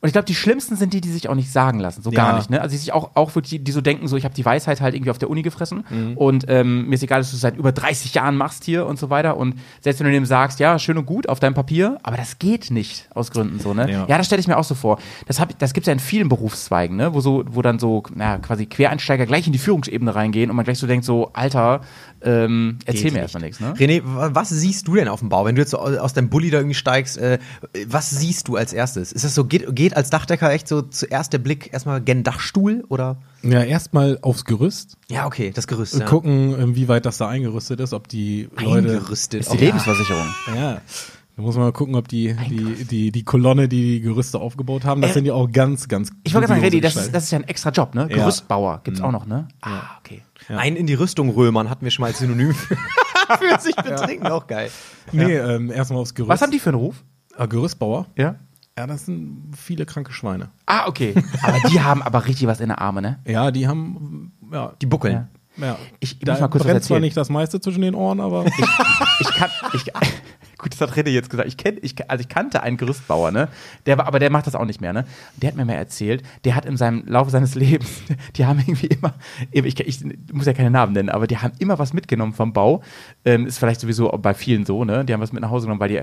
Und 0.00 0.06
ich 0.08 0.12
glaube, 0.12 0.26
die 0.26 0.34
schlimmsten 0.34 0.76
sind 0.76 0.92
die, 0.92 1.00
die 1.00 1.10
sich 1.10 1.28
auch 1.28 1.34
nicht 1.34 1.50
sagen 1.52 1.78
lassen. 1.80 2.02
So 2.02 2.10
Ja. 2.10 2.16
gar 2.24 2.36
nicht. 2.36 2.50
Ne? 2.50 2.60
Also 2.60 2.72
die 2.72 2.78
sich 2.78 2.92
auch, 2.92 3.12
auch 3.14 3.34
wirklich, 3.34 3.62
die, 3.64 3.72
so 3.72 3.80
denken, 3.80 4.08
so 4.08 4.16
ich 4.16 4.24
habe 4.24 4.34
die 4.34 4.44
Weisheit 4.44 4.80
halt 4.80 4.94
irgendwie 4.94 5.10
auf 5.10 5.18
der 5.18 5.30
Uni 5.30 5.42
gefressen 5.42 5.84
Mhm. 5.90 6.16
und 6.16 6.44
ähm, 6.48 6.88
mir 6.88 6.94
ist 6.94 7.02
egal, 7.02 7.20
dass 7.20 7.30
du 7.30 7.36
es 7.36 7.40
seit 7.42 7.56
über 7.56 7.72
30 7.72 8.14
Jahren 8.14 8.36
machst 8.36 8.64
hier 8.64 8.86
und 8.86 8.98
so 8.98 9.10
weiter. 9.10 9.36
Und 9.36 9.54
selbst 9.80 10.00
wenn 10.00 10.06
du 10.06 10.12
dem 10.12 10.26
sagst, 10.26 10.60
ja, 10.60 10.78
schön 10.78 10.98
und 10.98 11.06
gut 11.06 11.28
auf 11.28 11.40
deinem 11.40 11.54
Papier, 11.54 11.98
aber 12.02 12.16
das 12.16 12.38
geht 12.38 12.70
nicht 12.70 13.08
aus 13.14 13.30
Gründen 13.30 13.58
so, 13.60 13.74
ne? 13.74 13.90
Ja, 13.90 14.06
Ja. 14.08 14.18
das 14.18 14.26
stelle 14.26 14.40
ich 14.40 14.48
mir 14.48 14.56
auch 14.56 14.64
so 14.64 14.74
vor. 14.74 14.98
Das, 15.26 15.40
hab, 15.40 15.58
das 15.58 15.72
gibt 15.72 15.84
es 15.84 15.88
ja 15.88 15.92
in 15.92 16.00
vielen 16.00 16.28
Berufszweigen, 16.28 16.96
ne? 16.96 17.14
Wo 17.14 17.20
so, 17.20 17.44
wo 17.48 17.62
dann 17.62 17.78
so, 17.78 18.02
na, 18.14 18.38
quasi 18.38 18.66
Quereinsteiger 18.66 19.26
gleich 19.26 19.46
in 19.46 19.52
die 19.52 19.58
Führungsebene 19.58 20.14
reingehen 20.14 20.50
und 20.50 20.56
man 20.56 20.64
gleich 20.64 20.78
so 20.78 20.86
denkt, 20.86 21.04
so, 21.04 21.30
Alter, 21.32 21.80
ähm, 22.22 22.78
erzähl 22.86 23.04
Geht 23.04 23.04
mir 23.04 23.10
nicht. 23.12 23.22
erstmal 23.22 23.42
nichts, 23.42 23.60
ne? 23.60 23.74
René, 23.76 24.02
wa- 24.04 24.30
was 24.32 24.48
siehst 24.48 24.88
du 24.88 24.94
denn 24.94 25.08
auf 25.08 25.20
dem 25.20 25.28
Bau? 25.28 25.44
Wenn 25.44 25.54
du 25.56 25.60
jetzt 25.60 25.70
so 25.72 25.78
aus 25.78 25.96
aus 25.98 26.12
deinem 26.14 26.28
Bulli 26.30 26.50
da 26.50 26.58
irgendwie 26.58 26.74
steigst, 26.74 27.18
äh, 27.18 27.38
was 27.86 28.10
siehst 28.10 28.48
du 28.48 28.56
als 28.56 28.72
erstes? 28.72 29.12
Ist 29.12 29.24
das 29.24 29.34
so, 29.34 29.44
geht, 29.44 29.74
geht 29.74 29.93
als 29.94 30.10
Dachdecker 30.10 30.50
echt 30.52 30.68
so 30.68 30.82
zuerst 30.82 31.32
der 31.32 31.38
Blick 31.38 31.72
erstmal 31.72 32.00
gen 32.00 32.22
Dachstuhl 32.22 32.84
oder? 32.88 33.16
ja, 33.42 33.62
erstmal 33.62 34.18
aufs 34.22 34.44
Gerüst. 34.44 34.96
Ja, 35.10 35.26
okay, 35.26 35.50
das 35.54 35.66
Gerüst. 35.66 35.98
Ja. 35.98 36.06
Gucken, 36.06 36.58
inwieweit 36.58 37.04
das 37.06 37.18
da 37.18 37.28
eingerüstet 37.28 37.80
ist, 37.80 37.92
ob 37.92 38.08
die 38.08 38.48
Leute. 38.58 38.88
Eingerüstet. 38.90 39.40
Ist 39.40 39.52
die 39.52 39.56
Oh, 39.56 39.60
Lebensversicherung. 39.60 40.26
Ja. 40.54 40.80
Da 41.36 41.42
muss 41.42 41.56
man 41.56 41.64
mal 41.64 41.72
gucken, 41.72 41.96
ob 41.96 42.06
die, 42.06 42.36
die, 42.48 42.84
die, 42.84 43.10
die 43.10 43.24
Kolonne, 43.24 43.66
die 43.68 43.82
die 43.94 44.00
Gerüste 44.00 44.38
aufgebaut 44.38 44.84
haben, 44.84 45.00
das 45.02 45.10
Äh, 45.10 45.14
sind 45.14 45.24
ja 45.26 45.34
auch 45.34 45.50
ganz, 45.50 45.88
ganz 45.88 46.10
Ich 46.22 46.32
wollte 46.32 46.46
gerade 46.46 46.60
sagen, 46.60 46.64
Reddy, 46.64 46.80
das 46.80 47.10
das 47.10 47.24
ist 47.24 47.32
ja 47.32 47.38
ein 47.40 47.44
extra 47.48 47.70
Job, 47.70 47.96
ne? 47.96 48.02
Ja. 48.08 48.18
Gerüstbauer 48.18 48.82
gibt's 48.84 49.00
auch 49.00 49.10
noch, 49.10 49.26
ne? 49.26 49.48
Ah, 49.60 49.82
okay. 49.98 50.22
Ein 50.48 50.76
in 50.76 50.86
die 50.86 50.94
Rüstung 50.94 51.30
römern 51.30 51.70
hatten 51.70 51.84
wir 51.84 51.90
schon 51.90 52.02
mal 52.04 52.08
als 52.08 52.18
Synonym 52.20 52.54
für, 52.54 52.76
für 53.38 53.60
sich 53.60 53.74
betrinken, 53.74 54.28
auch 54.28 54.46
geil. 54.46 54.70
Nee, 55.10 55.34
ähm, 55.36 55.72
erstmal 55.72 56.00
aufs 56.02 56.14
Gerüst. 56.14 56.28
Was 56.30 56.40
haben 56.40 56.52
die 56.52 56.60
für 56.60 56.70
einen 56.70 56.78
Ruf? 56.78 57.02
Ah, 57.36 57.46
Gerüstbauer? 57.46 58.06
Ja. 58.16 58.36
Ja, 58.76 58.88
das 58.88 59.06
sind 59.06 59.52
viele 59.56 59.86
kranke 59.86 60.12
Schweine. 60.12 60.50
Ah, 60.66 60.88
okay. 60.88 61.14
Aber 61.42 61.60
die 61.68 61.80
haben 61.80 62.02
aber 62.02 62.26
richtig 62.26 62.48
was 62.48 62.58
in 62.58 62.68
der 62.68 62.80
Arme, 62.80 63.02
ne? 63.02 63.20
Ja, 63.24 63.52
die 63.52 63.68
haben, 63.68 64.32
ja, 64.50 64.72
Die 64.82 64.86
buckeln. 64.86 65.28
Ja. 65.56 65.66
ja. 65.66 65.78
Ich, 66.00 66.14
ich 66.14 66.18
da 66.18 66.32
muss 66.32 66.40
mal 66.40 66.48
kurz 66.48 66.64
was 66.64 66.70
brennt 66.72 66.82
zwar 66.82 66.96
erzählen. 66.96 67.02
nicht 67.02 67.16
das 67.16 67.28
meiste 67.28 67.60
zwischen 67.60 67.82
den 67.82 67.94
Ohren, 67.94 68.18
aber 68.18 68.44
ich 69.20 69.28
kann, 69.28 69.48
ich, 69.74 69.84
gut, 70.58 70.72
das 70.72 70.80
hat 70.80 70.90
René 70.90 71.10
jetzt 71.10 71.30
gesagt. 71.30 71.46
Ich 71.46 71.56
kenn, 71.56 71.78
ich, 71.82 72.10
also 72.10 72.20
ich 72.20 72.28
kannte 72.28 72.64
einen 72.64 72.76
Gerüstbauer, 72.76 73.30
ne? 73.30 73.46
Der 73.86 73.96
war, 73.96 74.08
aber 74.08 74.18
der 74.18 74.30
macht 74.30 74.48
das 74.48 74.56
auch 74.56 74.64
nicht 74.64 74.80
mehr, 74.80 74.92
ne? 74.92 75.04
Der 75.36 75.50
hat 75.50 75.56
mir 75.56 75.64
mal 75.64 75.74
erzählt, 75.74 76.24
der 76.44 76.56
hat 76.56 76.64
in 76.64 76.76
seinem 76.76 77.06
Laufe 77.06 77.30
seines 77.30 77.54
Lebens, 77.54 78.02
die 78.34 78.44
haben 78.44 78.58
irgendwie 78.58 78.88
immer, 78.88 79.14
ich, 79.52 79.78
ich 79.78 80.04
muss 80.32 80.46
ja 80.46 80.52
keine 80.52 80.72
Namen 80.72 80.94
nennen, 80.94 81.10
aber 81.10 81.28
die 81.28 81.38
haben 81.38 81.52
immer 81.60 81.78
was 81.78 81.92
mitgenommen 81.92 82.32
vom 82.32 82.52
Bau. 82.52 82.82
Ähm, 83.24 83.46
ist 83.46 83.58
vielleicht 83.58 83.80
sowieso 83.80 84.08
bei 84.08 84.34
vielen 84.34 84.66
so, 84.66 84.84
ne? 84.84 85.04
Die 85.04 85.12
haben 85.12 85.20
was 85.20 85.32
mit 85.32 85.42
nach 85.42 85.50
Hause 85.50 85.66
genommen, 85.66 85.80
weil 85.80 85.90
die 85.90 86.02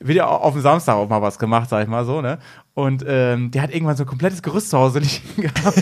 wieder 0.00 0.28
auf 0.28 0.52
dem 0.52 0.62
Samstag 0.62 0.94
auch 0.94 1.08
mal 1.08 1.22
was 1.22 1.38
gemacht, 1.38 1.68
sag 1.68 1.82
ich 1.82 1.88
mal 1.88 2.04
so, 2.04 2.20
ne? 2.20 2.38
Und 2.74 3.04
ähm, 3.06 3.50
der 3.50 3.62
hat 3.62 3.74
irgendwann 3.74 3.96
so 3.96 4.04
ein 4.04 4.06
komplettes 4.06 4.42
Gerüst 4.42 4.70
zu 4.70 4.78
Hause 4.78 5.00
liegen 5.00 5.42
gehabt. 5.42 5.76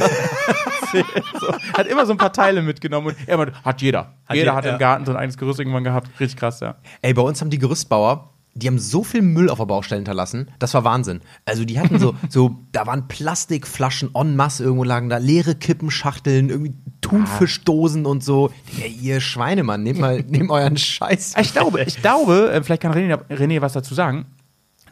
so, 1.40 1.52
hat 1.74 1.86
immer 1.86 2.06
so 2.06 2.12
ein 2.12 2.18
paar 2.18 2.32
Teile 2.32 2.62
mitgenommen 2.62 3.08
und 3.08 3.16
er 3.26 3.36
meinte, 3.36 3.54
hat 3.62 3.82
jeder. 3.82 4.14
jeder 4.30 4.38
jeder, 4.38 4.54
hat 4.54 4.64
ja. 4.64 4.72
im 4.72 4.78
Garten 4.78 5.04
so 5.04 5.12
ein 5.12 5.16
eigenes 5.16 5.36
Gerüst 5.36 5.58
irgendwann 5.58 5.84
gehabt. 5.84 6.08
Richtig 6.18 6.38
krass, 6.38 6.60
ja. 6.60 6.76
Ey, 7.02 7.12
bei 7.12 7.22
uns 7.22 7.40
haben 7.40 7.50
die 7.50 7.58
Gerüstbauer, 7.58 8.30
die 8.56 8.66
haben 8.68 8.78
so 8.78 9.04
viel 9.04 9.22
Müll 9.22 9.50
auf 9.50 9.58
der 9.58 9.66
Baustelle 9.66 9.98
hinterlassen, 9.98 10.50
das 10.58 10.72
war 10.74 10.82
Wahnsinn. 10.84 11.20
Also 11.44 11.64
die 11.64 11.78
hatten 11.78 11.98
so, 11.98 12.14
so, 12.28 12.56
da 12.72 12.86
waren 12.86 13.06
Plastikflaschen 13.06 14.10
en 14.14 14.34
masse 14.34 14.64
irgendwo 14.64 14.84
lagen 14.84 15.08
da, 15.08 15.18
leere 15.18 15.54
Kippenschachteln, 15.54 16.48
irgendwie 16.48 16.74
Thunfischdosen 17.02 18.06
und 18.06 18.24
so. 18.24 18.50
Ja, 18.78 18.86
ihr 18.86 19.20
Schweinemann, 19.20 19.82
nehmt 19.82 20.00
mal, 20.00 20.22
nehmt 20.28 20.50
euren 20.50 20.76
Scheiß. 20.76 21.34
Ich 21.40 21.52
glaube, 21.52 21.82
ich 21.82 22.00
glaube, 22.00 22.50
äh, 22.50 22.62
vielleicht 22.62 22.82
kann 22.82 22.92
René, 22.92 23.18
René 23.30 23.60
was 23.60 23.74
dazu 23.74 23.94
sagen. 23.94 24.26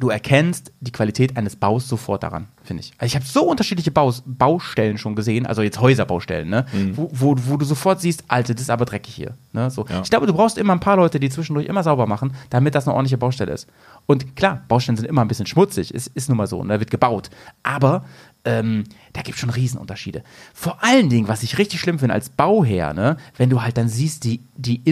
Du 0.00 0.08
erkennst 0.08 0.72
die 0.80 0.90
Qualität 0.90 1.36
eines 1.36 1.54
Baus 1.54 1.88
sofort 1.88 2.24
daran, 2.24 2.48
finde 2.64 2.82
ich. 2.82 2.92
Also 2.98 3.06
ich 3.06 3.14
habe 3.14 3.24
so 3.24 3.48
unterschiedliche 3.48 3.92
Baus, 3.92 4.24
Baustellen 4.26 4.98
schon 4.98 5.14
gesehen, 5.14 5.46
also 5.46 5.62
jetzt 5.62 5.80
Häuserbaustellen, 5.80 6.48
ne? 6.48 6.66
Wo, 6.94 7.08
wo, 7.12 7.36
wo 7.46 7.56
du 7.56 7.64
sofort 7.64 8.00
siehst, 8.00 8.24
Alter, 8.26 8.54
das 8.54 8.62
ist 8.62 8.70
aber 8.70 8.86
dreckig 8.86 9.14
hier. 9.14 9.36
Ne? 9.52 9.70
So. 9.70 9.86
Ich 10.02 10.10
glaube, 10.10 10.26
du 10.26 10.32
brauchst 10.32 10.58
immer 10.58 10.72
ein 10.72 10.80
paar 10.80 10.96
Leute, 10.96 11.20
die 11.20 11.30
zwischendurch 11.30 11.66
immer 11.66 11.84
sauber 11.84 12.06
machen, 12.06 12.34
damit 12.50 12.74
das 12.74 12.88
eine 12.88 12.94
ordentliche 12.94 13.18
Baustelle 13.18 13.52
ist. 13.52 13.68
Und 14.06 14.34
klar, 14.34 14.64
Baustellen 14.66 14.96
sind 14.96 15.06
immer 15.06 15.20
ein 15.20 15.28
bisschen 15.28 15.46
schmutzig, 15.46 15.94
ist, 15.94 16.08
ist 16.08 16.28
nun 16.28 16.38
mal 16.38 16.48
so, 16.48 16.58
und 16.58 16.68
da 16.68 16.80
wird 16.80 16.90
gebaut. 16.90 17.30
Aber 17.62 18.04
ähm, 18.44 18.84
da 19.12 19.22
gibt 19.22 19.36
es 19.36 19.40
schon 19.40 19.50
Riesenunterschiede. 19.50 20.24
Vor 20.52 20.82
allen 20.82 21.08
Dingen, 21.08 21.28
was 21.28 21.42
ich 21.44 21.56
richtig 21.58 21.80
schlimm 21.80 22.00
finde 22.00 22.14
als 22.14 22.30
Bauherr, 22.30 22.94
ne, 22.94 23.16
wenn 23.36 23.48
du 23.48 23.62
halt 23.62 23.76
dann 23.76 23.88
siehst, 23.88 24.24
die, 24.24 24.40
die 24.56 24.82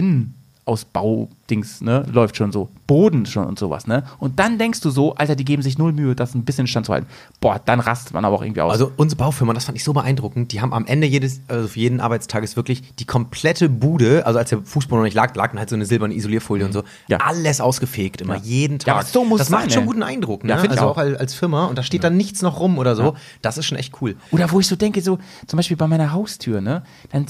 Innenausbaudings, 0.65 1.81
ne, 1.81 2.05
läuft 2.11 2.37
schon 2.37 2.51
so, 2.51 2.69
Boden 2.87 3.25
schon 3.25 3.45
und 3.45 3.59
sowas, 3.59 3.87
ne? 3.87 4.03
Und 4.19 4.39
dann 4.39 4.57
denkst 4.57 4.81
du 4.81 4.89
so, 4.89 5.15
Alter, 5.15 5.35
die 5.35 5.45
geben 5.45 5.61
sich 5.61 5.77
null 5.77 5.93
Mühe, 5.93 6.15
das 6.15 6.35
ein 6.35 6.45
bisschen 6.45 6.67
stand 6.67 6.85
zu 6.85 6.93
halten. 6.93 7.07
Boah, 7.41 7.59
dann 7.63 7.79
rastet 7.79 8.13
man 8.13 8.25
aber 8.25 8.35
auch 8.35 8.41
irgendwie 8.41 8.61
aus. 8.61 8.71
Also 8.73 8.91
unsere 8.97 9.19
Baufirma, 9.19 9.53
das 9.53 9.65
fand 9.65 9.77
ich 9.77 9.83
so 9.83 9.93
beeindruckend, 9.93 10.51
die 10.51 10.61
haben 10.61 10.73
am 10.73 10.85
Ende 10.85 11.07
jedes, 11.07 11.41
also 11.47 11.67
für 11.67 11.79
jeden 11.79 11.99
Arbeitstages 11.99 12.55
wirklich 12.55 12.95
die 12.95 13.05
komplette 13.05 13.69
Bude, 13.69 14.25
also 14.25 14.39
als 14.39 14.49
der 14.49 14.61
Fußboden 14.61 14.99
noch 14.99 15.05
nicht 15.05 15.15
lag, 15.15 15.35
lag 15.35 15.49
dann 15.49 15.59
halt 15.59 15.69
so 15.69 15.75
eine 15.75 15.85
silberne 15.85 16.13
Isolierfolie 16.13 16.65
und 16.65 16.71
so, 16.73 16.83
Ja. 17.07 17.17
alles 17.17 17.61
ausgefegt, 17.61 18.21
immer, 18.21 18.37
jeden 18.37 18.73
Ja, 18.79 18.85
Tag. 18.85 18.95
aber 18.95 19.03
so 19.05 19.25
muss 19.25 19.39
das 19.39 19.47
es 19.47 19.51
macht 19.51 19.61
sein, 19.63 19.71
schon 19.71 19.85
guten 19.85 20.03
Eindruck, 20.03 20.43
ne? 20.43 20.51
Ja, 20.51 20.57
also 20.57 20.81
auch. 20.85 20.91
auch 20.91 20.97
als, 20.97 21.33
Firma 21.33 21.65
und 21.65 21.77
da 21.77 21.83
steht 21.83 22.03
dann 22.03 22.15
nichts 22.17 22.41
noch 22.41 22.59
rum 22.59 22.77
oder 22.77 22.95
so, 22.95 23.15
das 23.41 23.57
ist 23.57 23.65
schon 23.65 23.77
echt 23.77 24.01
cool. 24.01 24.15
Oder 24.31 24.51
wo 24.51 24.59
ich 24.59 24.67
so 24.67 24.75
denke, 24.75 25.01
so 25.01 25.17
zum 25.47 25.57
Beispiel 25.57 25.77
bei 25.77 25.87
meiner 25.87 26.11
Haustür, 26.11 26.61
ne? 26.61 26.83
Dann, 27.11 27.25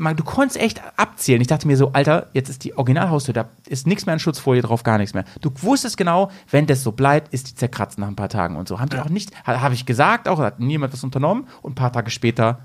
man, 0.00 0.16
du 0.16 0.24
konntest 0.24 0.60
echt 0.60 0.80
abzählen. 0.96 1.40
Ich 1.40 1.46
dachte 1.46 1.66
mir 1.66 1.76
so, 1.76 1.92
Alter, 1.92 2.28
jetzt 2.32 2.48
ist 2.48 2.64
die 2.64 2.65
Originalhaustür, 2.74 3.34
da 3.34 3.48
ist 3.68 3.86
nichts 3.86 4.06
mehr 4.06 4.12
an 4.14 4.18
Schutzfolie 4.18 4.62
drauf, 4.62 4.82
gar 4.82 4.98
nichts 4.98 5.14
mehr. 5.14 5.24
Du 5.40 5.50
wusstest 5.62 5.96
genau, 5.96 6.30
wenn 6.50 6.66
das 6.66 6.82
so 6.82 6.92
bleibt, 6.92 7.32
ist 7.32 7.50
die 7.50 7.54
zerkratzt 7.54 7.98
nach 7.98 8.08
ein 8.08 8.16
paar 8.16 8.28
Tagen 8.28 8.56
und 8.56 8.66
so. 8.68 8.80
Haben 8.80 8.88
die 8.90 8.98
auch 8.98 9.08
nicht, 9.08 9.30
ha- 9.46 9.60
habe 9.60 9.74
ich 9.74 9.86
gesagt, 9.86 10.28
auch 10.28 10.38
hat 10.38 10.60
niemand 10.60 10.92
was 10.92 11.04
unternommen 11.04 11.46
und 11.62 11.72
ein 11.72 11.74
paar 11.76 11.92
Tage 11.92 12.10
später 12.10 12.60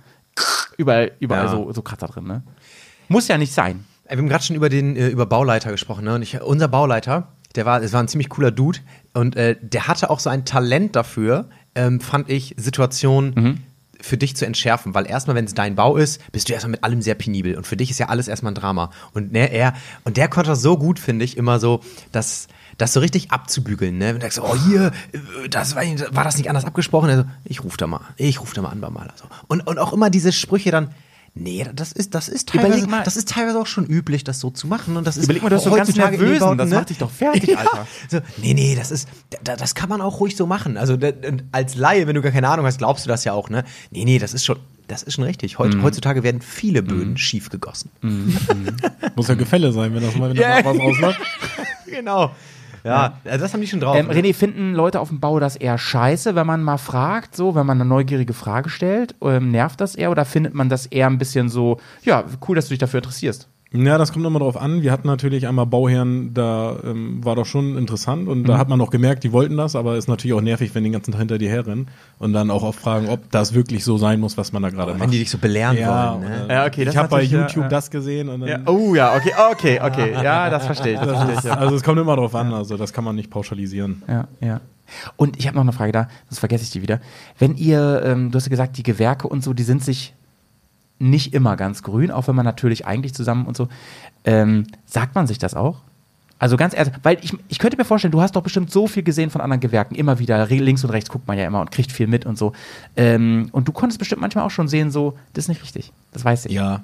überall, 0.78 1.12
überall 1.20 1.46
Ja. 1.46 1.52
so, 1.52 1.72
so 1.72 1.82
Kratzer 1.82 2.08
drin, 2.08 2.26
ne? 2.26 2.44
Muss 3.08 3.28
ja 3.28 3.38
nicht 3.38 3.54
sein. 3.54 3.86
Wir 4.08 4.18
haben 4.18 4.28
gerade 4.30 4.44
schon 4.44 4.56
über 4.56 4.70
den 4.70 4.96
äh, 4.96 5.08
über 5.10 5.26
Bauleiter 5.26 5.72
gesprochen, 5.72 6.06
ne? 6.06 6.16
Und 6.16 6.22
ich, 6.22 6.42
unser 6.42 6.68
Bauleiter, 6.68 7.28
der 7.56 7.66
war, 7.66 7.82
es 7.82 7.94
war 7.94 8.02
ein 8.02 8.08
ziemlich 8.08 8.30
cooler 8.30 8.52
Dude 8.52 8.80
und 9.14 9.36
äh, 9.36 9.56
der 9.62 9.88
hatte 9.88 10.10
auch 10.10 10.20
so 10.20 10.30
ein 10.30 10.46
Talent 10.46 10.96
dafür, 10.96 11.50
ähm, 11.76 12.00
fand 12.00 12.30
ich, 12.30 12.56
Situationen 12.58 13.64
für 14.02 14.18
dich 14.18 14.36
zu 14.36 14.46
entschärfen, 14.46 14.94
weil 14.94 15.08
erstmal, 15.08 15.36
wenn 15.36 15.46
es 15.46 15.54
dein 15.54 15.76
Bau 15.76 15.98
ist, 15.98 16.22
bist 16.32 16.50
du 16.50 16.54
erstmal 16.54 16.72
mit 16.72 16.84
allem 16.84 17.02
sehr 17.02 17.16
penibel 17.16 17.56
und 17.56 17.66
für 17.66 17.78
dich 17.78 17.92
ist 17.92 18.00
ja 18.00 18.10
alles 18.10 18.28
erstmal 18.28 18.52
ein 18.52 18.56
Drama. 18.56 18.92
Und 19.14 19.32
ne, 19.32 19.52
er 19.52 19.74
und 20.04 20.18
der 20.18 20.28
konnte 20.28 20.50
das 20.50 20.62
so 20.62 20.78
gut, 20.78 21.00
finde 21.00 21.26
ich, 21.26 21.38
immer 21.38 21.60
so, 21.60 21.82
dass 22.12 22.48
das 22.78 22.94
so 22.94 23.00
richtig 23.00 23.32
abzubügeln, 23.32 23.98
ne? 23.98 24.08
Wenn 24.08 24.16
du 24.16 24.22
sagst, 24.22 24.40
oh 24.40 24.56
hier, 24.56 24.92
das 25.50 25.76
war, 25.76 25.84
war 25.84 26.24
das 26.24 26.38
nicht 26.38 26.50
anders 26.50 26.66
abgesprochen? 26.66 27.10
Also, 27.10 27.26
ich 27.46 27.64
ruf 27.64 27.78
da 27.78 27.88
mal, 27.88 28.02
ich 28.18 28.42
ruf 28.42 28.54
da 28.54 28.62
mal 28.62 28.70
an 28.70 28.82
beim 28.82 28.94
Maler. 28.94 29.14
So. 29.16 29.26
Und, 29.48 29.68
und 29.68 29.78
auch 29.78 29.94
immer 29.94 30.10
diese 30.10 30.32
Sprüche 30.32 30.72
dann, 30.72 30.90
nee, 31.34 31.65
das 31.74 31.91
ist, 31.91 32.13
das 32.15 32.30
ist 32.30 32.50
teilweise, 32.50 32.74
Überleg 32.74 32.89
mal. 32.89 33.04
das 33.04 33.17
ist 33.17 33.30
teilweise 33.30 33.60
auch 33.60 33.65
schon 33.67 33.86
üblich, 33.86 34.24
das 34.24 34.39
so 34.39 34.50
zu 34.50 34.67
machen. 34.67 34.98
Und 34.98 35.06
das 35.08 35.17
ist 35.17 35.24
Überleg 35.26 35.44
mal, 35.44 35.50
du 35.50 35.56
hast 35.56 35.63
so 35.63 35.72
ganz 35.72 35.96
nervösen, 35.96 36.39
Bauten, 36.39 36.58
das 36.58 36.70
ne? 36.70 36.76
macht 36.76 36.89
dich 36.89 36.98
doch 36.98 37.10
fertig, 37.12 37.58
Alter. 37.58 37.88
So, 38.10 38.20
nee, 38.41 38.54
nee, 38.54 38.76
das 38.76 38.91
ist, 38.91 39.08
da, 39.44 39.56
das 39.56 39.76
kann 39.76 39.89
man 39.89 40.02
auch 40.02 40.20
ruhig 40.20 40.36
so 40.36 40.46
machen. 40.46 40.78
Also 40.78 40.98
da, 40.98 41.12
als 41.52 41.76
Laie, 41.76 42.08
wenn 42.08 42.15
du 42.15 42.22
gar 42.22 42.32
keine 42.32 42.50
Ahnung 42.50 42.65
hast, 42.65 42.78
glaubst 42.80 43.06
du 43.06 43.10
das 43.10 43.24
ja 43.24 43.34
auch, 43.34 43.50
ne? 43.50 43.63
Nee, 43.91 44.06
nee, 44.06 44.20
das 44.20 44.34
ist 44.34 44.46
schon, 44.46 44.60
das 44.88 45.04
ist 45.04 45.13
schon 45.13 45.24
richtig. 45.24 45.58
Heut, 45.58 45.74
Mhm. 45.74 45.84
Heutzutage 45.84 46.22
werden 46.24 46.41
viele 46.41 46.84
Böden 46.84 47.17
schief 47.17 47.50
gegossen. 47.50 47.89
muss 49.15 49.28
ja 49.28 49.36
Gefälle 49.36 49.72
sein, 49.72 49.94
wenn 49.94 50.02
das 50.04 50.15
mal 50.15 50.30
wenn 50.30 50.38
das 50.38 50.46
Ja. 50.58 50.63
mal 50.63 50.78
was 50.78 50.80
ausmacht. 50.82 51.20
Genau. 51.86 52.32
Ja, 52.84 53.13
also 53.26 53.39
das 53.39 53.54
haben 53.54 53.62
die 53.62 53.67
schon 53.67 53.80
drauf. 53.80 53.96
Ähm, 53.96 54.08
ne? 54.08 54.13
René, 54.13 54.34
finden 54.34 54.74
Leute 54.74 55.00
auf 55.00 55.10
dem 55.10 55.20
Bau 55.20 55.39
das 55.39 55.56
eher 55.56 55.78
scheiße, 55.78 56.36
wenn 56.36 56.48
man 56.48 56.63
mal 56.63 56.78
fragt, 56.78 57.36
so, 57.36 57.56
wenn 57.56 57.65
man 57.65 57.80
eine 57.80 57.88
neugierige 57.88 58.34
Frage 58.34 58.70
stellt? 58.70 59.15
Ähm, 59.22 59.52
nervt 59.52 59.82
das 59.82 59.96
eher 59.96 60.12
oder 60.12 60.26
findet 60.26 60.54
man 60.54 60.70
das 60.70 60.86
eher 60.86 61.08
ein 61.08 61.17
bisschen 61.17 61.50
so, 61.50 61.80
ja, 62.04 62.24
cool, 62.48 62.56
dass 62.56 62.65
du 62.65 62.70
dich 62.70 62.80
dafür 62.80 63.00
interessierst? 63.00 63.50
Ja, 63.74 63.98
das 63.98 64.12
kommt 64.12 64.26
immer 64.26 64.40
drauf 64.40 64.58
an. 64.58 64.82
Wir 64.82 64.92
hatten 64.92 65.08
natürlich 65.08 65.48
einmal 65.48 65.66
Bauherren, 65.66 66.34
da 66.34 66.76
ähm, 66.84 67.24
war 67.24 67.36
doch 67.38 67.46
schon 67.46 67.78
interessant 67.78 68.28
und 68.28 68.42
Mhm. 68.42 68.46
da 68.46 68.58
hat 68.58 68.68
man 68.68 68.82
auch 68.82 68.90
gemerkt, 68.90 69.24
die 69.24 69.32
wollten 69.32 69.56
das, 69.56 69.78
aber 69.78 69.96
ist 69.96 70.10
natürlich 70.10 70.34
auch 70.34 70.42
nervig, 70.42 70.76
wenn 70.76 70.84
die 70.84 70.90
den 70.90 70.94
ganzen 70.94 71.12
Tag 71.14 71.20
hinter 71.20 71.38
dir 71.38 71.50
herrennen 71.50 71.88
und 72.20 72.34
dann 72.34 72.52
auch 72.52 72.64
oft 72.64 72.78
fragen, 72.80 73.08
ob 73.08 73.32
das 73.32 73.54
wirklich 73.54 73.86
so 73.86 73.98
sein 73.98 74.20
muss, 74.20 74.38
was 74.38 74.52
man 74.52 74.62
da 74.62 74.70
gerade 74.72 74.92
wenn 74.92 75.00
macht. 75.00 75.14
die 75.14 75.20
dich 75.20 75.30
so 75.30 75.38
belehren 75.38 75.78
ja, 75.78 76.12
wollen. 76.20 76.30
Ne? 76.30 76.48
Ja, 76.50 76.66
okay, 76.66 76.84
das 76.84 76.94
ich 76.96 76.98
habe 76.98 77.08
bei 77.08 77.22
YouTube 77.24 77.64
ja. 77.64 77.70
das 77.70 77.90
gesehen 77.90 78.28
und 78.28 78.42
dann, 78.42 78.50
Ja, 78.50 78.60
oh 78.66 78.94
ja, 78.94 79.16
okay, 79.16 79.34
okay, 79.52 79.80
okay. 79.82 80.12
Ja, 80.22 80.50
das 80.50 80.66
verstehe 80.66 80.96
ich. 80.96 81.00
Das 81.00 81.10
verstehe 81.10 81.36
ich 81.38 81.44
ja. 81.44 81.54
also 81.54 81.76
es 81.76 81.84
kommt 81.84 81.98
immer 82.00 82.18
drauf 82.18 82.36
an, 82.36 82.54
also 82.54 82.76
das 82.76 82.92
kann 82.92 83.06
man 83.06 83.16
nicht 83.16 83.30
pauschalisieren. 83.30 84.04
ja, 84.08 84.28
ja. 84.42 84.60
Und 85.16 85.40
ich 85.40 85.48
habe 85.48 85.56
noch 85.56 85.64
eine 85.64 85.72
Frage 85.72 85.94
da, 85.94 86.10
sonst 86.28 86.40
vergesse 86.40 86.66
ich 86.66 86.72
die 86.72 86.82
wieder. 86.82 87.00
Wenn 87.40 87.56
ihr, 87.56 88.02
ähm, 88.04 88.30
du 88.32 88.36
hast 88.36 88.48
ja 88.48 88.50
gesagt, 88.50 88.78
die 88.78 88.84
Gewerke 88.84 89.30
und 89.30 89.42
so, 89.42 89.54
die 89.54 89.64
sind 89.64 89.82
sich 89.82 90.14
nicht 91.02 91.34
immer 91.34 91.58
ganz 91.58 91.84
grün, 91.84 92.12
auch 92.12 92.28
wenn 92.28 92.36
man 92.36 92.46
natürlich 92.46 92.86
eigentlich 92.86 93.14
zusammen 93.14 93.46
und 93.46 93.58
so. 93.58 93.68
Ähm, 94.24 94.68
sagt 94.86 95.16
man 95.16 95.28
sich 95.28 95.40
das 95.40 95.56
auch? 95.56 95.78
Also 96.42 96.58
ganz 96.58 96.76
ehrlich, 96.76 96.94
weil 97.04 97.18
ich, 97.22 97.38
ich 97.50 97.60
könnte 97.60 97.78
mir 97.78 97.86
vorstellen, 97.86 98.12
du 98.12 98.20
hast 98.22 98.36
doch 98.36 98.42
bestimmt 98.42 98.72
so 98.72 98.88
viel 98.88 99.04
gesehen 99.04 99.30
von 99.30 99.42
anderen 99.42 99.60
Gewerken, 99.60 99.94
immer 99.94 100.18
wieder, 100.18 100.48
links 100.48 100.84
und 100.84 100.90
rechts 100.90 101.10
guckt 101.10 101.28
man 101.28 101.38
ja 101.38 101.46
immer 101.46 101.62
und 101.62 101.70
kriegt 101.70 101.92
viel 101.92 102.08
mit 102.08 102.26
und 102.26 102.36
so. 102.38 102.54
Ähm, 102.96 103.50
und 103.52 103.68
du 103.68 103.72
konntest 103.72 104.00
bestimmt 104.00 104.22
manchmal 104.22 104.44
auch 104.46 104.50
schon 104.52 104.68
sehen, 104.68 104.90
so, 104.90 105.18
das 105.34 105.46
ist 105.46 105.50
nicht 105.50 105.62
richtig. 105.62 105.94
Das 106.12 106.26
weiß 106.26 106.48
ich. 106.48 106.54
Ja. 106.54 106.82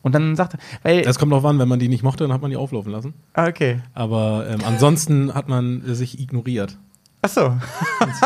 Und 0.00 0.14
dann 0.14 0.34
sagt 0.34 0.54
er, 0.54 0.60
weil. 0.82 1.00
Es 1.00 1.18
kommt 1.18 1.30
drauf 1.30 1.44
an, 1.44 1.58
wenn 1.58 1.68
man 1.68 1.78
die 1.78 1.88
nicht 1.88 2.02
mochte, 2.02 2.24
dann 2.24 2.32
hat 2.32 2.40
man 2.40 2.50
die 2.50 2.56
auflaufen 2.56 2.90
lassen. 2.90 3.12
Ah, 3.34 3.48
okay. 3.48 3.82
Aber 3.92 4.46
ähm, 4.48 4.60
ansonsten 4.66 5.34
hat 5.34 5.46
man 5.46 5.86
äh, 5.86 5.94
sich 5.94 6.18
ignoriert. 6.18 6.78
Ach 7.20 7.28
so. 7.28 7.54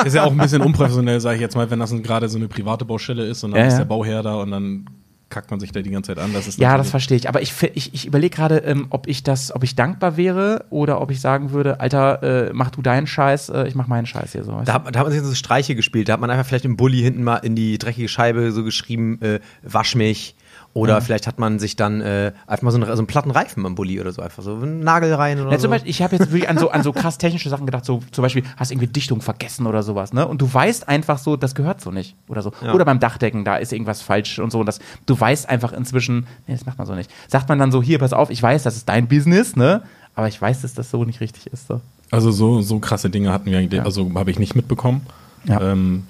Ist 0.05 0.15
ja 0.15 0.23
auch 0.23 0.31
ein 0.31 0.39
bisschen 0.39 0.63
unprofessionell, 0.63 1.21
sage 1.21 1.35
ich 1.35 1.41
jetzt 1.41 1.57
mal, 1.57 1.69
wenn 1.69 1.81
das 1.81 1.91
gerade 2.03 2.29
so 2.29 2.39
eine 2.39 2.47
private 2.47 2.85
Baustelle 2.85 3.27
ist 3.27 3.43
und 3.43 3.51
dann 3.51 3.61
Ja, 3.61 3.67
ist 3.67 3.79
der 3.79 3.87
Bauherr 3.87 4.23
da 4.23 4.37
und 4.37 4.53
dann 4.53 4.87
kackt 5.35 5.51
man 5.51 5.59
sich 5.61 5.73
da 5.73 5.83
die 5.83 5.91
ganze 5.91 6.15
Zeit 6.15 6.25
an. 6.25 6.33
Das 6.33 6.47
ist 6.47 6.59
Ja, 6.59 6.77
das 6.79 6.91
verstehe 6.91 7.17
ich. 7.17 7.29
Aber 7.29 7.43
ich, 7.43 7.53
ich, 7.75 7.93
ich 7.93 8.07
überlege 8.07 8.35
gerade, 8.35 8.59
ähm, 8.59 8.87
ob 8.91 9.07
ich 9.09 9.23
das, 9.25 9.55
ob 9.55 9.65
ich 9.65 9.75
dankbar 9.75 10.17
wäre 10.17 10.65
oder 10.71 11.01
ob 11.01 11.11
ich 11.11 11.21
sagen 11.21 11.51
würde, 11.51 11.81
Alter, 11.81 12.23
äh, 12.49 12.51
mach 12.55 12.71
du 12.71 12.81
deinen 12.83 13.07
Scheiß, 13.07 13.49
äh, 13.51 13.67
ich 13.67 13.75
mach 13.75 13.89
meinen 13.89 14.07
Scheiß 14.07 14.33
hier 14.33 14.45
so. 14.45 14.61
Da, 14.65 14.75
hat- 14.75 14.95
da 14.95 15.01
hat 15.01 15.07
man 15.07 15.13
sich 15.13 15.23
so 15.23 15.35
Streiche 15.35 15.75
gespielt. 15.75 16.09
Da 16.09 16.13
hat 16.15 16.21
man 16.21 16.31
einfach 16.31 16.47
vielleicht 16.47 16.65
im 16.65 16.77
Bulli 16.77 17.01
hinten 17.03 17.25
mal 17.25 17.37
in 17.39 17.57
die 17.57 17.77
dreckige 17.79 18.09
Scheibe 18.09 18.53
so 18.53 18.63
geschrieben, 18.65 19.21
äh, 19.21 19.41
wasch 19.63 19.95
mich. 19.97 20.37
Oder 20.75 21.01
vielleicht 21.01 21.29
hat 21.29 21.39
man 21.39 21.61
sich 21.61 21.77
dann 21.77 22.01
äh, 22.01 22.33
einfach 22.49 22.63
mal 22.65 22.71
so 22.73 22.79
einen, 22.79 22.87
so 22.87 22.93
einen 22.99 23.07
platten 23.07 23.31
Reifen 23.31 23.65
am 23.65 23.77
Bulli 23.77 24.01
oder 24.01 24.11
so, 24.13 24.21
einfach 24.23 24.43
so 24.43 24.55
einen 24.55 24.81
Nagel 24.81 25.15
rein 25.15 25.41
oder 25.41 25.53
Ja, 25.53 25.57
zum 25.59 25.63
so. 25.63 25.69
Beispiel, 25.71 25.89
ich 25.91 26.03
habe 26.03 26.17
jetzt 26.17 26.33
wirklich 26.33 26.49
an 26.51 26.59
so, 26.59 26.69
an 26.71 26.83
so 26.83 26.93
krass 26.93 27.17
technische 27.17 27.49
Sachen 27.49 27.65
gedacht, 27.65 27.85
so 27.85 28.03
zum 28.11 28.23
Beispiel 28.23 28.43
hast 28.57 28.73
irgendwie 28.73 28.89
Dichtung 28.89 29.21
vergessen 29.21 29.67
oder 29.69 29.85
sowas, 29.85 30.13
ne? 30.13 30.27
Und 30.27 30.43
du 30.43 30.53
weißt 30.53 30.89
einfach 30.89 31.19
so, 31.19 31.37
das 31.37 31.55
gehört 31.55 31.81
so 31.81 31.93
nicht 31.93 32.17
oder 32.27 32.43
so. 32.43 32.53
Ja. 32.61 32.75
Oder 32.75 32.85
beim 32.85 32.99
Dachdecken, 32.99 33.45
da 33.45 33.57
ist 33.57 33.73
irgendwas 33.73 34.03
falsch 34.03 34.41
und 34.41 34.51
so. 34.51 34.59
Und 34.59 34.67
das, 34.67 34.81
du 35.07 35.19
weißt 35.19 35.49
einfach 35.49 35.73
inzwischen, 35.73 36.27
nee, 36.49 36.55
das 36.55 36.67
macht 36.67 36.77
man 36.79 36.89
so 36.89 36.95
nicht. 36.97 37.09
Sagt 37.29 37.49
man 37.49 37.61
dann 37.61 37.71
so, 37.71 37.81
hier, 37.81 38.01
pass 38.01 38.13
auf, 38.13 38.31
ich 38.31 38.43
weiß, 38.43 38.65
das 38.65 38.75
ist 38.75 38.89
dein 38.89 39.07
Business, 39.07 39.55
ne? 39.55 39.83
Aber 40.17 40.27
ich 40.27 40.41
weiß, 40.43 40.63
dass 40.63 40.75
das 40.75 40.91
so 40.91 41.05
nicht 41.05 41.21
richtig 41.21 41.47
ist. 41.53 41.69
So. 41.69 41.81
Also 42.11 42.33
so, 42.33 42.63
so 42.63 42.81
krasse 42.81 43.11
Dinge 43.11 43.33
hatten 43.33 43.47
wir 43.51 43.59
eigentlich, 43.59 43.79
Ja. 43.79 43.85
also 43.85 44.11
habe 44.15 44.31
ich 44.33 44.41
nicht 44.41 44.57
mitbekommen. 44.57 45.07
Ja. 45.45 45.61
Ähm, 45.61 46.05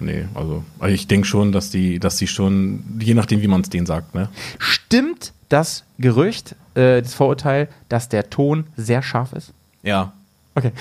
nee, 0.00 0.24
also 0.34 0.64
also 0.78 0.94
ich 0.94 1.06
denke 1.06 1.26
schon, 1.26 1.52
dass 1.52 1.70
die, 1.70 1.98
dass 1.98 2.16
die 2.16 2.26
schon, 2.26 2.82
je 3.00 3.14
nachdem, 3.14 3.42
wie 3.42 3.48
man 3.48 3.60
es 3.62 3.70
denen 3.70 3.86
sagt, 3.86 4.14
ne? 4.14 4.28
Stimmt 4.58 5.32
das 5.48 5.84
Gerücht, 5.98 6.56
äh, 6.74 7.02
das 7.02 7.14
Vorurteil, 7.14 7.68
dass 7.88 8.08
der 8.08 8.30
Ton 8.30 8.64
sehr 8.76 9.02
scharf 9.02 9.32
ist? 9.32 9.52
Ja. 9.82 10.12
Okay. 10.54 10.72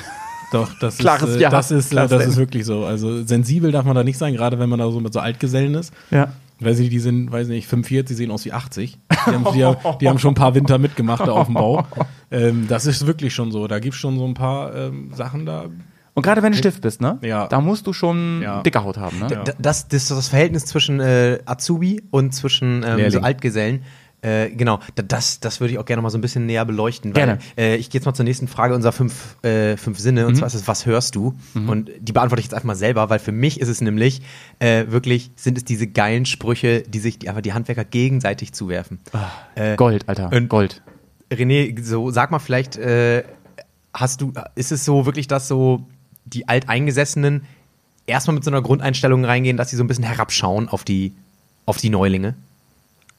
Doch, 0.52 0.72
das 0.80 0.98
Klares 0.98 1.30
ist, 1.30 1.36
äh, 1.38 1.42
Ja. 1.42 1.50
das, 1.50 1.72
ist, 1.72 1.88
äh, 1.88 1.90
Klares 1.92 2.10
das 2.12 2.26
ist 2.26 2.38
wirklich 2.38 2.66
so. 2.66 2.86
Also 2.86 3.24
sensibel 3.24 3.72
darf 3.72 3.86
man 3.86 3.96
da 3.96 4.04
nicht 4.04 4.18
sein, 4.18 4.34
gerade 4.34 4.58
wenn 4.60 4.70
man 4.70 4.80
da 4.80 4.90
so 4.92 5.00
mit 5.00 5.14
so 5.14 5.20
Altgesellen 5.20 5.76
ist. 5.76 5.94
Ja. 6.12 6.34
Weiß 6.60 6.80
ich, 6.80 6.90
die 6.90 7.00
sind, 7.00 7.32
weiß 7.32 7.48
nicht, 7.48 7.68
45, 7.68 8.08
die 8.08 8.14
sehen 8.16 8.32
aus 8.32 8.44
wie 8.46 8.52
80. 8.52 8.98
Die 8.98 9.16
haben, 9.32 9.46
die, 9.54 9.98
die 10.02 10.10
haben 10.10 10.20
schon 10.20 10.32
ein 10.32 10.36
paar 10.36 10.56
Winter 10.56 10.78
mitgemacht 10.78 11.26
da 11.26 11.32
auf 11.32 11.46
dem 11.48 11.56
Bau. 11.56 11.86
Ähm, 12.32 12.68
das 12.70 12.86
ist 12.86 13.08
wirklich 13.08 13.34
schon 13.34 13.52
so. 13.52 13.66
Da 13.68 13.80
gibt 13.80 13.96
es 13.96 14.00
schon 14.00 14.20
so 14.20 14.24
ein 14.28 14.36
paar 14.36 14.76
ähm, 14.76 15.10
Sachen 15.16 15.48
da. 15.48 15.66
Und 16.14 16.24
gerade 16.24 16.42
wenn 16.44 16.52
du 16.52 16.58
Stift 16.58 16.82
bist, 16.82 17.02
ne? 17.02 17.18
Ja. 17.22 17.48
Da 17.48 17.62
musst 17.62 17.88
du 17.88 17.94
schon 17.94 18.42
Ja. 18.42 18.62
dicke 18.64 18.84
Haut 18.84 18.98
haben, 18.98 19.20
ne? 19.20 19.28
Das, 19.60 19.88
das 19.88 20.04
ist 20.04 20.12
das 20.12 20.28
Verhältnis 20.28 20.66
zwischen 20.66 21.00
äh, 21.00 21.40
Azubi 21.46 22.02
und 22.12 22.34
zwischen 22.34 22.84
ähm, 22.86 23.10
so 23.10 23.20
Altgesellen. 23.22 23.84
Äh, 24.22 24.50
genau, 24.50 24.80
da- 24.96 25.04
das, 25.04 25.40
das 25.40 25.62
würde 25.62 25.72
ich 25.72 25.80
auch 25.80 25.86
gerne 25.86 26.02
mal 26.02 26.10
so 26.10 26.18
ein 26.18 26.22
bisschen 26.22 26.46
näher 26.46 26.66
beleuchten. 26.66 27.16
Weil, 27.16 27.26
Gerne. 27.26 27.40
Äh, 27.58 27.78
ich 27.78 27.90
gehe 27.90 28.00
jetzt 28.00 28.06
mal 28.06 28.14
zur 28.14 28.26
nächsten 28.26 28.50
Frage 28.50 28.76
unserer 28.76 28.92
fünf, 28.92 29.42
äh, 29.46 29.78
fünf 29.78 29.98
Sinne. 29.98 30.28
Und 30.28 30.36
zwar 30.36 30.48
ist 30.48 30.56
es, 30.56 30.68
was 30.68 30.86
hörst 30.86 31.16
du? 31.16 31.36
Und 31.54 31.90
die 32.02 32.12
beantworte 32.12 32.42
ich 32.42 32.48
jetzt 32.48 32.54
einfach 32.54 32.68
mal 32.68 32.76
selber, 32.76 33.10
weil 33.10 33.20
für 33.20 33.32
mich 33.32 33.62
ist 33.62 33.70
es 33.70 33.80
nämlich 33.80 34.22
äh, 34.60 34.88
wirklich, 34.90 35.32
sind 35.38 35.58
es 35.58 35.64
diese 35.64 35.88
geilen 35.88 36.26
Sprüche, 36.26 36.82
die 36.82 37.00
sich 37.00 37.18
die, 37.20 37.30
einfach 37.30 37.42
die 37.42 37.54
Handwerker 37.54 37.86
gegenseitig 37.86 38.52
zuwerfen. 38.52 39.00
Äh, 39.56 39.78
Gold, 39.78 40.10
Alter. 40.10 40.34
und- 40.34 40.50
Gold. 40.50 40.82
René, 41.32 41.82
so 41.82 42.12
sag 42.12 42.30
mal 42.32 42.40
vielleicht, 42.40 42.76
äh, 42.76 43.24
hast 43.94 44.20
du, 44.20 44.34
ist 44.56 44.74
es 44.74 44.84
so 44.84 45.06
wirklich, 45.06 45.28
dass 45.28 45.48
so 45.48 45.88
die 46.34 46.48
Alteingesessenen 46.48 47.44
erstmal 48.08 48.36
mit 48.36 48.44
so 48.44 48.52
einer 48.52 48.62
Grundeinstellung 48.62 49.26
reingehen, 49.26 49.58
dass 49.58 49.70
sie 49.70 49.76
so 49.76 49.84
ein 49.84 49.88
bisschen 49.88 50.04
herabschauen 50.04 50.68
auf 50.70 50.84
die, 50.84 51.14
auf 51.66 51.78
die 51.78 51.90
Neulinge? 51.90 52.36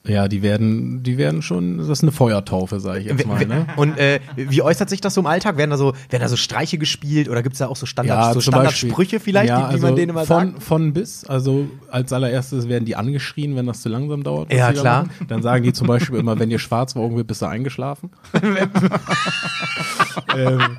Ja, 0.06 0.28
die 0.28 0.40
werden, 0.40 1.02
die 1.02 1.18
werden 1.18 1.42
schon, 1.42 1.76
das 1.76 1.88
ist 1.88 2.02
eine 2.02 2.10
Feuertaufe, 2.10 2.80
sage 2.80 3.00
ich 3.00 3.04
jetzt 3.04 3.26
mal. 3.26 3.44
Ne? 3.44 3.66
Und 3.76 3.98
äh, 3.98 4.20
wie 4.34 4.62
äußert 4.62 4.88
sich 4.88 5.02
das 5.02 5.12
so 5.12 5.20
im 5.20 5.26
Alltag? 5.26 5.58
Werden 5.58 5.70
da 5.70 5.76
so, 5.76 5.92
werden 6.08 6.22
da 6.22 6.28
so 6.28 6.36
Streiche 6.36 6.78
gespielt 6.78 7.28
oder 7.28 7.42
gibt 7.42 7.52
es 7.52 7.58
da 7.58 7.66
auch 7.66 7.76
so, 7.76 7.84
Standard, 7.84 8.32
so 8.32 8.40
zum 8.40 8.52
Standardsprüche 8.52 9.20
vielleicht, 9.20 9.50
ja, 9.50 9.68
die, 9.68 9.74
die 9.74 9.80
man 9.82 9.90
also 9.90 9.96
denen 9.96 10.10
immer 10.10 10.24
von, 10.24 10.52
sagt? 10.52 10.62
Von 10.62 10.94
bis, 10.94 11.24
also 11.26 11.68
als 11.90 12.14
allererstes 12.14 12.66
werden 12.66 12.86
die 12.86 12.96
angeschrien, 12.96 13.56
wenn 13.56 13.66
das 13.66 13.82
zu 13.82 13.90
langsam 13.90 14.22
dauert. 14.22 14.50
Ja, 14.50 14.72
da 14.72 14.80
klar. 14.80 15.02
machen. 15.02 15.26
Dann 15.28 15.42
sagen 15.42 15.64
die 15.64 15.74
zum 15.74 15.86
Beispiel 15.86 16.18
immer, 16.18 16.38
wenn 16.38 16.48
dir 16.48 16.58
schwarz 16.58 16.96
war, 16.96 17.02
irgendwie 17.02 17.24
bist 17.24 17.42
du 17.42 17.46
eingeschlafen. 17.46 18.08
ähm, 20.36 20.76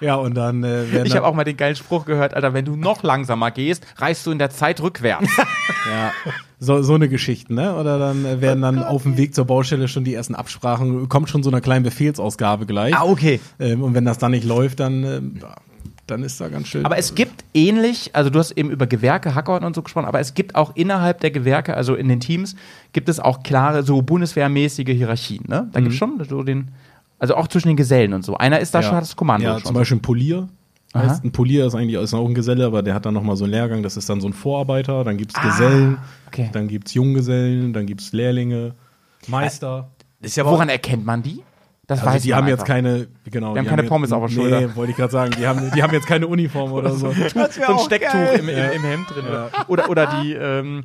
ja, 0.00 0.16
und 0.16 0.34
dann 0.34 0.62
äh, 0.64 0.92
werden 0.92 1.06
Ich 1.06 1.16
habe 1.16 1.26
auch 1.26 1.34
mal 1.34 1.44
den 1.44 1.56
geilen 1.56 1.76
Spruch 1.76 2.04
gehört, 2.04 2.34
Alter, 2.34 2.54
wenn 2.54 2.64
du 2.64 2.76
noch 2.76 3.02
langsamer 3.02 3.50
gehst, 3.50 3.86
reist 3.96 4.26
du 4.26 4.30
in 4.30 4.38
der 4.38 4.50
Zeit 4.50 4.80
rückwärts. 4.80 5.28
Ja, 5.88 6.10
so, 6.58 6.82
so 6.82 6.94
eine 6.94 7.08
Geschichte, 7.08 7.54
ne? 7.54 7.76
Oder 7.76 8.00
dann 8.00 8.24
äh, 8.24 8.40
werden 8.40 8.60
dann 8.60 8.82
auf 8.82 9.04
dem 9.04 9.16
Weg 9.16 9.36
zur 9.36 9.44
Baustelle 9.44 9.86
schon 9.86 10.02
die 10.02 10.14
ersten 10.14 10.34
Absprachen, 10.34 11.08
kommt 11.08 11.28
schon 11.28 11.44
so 11.44 11.50
eine 11.50 11.60
kleine 11.60 11.82
Befehlsausgabe 11.84 12.66
gleich. 12.66 12.92
Ah, 12.96 13.04
okay. 13.04 13.40
Ähm, 13.60 13.84
und 13.84 13.94
wenn 13.94 14.04
das 14.04 14.18
dann 14.18 14.32
nicht 14.32 14.44
läuft, 14.44 14.80
dann, 14.80 15.04
ähm, 15.04 15.40
dann 16.06 16.22
ist 16.24 16.40
da 16.40 16.48
ganz 16.48 16.68
schön. 16.68 16.84
Aber 16.84 16.98
es 16.98 17.14
gibt 17.14 17.44
ähnlich, 17.54 18.10
also 18.14 18.30
du 18.30 18.38
hast 18.38 18.52
eben 18.52 18.70
über 18.70 18.86
Gewerke, 18.86 19.34
Hacker 19.34 19.64
und 19.64 19.74
so 19.76 19.82
gesprochen, 19.82 20.06
aber 20.06 20.18
es 20.18 20.34
gibt 20.34 20.54
auch 20.54 20.74
innerhalb 20.74 21.20
der 21.20 21.30
Gewerke, 21.30 21.76
also 21.76 21.94
in 21.94 22.08
den 22.08 22.20
Teams, 22.20 22.56
gibt 22.92 23.08
es 23.08 23.20
auch 23.20 23.42
klare, 23.42 23.82
so 23.82 24.02
bundeswehrmäßige 24.02 24.88
Hierarchien, 24.88 25.44
ne? 25.46 25.68
Da 25.72 25.80
gibt 25.80 25.92
es 25.92 25.98
schon 25.98 26.20
so 26.28 26.42
den, 26.42 26.68
also 27.18 27.34
auch 27.36 27.48
zwischen 27.48 27.68
den 27.68 27.76
Gesellen 27.76 28.12
und 28.12 28.24
so. 28.24 28.36
Einer 28.36 28.60
ist 28.60 28.74
da 28.74 28.80
ja. 28.80 28.86
schon, 28.86 28.96
hat 28.96 29.02
das 29.02 29.16
Kommando 29.16 29.46
Ja, 29.46 29.54
schon. 29.54 29.64
zum 29.66 29.74
Beispiel 29.74 29.96
ein 29.98 30.02
Polier. 30.02 30.48
Heißt, 30.94 31.24
ein 31.24 31.32
Polier 31.32 31.66
ist 31.66 31.74
eigentlich 31.74 32.00
ist 32.00 32.14
auch 32.14 32.26
ein 32.26 32.34
Geselle, 32.34 32.64
aber 32.64 32.82
der 32.82 32.94
hat 32.94 33.04
dann 33.04 33.12
nochmal 33.12 33.36
so 33.36 33.44
einen 33.44 33.52
Lehrgang. 33.52 33.82
Das 33.82 33.98
ist 33.98 34.08
dann 34.08 34.20
so 34.22 34.28
ein 34.28 34.32
Vorarbeiter. 34.32 35.04
Dann 35.04 35.18
gibt 35.18 35.32
es 35.32 35.36
Ah, 35.36 35.46
Gesellen, 35.48 35.98
okay. 36.26 36.48
dann 36.52 36.68
gibt 36.68 36.88
es 36.88 36.94
Junggesellen, 36.94 37.74
dann 37.74 37.84
gibt 37.84 38.00
es 38.00 38.12
Lehrlinge, 38.12 38.74
Meister. 39.26 39.90
Ist 40.22 40.36
ja 40.36 40.44
Woran 40.46 40.68
erkennt 40.70 41.04
man 41.04 41.22
die? 41.22 41.42
Das 41.86 42.00
Also 42.00 42.12
weiß 42.14 42.22
die 42.22 42.34
haben 42.34 42.48
jetzt 42.48 42.60
einfach. 42.60 42.66
keine, 42.74 43.06
genau. 43.30 43.52
Die 43.52 43.58
haben 43.60 43.66
keine 43.66 43.82
jetzt- 43.82 43.88
Pommes 43.90 44.10
auf 44.10 44.22
der 44.22 44.34
Schulter. 44.34 44.60
Nee, 44.60 44.68
wollte 44.74 44.90
ich 44.92 44.96
gerade 44.96 45.12
sagen. 45.12 45.32
Die 45.38 45.46
haben, 45.46 45.70
die 45.74 45.82
haben 45.82 45.92
jetzt 45.92 46.06
keine 46.06 46.26
Uniform 46.26 46.72
oder 46.72 46.90
so. 46.94 47.12
so 47.12 47.22
ein 47.22 47.78
Stecktuch 47.78 48.32
im, 48.38 48.48
im, 48.48 48.56
Ja. 48.56 48.64
im 48.70 48.82
Hemd 48.82 49.06
drin. 49.14 49.24
Oder, 49.68 49.90
oder 49.90 50.06
die, 50.22 50.32
ähm, 50.32 50.84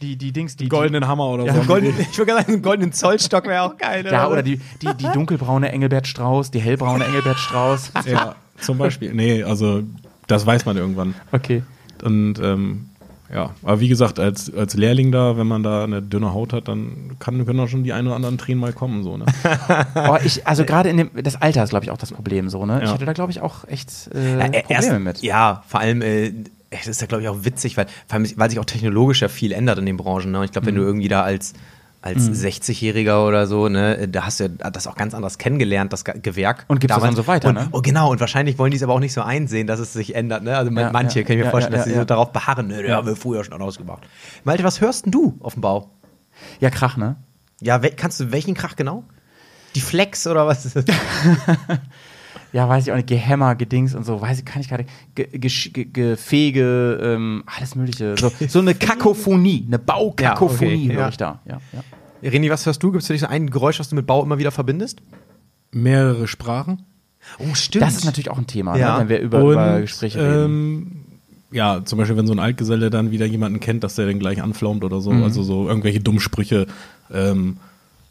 die, 0.00 0.16
die 0.16 0.32
Dings, 0.32 0.56
die. 0.56 0.68
Goldenen 0.68 1.06
Hammer 1.08 1.28
oder 1.28 1.44
Ja, 1.46 1.54
so. 1.54 1.62
Golden, 1.62 1.88
ich 1.98 2.16
würde 2.18 2.26
gerne 2.26 2.40
sagen, 2.42 2.52
einen 2.54 2.62
goldenen 2.62 2.92
Zollstock 2.92 3.46
wäre 3.46 3.62
auch 3.62 3.76
geil. 3.76 4.02
Die, 4.02 4.10
ja, 4.10 4.28
oder 4.28 4.42
die, 4.42 4.60
die, 4.82 4.88
die 4.98 5.06
dunkelbraune 5.12 5.70
Engelbert 5.72 6.06
Strauß, 6.06 6.50
die 6.50 6.60
hellbraune 6.60 7.04
Engelbert 7.08 7.38
Strauß. 7.38 7.92
Ja, 8.06 8.34
zum 8.60 8.78
Beispiel. 8.78 9.12
Nee, 9.14 9.42
also 9.42 9.82
das 10.26 10.44
weiß 10.46 10.64
man 10.66 10.76
irgendwann. 10.76 11.14
Okay. 11.32 11.62
Und 12.02 12.38
ähm, 12.42 12.90
ja, 13.32 13.50
aber 13.64 13.80
wie 13.80 13.88
gesagt, 13.88 14.20
als, 14.20 14.54
als 14.54 14.74
Lehrling 14.74 15.10
da, 15.10 15.36
wenn 15.36 15.48
man 15.48 15.64
da 15.64 15.82
eine 15.82 16.00
dünne 16.00 16.32
Haut 16.32 16.52
hat, 16.52 16.68
dann 16.68 17.16
kann, 17.18 17.44
können 17.44 17.58
auch 17.58 17.66
schon 17.66 17.82
die 17.82 17.92
ein 17.92 18.06
oder 18.06 18.14
anderen 18.14 18.38
Tränen 18.38 18.60
mal 18.60 18.72
kommen. 18.72 19.02
So, 19.02 19.16
ne? 19.16 19.24
Oh, 19.96 20.16
ich, 20.24 20.46
also 20.46 20.64
gerade 20.64 20.90
in 20.90 20.96
dem, 20.98 21.10
das 21.24 21.40
Alter 21.42 21.64
ist, 21.64 21.70
glaube 21.70 21.84
ich, 21.84 21.90
auch 21.90 21.96
das 21.98 22.12
Problem 22.12 22.48
so, 22.48 22.64
ne? 22.66 22.78
Ich 22.82 22.88
Ja. 22.88 22.94
hatte 22.94 23.04
da, 23.04 23.12
glaube 23.14 23.32
ich, 23.32 23.40
auch 23.40 23.66
echt 23.66 23.90
äh, 24.14 24.38
Ja, 24.38 24.44
Probleme 24.44 24.64
erst- 24.68 24.98
mit. 25.00 25.22
Ja, 25.22 25.62
vor 25.66 25.80
allem, 25.80 26.02
äh, 26.02 26.32
es 26.80 26.86
ist 26.88 27.00
ja, 27.00 27.06
glaube 27.06 27.22
ich, 27.22 27.28
auch 27.28 27.44
witzig, 27.44 27.76
weil, 27.76 27.86
weil 28.08 28.50
sich 28.50 28.58
auch 28.58 28.64
technologisch 28.64 29.22
ja 29.22 29.28
viel 29.28 29.52
ändert 29.52 29.78
in 29.78 29.86
den 29.86 29.96
Branchen. 29.96 30.30
Ne? 30.30 30.38
Und 30.40 30.44
Ich 30.44 30.52
glaube, 30.52 30.66
wenn 30.66 30.74
Mhm. 30.74 30.78
du 30.80 30.84
irgendwie 30.84 31.08
da 31.08 31.22
als, 31.22 31.54
als 32.02 32.20
60-Jähriger 32.30 33.26
oder 33.26 33.46
so, 33.48 33.68
ne, 33.68 34.06
da 34.06 34.26
hast 34.26 34.38
du 34.38 34.44
ja 34.44 34.70
das 34.70 34.86
auch 34.86 34.94
ganz 34.94 35.12
anders 35.12 35.38
kennengelernt, 35.38 35.92
das 35.92 36.04
Ge- 36.04 36.20
Gewerk. 36.20 36.64
Und 36.68 36.84
das 36.84 36.88
damals. 36.88 37.04
dann 37.04 37.16
so 37.16 37.26
weiter, 37.26 37.48
und, 37.48 37.54
ne? 37.56 37.68
Oh, 37.72 37.80
genau, 37.82 38.10
und 38.12 38.20
wahrscheinlich 38.20 38.58
wollen 38.58 38.70
die 38.70 38.76
es 38.76 38.82
aber 38.84 38.92
auch 38.94 39.00
nicht 39.00 39.12
so 39.12 39.22
einsehen, 39.22 39.66
dass 39.66 39.80
es 39.80 39.92
sich 39.92 40.14
ändert. 40.14 40.44
Ne? 40.44 40.56
Also 40.56 40.70
Ja, 40.70 40.90
manche, 40.92 41.20
ja, 41.20 41.24
kann 41.24 41.32
ich 41.34 41.38
mir 41.40 41.44
ja, 41.46 41.50
vorstellen, 41.50 41.72
ja, 41.72 41.78
dass 41.78 41.84
sie 41.86 41.90
ja, 41.90 41.96
so 41.96 42.00
ja. 42.02 42.04
darauf 42.04 42.32
beharren, 42.32 42.68
ne, 42.68 42.80
der 42.82 42.94
haben 42.96 43.08
wir 43.08 43.16
früher 43.16 43.42
schon 43.42 43.54
anders 43.54 43.76
gemacht. 43.78 44.04
Malte, 44.44 44.62
was 44.62 44.80
hörst 44.80 45.06
denn 45.06 45.12
du 45.12 45.36
auf 45.40 45.54
dem 45.54 45.62
Bau? 45.62 45.90
Ja, 46.60 46.70
Krach, 46.70 46.96
ne? 46.96 47.16
Ja, 47.60 47.78
kannst 47.78 48.20
du 48.20 48.30
welchen 48.30 48.54
Krach 48.54 48.76
genau? 48.76 49.02
Die 49.74 49.80
Flex 49.80 50.26
oder 50.28 50.46
was? 50.46 50.68
Ja, 52.56 52.68
weiß 52.68 52.86
ich 52.86 52.92
auch 52.92 52.96
nicht, 52.96 53.08
Gehämmer, 53.08 53.54
Gedings 53.54 53.94
und 53.94 54.04
so, 54.06 54.20
weiß 54.20 54.38
ich, 54.38 54.44
kann 54.46 54.62
ich 54.62 54.68
gerade, 54.70 54.86
Ge 55.14 55.26
Gesch- 55.34 55.72
Ge 55.72 55.84
Gefege, 55.84 56.98
ähm, 57.02 57.44
alles 57.44 57.74
mögliche. 57.74 58.14
So, 58.18 58.32
so 58.48 58.60
eine 58.60 58.74
Kakophonie, 58.74 59.64
eine 59.66 59.78
Baukakophonie 59.78 60.70
Ja, 60.74 60.84
okay, 60.86 60.94
höre 60.94 61.00
ja. 61.02 61.08
ich 61.10 61.16
da. 61.18 61.40
Ja, 61.44 61.58
ja. 62.22 62.30
René, 62.30 62.50
was 62.50 62.64
hörst 62.64 62.82
du? 62.82 62.90
Gibt 62.92 63.02
es 63.02 63.06
für 63.08 63.12
dich 63.12 63.20
so 63.20 63.26
ein 63.28 63.50
Geräusch, 63.50 63.78
was 63.78 63.90
du 63.90 63.94
mit 63.94 64.06
Bau 64.06 64.22
immer 64.22 64.38
wieder 64.38 64.50
verbindest? 64.52 65.00
Mehrere 65.70 66.26
Sprachen. 66.26 66.82
Oh, 67.38 67.54
stimmt. 67.54 67.84
Das 67.84 67.96
ist 67.96 68.04
natürlich 68.06 68.30
auch 68.30 68.38
ein 68.38 68.46
Thema, 68.46 68.76
Ja. 68.78 68.94
ne, 68.94 69.00
wenn 69.00 69.08
wir 69.10 69.20
über, 69.20 69.40
über 69.40 69.80
Gespräche 69.82 70.18
reden. 70.20 70.44
ähm, 70.44 70.92
ja, 71.50 71.84
zum 71.84 71.98
Beispiel, 71.98 72.16
wenn 72.16 72.26
so 72.26 72.32
ein 72.32 72.38
Altgeselle 72.38 72.88
dann 72.88 73.10
wieder 73.10 73.26
jemanden 73.26 73.60
kennt, 73.60 73.84
dass 73.84 73.96
der 73.96 74.06
den 74.06 74.18
gleich 74.18 74.42
anflaumt 74.42 74.82
oder 74.82 74.96
Mhm. 74.96 75.00
so. 75.02 75.10
Also 75.10 75.42
so 75.42 75.68
irgendwelche 75.68 76.00
Dummsprüche. 76.00 76.66
Ähm, 77.12 77.58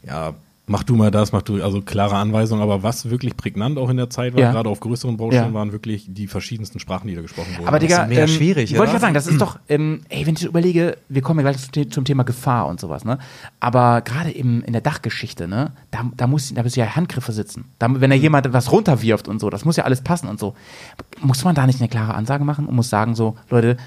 ja, 0.05 0.35
mach 0.67 0.83
du 0.83 0.95
mal 0.95 1.11
das, 1.11 1.31
mach 1.31 1.43
du, 1.43 1.61
also 1.63 1.81
klare 1.81 2.15
Anweisungen. 2.15 2.61
Aber 2.63 2.81
was 2.81 3.09
wirklich 3.09 3.37
prägnant 3.37 3.77
auch 3.77 3.89
in 3.89 3.97
der 3.97 4.09
Zeit 4.09 4.33
war, 4.33 4.41
Ja. 4.41 4.51
gerade 4.51 4.67
auf 4.69 4.79
größeren 4.79 5.15
Baustellen, 5.17 5.49
Ja. 5.49 5.53
waren 5.53 5.71
wirklich 5.71 6.05
die 6.09 6.27
verschiedensten 6.27 6.79
Sprachen, 6.79 7.07
die 7.07 7.13
da 7.15 7.21
gesprochen 7.21 7.55
wurden. 7.57 7.67
Aber 7.67 7.77
Digga, 7.79 8.03
ist 8.03 8.09
mega 8.09 8.21
ähm, 8.21 8.27
schwierig, 8.27 8.71
wollte 8.71 8.85
ich 8.85 8.89
gerade 8.91 8.99
sagen, 9.01 9.13
das 9.13 9.27
ist 9.27 9.39
doch, 9.39 9.59
ähm, 9.69 10.01
ey, 10.09 10.25
wenn 10.25 10.33
ich 10.35 10.43
überlege, 10.43 10.97
wir 11.07 11.21
kommen 11.21 11.39
ja 11.45 11.51
gleich 11.51 11.61
zum, 11.61 11.71
The- 11.73 11.89
zum 11.89 12.03
Thema 12.05 12.23
Gefahr 12.23 12.67
und 12.67 12.79
sowas, 12.79 13.05
ne? 13.05 13.19
Aber 13.59 14.01
gerade 14.01 14.31
im- 14.31 14.63
in 14.63 14.73
der 14.73 14.81
Dachgeschichte, 14.81 15.47
ne, 15.47 15.71
da, 15.91 16.09
da 16.17 16.25
muss, 16.27 16.53
da 16.53 16.63
müssen 16.63 16.79
ja 16.79 16.95
Handgriffe 16.95 17.31
sitzen. 17.31 17.65
Da, 17.77 17.87
wenn 18.01 18.09
da 18.09 18.15
jemand 18.15 18.51
was 18.51 18.71
runterwirft 18.71 19.27
und 19.27 19.39
so, 19.39 19.49
das 19.51 19.65
muss 19.65 19.75
ja 19.75 19.83
alles 19.83 20.01
passen 20.01 20.27
und 20.27 20.39
so. 20.39 20.55
Muss 21.21 21.43
man 21.43 21.53
da 21.53 21.67
nicht 21.67 21.79
eine 21.79 21.89
klare 21.89 22.13
Ansage 22.15 22.43
machen 22.43 22.65
und 22.65 22.75
muss 22.75 22.89
sagen 22.89 23.13
so, 23.13 23.35
Leute, 23.49 23.77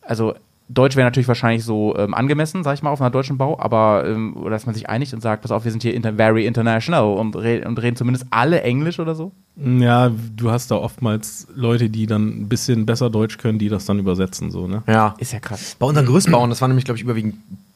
also 0.00 0.34
Deutsch 0.68 0.96
wäre 0.96 1.06
natürlich 1.06 1.28
wahrscheinlich 1.28 1.64
so 1.64 1.94
ähm, 1.98 2.14
angemessen, 2.14 2.64
sag 2.64 2.74
ich 2.74 2.82
mal, 2.82 2.90
auf 2.90 3.00
einer 3.00 3.10
deutschen 3.10 3.36
Bau, 3.36 3.58
aber 3.58 4.04
ähm, 4.06 4.36
oder 4.36 4.50
dass 4.50 4.64
man 4.64 4.74
sich 4.74 4.88
einigt 4.88 5.12
und 5.12 5.20
sagt, 5.20 5.42
pass 5.42 5.50
auf, 5.50 5.64
wir 5.64 5.70
sind 5.70 5.82
hier 5.82 5.92
inter 5.92 6.14
very 6.14 6.46
international 6.46 7.04
und, 7.04 7.36
re 7.36 7.62
und 7.66 7.80
reden 7.82 7.96
zumindest 7.96 8.26
alle 8.30 8.62
Englisch 8.62 8.98
oder 8.98 9.14
so. 9.14 9.32
Ja, 9.56 10.10
du 10.34 10.50
hast 10.50 10.70
da 10.70 10.76
oftmals 10.76 11.46
Leute, 11.54 11.90
die 11.90 12.06
dann 12.06 12.28
ein 12.42 12.48
bisschen 12.48 12.86
besser 12.86 13.10
Deutsch 13.10 13.36
können, 13.36 13.58
die 13.58 13.68
das 13.68 13.84
dann 13.84 13.98
übersetzen, 13.98 14.50
so, 14.50 14.66
ne? 14.66 14.82
Ja. 14.86 15.14
Ist 15.18 15.32
ja 15.32 15.40
krass. 15.40 15.76
Bei 15.78 15.86
unseren 15.86 16.06
Gerüstbauern, 16.06 16.48
das 16.48 16.60
waren 16.62 16.70
nämlich, 16.70 16.86
glaube 16.86 16.96
ich, 16.96 17.02
überwiegend 17.04 17.34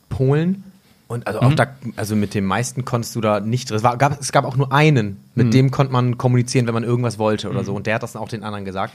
Polen. 0.09 0.65
Und 1.09 1.27
also 1.27 1.41
Mhm. 1.41 1.47
auch 1.47 1.55
da, 1.55 1.67
also 1.97 2.17
mit 2.17 2.35
dem 2.35 2.47
meisten 2.47 2.85
konntest 2.85 3.15
du 3.15 3.21
da 3.21 3.39
nicht. 3.41 3.71
Es, 3.71 3.83
war, 3.83 3.97
gab, 3.97 4.21
es 4.21 4.33
gab 4.33 4.45
auch 4.45 4.57
nur 4.57 4.73
einen, 4.73 5.19
mit 5.35 5.53
dem 5.55 5.71
konnte 5.71 5.93
man 5.93 6.19
kommunizieren, 6.19 6.67
wenn 6.67 6.75
man 6.75 6.83
irgendwas 6.83 7.19
wollte 7.19 7.49
oder 7.51 7.63
so. 7.63 7.75
Und 7.75 7.87
der 7.87 7.97
hat 7.97 8.03
das 8.03 8.13
dann 8.13 8.23
auch 8.23 8.29
den 8.29 8.43
anderen 8.43 8.65
gesagt. 8.65 8.93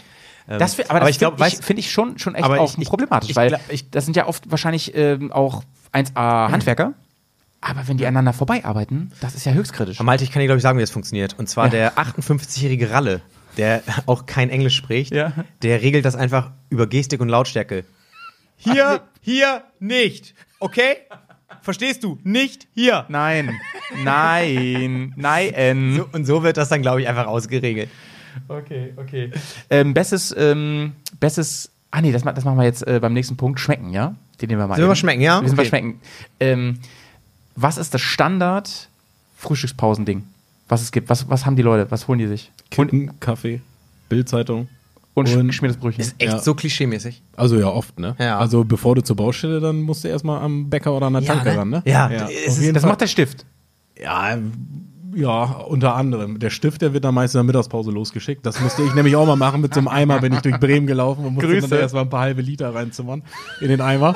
Ähm, 0.48 0.60
Das, 0.60 0.76
fi- 0.76 0.84
aber, 0.88 1.00
das 1.02 1.10
ich 1.10 1.20
glaube, 1.20 1.38
finde 1.38 1.48
ich, 1.50 1.54
weißt 1.54 1.66
find 1.66 1.80
ich 1.80 1.92
schon, 1.92 2.18
schon 2.20 2.36
echt 2.36 2.44
Aber 2.44 2.60
auch 2.60 2.78
ich- 2.78 2.88
problematisch, 2.88 3.30
ich 3.32 3.36
weil 3.36 3.60
ich- 3.70 3.90
das 3.92 4.06
sind 4.06 4.16
ja 4.16 4.28
oft 4.28 4.50
wahrscheinlich 4.50 4.94
ähm, 4.96 5.32
auch 5.32 5.64
1A 5.94 6.52
Handwerker, 6.52 6.94
aber 7.62 7.88
wenn 7.88 7.98
die 7.98 8.06
aneinander 8.06 8.34
vorbeiarbeiten, 8.34 9.12
das 9.22 9.36
ist 9.36 9.46
ja 9.46 9.52
höchstkritisch. 9.54 10.00
Malte, 10.00 10.24
ich 10.24 10.32
kann 10.32 10.40
dir, 10.42 10.48
glaube 10.48 10.58
ich, 10.58 10.64
sagen, 10.64 10.78
wie 10.78 10.82
das 10.84 10.90
funktioniert. 10.92 11.38
Und 11.38 11.48
zwar 11.48 11.66
Ja. 11.66 11.72
der 11.72 11.98
58-jährige 11.98 12.90
Ralle, 12.92 13.22
der 13.58 13.84
auch 14.08 14.26
kein 14.26 14.50
Englisch 14.50 14.76
spricht, 14.76 15.14
Ja. 15.14 15.34
der 15.62 15.82
regelt 15.82 16.06
das 16.06 16.16
einfach 16.16 16.52
über 16.70 16.88
Gestik 16.88 17.22
und 17.22 17.30
Lautstärke. 17.30 17.86
Hier, 18.58 19.02
hier, 19.22 19.64
nicht. 19.80 20.34
Okay? 20.60 20.98
Verstehst 21.62 22.04
du? 22.04 22.18
Nicht 22.24 22.68
hier. 22.74 23.06
Nein, 23.10 23.60
nein, 24.04 25.14
nein. 25.16 25.96
So, 25.98 26.08
und 26.12 26.26
so 26.26 26.44
wird 26.44 26.58
das 26.58 26.70
dann, 26.70 26.82
glaube 26.82 27.02
ich, 27.02 27.08
einfach 27.08 27.28
ausgeregelt. 27.28 27.90
Okay, 28.60 28.94
okay. 28.98 29.32
Ähm, 29.70 29.94
bestes, 29.94 30.34
ähm, 30.38 30.94
bestes, 31.20 31.70
ah 31.92 32.02
nee, 32.02 32.12
das, 32.12 32.24
das 32.24 32.44
machen 32.44 32.58
wir 32.58 32.66
jetzt 32.66 32.86
äh, 32.88 33.00
beim 33.02 33.14
nächsten 33.14 33.38
Punkt, 33.38 33.60
schmecken, 33.60 33.92
ja? 33.92 34.16
Den 34.42 34.50
nehmen 34.50 34.62
wir 34.62 34.68
mal. 34.68 34.76
Sind 34.76 34.88
wir 34.88 34.96
schmecken, 34.96 35.22
ja? 35.22 35.42
Wir 35.42 35.48
sind 35.48 35.56
mal 35.58 35.62
Okay. 35.62 35.70
schmecken. 35.70 36.00
Ähm, 36.40 36.80
was 37.56 37.78
ist 37.78 37.94
das 37.94 38.02
Standard 38.02 38.90
Frühstückspausending? 39.38 40.24
Was 40.68 40.82
es 40.82 40.92
gibt? 40.92 41.10
Was, 41.10 41.30
was 41.30 41.46
haben 41.46 41.56
die 41.56 41.62
Leute? 41.62 41.90
Was 41.92 42.08
holen 42.08 42.20
die 42.20 42.28
sich? 42.28 42.52
Kippen, 42.70 43.20
Kaffee, 43.20 43.62
Bildzeitung. 44.10 44.68
Und, 45.14 45.28
Und- 45.36 45.48
geschmiertes 45.48 45.78
Brötchen. 45.80 46.02
Ist 46.02 46.16
echt 46.20 46.32
Ja. 46.32 46.40
so 46.40 46.56
klischeemäßig. 46.56 47.22
Also 47.36 47.60
ja, 47.60 47.68
oft, 47.68 48.00
ne? 48.00 48.16
Ja. 48.18 48.40
Also 48.40 48.64
bevor 48.64 48.96
du 48.96 49.02
zur 49.04 49.18
Baustelle, 49.18 49.60
dann 49.60 49.82
musst 49.82 50.04
du 50.06 50.08
erstmal 50.08 50.42
am 50.42 50.70
Bäcker 50.70 50.94
oder 50.96 51.08
an 51.08 51.14
der 51.14 51.26
Tanke 51.26 51.56
ran, 51.56 51.70
ne? 51.70 51.84
Ja, 51.86 52.10
ja. 52.10 52.30
das 52.46 52.58
Fall. 52.82 52.90
macht 52.90 53.02
der 53.02 53.08
Stift. 53.08 53.46
Ja, 54.02 54.38
ja, 55.16 55.44
unter 55.44 55.96
anderem. 55.96 56.40
Der 56.40 56.50
Stift, 56.50 56.82
der 56.82 56.94
wird 56.94 57.04
dann 57.04 57.14
meist 57.14 57.34
in 57.36 57.40
der 57.40 57.44
Mittagspause 57.44 57.92
losgeschickt. 57.92 58.46
Das 58.46 58.60
musste 58.62 58.84
ich 58.84 58.94
nämlich 58.96 59.16
auch 59.16 59.26
mal 59.26 59.36
machen. 59.36 59.62
Mit 59.62 59.74
so 59.74 59.80
einem 59.80 59.88
Eimer 59.88 60.20
bin 60.20 60.34
ich 60.34 60.40
durch 60.42 60.60
Bremen 60.60 60.88
gelaufen 60.88 61.26
und 61.26 61.34
musste 61.36 61.50
Grüße. 61.50 61.68
dann 61.68 61.80
erstmal 61.80 62.04
ein 62.04 62.10
paar 62.10 62.22
halbe 62.22 62.42
Liter 62.42 62.74
reinzimmern 62.74 63.24
in 63.60 63.68
den 63.70 63.82
Eimer. 63.82 64.16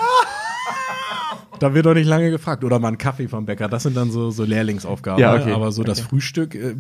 Da 1.60 1.74
wird 1.74 1.86
doch 1.86 1.94
nicht 1.94 2.08
lange 2.08 2.32
gefragt. 2.32 2.64
Oder 2.64 2.80
mal 2.80 2.90
einen 2.90 2.98
Kaffee 2.98 3.28
vom 3.28 3.46
Bäcker. 3.46 3.68
Das 3.68 3.84
sind 3.84 3.96
dann 3.96 4.12
so, 4.12 4.30
so 4.32 4.44
Lehrlingsaufgaben. 4.44 5.22
Ja, 5.22 5.36
ne? 5.36 5.42
okay. 5.42 5.52
Aber 5.54 5.72
so 5.72 5.84
das 5.84 6.00
Frühstück, 6.02 6.54
äh, 6.56 6.76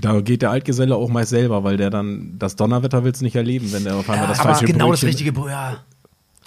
da 0.00 0.20
geht 0.20 0.42
der 0.42 0.50
Altgeselle 0.50 0.94
auch 0.94 1.08
meist 1.08 1.30
selber, 1.30 1.64
weil 1.64 1.76
der 1.76 1.90
dann, 1.90 2.36
das 2.38 2.56
Donnerwetter 2.56 3.04
willst 3.04 3.20
du 3.20 3.24
nicht 3.24 3.36
erleben, 3.36 3.72
wenn 3.72 3.84
der 3.84 3.96
auf 3.96 4.08
einmal 4.08 4.28
das 4.28 4.40
aber 4.40 4.50
falsche 4.50 4.66
genau 4.66 4.90
das 4.90 5.00
Brötchen- 5.00 5.06
richtige 5.08 5.32
Brot, 5.32 5.50
ja. 5.50 5.78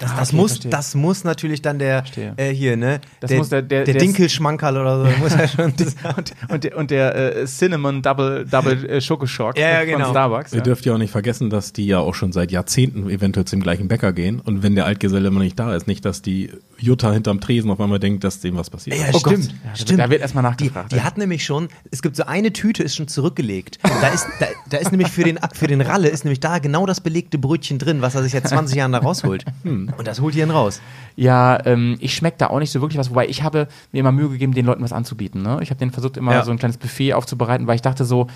Das, 0.00 0.16
das, 0.16 0.28
okay, 0.30 0.36
muss, 0.36 0.50
verstehe. 0.52 0.70
das 0.70 0.94
muss 0.94 1.24
natürlich 1.24 1.62
dann 1.62 1.78
der, 1.78 2.02
äh, 2.36 2.50
hier, 2.52 2.76
ne? 2.76 3.00
Das 3.20 3.28
der, 3.28 3.38
muss 3.38 3.48
der- 3.50 3.62
der- 3.62 3.84
der 3.84 3.94
der- 3.94 4.02
Dinkelschmankerl 4.02 4.76
oder 4.78 5.04
so, 5.04 5.18
muss 5.18 5.34
ja 5.34 5.46
schon. 5.48 5.66
und, 5.66 6.32
und, 6.48 6.64
der, 6.64 6.76
und 6.76 6.90
der 6.90 7.36
äh, 7.36 7.44
Cinnamon 7.46 8.00
Double, 8.02 8.44
Double 8.50 8.84
äh, 8.88 9.00
Schokoschock 9.00 9.58
Ja, 9.58 9.68
ja, 9.70 9.78
von 9.80 9.88
genau. 9.88 10.10
Starbucks. 10.10 10.52
Ihr 10.52 10.58
Ja. 10.58 10.62
dürft 10.64 10.86
ja 10.86 10.94
auch 10.94 10.98
nicht 10.98 11.10
vergessen, 11.12 11.50
dass 11.50 11.72
die 11.72 11.86
ja 11.86 11.98
auch 11.98 12.14
schon 12.14 12.32
seit 12.32 12.50
Jahrzehnten 12.50 13.08
eventuell 13.10 13.44
zum 13.44 13.60
gleichen 13.60 13.88
Bäcker 13.88 14.12
gehen. 14.12 14.40
Und 14.40 14.62
wenn 14.62 14.74
der 14.74 14.86
Altgeselle 14.86 15.28
immer 15.28 15.40
nicht 15.40 15.58
da 15.58 15.74
ist, 15.76 15.86
nicht, 15.86 16.04
dass 16.04 16.22
die 16.22 16.50
Jutta 16.80 17.12
hinterm 17.12 17.40
Tresen 17.40 17.70
auf 17.70 17.80
einmal 17.80 17.98
denkt, 17.98 18.24
dass 18.24 18.40
dem 18.40 18.56
was 18.56 18.70
passiert. 18.70 18.96
Ja, 18.96 19.06
Oh 19.12 19.18
stimmt. 19.18 19.48
Gott. 19.48 19.54
Ja, 19.64 19.70
da- 19.70 19.76
stimmt. 19.76 20.00
da 20.00 20.10
wird 20.10 20.20
erstmal 20.22 20.42
die, 20.44 20.50
nachgefragt, 20.50 20.92
die 20.92 20.96
ja. 20.96 21.04
hat 21.04 21.18
nämlich 21.18 21.44
schon, 21.44 21.68
es 21.90 22.02
gibt 22.02 22.16
so 22.16 22.24
eine 22.24 22.52
Tüte, 22.52 22.82
ist 22.82 22.96
schon 22.96 23.08
zurückgelegt. 23.08 23.78
Da 23.82 24.08
ist, 24.08 24.26
da, 24.40 24.46
da 24.68 24.76
ist 24.78 24.90
nämlich 24.90 25.08
für 25.08 25.24
den, 25.24 25.38
für 25.52 25.66
den 25.66 25.80
Ralle, 25.80 26.08
ist 26.08 26.24
nämlich 26.24 26.40
da 26.40 26.58
genau 26.58 26.86
das 26.86 27.00
belegte 27.00 27.38
Brötchen 27.38 27.78
drin, 27.78 28.00
was 28.02 28.14
er 28.14 28.22
sich 28.22 28.32
seit 28.32 28.48
20 28.48 28.76
Jahren 28.76 28.92
da 28.92 28.98
rausholt. 28.98 29.44
Hm. 29.62 29.92
Und 29.96 30.06
das 30.06 30.20
holt 30.20 30.34
ihr 30.34 30.44
ihn 30.44 30.50
raus. 30.50 30.80
Ja, 31.16 31.64
ähm, 31.66 31.96
ich 32.00 32.14
schmecke 32.14 32.38
da 32.38 32.46
auch 32.48 32.58
nicht 32.58 32.70
so 32.70 32.80
wirklich 32.80 32.98
was, 32.98 33.10
wobei 33.10 33.26
ich 33.28 33.42
habe 33.42 33.68
mir 33.92 33.98
immer 34.00 34.12
Mühe 34.12 34.28
gegeben, 34.30 34.54
den 34.54 34.64
Leuten 34.66 34.82
was 34.82 34.92
anzubieten. 34.92 35.42
Ne? 35.42 35.58
Ich 35.62 35.70
habe 35.70 35.78
denen 35.78 35.90
versucht, 35.92 36.16
immer 36.16 36.32
Ja. 36.32 36.44
so 36.44 36.50
ein 36.50 36.58
kleines 36.58 36.78
Buffet 36.78 37.12
aufzubereiten, 37.14 37.66
weil 37.66 37.74
ich 37.76 37.82
dachte 37.82 38.04
so, 38.04 38.26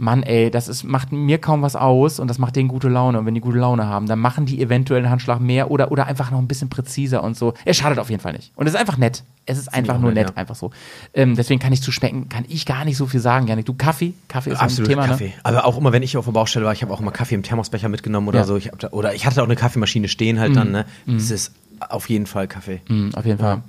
Mann, 0.00 0.22
ey, 0.22 0.48
das 0.50 0.68
ist, 0.68 0.84
macht 0.84 1.10
mir 1.10 1.38
kaum 1.38 1.60
was 1.62 1.74
aus 1.74 2.20
und 2.20 2.28
das 2.28 2.38
macht 2.38 2.54
denen 2.54 2.68
gute 2.68 2.88
Laune. 2.88 3.18
Und 3.18 3.26
wenn 3.26 3.34
die 3.34 3.40
gute 3.40 3.58
Laune 3.58 3.86
haben, 3.86 4.06
dann 4.06 4.20
machen 4.20 4.46
die 4.46 4.62
eventuell 4.62 5.00
einen 5.02 5.10
Handschlag 5.10 5.40
mehr 5.40 5.72
oder, 5.72 5.90
oder 5.90 6.06
einfach 6.06 6.30
noch 6.30 6.38
ein 6.38 6.46
bisschen 6.46 6.68
präziser 6.70 7.24
und 7.24 7.36
so. 7.36 7.52
Es 7.64 7.76
schadet 7.78 7.98
auf 7.98 8.08
jeden 8.08 8.22
Fall 8.22 8.32
nicht. 8.32 8.52
Und 8.54 8.68
es 8.68 8.74
ist 8.74 8.78
einfach 8.80 8.96
nett. 8.96 9.24
Es 9.44 9.58
ist 9.58 9.74
einfach 9.74 9.98
nur 9.98 10.12
nett, 10.12 10.28
ja. 10.30 10.36
einfach 10.36 10.54
so. 10.54 10.70
Ähm, 11.14 11.34
deswegen 11.34 11.58
kann 11.58 11.72
ich 11.72 11.82
zu 11.82 11.90
schmecken, 11.90 12.28
kann 12.28 12.44
ich 12.48 12.64
gar 12.64 12.84
nicht 12.84 12.96
so 12.96 13.06
viel 13.06 13.18
sagen, 13.18 13.48
Janik. 13.48 13.66
Du, 13.66 13.74
Kaffee? 13.74 14.14
Kaffee 14.28 14.50
ist 14.52 14.60
Absolut 14.60 14.88
ein 14.90 14.94
Thema, 14.94 15.06
Kaffee. 15.08 15.28
ne? 15.28 15.32
Aber 15.42 15.64
auch 15.64 15.76
immer, 15.76 15.90
wenn 15.90 16.04
ich 16.04 16.16
auf 16.16 16.26
der 16.26 16.32
Baustelle 16.32 16.64
war, 16.64 16.72
ich 16.72 16.82
habe 16.82 16.92
auch 16.92 17.00
immer 17.00 17.10
Kaffee 17.10 17.34
im 17.34 17.42
Thermosbecher 17.42 17.88
mitgenommen 17.88 18.28
oder 18.28 18.38
Ja. 18.40 18.44
so. 18.44 18.56
Ich 18.56 18.70
da, 18.78 18.90
oder 18.90 19.14
ich 19.14 19.26
hatte 19.26 19.40
auch 19.42 19.46
eine 19.46 19.56
Kaffeemaschine 19.56 20.06
stehen 20.08 20.38
halt 20.38 20.54
dann, 20.54 20.70
ne? 20.70 20.84
Es 21.08 21.30
ist 21.32 21.52
auf 21.80 22.08
jeden 22.08 22.26
Fall 22.26 22.46
Kaffee. 22.46 22.82
Mhm, 22.88 23.14
auf 23.16 23.24
jeden 23.26 23.38
Fall. 23.38 23.62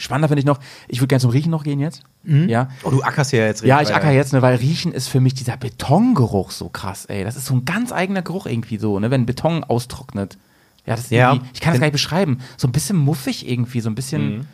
Spannender 0.00 0.28
finde 0.28 0.40
ich 0.40 0.46
noch, 0.46 0.58
ich 0.88 1.00
würde 1.00 1.08
gerne 1.08 1.20
zum 1.20 1.30
Riechen 1.30 1.50
noch 1.50 1.62
gehen 1.62 1.78
jetzt. 1.78 2.02
Ja. 2.24 2.68
Oh, 2.82 2.90
du 2.90 3.02
ackerst 3.02 3.32
ja 3.32 3.44
jetzt 3.44 3.62
Ja, 3.62 3.76
richtig 3.76 3.90
ich 3.90 3.96
weiter. 3.96 4.06
acker 4.08 4.14
jetzt, 4.16 4.32
ne, 4.32 4.42
weil 4.42 4.56
Riechen 4.56 4.92
ist 4.92 5.08
für 5.08 5.20
mich 5.20 5.34
dieser 5.34 5.56
Betongeruch 5.56 6.50
so 6.50 6.68
krass, 6.68 7.04
ey. 7.06 7.24
Das 7.24 7.36
ist 7.36 7.46
so 7.46 7.54
ein 7.54 7.64
ganz 7.64 7.92
eigener 7.92 8.22
Geruch 8.22 8.46
irgendwie 8.46 8.78
so, 8.78 8.98
ne, 8.98 9.10
wenn 9.10 9.26
Beton 9.26 9.62
austrocknet. 9.64 10.38
Ja, 10.86 10.94
das 10.96 11.04
ist 11.04 11.10
Ja. 11.12 11.38
ich 11.52 11.60
kann 11.60 11.72
das 11.74 11.80
gar 11.80 11.86
nicht 11.86 11.92
beschreiben. 11.92 12.38
So 12.56 12.66
ein 12.66 12.72
bisschen 12.72 12.96
muffig 12.96 13.48
irgendwie, 13.48 13.80
so 13.80 13.90
ein 13.90 13.94
bisschen. 13.94 14.46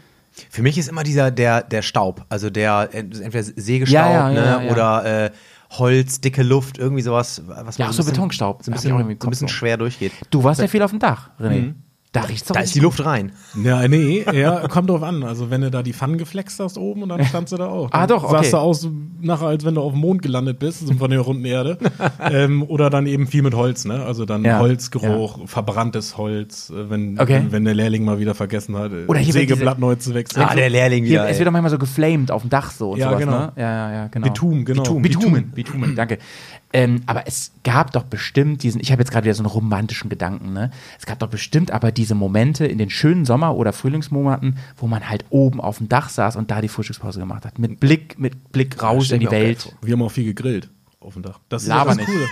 Für 0.51 0.63
mich 0.63 0.77
ist 0.77 0.89
immer 0.89 1.03
dieser, 1.03 1.31
der, 1.31 1.63
der 1.63 1.81
Staub. 1.83 2.27
Also 2.29 2.51
der, 2.51 2.91
entweder 2.93 3.43
Sägestaub, 3.43 3.95
Ja, 3.95 4.11
ja, 4.11 4.29
ne? 4.31 4.35
ja, 4.45 4.63
ja. 4.65 4.71
Oder 4.73 5.25
äh, 5.27 5.31
Holz, 5.71 6.21
dicke 6.21 6.43
Luft, 6.43 6.77
irgendwie 6.79 7.03
sowas. 7.03 7.43
Was 7.47 7.79
Ja, 7.79 7.91
so 7.93 8.05
Betonstaub. 8.05 8.63
So 8.63 8.71
ein 8.71 8.75
ich 8.75 8.83
bisschen, 8.83 8.99
so 9.21 9.27
ein 9.27 9.31
bisschen 9.31 9.49
schwer 9.49 9.77
durchgeht. 9.79 10.13
Du 10.31 10.45
warst 10.45 10.61
ja 10.61 10.69
viel 10.69 10.83
auf 10.83 10.91
dem 10.91 10.99
Dach, 11.01 11.31
René. 11.41 11.75
Da 12.23 12.27
riecht's 12.29 12.49
doch 12.49 12.55
Da 12.55 12.61
ist 12.63 12.75
die 12.75 12.81
Luft 12.81 13.05
rein. 13.05 13.33
Ja, 13.63 13.87
nee, 13.89 14.25
ja, 14.33 14.67
kommt 14.69 14.91
drauf 14.91 15.03
an. 15.03 15.23
Also 15.23 15.51
wenn 15.51 15.61
du 15.61 15.71
da 15.71 15.83
die 15.83 15.93
Pfannen 15.93 16.19
geflext 16.19 16.59
hast 16.61 16.79
oben 16.79 17.03
und 17.03 17.09
dann 17.09 17.25
standst 17.25 17.53
du 17.53 17.57
da 17.57 17.67
auch. 17.67 17.89
Ah, 17.93 18.07
Dann 18.07 18.09
doch, 18.17 18.25
okay. 18.25 18.33
Sahst 18.37 18.53
du 18.53 18.57
aus 18.59 18.89
nachher, 19.21 19.47
als 19.47 19.65
wenn 19.65 19.75
du 19.75 19.81
auf 19.83 19.93
dem 19.93 20.01
Mond 20.01 20.23
gelandet 20.23 20.59
bist, 20.59 20.87
so 20.87 20.95
von 20.95 21.11
der 21.11 21.21
runden 21.21 21.45
Erde. 21.45 21.79
ähm, 22.31 22.63
oder 22.63 22.91
dann 22.91 23.07
eben 23.07 23.27
viel 23.27 23.43
mit 23.43 23.55
Holz, 23.55 23.85
ne? 23.85 24.05
Also 24.05 24.25
dann 24.25 24.45
Ja, 24.45 24.59
Holzgeruch, 24.59 25.49
verbranntes 25.49 26.17
Holz, 26.17 26.71
äh, 26.71 26.91
wenn, 26.91 27.19
Okay. 27.19 27.35
wenn, 27.45 27.53
wenn 27.53 27.65
der 27.65 27.75
Lehrling 27.75 28.05
mal 28.05 28.19
wieder 28.19 28.35
vergessen 28.35 28.77
hat, 28.77 28.93
äh, 28.93 29.07
Oder 29.07 29.19
hier 29.21 29.33
Sägeblatt 29.33 29.79
neu 29.79 29.95
zu 29.97 30.15
wechseln. 30.15 30.43
Ah, 30.43 30.55
der 30.55 30.71
Lehrling 30.71 31.05
Hier, 31.05 31.21
wieder. 31.23 31.29
es 31.29 31.39
wird 31.39 31.47
doch 31.47 31.53
manchmal 31.53 31.71
so 31.71 31.79
geflamed 31.79 32.31
auf 32.31 32.43
dem 32.43 32.51
Dach 32.51 32.71
so 32.71 32.91
und 32.93 32.99
Ja, 32.99 33.09
sowas, 33.09 33.21
genau. 33.21 33.39
ne? 33.39 33.53
Ja, 33.57 33.63
ja, 33.63 33.93
ja, 33.93 34.07
genau. 34.09 34.27
Bitum, 34.27 34.65
genau. 34.65 34.83
Bitumen, 34.83 35.03
Bitumen, 35.03 35.51
Bitumen 35.51 35.95
danke. 35.97 36.19
Ähm, 36.73 37.03
aber 37.07 37.27
es 37.27 37.53
gab 37.65 37.93
doch 37.93 38.03
bestimmt 38.03 38.63
diesen, 38.63 38.81
ich 38.81 38.93
habe 38.93 39.01
jetzt 39.01 39.11
gerade 39.11 39.25
wieder 39.25 39.35
so 39.35 39.43
einen 39.43 39.51
romantischen 39.51 40.11
Gedanken, 40.11 40.53
ne? 40.53 40.71
Es 40.99 41.07
gab 41.07 41.19
doch 41.21 41.29
bestimmt 41.29 41.71
aber 41.71 41.93
diese 41.93 42.15
Momente 42.15 42.67
in 42.67 42.79
den 42.79 42.91
schönen 42.91 43.25
Sommer- 43.25 43.57
oder 43.57 43.73
Frühlingsmonaten, 43.73 44.59
wo 44.77 44.87
man 44.87 45.09
halt 45.09 45.25
oben 45.31 45.61
auf 45.61 45.79
dem 45.79 45.89
Dach 45.89 46.09
saß 46.09 46.37
und 46.37 46.51
da 46.51 46.61
die 46.61 46.69
Frühstückspause 46.69 47.21
gemacht 47.21 47.45
hat. 47.45 47.59
Mit 47.59 47.81
Blick, 47.81 48.19
mit 48.19 48.53
Blick 48.53 48.83
raus 48.83 49.11
in 49.11 49.21
die 49.21 49.31
Welt. 49.31 49.75
Wir 49.81 49.93
haben 49.93 50.03
auch 50.03 50.11
viel 50.11 50.25
gegrillt 50.25 50.71
auf 50.99 51.13
dem 51.13 51.23
Dach. 51.23 51.39
Das 51.51 51.63
ist 51.63 51.69
Laber 51.69 51.91
ja 51.93 51.97
das 51.99 52.07
Coole. 52.07 52.27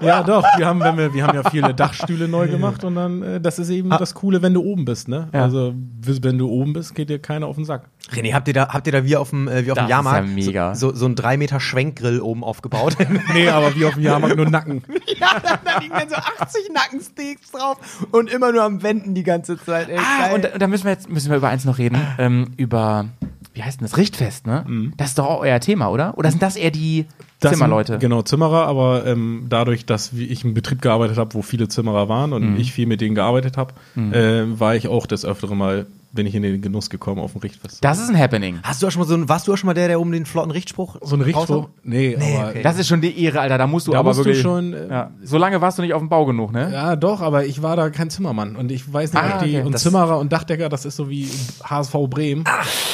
ja, 0.06 0.22
doch. 0.22 0.44
Wir 0.56 0.66
haben, 0.66 0.80
wenn 0.80 0.96
wir, 0.98 1.14
wir 1.14 1.26
haben 1.26 1.36
ja 1.36 1.48
viele 1.48 1.72
Dachstühle 1.74 2.26
neu 2.28 2.48
gemacht 2.48 2.82
und 2.84 2.96
dann, 2.96 3.22
äh, 3.22 3.40
das 3.40 3.58
ist 3.60 3.70
eben 3.70 3.88
das 3.90 4.14
Coole, 4.14 4.42
wenn 4.42 4.52
du 4.52 4.62
oben 4.62 4.84
bist, 4.84 5.06
ne? 5.08 5.28
Ja. 5.32 5.44
Also, 5.44 5.74
wenn 5.74 6.36
du 6.38 6.48
oben 6.50 6.72
bist, 6.72 6.94
geht 6.96 7.08
dir 7.08 7.18
keiner 7.20 7.46
auf 7.46 7.54
den 7.56 7.64
Sack. 7.64 7.88
René, 8.10 8.32
habt 8.34 8.48
ihr 8.48 8.54
da, 8.54 8.68
habt 8.68 8.86
ihr 8.88 8.92
da 8.92 9.04
wie 9.04 9.16
auf 9.16 9.30
dem, 9.30 9.46
äh, 9.48 9.64
wie 9.64 9.70
auf 9.70 9.76
Das 9.76 9.84
dem 9.84 9.84
ist 9.86 9.90
Jahrmarkt 9.90 10.28
ja 10.28 10.34
mega. 10.34 10.74
So, 10.74 10.90
so, 10.90 10.96
so 10.96 11.06
einen 11.06 11.14
3 11.14 11.36
Meter 11.36 11.60
Schwenkgrill 11.60 12.20
oben 12.20 12.42
aufgebaut? 12.44 12.96
Nee, 13.32 13.48
aber 13.48 13.74
wie 13.76 13.84
auf 13.84 13.94
dem 13.94 14.02
Jahrmarkt 14.02 14.36
nur 14.36 14.46
Nacken. 14.50 14.82
ja, 15.18 15.28
da 15.64 15.78
liegen 15.80 15.94
dann 15.94 16.08
so 16.08 16.16
80 16.16 16.70
Nackensteaks 16.74 17.52
drauf 17.52 17.78
und 18.10 18.28
immer 18.30 18.52
nur 18.52 18.62
am 18.64 18.82
Wenden 18.82 19.14
die 19.14 19.22
ganze 19.22 19.56
Zeit. 19.58 19.88
Ey, 19.88 19.98
Ah, 19.98 20.34
und, 20.34 20.44
da- 20.44 20.48
und 20.52 20.60
da 20.60 20.66
müssen 20.66 20.84
wir 20.84 20.92
jetzt 20.92 21.08
müssen 21.08 21.30
wir 21.30 21.36
über 21.36 21.48
eins 21.48 21.64
noch 21.64 21.78
reden. 21.78 21.98
Ähm, 22.18 22.50
über, 22.56 23.06
wie 23.54 23.62
heißt 23.62 23.80
denn 23.80 23.86
das? 23.86 23.96
Richtfest, 23.96 24.46
ne? 24.46 24.64
Das 24.96 25.10
ist 25.10 25.18
doch 25.18 25.26
auch 25.26 25.40
euer 25.40 25.60
Thema, 25.60 25.88
oder? 25.90 26.16
Oder 26.18 26.30
sind 26.30 26.42
das 26.42 26.56
eher 26.56 26.70
die 26.70 27.06
Das 27.40 27.52
Zimmerleute? 27.52 27.92
Sind, 27.94 28.00
genau, 28.00 28.22
Zimmerer, 28.22 28.66
aber 28.66 29.06
ähm, 29.06 29.46
dadurch, 29.48 29.86
dass 29.86 30.16
wie 30.16 30.24
ich 30.26 30.44
im 30.44 30.54
Betrieb 30.54 30.82
gearbeitet 30.82 31.18
habe, 31.18 31.34
wo 31.34 31.42
viele 31.42 31.68
Zimmerer 31.68 32.08
waren 32.08 32.32
und 32.32 32.54
Mhm. 32.54 32.56
ich 32.60 32.72
viel 32.72 32.86
mit 32.86 33.00
denen 33.00 33.14
gearbeitet 33.14 33.56
habe, 33.56 33.74
äh, 33.96 34.58
war 34.58 34.74
ich 34.74 34.88
auch 34.88 35.06
des 35.06 35.24
Öfteren 35.24 35.56
mal, 35.56 35.86
bin 36.10 36.26
ich 36.26 36.34
in 36.34 36.42
den 36.42 36.62
Genuss 36.62 36.90
gekommen 36.90 37.20
auf 37.20 37.32
dem 37.32 37.42
Richtfest. 37.42 37.84
Das 37.84 38.00
ist 38.00 38.08
ein 38.08 38.18
Happening. 38.18 38.58
Hast 38.64 38.82
du 38.82 38.86
auch 38.86 38.90
schon 38.90 39.02
mal 39.02 39.06
so 39.06 39.14
ein, 39.14 39.28
warst 39.28 39.46
du 39.46 39.52
auch 39.52 39.56
schon 39.56 39.66
mal 39.68 39.74
der, 39.74 39.86
der 39.88 40.00
oben 40.00 40.10
den 40.10 40.24
flotten 40.26 40.50
Richtspruch 40.50 40.96
so 41.02 41.14
ein 41.14 41.20
Richtspruch? 41.20 41.48
raushaut? 41.48 41.70
Nee, 41.84 42.16
aber 42.16 42.48
okay. 42.48 42.62
Das 42.62 42.76
ist 42.78 42.88
schon 42.88 43.00
die 43.02 43.22
Ehre, 43.22 43.40
Alter. 43.40 43.58
Da 43.58 43.66
musst 43.68 43.86
du 43.86 43.92
Da 43.92 43.98
aber 44.00 44.08
musst 44.08 44.20
du 44.20 44.24
wirklich. 44.24 44.42
schon, 44.42 44.72
äh, 44.72 44.88
ja. 44.88 45.10
So 45.22 45.38
lange 45.38 45.60
warst 45.60 45.78
du 45.78 45.82
nicht 45.82 45.92
auf 45.94 46.00
dem 46.00 46.08
Bau 46.08 46.24
genug, 46.26 46.50
ne? 46.52 46.70
Ja, 46.72 46.96
doch, 46.96 47.20
aber 47.20 47.44
ich 47.44 47.62
war 47.62 47.76
da 47.76 47.90
kein 47.90 48.10
Zimmermann 48.10 48.56
und 48.56 48.72
ich 48.72 48.90
weiß 48.92 49.12
nicht, 49.12 49.22
Ah, 49.22 49.34
ob 49.36 49.44
die 49.44 49.56
okay. 49.58 49.62
und 49.66 49.72
Das- 49.72 49.82
Zimmerer 49.82 50.18
und 50.18 50.32
Dachdecker, 50.32 50.68
das 50.70 50.86
ist 50.86 50.96
so 50.96 51.08
wie 51.10 51.28
HSV 51.62 51.94
Bremen. 52.08 52.42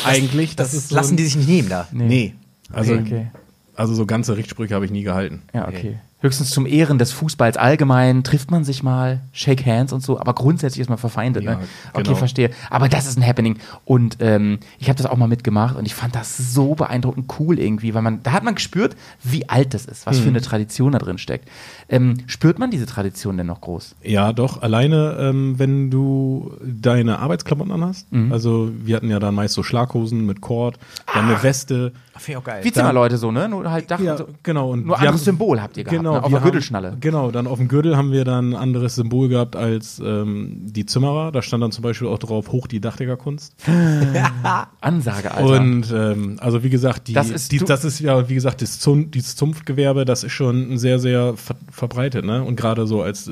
Eigentlich, 0.05 0.57
das, 0.57 0.73
Das, 0.73 0.75
ist 0.81 0.89
so 0.91 0.97
lassen 0.97 1.15
ein- 1.15 1.17
die 1.17 1.25
sich 1.25 1.37
nicht 1.37 1.49
nehmen 1.49 1.69
da. 1.69 1.87
Nee. 1.93 2.35
Also, 2.73 2.95
okay. 2.95 3.29
Also 3.75 3.95
so 3.95 4.07
ganze 4.07 4.37
Richtsprüche 4.37 4.75
habe 4.75 4.85
ich 4.85 4.91
nie 4.91 5.03
gehalten. 5.03 5.43
Ja, 5.53 5.69
okay. 5.69 5.99
Höchstens 6.25 6.51
zum 6.51 6.65
Ehren 6.65 6.97
des 6.99 7.13
Fußballs 7.13 7.59
allgemein 7.59 8.25
trifft 8.25 8.51
man 8.51 8.65
sich 8.65 8.83
mal, 8.83 9.21
shake 9.33 9.67
hands 9.67 9.93
und 9.93 10.03
so, 10.03 10.19
aber 10.19 10.33
grundsätzlich 10.35 10.81
ist 10.81 10.89
man 10.89 10.97
verfeindet, 10.97 11.45
Ja, 11.45 11.57
ne? 11.57 11.59
Okay, 11.93 12.03
genau. 12.05 12.17
verstehe. 12.17 12.51
Aber 12.71 12.89
das 12.89 13.07
ist 13.07 13.19
ein 13.19 13.27
Happening. 13.27 13.59
Und 13.85 14.17
ähm, 14.21 14.59
ich 14.79 14.89
habe 14.89 14.97
das 14.97 15.05
auch 15.05 15.19
mal 15.19 15.27
mitgemacht 15.29 15.77
und 15.77 15.85
ich 15.85 15.95
fand 15.95 16.15
das 16.15 16.37
so 16.55 16.75
beeindruckend 16.75 17.31
cool 17.39 17.59
irgendwie, 17.59 17.93
weil 17.93 18.01
man, 18.01 18.23
da 18.23 18.33
hat 18.33 18.43
man 18.43 18.55
gespürt, 18.55 18.97
wie 19.23 19.49
alt 19.51 19.75
das 19.75 19.85
ist, 19.85 20.07
was 20.07 20.17
Hm. 20.17 20.23
für 20.23 20.29
eine 20.31 20.41
Tradition 20.41 20.93
da 20.93 20.99
drin 20.99 21.19
steckt. 21.19 21.47
Ähm, 21.91 22.15
spürt 22.27 22.59
man 22.59 22.71
diese 22.71 22.87
Tradition 22.87 23.37
denn 23.37 23.47
noch 23.47 23.61
groß? 23.61 23.95
Ja, 24.03 24.33
doch. 24.33 24.63
Alleine, 24.63 25.17
ähm, 25.21 25.59
wenn 25.59 25.91
du 25.91 26.53
deine 26.65 27.19
Arbeitsklamotten 27.19 27.73
anhast. 27.73 28.11
Mhm. 28.11 28.33
Also 28.33 28.71
wir 28.83 28.97
hatten 28.97 29.11
ja 29.11 29.19
dann 29.21 29.35
meist 29.35 29.53
so 29.53 29.63
Schlaghosen 29.63 30.25
mit 30.25 30.41
Kord, 30.41 30.79
dann 31.13 31.27
eine 31.27 31.43
Weste. 31.43 31.93
Finde 32.17 32.31
ich 32.31 32.37
auch 32.39 32.45
geil. 32.45 32.65
Wie 32.65 32.73
Zimmerleute 32.73 33.19
so, 33.19 33.31
ne? 33.31 33.49
Nur 33.49 33.71
halt 33.71 33.91
Dach 33.91 34.01
Ja, 34.01 34.13
und 34.13 34.19
so. 34.19 34.29
genau. 34.43 34.71
Und 34.71 34.87
Nur 34.87 34.99
anderes 34.99 35.25
Symbol 35.25 35.61
habt 35.61 35.77
ihr 35.77 35.85
gehabt, 35.85 35.99
Genau, 35.99 36.14
ne? 36.15 36.23
Auf 36.25 36.31
der 36.31 36.41
haben- 36.41 36.45
Gürtelschnalle. 36.45 36.97
Genau, 37.01 37.31
dann 37.31 37.47
auf 37.47 37.59
dem 37.59 37.69
Gürtel 37.69 37.97
haben 37.97 38.13
wir 38.13 38.25
dann 38.25 38.51
ein 38.51 38.55
anderes 38.57 38.95
Symbol 38.97 39.29
gehabt 39.29 39.57
als 39.57 40.01
ähm, 40.05 40.59
die 40.65 40.87
Zimmerer. 40.87 41.33
Da 41.33 41.43
stand 41.43 41.63
dann 41.63 41.73
zum 41.73 41.83
Beispiel 41.83 42.09
auch 42.09 42.19
drauf, 42.19 42.53
hoch 42.53 42.67
die 42.67 42.81
Dachdeckerkunst. 42.81 43.55
Ansage, 44.81 45.33
Alter. 45.33 45.61
Und 45.61 45.93
ähm, 45.93 46.37
also 46.41 46.63
wie 46.63 46.71
gesagt, 46.71 47.09
die, 47.09 47.13
Das 47.13 47.31
ist- 47.31 47.53
die, 47.53 47.59
das 47.59 47.85
ist 47.85 48.01
ja, 48.01 48.29
wie 48.29 48.35
gesagt, 48.35 48.63
das 48.63 48.79
Zun 48.81 49.11
dieses 49.11 49.37
Zunftgewerbe, 49.37 50.05
das 50.05 50.25
ist 50.25 50.33
schon 50.33 50.79
sehr, 50.79 50.99
sehr 50.99 51.35
ver 51.37 51.57
verbreitet, 51.71 52.25
ne? 52.25 52.43
Und 52.43 52.57
gerade 52.57 52.87
so 52.87 53.03
als 53.03 53.31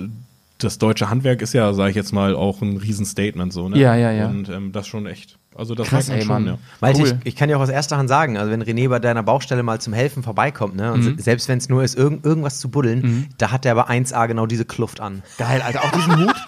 das 0.59 0.79
deutsche 0.79 1.11
Handwerk 1.11 1.43
ist 1.43 1.53
ja, 1.55 1.73
sage 1.73 1.91
ich 1.91 1.97
jetzt 1.97 2.13
mal, 2.13 2.35
auch 2.37 2.63
ein 2.63 2.77
Riesenstatement 2.77 3.53
so, 3.53 3.69
ne? 3.69 3.79
Ja, 3.79 3.95
ja, 3.97 4.13
ja. 4.13 4.29
Und 4.29 4.49
ähm, 4.49 4.73
das 4.73 4.87
schon 4.87 5.07
echt. 5.07 5.39
Also 5.55 5.75
das 5.75 5.89
Krass, 5.89 6.09
merkt 6.09 6.27
man 6.27 6.43
ey, 6.47 6.49
schon, 6.49 6.59
Mann. 6.81 6.93
ja. 6.95 6.99
Cool. 7.01 7.07
ich, 7.23 7.27
ich 7.27 7.37
kann 7.37 7.49
dir 7.49 7.59
auch 7.59 7.63
aus 7.63 7.69
erster 7.69 7.97
Hand 7.99 8.09
sagen, 8.09 8.39
also 8.39 8.51
wenn 8.51 8.63
René 8.63 8.89
bei 8.89 8.99
deiner 8.99 9.23
Baustelle 9.23 9.63
mal 9.63 9.81
zum 9.81 9.93
Helfen 9.93 10.23
vorbeikommt, 10.23 10.77
ne, 10.77 10.93
und 10.93 11.03
se- 11.03 11.15
selbst 11.19 11.49
wenn 11.49 11.59
es 11.59 11.69
nur 11.69 11.83
ist, 11.83 11.95
irgend, 11.97 12.25
irgendwas 12.25 12.59
zu 12.59 12.71
buddeln, 12.71 13.29
da 13.39 13.51
hat 13.51 13.65
der 13.65 13.73
aber 13.73 13.91
1A 13.91 14.27
genau 14.29 14.47
diese 14.47 14.65
Kluft 14.65 15.01
an. 15.01 15.23
Geil, 15.39 15.61
Alter. 15.63 15.85
Auch 15.85 15.91
diesen 15.93 16.17
Hut? 16.27 16.35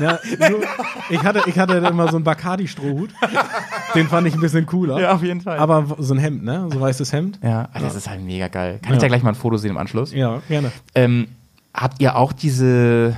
Ja, 0.00 0.18
nur, 0.50 0.60
ich, 1.08 1.22
hatte, 1.22 1.42
ich 1.46 1.56
hatte 1.56 1.74
immer 1.74 2.08
so 2.08 2.16
einen 2.16 2.24
Bacardi-Strohhut. 2.24 3.10
Den 3.94 4.08
fand 4.08 4.26
ich 4.26 4.34
ein 4.34 4.40
bisschen 4.40 4.66
cooler. 4.66 5.14
auf 5.14 5.22
jeden 5.22 5.40
Fall. 5.40 5.56
Aber 5.58 5.86
so 6.00 6.14
ein 6.14 6.18
Hemd, 6.18 6.42
ne? 6.42 6.68
So 6.72 6.80
weißes 6.80 7.12
Hemd. 7.12 7.38
ja, 7.44 7.68
Alter, 7.72 7.86
das 7.86 7.94
ist 7.94 8.10
halt 8.10 8.20
mega 8.20 8.48
geil. 8.48 8.80
Kann 8.82 8.94
ich 8.94 8.98
da 8.98 9.06
gleich 9.06 9.22
mal 9.22 9.28
ein 9.30 9.34
Foto 9.36 9.56
sehen 9.56 9.70
im 9.70 9.76
Anschluss? 9.76 10.12
Ja, 10.12 10.42
gerne. 10.48 10.72
Ähm, 10.96 11.28
habt 11.72 12.02
ihr 12.02 12.16
auch 12.16 12.32
diese 12.32 13.16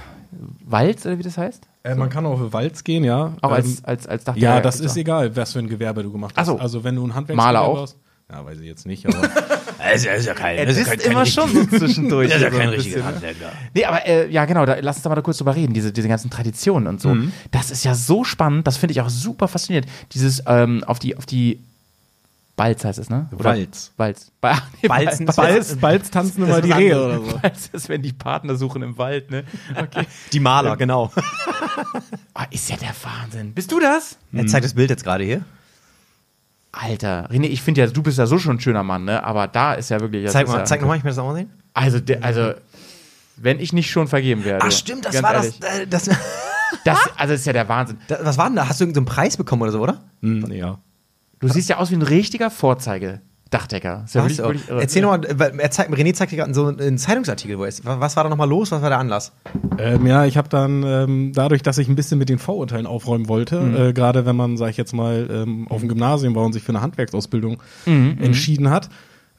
Walz, 0.67 1.07
oder 1.07 1.19
wie 1.19 1.23
das 1.23 1.39
heißt? 1.39 1.67
Äh, 1.87 1.95
man 1.95 2.09
kann 2.11 2.27
auf 2.27 2.53
Walz 2.53 2.83
gehen, 2.85 3.05
ja. 3.05 3.33
Auch 3.41 3.51
Ähm, 3.51 3.55
als, 3.57 3.85
als, 3.85 4.07
als 4.07 4.25
Dachdecker? 4.25 4.45
Ja, 4.47 4.61
das 4.61 4.81
ist 4.81 4.93
auch. 4.93 4.97
egal, 4.97 5.37
was 5.37 5.53
für 5.53 5.61
ein 5.61 5.69
Gewerbe 5.69 6.03
du 6.03 6.11
gemacht 6.13 6.33
Ach 6.37 6.41
hast. 6.41 6.47
so. 6.49 6.59
Also 6.59 6.85
wenn 6.85 6.97
du 6.97 7.07
ein 7.07 7.15
Handwerksgewerbe 7.15 7.55
Maler 7.59 7.63
auch? 7.63 7.83
hast. 7.83 7.97
Ja, 8.31 8.45
weiß 8.45 8.59
ich 8.59 8.67
jetzt 8.67 8.87
nicht, 8.87 9.07
aber 9.07 9.29
Das 9.79 10.05
ist 10.05 10.27
ja 10.27 10.35
kein, 10.35 10.57
Er 10.59 10.67
ist 10.67 11.07
immer 11.07 11.25
schon 11.27 11.49
so 11.49 11.65
zwischendurch. 11.65 12.29
Das 12.33 12.39
ist 12.39 12.43
ja 12.43 12.51
so 12.51 12.57
ein 12.57 12.61
kein 12.63 12.69
richtiger 12.71 12.99
ne? 12.99 13.05
Handwerker. 13.05 13.53
Nee, 13.73 13.85
aber 13.85 14.05
äh, 14.07 14.29
ja, 14.33 14.45
genau, 14.47 14.67
da, 14.67 14.79
lass 14.81 14.97
uns 14.97 15.03
da 15.05 15.09
mal 15.11 15.15
da 15.15 15.23
kurz 15.23 15.39
drüber 15.39 15.55
reden, 15.55 15.75
diese, 15.75 15.93
diese 15.93 16.09
ganzen 16.09 16.29
Traditionen 16.29 16.89
und 16.89 17.01
so. 17.01 17.11
Mhm. 17.15 17.31
Das 17.53 17.71
ist 17.71 17.85
ja 17.85 17.95
so 17.95 18.25
spannend, 18.25 18.67
das 18.67 18.79
finde 18.79 18.93
ich 18.93 19.01
auch 19.01 19.09
super 19.11 19.47
faszinierend. 19.47 19.89
Dieses 20.13 20.43
ähm, 20.49 20.83
auf 20.85 20.99
die, 20.99 21.17
auf 21.17 21.25
die 21.27 21.61
Balz 22.57 22.85
heißt 22.87 22.99
es, 22.99 23.11
ne? 23.11 23.29
Walz. 23.33 23.93
Walz. 23.99 24.33
Ba 24.41 24.59
nee, 24.83 24.89
Balzen. 24.89 25.27
Balz. 25.27 25.37
Balz, 25.37 25.77
Balz 25.77 26.11
tanzen 26.11 26.43
immer 26.43 26.63
die 26.63 26.73
Rehe 26.73 27.05
oder 27.05 27.17
so. 27.23 27.39
Balz 27.39 27.69
ist, 27.71 27.91
wenn 27.91 28.01
die 28.01 28.15
Partner 28.15 28.57
suchen 28.57 28.83
im 28.83 28.97
Wald, 28.97 29.31
ne? 29.31 29.45
Okay. 29.77 30.07
Die 30.33 30.41
Maler, 30.41 30.77
genau. 30.77 31.13
Ah, 32.35 32.47
ist 32.51 32.69
ja 32.71 32.77
der 32.77 32.95
Wahnsinn. 33.03 33.53
Bist 33.55 33.73
du 33.73 33.81
das? 33.81 34.19
Er 34.33 34.47
zeigt 34.47 34.65
das 34.65 34.75
Bild 34.75 34.91
jetzt 34.91 35.05
gerade 35.05 35.25
hier. 35.25 35.43
Alter, 36.73 37.31
René, 37.31 37.47
ich 37.47 37.63
finde 37.63 37.83
ja, 37.83 37.87
du 37.87 38.03
bist 38.03 38.19
ja 38.19 38.27
so 38.27 38.39
schon 38.39 38.57
ein 38.57 38.61
schöner 38.61 38.83
Mann, 38.83 39.05
ne? 39.05 39.23
Aber 39.25 39.47
da 39.47 39.75
ist 39.75 39.91
ja 39.91 40.01
wirklich. 40.01 40.31
Zeig 40.31 40.49
mal, 40.49 40.59
ja, 40.59 40.65
zeig 40.65 40.81
nochmal, 40.81 40.99
ich 40.99 41.05
mir 41.05 41.11
das 41.11 41.19
auch 41.19 41.27
mal 41.27 41.35
sehen. 41.35 41.51
Also, 41.73 42.01
der, 42.01 42.23
also, 42.23 42.53
wenn 43.37 43.61
ich 43.61 43.73
nicht 43.73 43.91
schon 43.91 44.09
vergeben 44.09 44.45
werde. 44.45 44.65
Ach 44.67 44.73
stimmt, 44.73 45.07
das 45.07 45.13
ganz 45.13 45.25
war 45.25 45.35
ehrlich, 45.35 45.59
das, 45.59 45.79
äh, 45.79 45.87
das, 45.87 46.05
das. 46.85 46.99
Also, 47.17 47.33
das 47.33 47.41
ist 47.41 47.47
ja 47.47 47.53
der 47.55 47.69
Wahnsinn. 47.69 47.99
das. 48.09 48.25
Was 48.25 48.39
war 48.39 48.47
denn 48.47 48.57
da? 48.57 48.69
Hast 48.69 48.81
du 48.81 48.85
irgendeinen 48.85 49.07
Preis 49.07 49.37
bekommen 49.37 49.63
oder 49.63 49.73
so, 49.73 49.81
oder? 49.81 50.03
Hm, 50.21 50.51
ja. 50.53 50.79
Du 51.41 51.49
siehst 51.49 51.69
ja 51.69 51.77
aus 51.79 51.91
wie 51.91 51.97
ein 51.97 52.03
richtiger 52.03 52.51
Vorzeige-Dachdecker. 52.51 54.03
Ist 54.07 54.15
ja 54.15 54.23
wirklich, 54.23 54.39
wirklich 54.39 54.69
irre. 54.69 54.81
Erzähl 54.81 55.03
nochmal, 55.03 55.21
weil 55.37 55.59
er 55.61 55.71
zeigt, 55.71 55.93
René 55.93 56.15
zeigt 56.15 56.33
dir 56.33 56.37
gerade 56.37 56.55
so 56.55 56.67
einen 56.67 56.99
Zeitungsartikel, 56.99 57.59
wo 57.59 57.63
er 57.63 57.69
ist. 57.69 57.85
Was 57.85 58.17
war 58.17 58.25
da 58.25 58.31
nochmal 58.31 58.49
los? 58.49 58.73
Was 58.73 58.83
war 58.83 58.89
der 58.89 58.99
Anlass? 58.99 59.33
Ähm, 59.79 60.07
ja, 60.07 60.25
ich 60.25 60.37
habe 60.37 60.49
dann 60.49 60.83
ähm, 60.83 61.33
dadurch, 61.35 61.63
dass 61.63 61.79
ich 61.79 61.89
ein 61.89 61.95
bisschen 61.95 62.19
mit 62.19 62.29
den 62.29 62.39
Vorurteilen 62.39 62.87
aufräumen 62.87 63.29
wollte, 63.29 63.61
Mhm. 63.61 63.77
äh, 63.77 63.93
gerade 63.93 64.27
wenn 64.27 64.37
man, 64.37 64.57
sag 64.57 64.71
ich 64.71 64.77
jetzt 64.77 64.93
mal, 64.95 65.29
ähm, 65.31 65.69
auf 65.69 65.81
dem 65.81 65.89
Gymnasium 65.89 66.35
war 66.35 66.45
und 66.45 66.53
sich 66.53 66.63
für 66.63 66.71
eine 66.71 66.81
Handwerksausbildung 66.81 67.59
Mhm, 67.87 68.19
entschieden 68.21 68.71
hat, 68.71 68.89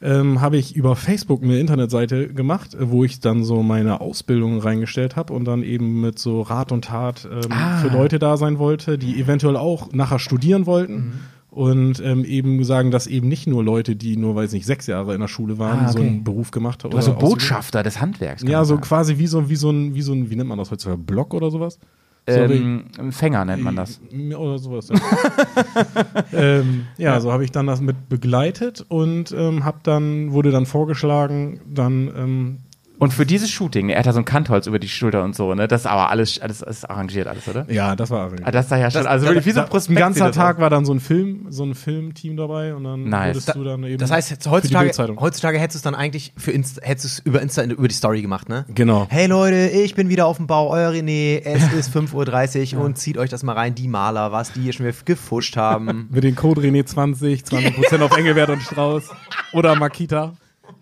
ähm, 0.00 0.40
habe 0.40 0.56
ich 0.56 0.76
über 0.76 0.94
Facebook 0.94 1.42
eine 1.42 1.58
Internetseite 1.58 2.28
gemacht, 2.28 2.76
wo 2.78 3.02
ich 3.04 3.18
dann 3.18 3.42
so 3.42 3.64
meine 3.64 4.00
Ausbildung 4.00 4.60
reingestellt 4.60 5.16
habe 5.16 5.32
und 5.32 5.44
dann 5.44 5.64
eben 5.64 6.00
mit 6.00 6.20
so 6.20 6.42
Rat 6.42 6.70
und 6.70 6.84
Tat 6.84 7.28
ähm, 7.30 7.50
Ah. 7.50 7.78
für 7.78 7.88
Leute 7.88 8.20
da 8.20 8.36
sein 8.36 8.60
wollte, 8.60 8.96
die 8.96 9.20
eventuell 9.20 9.56
auch 9.56 9.90
nachher 9.92 10.20
studieren 10.20 10.66
wollten. 10.66 10.94
Mhm. 10.94 11.12
Und 11.58 12.00
ähm, 12.04 12.24
eben 12.24 12.62
sagen, 12.62 12.92
dass 12.92 13.08
eben 13.08 13.26
nicht 13.26 13.48
nur 13.48 13.64
Leute, 13.64 13.96
die 13.96 14.16
nur, 14.16 14.36
weiß 14.36 14.52
nicht, 14.52 14.64
sechs 14.64 14.86
Jahre 14.86 15.12
in 15.14 15.20
der 15.20 15.26
Schule 15.26 15.58
waren, 15.58 15.86
Ah, 15.86 15.88
so 15.88 15.98
okay. 15.98 16.06
einen 16.06 16.22
Beruf 16.22 16.52
gemacht 16.52 16.84
haben. 16.84 16.92
So 16.92 16.98
Ausbildung. 16.98 17.30
Botschafter 17.30 17.82
des 17.82 18.00
Handwerks. 18.00 18.44
Ja, 18.46 18.64
so 18.64 18.74
sagen. 18.74 18.82
quasi 18.86 19.18
wie 19.18 19.26
so, 19.26 19.50
wie 19.50 19.56
so 19.56 19.70
ein, 19.70 19.92
wie 19.92 20.02
so 20.02 20.12
ein, 20.12 20.30
wie 20.30 20.36
nennt 20.36 20.48
man 20.48 20.56
das 20.58 20.70
heutzutage? 20.70 20.98
Blog 20.98 21.34
oder 21.34 21.50
sowas? 21.50 21.80
Ähm, 22.28 22.84
Fänger 23.10 23.44
nennt 23.44 23.64
man 23.64 23.74
das. 23.74 24.00
Ja, 24.12 24.36
Oder 24.36 24.58
sowas. 24.58 24.88
Ja, 24.90 24.96
ähm, 26.32 26.86
ja, 26.96 27.18
so 27.20 27.32
habe 27.32 27.42
ich 27.42 27.50
dann 27.50 27.66
das 27.66 27.80
mit 27.80 28.08
begleitet 28.08 28.84
und 28.88 29.32
ähm, 29.36 29.64
hab 29.64 29.82
dann, 29.82 30.30
wurde 30.32 30.50
dann 30.52 30.66
vorgeschlagen, 30.66 31.60
dann 31.68 32.08
ähm, 32.16 32.58
Und 32.98 33.12
für 33.14 33.24
dieses 33.24 33.48
Shooting, 33.50 33.90
er 33.90 34.00
hat 34.00 34.06
da 34.06 34.12
so 34.12 34.18
ein 34.18 34.24
Kantholz 34.24 34.66
über 34.66 34.78
die 34.80 34.88
Schulter 34.88 35.22
und 35.22 35.36
so, 35.36 35.54
ne? 35.54 35.68
Das 35.68 35.82
ist 35.82 35.86
aber 35.86 36.10
alles, 36.10 36.40
alles 36.40 36.62
ist 36.62 36.84
arrangiert, 36.90 37.28
alles, 37.28 37.46
oder? 37.46 37.64
ja, 37.70 37.94
das 37.94 38.10
war 38.10 38.30
Ah, 38.42 38.50
das 38.50 38.68
sah 38.68 38.76
ja 38.76 38.90
schon, 38.90 39.06
also 39.06 39.26
wirklich 39.26 39.46
wie 39.46 39.52
so 39.52 39.60
ein 39.60 39.66
da, 39.66 39.70
Prospekt. 39.70 39.96
ein 39.96 40.00
ganzer 40.00 40.32
Tag 40.32 40.58
war 40.58 40.68
dann 40.68 40.84
so 40.84 40.92
ein 40.92 40.98
Film, 41.00 41.46
so 41.50 41.62
ein 41.64 41.74
Filmteam 41.76 42.36
dabei 42.36 42.74
und 42.74 42.82
dann 42.84 43.04
Nice. 43.04 43.28
wurdest 43.36 43.54
du 43.54 43.62
dann 43.62 43.84
eben 43.84 43.98
Das 43.98 44.10
heißt, 44.10 44.30
jetzt 44.30 44.44
für 44.48 44.60
die 44.60 44.76
heutzutage, 44.76 45.16
heutzutage 45.20 45.58
hättest 45.58 45.76
du 45.76 45.78
es 45.78 45.82
dann 45.82 45.94
eigentlich 45.94 46.32
für 46.36 46.50
Insta, 46.50 46.82
hättest 46.84 47.04
du 47.04 47.08
es 47.08 47.18
über 47.20 47.40
Insta, 47.40 47.62
über 47.62 47.86
die 47.88 47.94
Story 47.94 48.20
gemacht, 48.20 48.48
ne? 48.48 48.64
Genau. 48.74 49.06
Hey 49.10 49.26
Leute, 49.28 49.68
ich 49.68 49.94
bin 49.94 50.08
wieder 50.08 50.26
auf 50.26 50.38
dem 50.38 50.48
Bau, 50.48 50.68
euer 50.70 50.90
René, 50.90 51.40
es 51.44 51.72
ist 51.72 51.94
5.30 51.96 52.76
Uhr 52.76 52.80
und 52.84 52.98
zieht 52.98 53.16
euch 53.16 53.30
das 53.30 53.44
mal 53.44 53.52
rein, 53.52 53.76
die 53.76 53.86
Maler, 53.86 54.32
was 54.32 54.52
die 54.52 54.60
hier 54.62 54.72
schon 54.72 54.86
wieder 54.86 54.96
gefuscht 55.04 55.56
haben. 55.56 56.08
Mit 56.10 56.24
den 56.24 56.34
Code 56.34 56.60
René 56.62 56.84
20, 56.84 57.42
20% 57.42 58.00
auf 58.02 58.16
Engelwert 58.16 58.50
und 58.50 58.60
Strauß 58.62 59.04
oder 59.52 59.76
Makita. 59.76 60.32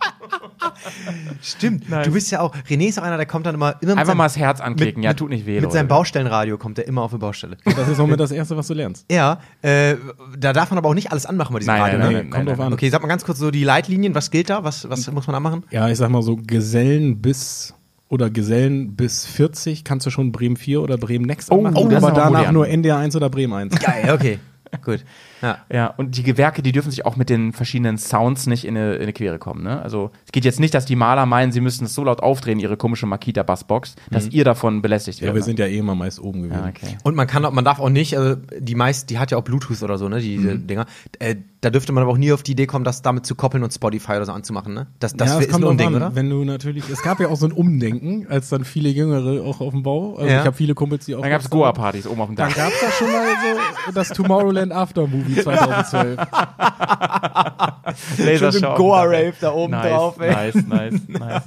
Stimmt, 1.42 1.84
du 2.04 2.10
bist 2.12 2.30
ja 2.30 2.40
auch, 2.40 2.54
René 2.68 2.88
ist 2.88 2.98
auch 2.98 3.02
einer, 3.02 3.16
der 3.16 3.26
kommt 3.26 3.46
dann 3.46 3.54
immer, 3.54 3.70
immer 3.80 3.80
mit 3.80 3.90
Einfach 3.92 4.06
seinem- 4.06 4.16
mal 4.18 4.24
das 4.24 4.36
Herz 4.36 4.60
anklicken, 4.60 5.00
mit- 5.00 5.04
ja, 5.04 5.14
tut 5.14 5.30
nicht 5.30 5.46
weh. 5.46 5.54
Mit 5.54 5.64
Leute. 5.64 5.74
seinem 5.74 5.88
Baustellenradio 5.88 6.58
kommt 6.58 6.78
er 6.78 6.86
immer 6.86 7.02
auf 7.02 7.12
die 7.12 7.18
Baustelle. 7.18 7.56
Das 7.64 7.88
ist 7.88 7.96
somit 7.96 8.20
das 8.20 8.30
Erste, 8.30 8.56
was 8.56 8.66
du 8.66 8.74
lernst. 8.74 9.06
Ja, 9.10 9.40
äh, 9.62 9.96
da 10.38 10.52
darf 10.52 10.70
man 10.70 10.78
aber 10.78 10.88
auch 10.88 10.94
nicht 10.94 11.10
alles 11.12 11.26
anmachen 11.26 11.52
bei 11.52 11.60
diesem 11.60 11.74
Nein, 11.74 11.82
Radio. 11.82 11.98
nein, 11.98 12.08
ne? 12.08 12.12
nein, 12.14 12.22
nein, 12.24 12.30
kommt 12.30 12.44
nein, 12.46 12.56
drauf 12.56 12.66
an. 12.66 12.72
Okay, 12.72 12.88
sag 12.90 13.02
mal 13.02 13.08
ganz 13.08 13.24
kurz 13.24 13.38
so 13.38 13.50
die 13.50 13.64
Leitlinien, 13.64 14.14
was 14.14 14.30
gilt 14.30 14.50
da? 14.50 14.64
Was, 14.64 14.88
was 14.88 15.10
muss 15.10 15.26
man 15.26 15.36
anmachen? 15.36 15.64
Ja, 15.70 15.88
ich 15.88 15.98
sag 15.98 16.10
mal 16.10 16.22
so 16.22 16.36
Gesellen 16.36 17.20
bis 17.22 17.74
oder 18.08 18.30
Gesellen 18.30 18.94
bis 18.94 19.26
40 19.26 19.82
kannst 19.84 20.06
du 20.06 20.10
schon 20.10 20.30
Bremen 20.32 20.56
4 20.56 20.80
oder 20.80 20.96
Bremen 20.96 21.24
Next 21.26 21.50
Oh, 21.50 21.56
anmachen, 21.66 21.76
oh, 21.92 21.96
aber 21.96 22.12
danach 22.12 22.52
nur 22.52 22.68
NDR 22.68 22.98
1 22.98 23.16
oder 23.16 23.28
Bremen 23.30 23.52
1. 23.52 23.74
Geil, 23.80 24.12
okay. 24.14 24.38
Gut. 24.84 25.04
Ja. 25.42 25.58
Ja, 25.72 25.86
und 25.96 26.16
die 26.16 26.22
Gewerke, 26.22 26.62
die 26.62 26.72
dürfen 26.72 26.90
sich 26.90 27.04
auch 27.04 27.16
mit 27.16 27.28
den 27.30 27.52
verschiedenen 27.52 27.98
Sounds 27.98 28.46
nicht 28.46 28.64
in 28.64 28.76
eine, 28.76 28.94
in 28.94 29.02
eine 29.02 29.12
Quere 29.12 29.38
kommen. 29.38 29.62
Ne? 29.62 29.80
Also 29.82 30.10
es 30.24 30.32
geht 30.32 30.44
jetzt 30.44 30.60
nicht, 30.60 30.74
dass 30.74 30.86
die 30.86 30.96
Maler 30.96 31.26
meinen, 31.26 31.52
sie 31.52 31.60
müssen 31.60 31.84
es 31.84 31.94
so 31.94 32.04
laut 32.04 32.20
aufdrehen, 32.22 32.58
ihre 32.58 32.76
komische 32.76 33.06
Makita-Bassbox, 33.06 33.96
dass 34.10 34.28
ihr 34.28 34.44
davon 34.44 34.82
belästigt 34.82 35.18
Ja, 35.20 35.26
werdet. 35.26 35.36
wir 35.36 35.44
sind 35.44 35.58
ja 35.58 35.66
eh 35.66 35.78
immer 35.78 35.94
meist 35.94 36.20
oben 36.20 36.42
gewesen. 36.42 36.62
ja, 36.64 36.68
okay. 36.70 36.96
Und 37.02 37.14
man 37.16 37.26
kann 37.26 37.44
auch, 37.44 37.52
man 37.52 37.64
darf 37.64 37.78
auch 37.80 37.88
nicht, 37.90 38.16
also 38.16 38.36
die 38.58 38.74
meist, 38.74 39.10
die 39.10 39.18
hat 39.18 39.30
ja 39.30 39.38
auch 39.38 39.42
Bluetooth 39.44 39.82
oder 39.82 39.98
so, 39.98 40.08
ne, 40.08 40.20
diese 40.20 40.54
Mhm. 40.54 40.66
Dinger. 40.66 40.86
Äh, 41.18 41.36
da 41.62 41.70
dürfte 41.70 41.92
man 41.92 42.02
aber 42.02 42.12
auch 42.12 42.18
nie 42.18 42.32
auf 42.32 42.42
die 42.42 42.52
Idee 42.52 42.66
kommen, 42.66 42.84
das 42.84 43.02
damit 43.02 43.26
zu 43.26 43.34
koppeln 43.34 43.64
und 43.64 43.72
Spotify 43.72 44.12
oder 44.12 44.26
so 44.26 44.32
anzumachen, 44.32 44.72
ne? 44.74 44.86
Das, 45.00 45.14
das 45.14 45.30
ja, 45.30 45.38
ist 45.38 45.46
es 45.46 45.52
kommt 45.52 45.64
ein 45.64 45.80
an, 45.86 45.94
oder? 45.96 46.14
Wenn 46.14 46.30
du 46.30 46.44
natürlich, 46.44 46.88
es 46.88 47.02
gab 47.02 47.18
ja 47.18 47.28
auch 47.28 47.36
so 47.36 47.46
ein 47.46 47.52
Umdenken, 47.52 48.26
als 48.28 48.50
dann 48.50 48.64
viele 48.64 48.88
Jüngere 48.88 49.42
auch 49.42 49.60
auf 49.60 49.72
dem 49.72 49.82
Bau. 49.82 50.14
Also 50.16 50.28
Ja. 50.30 50.40
ich 50.40 50.46
habe 50.46 50.56
viele 50.56 50.74
Kumpels, 50.74 51.06
die 51.06 51.14
auch. 51.16 51.22
Dann 51.22 51.30
gab 51.30 51.40
es 51.40 51.50
Goa-Partys 51.50 52.06
oben 52.06 52.20
auf 52.20 52.28
dem 52.28 52.36
Dann 52.36 52.50
Dach. 52.50 52.56
gab 52.56 52.68
es 52.72 52.80
da 52.80 52.90
schon 52.92 53.10
mal 53.10 53.24
so 53.86 53.92
das 53.92 54.08
Tomorrowland 54.10 54.70
After 54.72 55.06
Movie 55.28 55.42
2012. 55.42 56.18
Lasershow. 58.18 58.74
Goa-Rave 58.76 59.34
da 59.40 59.52
oben 59.52 59.72
nice, 59.72 59.90
drauf, 59.90 60.20
ey. 60.20 60.32
Nice, 60.32 60.66
nice, 60.66 61.08
nice. 61.08 61.42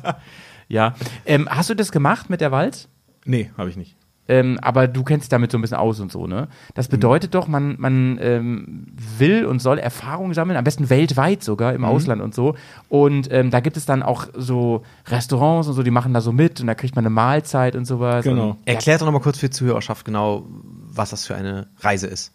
Ja. 0.67 0.93
Ähm, 1.25 1.47
hast 1.49 1.69
du 1.69 1.75
das 1.75 1.91
gemacht 1.91 2.30
mit 2.30 2.41
der 2.41 2.51
Walz? 2.51 2.88
nee, 3.25 3.51
habe 3.57 3.69
ich 3.69 3.77
nicht. 3.77 3.95
Ähm, 4.30 4.59
aber 4.61 4.88
du 4.88 5.03
kennst 5.03 5.23
dich 5.23 5.30
damit 5.30 5.51
so 5.51 5.57
ein 5.57 5.61
bisschen 5.61 5.77
aus 5.77 5.99
und 5.99 6.11
so, 6.11 6.27
ne? 6.27 6.49
Das 6.75 6.88
bedeutet 6.88 7.34
doch, 7.34 7.47
man, 7.47 7.75
man 7.80 8.19
ähm, 8.21 8.86
will 9.17 9.43
und 9.45 9.59
soll 9.59 9.80
Erfahrungen 9.80 10.36
sammeln, 10.36 10.55
am 10.55 10.63
besten 10.63 10.91
weltweit 10.91 11.43
sogar, 11.43 11.73
im 11.73 11.84
Ausland 11.84 12.21
und 12.21 12.36
so. 12.36 12.53
Und 12.89 13.32
ähm, 13.32 13.49
da 13.49 13.59
gibt 13.59 13.75
es 13.75 13.88
dann 13.88 14.03
auch 14.03 14.27
so 14.36 14.84
Restaurants 15.07 15.67
und 15.67 15.73
so, 15.73 15.82
die 15.82 15.89
machen 15.89 16.13
da 16.13 16.21
so 16.21 16.32
mit 16.32 16.61
und 16.61 16.67
da 16.67 16.75
kriegt 16.75 16.95
man 16.95 17.03
eine 17.05 17.09
Mahlzeit 17.09 17.75
und 17.75 17.86
sowas. 17.86 18.23
Genau. 18.23 18.51
Und, 18.51 18.57
Erklärt 18.65 19.01
doch 19.01 19.07
nochmal 19.07 19.21
kurz 19.21 19.39
für 19.39 19.47
die 19.47 19.55
Zuhörerschaft 19.55 20.05
genau, 20.05 20.45
was 20.51 21.09
das 21.09 21.25
für 21.25 21.34
eine 21.34 21.67
Reise 21.80 22.05
ist. 22.05 22.32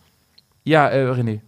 Ja, 0.64 0.88
äh, 0.88 1.10
René. 1.10 1.40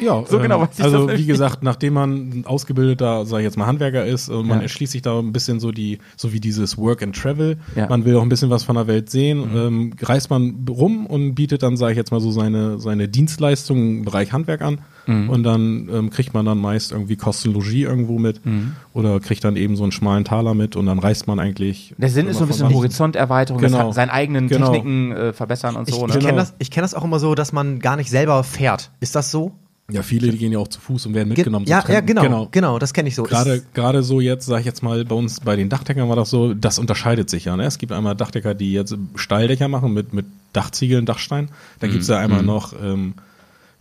Ja, 0.00 0.24
So 0.28 0.38
genau 0.38 0.56
ähm, 0.56 0.62
weiß 0.62 0.78
ich 0.78 0.84
Also 0.84 1.06
das 1.06 1.18
wie 1.18 1.26
gesagt, 1.26 1.62
nachdem 1.62 1.94
man 1.94 2.30
ein 2.40 2.44
ausgebildeter, 2.46 3.24
sag 3.26 3.38
ich 3.38 3.44
jetzt 3.44 3.56
mal, 3.56 3.66
Handwerker 3.66 4.04
ist, 4.06 4.28
äh, 4.28 4.32
man 4.32 4.58
Ja. 4.58 4.62
erschließt 4.62 4.92
sich 4.92 5.02
da 5.02 5.18
ein 5.18 5.32
bisschen 5.32 5.60
so 5.60 5.72
die, 5.72 5.98
so 6.16 6.32
wie 6.32 6.40
dieses 6.40 6.78
Work 6.78 7.02
and 7.02 7.14
Travel. 7.14 7.58
Ja. 7.76 7.84
Mhm. 7.84 7.88
Man 7.90 8.04
will 8.04 8.16
auch 8.16 8.22
ein 8.22 8.28
bisschen 8.28 8.50
was 8.50 8.64
von 8.64 8.76
der 8.76 8.86
Welt 8.86 9.10
sehen. 9.10 9.48
Ähm, 9.54 9.92
reist 10.00 10.30
man 10.30 10.64
rum 10.68 11.06
und 11.06 11.34
bietet 11.34 11.62
dann, 11.62 11.76
sage 11.76 11.92
ich 11.92 11.98
jetzt 11.98 12.10
mal 12.10 12.20
so, 12.20 12.30
seine, 12.30 12.78
seine 12.80 13.08
Dienstleistungen 13.08 13.98
im 13.98 14.04
Bereich 14.04 14.32
Handwerk 14.32 14.62
an. 14.62 14.78
Mhm. 15.06 15.30
Und 15.30 15.42
dann 15.42 15.88
ähm, 15.92 16.10
kriegt 16.10 16.32
man 16.34 16.44
dann 16.46 16.58
meist 16.58 16.92
irgendwie 16.92 17.16
Kosten 17.16 17.52
Logis 17.52 17.72
irgendwo 17.74 18.18
mit 18.18 18.44
Mhm. 18.46 18.72
oder 18.94 19.18
kriegt 19.20 19.42
dann 19.44 19.56
eben 19.56 19.76
so 19.76 19.82
einen 19.82 19.92
schmalen 19.92 20.24
Taler 20.24 20.54
mit 20.54 20.76
und 20.76 20.86
dann 20.86 20.98
reist 20.98 21.26
man 21.26 21.38
eigentlich. 21.40 21.94
Der 21.98 22.08
Sinn 22.08 22.26
ist 22.28 22.38
so 22.38 22.44
ein 22.44 22.48
bisschen 22.48 22.72
Horizonterweiterung, 22.72 23.60
Genau. 23.60 23.92
seinen 23.92 24.10
eigenen 24.10 24.48
Genau. 24.48 24.66
Techniken 24.72 25.12
äh, 25.12 25.32
verbessern 25.32 25.76
und 25.76 25.88
Ich, 25.88 25.94
so, 25.94 26.02
ich 26.06 26.14
ne? 26.14 26.18
kenne 26.20 26.24
Genau. 26.32 26.36
das, 26.42 26.54
ich 26.58 26.70
kenn 26.70 26.82
das 26.82 26.94
auch 26.94 27.04
immer 27.04 27.18
so, 27.18 27.34
dass 27.34 27.52
man 27.52 27.78
gar 27.80 27.96
nicht 27.96 28.10
selber 28.10 28.44
fährt. 28.44 28.90
Ist 29.00 29.14
das 29.14 29.30
so? 29.30 29.52
Ja, 29.90 30.02
viele, 30.02 30.30
die 30.30 30.38
gehen 30.38 30.52
ja 30.52 30.58
auch 30.60 30.68
zu 30.68 30.80
Fuß 30.80 31.06
und 31.06 31.14
werden 31.14 31.30
Ge- 31.30 31.38
mitgenommen. 31.38 31.66
ja, 31.66 31.78
ja, 31.78 31.82
Treppen. 31.82 32.06
genau, 32.06 32.48
genau, 32.50 32.78
das 32.78 32.94
kenne 32.94 33.08
ich 33.08 33.14
so. 33.16 33.24
Gerade, 33.24 34.02
so 34.02 34.20
jetzt, 34.20 34.46
sage 34.46 34.60
ich 34.60 34.66
jetzt 34.66 34.82
mal, 34.82 35.04
bei 35.04 35.16
uns 35.16 35.40
bei 35.40 35.56
den 35.56 35.68
Dachdeckern 35.68 36.08
war 36.08 36.16
das 36.16 36.30
so, 36.30 36.54
das 36.54 36.78
unterscheidet 36.78 37.28
sich 37.28 37.46
ja. 37.46 37.56
Ne? 37.56 37.64
Es 37.64 37.78
gibt 37.78 37.92
einmal 37.92 38.14
Dachdecker, 38.14 38.54
die 38.54 38.72
jetzt 38.72 38.96
Stahldächer 39.16 39.66
machen 39.68 39.92
mit, 39.92 40.14
mit 40.14 40.24
Dachziegeln, 40.52 41.04
Dachstein. 41.04 41.48
Da 41.80 41.88
gibt's 41.88 42.06
ja 42.08 42.16
einmal 42.18 42.42
noch 42.44 42.72
ähm, 42.80 43.14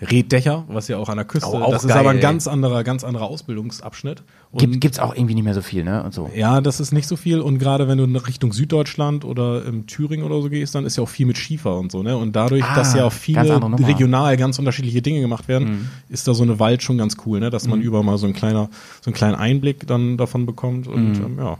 Reddächer, 0.01 0.63
was 0.67 0.87
ja 0.87 0.97
auch 0.97 1.09
an 1.09 1.17
der 1.17 1.25
Küste. 1.25 1.47
Oh, 1.47 1.61
auch 1.61 1.71
das 1.71 1.83
ist 1.83 1.89
geil, 1.89 1.99
aber 1.99 2.09
ein 2.09 2.15
ey. 2.17 2.21
ganz 2.21 2.47
anderer, 2.47 2.83
ganz 2.83 3.03
anderer 3.03 3.25
Ausbildungsabschnitt. 3.25 4.23
Und 4.51 4.59
Gibt, 4.59 4.81
gibt's 4.81 4.97
auch 4.99 5.15
irgendwie 5.15 5.35
nicht 5.35 5.43
mehr 5.43 5.53
so 5.53 5.61
viel, 5.61 5.83
ne? 5.83 6.03
Und 6.03 6.13
so. 6.13 6.29
ja, 6.35 6.59
das 6.59 6.79
ist 6.79 6.91
nicht 6.91 7.07
so 7.07 7.15
viel. 7.15 7.39
Und 7.39 7.59
gerade 7.59 7.87
wenn 7.87 7.97
du 7.99 8.03
in 8.05 8.15
Richtung 8.15 8.51
Süddeutschland 8.51 9.23
oder 9.25 9.63
im 9.63 9.85
Thüringen 9.87 10.25
oder 10.25 10.41
so 10.41 10.49
gehst, 10.49 10.73
dann 10.75 10.85
ist 10.85 10.97
ja 10.97 11.03
auch 11.03 11.09
viel 11.09 11.25
mit 11.27 11.37
Schiefer 11.37 11.77
und 11.77 11.91
so, 11.91 12.01
ne? 12.03 12.17
Und 12.17 12.35
dadurch, 12.35 12.63
Ah, 12.63 12.75
dass 12.75 12.93
ja 12.95 13.01
auch 13.05 13.11
ganz 13.11 13.15
viele. 13.21 13.59
Mhm. 13.59 13.73
regional 13.75 14.35
ganz 14.37 14.57
unterschiedliche 14.59 15.01
Dinge 15.01 15.21
gemacht 15.21 15.47
werden, 15.47 15.89
ist 16.09 16.27
da 16.27 16.33
so 16.33 16.43
eine 16.43 16.59
Wald 16.59 16.81
schon 16.83 16.97
ganz 16.97 17.17
cool, 17.25 17.39
ne? 17.39 17.49
Dass 17.51 17.67
man 17.67 17.81
über 17.81 18.01
mal 18.03 18.17
so 18.17 18.25
ein 18.27 18.33
kleiner, 18.33 18.69
so 19.01 19.09
einen 19.09 19.13
kleinen 19.15 19.35
Einblick 19.35 19.85
dann 19.87 20.17
davon 20.17 20.45
bekommt. 20.45 20.87
Und 20.87 21.13
Mhm. 21.19 21.25
ähm, 21.25 21.37
ja. 21.39 21.57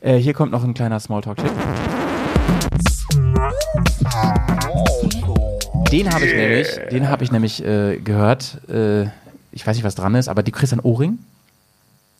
Äh, 0.00 0.18
hier 0.18 0.34
kommt 0.34 0.52
noch 0.52 0.64
ein 0.64 0.74
kleiner 0.74 1.00
Smalltalk-Tipp. 1.00 1.52
Den 5.96 6.12
habe 6.12 6.26
ich 6.26 6.34
nämlich, 6.34 6.68
den 6.90 7.08
habe 7.08 7.24
ich 7.24 7.32
nämlich 7.32 7.64
äh, 7.64 7.98
gehört. 7.98 8.60
Äh, 8.68 9.04
ich 9.52 9.66
weiß 9.66 9.76
nicht, 9.76 9.84
was 9.84 9.94
dran 9.94 10.14
ist, 10.14 10.28
aber 10.28 10.42
du 10.42 10.52
kriegst 10.52 10.72
ein 10.72 10.80
Ohrring. 10.80 11.18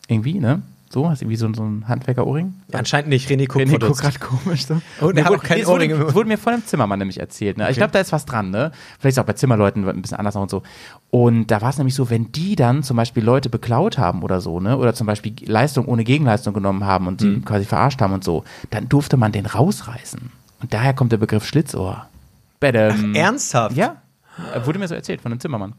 Irgendwie, 0.08 0.40
ne? 0.40 0.62
So, 0.88 1.10
hast 1.10 1.20
du 1.20 1.24
irgendwie 1.24 1.36
so, 1.36 1.52
so 1.52 1.64
ein 1.64 1.88
Handwerker-Ohrring? 1.88 2.54
Anscheinend 2.72 3.08
nicht. 3.08 3.28
René 3.28 3.48
guckt 3.48 3.66
René 3.66 3.78
guckt 3.78 4.00
gerade 4.00 4.18
komisch. 4.20 4.66
So. 4.66 4.80
Und 5.00 5.18
er 5.18 5.24
hat 5.24 5.30
wurde, 5.32 5.40
auch 5.40 5.44
kein 5.44 5.56
nee, 5.56 5.62
es 5.62 5.68
wurde, 5.68 5.84
Ohrring 5.84 6.06
es 6.08 6.14
wurde 6.14 6.28
mir 6.28 6.38
von 6.38 6.54
einem 6.54 6.64
Zimmermann 6.64 7.00
nämlich 7.00 7.18
erzählt. 7.18 7.58
Ne? 7.58 7.68
Ich 7.70 7.76
glaube, 7.76 7.92
da 7.92 7.98
ist 7.98 8.12
was 8.12 8.24
dran. 8.24 8.50
Ne? 8.50 8.70
Vielleicht 8.98 9.16
ist 9.16 9.18
auch 9.18 9.26
bei 9.26 9.32
Zimmerleuten 9.32 9.86
ein 9.86 10.00
bisschen 10.00 10.16
anders 10.16 10.36
und 10.36 10.48
so. 10.48 10.62
Und 11.10 11.48
da 11.48 11.60
war 11.60 11.70
es 11.70 11.78
nämlich 11.78 11.94
so, 11.94 12.08
wenn 12.08 12.30
die 12.30 12.54
dann 12.54 12.84
zum 12.84 12.96
Beispiel 12.96 13.24
Leute 13.24 13.50
beklaut 13.50 13.98
haben 13.98 14.22
oder 14.22 14.40
so, 14.40 14.60
ne? 14.60 14.76
oder 14.76 14.94
zum 14.94 15.08
Beispiel 15.08 15.34
Leistung 15.44 15.86
ohne 15.86 16.04
Gegenleistung 16.04 16.54
genommen 16.54 16.84
haben 16.84 17.08
und 17.08 17.20
die 17.20 17.40
quasi 17.40 17.64
verarscht 17.64 18.00
haben 18.00 18.14
und 18.14 18.22
so, 18.22 18.44
dann 18.70 18.88
durfte 18.88 19.16
man 19.16 19.32
den 19.32 19.46
rausreißen. 19.46 20.20
Und 20.62 20.72
daher 20.72 20.94
kommt 20.94 21.10
der 21.10 21.18
Begriff 21.18 21.44
Schlitzohr. 21.44 22.06
Badam. 22.60 23.14
Ernsthaft? 23.14 23.76
Ja, 23.76 24.02
wurde 24.64 24.78
mir 24.78 24.88
so 24.88 24.94
erzählt 24.94 25.20
von 25.20 25.32
einem 25.32 25.40
Zimmermann. 25.40 25.74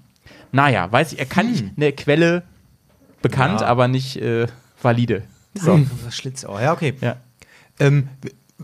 Naja, 0.52 0.92
weiß 0.92 1.14
ich, 1.14 1.20
er 1.20 1.26
kann 1.26 1.52
nicht 1.52 1.66
eine 1.76 1.92
Quelle 1.92 2.44
bekannt, 3.22 3.62
Ja. 3.62 3.68
aber 3.68 3.88
nicht 3.88 4.18
äh, 4.18 4.48
valide. 4.82 5.24
So. 5.54 5.80
Schlitzohr. 6.12 6.62
Ja, 6.62 6.74
okay. 6.74 6.94
Ja. 7.02 7.18
Ähm, 7.80 8.10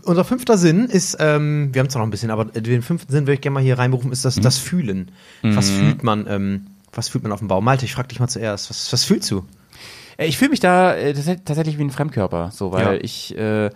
unser 0.02 0.24
fünfter 0.24 0.56
Sinn 0.58 0.86
ist, 0.86 1.16
ähm, 1.20 1.70
wir 1.72 1.80
haben 1.80 1.88
zwar 1.90 2.00
noch 2.00 2.06
ein 2.06 2.10
bisschen, 2.10 2.30
aber 2.30 2.44
den 2.46 2.82
fünften 2.82 3.12
Sinn 3.12 3.22
würde 3.24 3.34
ich 3.34 3.40
gerne 3.40 3.54
mal 3.54 3.62
hier 3.62 3.78
reinberufen, 3.78 4.12
ist 4.12 4.24
das, 4.24 4.36
das 4.36 4.58
Fühlen. 4.58 5.10
Was 5.42 5.70
fühlt 5.70 6.02
man, 6.02 6.26
ähm, 6.28 6.66
was 6.92 7.08
fühlt 7.08 7.22
man 7.24 7.32
auf 7.32 7.38
dem 7.40 7.48
Bau? 7.48 7.60
Malte, 7.60 7.84
ich 7.84 7.94
frag 7.94 8.08
dich 8.08 8.20
mal 8.20 8.28
zuerst, 8.28 8.70
was, 8.70 8.92
was 8.92 9.04
fühlst 9.04 9.30
du? 9.30 9.44
Äh, 10.16 10.26
Ich 10.26 10.38
fühle 10.38 10.50
mich 10.50 10.60
da 10.60 10.94
äh, 10.94 11.12
tats- 11.14 11.44
tatsächlich 11.44 11.78
wie 11.78 11.82
ein 11.84 11.90
Fremdkörper, 11.90 12.50
so, 12.52 12.72
weil 12.72 12.84
Ja. 12.86 12.92
ich 12.94 13.36
äh, 13.36 13.70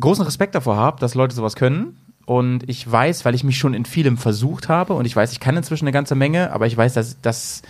großen 0.00 0.24
Respekt 0.24 0.54
davor 0.54 0.76
habe, 0.76 0.98
dass 1.00 1.14
Leute 1.14 1.34
sowas 1.34 1.54
können. 1.56 1.98
Und 2.28 2.68
ich 2.68 2.90
weiß, 2.90 3.24
weil 3.24 3.34
ich 3.34 3.42
mich 3.42 3.56
schon 3.56 3.72
in 3.72 3.86
vielem 3.86 4.18
versucht 4.18 4.68
habe 4.68 4.92
und 4.92 5.06
ich 5.06 5.16
weiß, 5.16 5.32
ich 5.32 5.40
kann 5.40 5.56
inzwischen 5.56 5.84
eine 5.84 5.92
ganze 5.92 6.14
Menge, 6.14 6.52
aber 6.52 6.66
ich 6.66 6.76
weiß, 6.76 6.92
dass, 6.92 7.18
dass 7.22 7.62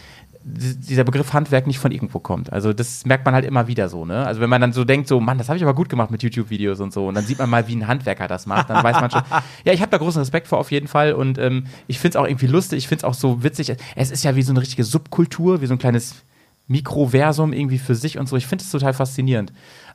di- 0.43 0.75
dieser 0.75 1.05
Begriff 1.05 1.33
Handwerk 1.33 1.69
nicht 1.69 1.79
von 1.79 1.93
irgendwo 1.93 2.19
kommt. 2.19 2.53
Also 2.53 2.73
das 2.73 3.07
merkt 3.07 3.25
man 3.25 3.35
halt 3.35 3.45
immer 3.45 3.69
wieder 3.69 3.89
so, 3.89 4.05
ne? 4.05 4.27
Also 4.27 4.41
wenn 4.41 4.51
man 4.51 4.61
dann 4.61 4.73
so 4.73 4.85
denkt, 4.85 5.07
so, 5.07 5.21
Mann, 5.21 5.39
das 5.39 5.49
habe 5.49 5.59
ich 5.59 5.63
aber 5.63 5.75
gut 5.75 5.89
gemacht 5.89 6.11
mit 6.11 6.25
YouTube-Videos 6.25 6.81
und 6.81 6.93
so, 6.93 7.07
und 7.07 7.15
dann 7.15 7.25
sieht 7.25 7.39
man 7.39 7.49
mal, 7.49 7.69
wie 7.69 7.77
ein 7.77 7.87
Handwerker 7.87 8.27
das 8.27 8.47
macht, 8.47 8.69
dann 8.69 8.83
weiß 8.83 9.01
man 9.01 9.13
schon, 9.13 9.23
ja, 9.65 9.73
ich 9.73 9.81
habe 9.81 9.93
da 9.93 9.99
großen 9.99 10.19
Respekt 10.21 10.49
vor 10.49 10.59
auf 10.59 10.73
jeden 10.73 10.89
Fall 10.89 11.13
und 11.13 11.39
ähm, 11.39 11.67
ich 11.87 12.01
finde 12.01 12.19
es 12.19 12.25
auch 12.25 12.27
irgendwie 12.27 12.49
lustig, 12.49 12.79
ich 12.79 12.89
finde 12.89 13.03
es 13.03 13.05
auch 13.05 13.15
so 13.15 13.45
witzig. 13.45 13.73
Es 13.95 14.11
ist 14.11 14.25
ja 14.25 14.35
wie 14.35 14.43
so 14.43 14.51
eine 14.53 14.61
richtige 14.61 14.83
Subkultur, 14.83 15.61
wie 15.61 15.67
so 15.67 15.75
ein 15.75 15.79
kleines 15.79 16.25
Mikroversum 16.67 17.53
irgendwie 17.53 17.79
für 17.79 17.95
sich 17.95 18.19
und 18.19 18.29
so. 18.29 18.37
Ich 18.37 18.49
finde 18.49 18.65
es 18.65 18.71
total 18.73 18.93
faszinierend. 18.93 19.53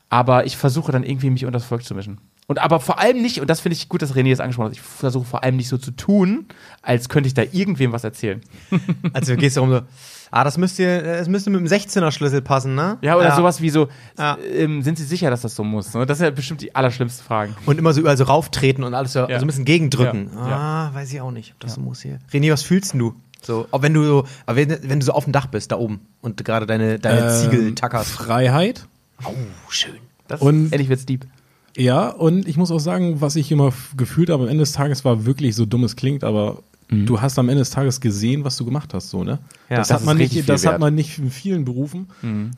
Aber 0.08 0.46
ich 0.46 0.56
versuche 0.56 0.92
dann 0.92 1.02
irgendwie 1.04 1.30
mich 1.30 1.44
unter 1.44 1.58
das 1.58 1.66
Volk 1.66 1.84
zu 1.84 1.94
mischen. 1.94 2.18
Und 2.46 2.58
aber 2.58 2.78
vor 2.78 2.98
allem 2.98 3.22
nicht, 3.22 3.40
und 3.40 3.48
das 3.48 3.60
finde 3.60 3.74
ich 3.74 3.88
gut, 3.88 4.02
dass 4.02 4.14
René 4.14 4.28
das 4.30 4.40
angesprochen 4.40 4.66
hat, 4.66 4.74
ich 4.74 4.82
versuche 4.82 5.24
vor 5.24 5.42
allem 5.44 5.56
nicht 5.56 5.68
so 5.68 5.78
zu 5.78 5.92
tun, 5.92 6.46
als 6.82 7.08
könnte 7.08 7.26
ich 7.26 7.32
da 7.34 7.42
irgendwem 7.52 7.92
was 7.92 8.04
erzählen. 8.04 8.42
Also 9.14 9.34
gehst 9.36 9.56
du 9.56 9.60
rum 9.60 9.70
so, 9.70 9.80
ah, 10.30 10.44
das 10.44 10.58
müsste, 10.58 11.02
das 11.02 11.28
müsste 11.28 11.48
mit 11.48 11.60
dem 11.60 11.66
16er 11.66 12.10
Schlüssel 12.10 12.42
passen, 12.42 12.74
ne? 12.74 12.98
Ja, 13.00 13.16
oder 13.16 13.34
sowas 13.34 13.62
wie 13.62 13.70
so, 13.70 13.88
Ja. 14.18 14.36
ähm, 14.52 14.82
sind 14.82 14.98
Sie 14.98 15.04
sicher, 15.04 15.30
dass 15.30 15.40
das 15.40 15.54
so 15.54 15.64
muss? 15.64 15.94
ne? 15.94 16.04
Das 16.04 16.18
sind 16.18 16.26
ja 16.26 16.30
bestimmt 16.32 16.60
die 16.60 16.74
allerschlimmsten 16.74 17.24
Fragen. 17.24 17.54
Und 17.64 17.78
immer 17.78 17.94
so 17.94 18.00
überall 18.00 18.16
so 18.18 18.24
rauftreten 18.24 18.84
und 18.84 18.92
alles 18.92 19.14
so, 19.14 19.20
Ja. 19.20 19.38
so 19.38 19.44
ein 19.44 19.46
bisschen 19.46 19.64
gegendrücken. 19.64 20.30
Ja. 20.34 20.90
Ah, 20.90 20.94
weiß 20.94 21.12
ich 21.14 21.20
auch 21.22 21.30
nicht, 21.30 21.52
ob 21.54 21.60
das 21.60 21.74
so 21.76 21.80
muss 21.80 22.02
hier. 22.02 22.18
René, 22.32 22.52
was 22.52 22.62
fühlst 22.62 22.92
du? 22.92 23.14
So, 23.40 23.68
auch 23.70 23.80
wenn 23.82 23.94
du 23.94 24.04
so, 24.04 24.26
wenn, 24.46 24.68
wenn 24.82 25.00
du 25.00 25.06
so 25.06 25.12
auf 25.12 25.24
dem 25.24 25.32
Dach 25.32 25.46
bist, 25.46 25.70
da 25.72 25.76
oben 25.76 26.00
und 26.20 26.44
gerade 26.44 26.66
deine, 26.66 26.98
deine 26.98 27.20
Ähm, 27.30 27.30
Ziegel 27.50 27.74
tackerst. 27.74 28.10
Freiheit. 28.10 28.86
Oh, 29.24 29.30
schön. 29.70 29.94
Das 30.28 30.42
Und- 30.42 30.72
ehrlich 30.72 30.88
wird's 30.90 31.06
deep. 31.06 31.26
Ja, 31.76 32.08
und 32.08 32.46
ich 32.48 32.56
muss 32.56 32.70
auch 32.70 32.78
sagen, 32.78 33.20
was 33.20 33.36
ich 33.36 33.50
immer 33.50 33.72
gefühlt 33.96 34.30
habe 34.30 34.44
am 34.44 34.48
Ende 34.48 34.62
des 34.62 34.72
Tages 34.72 35.04
war 35.04 35.26
wirklich 35.26 35.56
so 35.56 35.66
dumm 35.66 35.84
es 35.84 35.96
klingt, 35.96 36.22
aber 36.24 36.58
du 36.88 37.20
hast 37.20 37.38
am 37.38 37.48
Ende 37.48 37.60
des 37.62 37.70
Tages 37.70 38.00
gesehen, 38.00 38.44
was 38.44 38.56
du 38.56 38.64
gemacht 38.64 38.94
hast, 38.94 39.10
so, 39.10 39.24
ne? 39.24 39.40
Ja, 39.68 39.78
das, 39.78 39.88
das 39.88 40.00
hat 40.00 40.06
man 40.06 40.16
nicht, 40.18 40.48
das 40.48 40.62
wert. 40.62 40.74
hat 40.74 40.80
man 40.80 40.94
nicht 40.94 41.18
in 41.18 41.30
vielen 41.30 41.64
Berufen. 41.64 42.06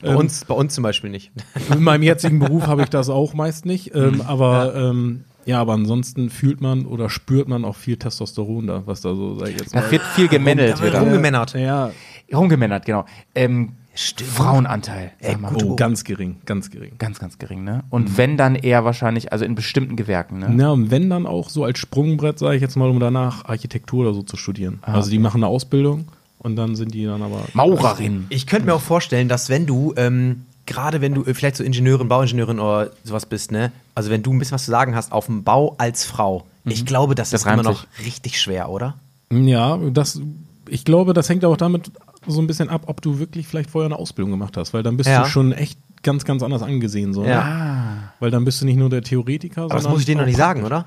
Bei, 0.01 0.09
Ähm, 0.09 0.17
uns, 0.17 0.45
bei 0.45 0.53
uns 0.53 0.75
zum 0.75 0.83
Beispiel 0.83 1.09
nicht. 1.09 1.31
in 1.73 1.81
meinem 1.81 2.03
jetzigen 2.03 2.37
Beruf 2.37 2.67
habe 2.67 2.83
ich 2.83 2.89
das 2.89 3.09
auch 3.09 3.33
meist 3.33 3.65
nicht, 3.65 3.95
ähm, 3.95 4.21
aber 4.21 4.75
ähm, 4.75 5.23
ja, 5.45 5.59
aber 5.61 5.73
ansonsten 5.73 6.29
fühlt 6.29 6.59
man 6.61 6.85
oder 6.85 7.09
spürt 7.09 7.47
man 7.47 7.63
auch 7.65 7.77
viel 7.77 7.95
Testosteron 7.97 8.67
da, 8.67 8.83
was 8.85 9.01
da 9.01 9.15
so, 9.15 9.39
sag 9.39 9.47
ich 9.49 9.57
jetzt 9.59 9.73
Da 9.73 9.89
wird 9.89 10.03
viel 10.03 10.27
gemännelt. 10.27 10.81
wird 10.81 10.93
rumgemännert. 10.99 11.53
Ja, 11.55 11.91
Rumgemännert, 12.31 12.85
genau. 12.85 13.05
Ähm, 13.33 13.76
Frauenanteil. 13.97 15.11
Sag 15.19 15.41
mal. 15.41 15.53
oh, 15.55 15.75
ganz 15.75 16.03
gering, 16.03 16.37
ganz 16.45 16.69
gering. 16.69 16.93
Ganz, 16.97 17.19
ganz 17.19 17.37
gering, 17.37 17.63
ne? 17.63 17.83
Und 17.89 18.17
wenn 18.17 18.37
dann 18.37 18.55
eher 18.55 18.85
wahrscheinlich, 18.85 19.31
also 19.31 19.45
in 19.45 19.55
bestimmten 19.55 19.95
Gewerken, 19.95 20.39
ne? 20.39 20.49
Na, 20.51 20.71
und 20.71 20.91
wenn 20.91 21.09
dann 21.09 21.25
auch 21.25 21.49
so 21.49 21.63
als 21.63 21.79
Sprungbrett, 21.79 22.39
sage 22.39 22.55
ich 22.55 22.61
jetzt 22.61 22.75
mal, 22.75 22.89
um 22.89 22.99
danach 22.99 23.45
Architektur 23.45 24.01
oder 24.01 24.13
so 24.13 24.21
zu 24.23 24.37
studieren. 24.37 24.79
also 24.81 25.09
die 25.09 25.19
machen 25.19 25.43
eine 25.43 25.47
Ausbildung 25.47 26.07
und 26.39 26.55
dann 26.55 26.75
sind 26.75 26.93
die 26.93 27.05
dann 27.05 27.21
aber 27.21 27.41
Maurerin. 27.53 28.25
Ich 28.29 28.47
könnte 28.47 28.67
mir 28.67 28.73
auch 28.73 28.81
vorstellen, 28.81 29.27
dass 29.27 29.49
wenn 29.49 29.65
du, 29.65 29.93
ähm, 29.97 30.45
gerade 30.65 31.01
wenn 31.01 31.13
du 31.13 31.25
äh, 31.25 31.33
vielleicht 31.33 31.55
so 31.55 31.63
Ingenieurin, 31.63 32.07
Bauingenieurin 32.07 32.59
oder 32.59 32.91
sowas 33.03 33.25
bist, 33.25 33.51
ne? 33.51 33.71
Also 33.95 34.11
wenn 34.11 34.23
du 34.23 34.31
ein 34.31 34.39
bisschen 34.39 34.55
was 34.55 34.65
zu 34.65 34.71
sagen 34.71 34.95
hast 34.95 35.11
auf 35.11 35.25
dem 35.25 35.43
Bau 35.43 35.75
als 35.77 36.05
Frau, 36.05 36.45
ich 36.65 36.85
glaube, 36.85 37.15
das, 37.15 37.29
Das 37.29 37.41
ist 37.41 37.47
immer 37.47 37.63
noch 37.63 37.87
richtig 38.03 38.41
schwer, 38.41 38.69
oder? 38.69 38.95
Ja, 39.31 39.77
das, 39.77 40.21
ich 40.69 40.85
glaube, 40.85 41.13
das 41.13 41.29
hängt 41.29 41.45
auch 41.45 41.57
damit 41.57 41.91
so 42.27 42.41
ein 42.41 42.47
bisschen 42.47 42.69
ab, 42.69 42.83
ob 42.87 43.01
du 43.01 43.19
wirklich 43.19 43.47
vielleicht 43.47 43.69
vorher 43.69 43.87
eine 43.87 43.97
Ausbildung 43.97 44.31
gemacht 44.31 44.57
hast, 44.57 44.73
weil 44.73 44.83
dann 44.83 44.97
bist 44.97 45.09
Ja. 45.09 45.23
du 45.23 45.29
schon 45.29 45.51
echt 45.51 45.79
ganz, 46.03 46.25
ganz 46.25 46.43
anders 46.43 46.61
angesehen. 46.61 47.13
So, 47.13 47.23
Ja. 47.23 47.43
Ne? 47.43 47.97
Weil 48.19 48.31
dann 48.31 48.45
bist 48.45 48.61
du 48.61 48.65
nicht 48.65 48.77
nur 48.77 48.89
der 48.89 49.01
Theoretiker, 49.01 49.63
Aber 49.63 49.73
das 49.75 49.87
muss 49.87 49.99
ich 50.01 50.05
denen 50.05 50.19
noch 50.21 50.27
nicht 50.27 50.37
sagen, 50.37 50.63
oder? 50.63 50.85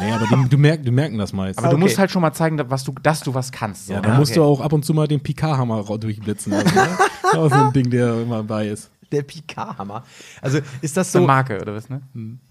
Nee, 0.00 0.12
aber 0.12 0.26
die, 0.26 0.48
du, 0.50 0.58
merk, 0.58 0.84
du 0.84 0.92
merken 0.92 1.16
das 1.18 1.32
meist. 1.32 1.58
Aber 1.58 1.68
du 1.68 1.74
okay. 1.76 1.84
musst 1.84 1.98
halt 1.98 2.10
schon 2.10 2.20
mal 2.22 2.32
zeigen, 2.32 2.60
was 2.68 2.84
du, 2.84 2.92
dass 3.02 3.20
du 3.20 3.32
was 3.34 3.50
kannst. 3.52 3.86
So, 3.86 3.94
ja, 3.94 4.00
ne? 4.00 4.06
dann 4.08 4.16
musst 4.18 4.32
okay. 4.32 4.40
du 4.40 4.44
auch 4.44 4.60
ab 4.60 4.72
und 4.72 4.84
zu 4.84 4.92
mal 4.92 5.08
den 5.08 5.20
Picard-Hammer 5.20 5.88
ra- 5.88 5.96
durchblitzen 5.96 6.52
lassen. 6.52 6.74
ne? 6.74 6.88
Das 7.32 7.44
ist 7.46 7.52
so 7.58 7.64
ein 7.64 7.72
Ding, 7.72 7.88
der 7.88 8.20
immer 8.20 8.42
bei 8.42 8.68
ist. 8.68 8.90
Der 9.12 9.22
Picard-Hammer. 9.22 10.02
Also 10.40 10.58
ist 10.80 10.96
das 10.96 11.12
so 11.12 11.18
eine. 11.18 11.26
Marke, 11.26 11.60
oder 11.60 11.74
was, 11.74 11.88
ne? 11.90 12.00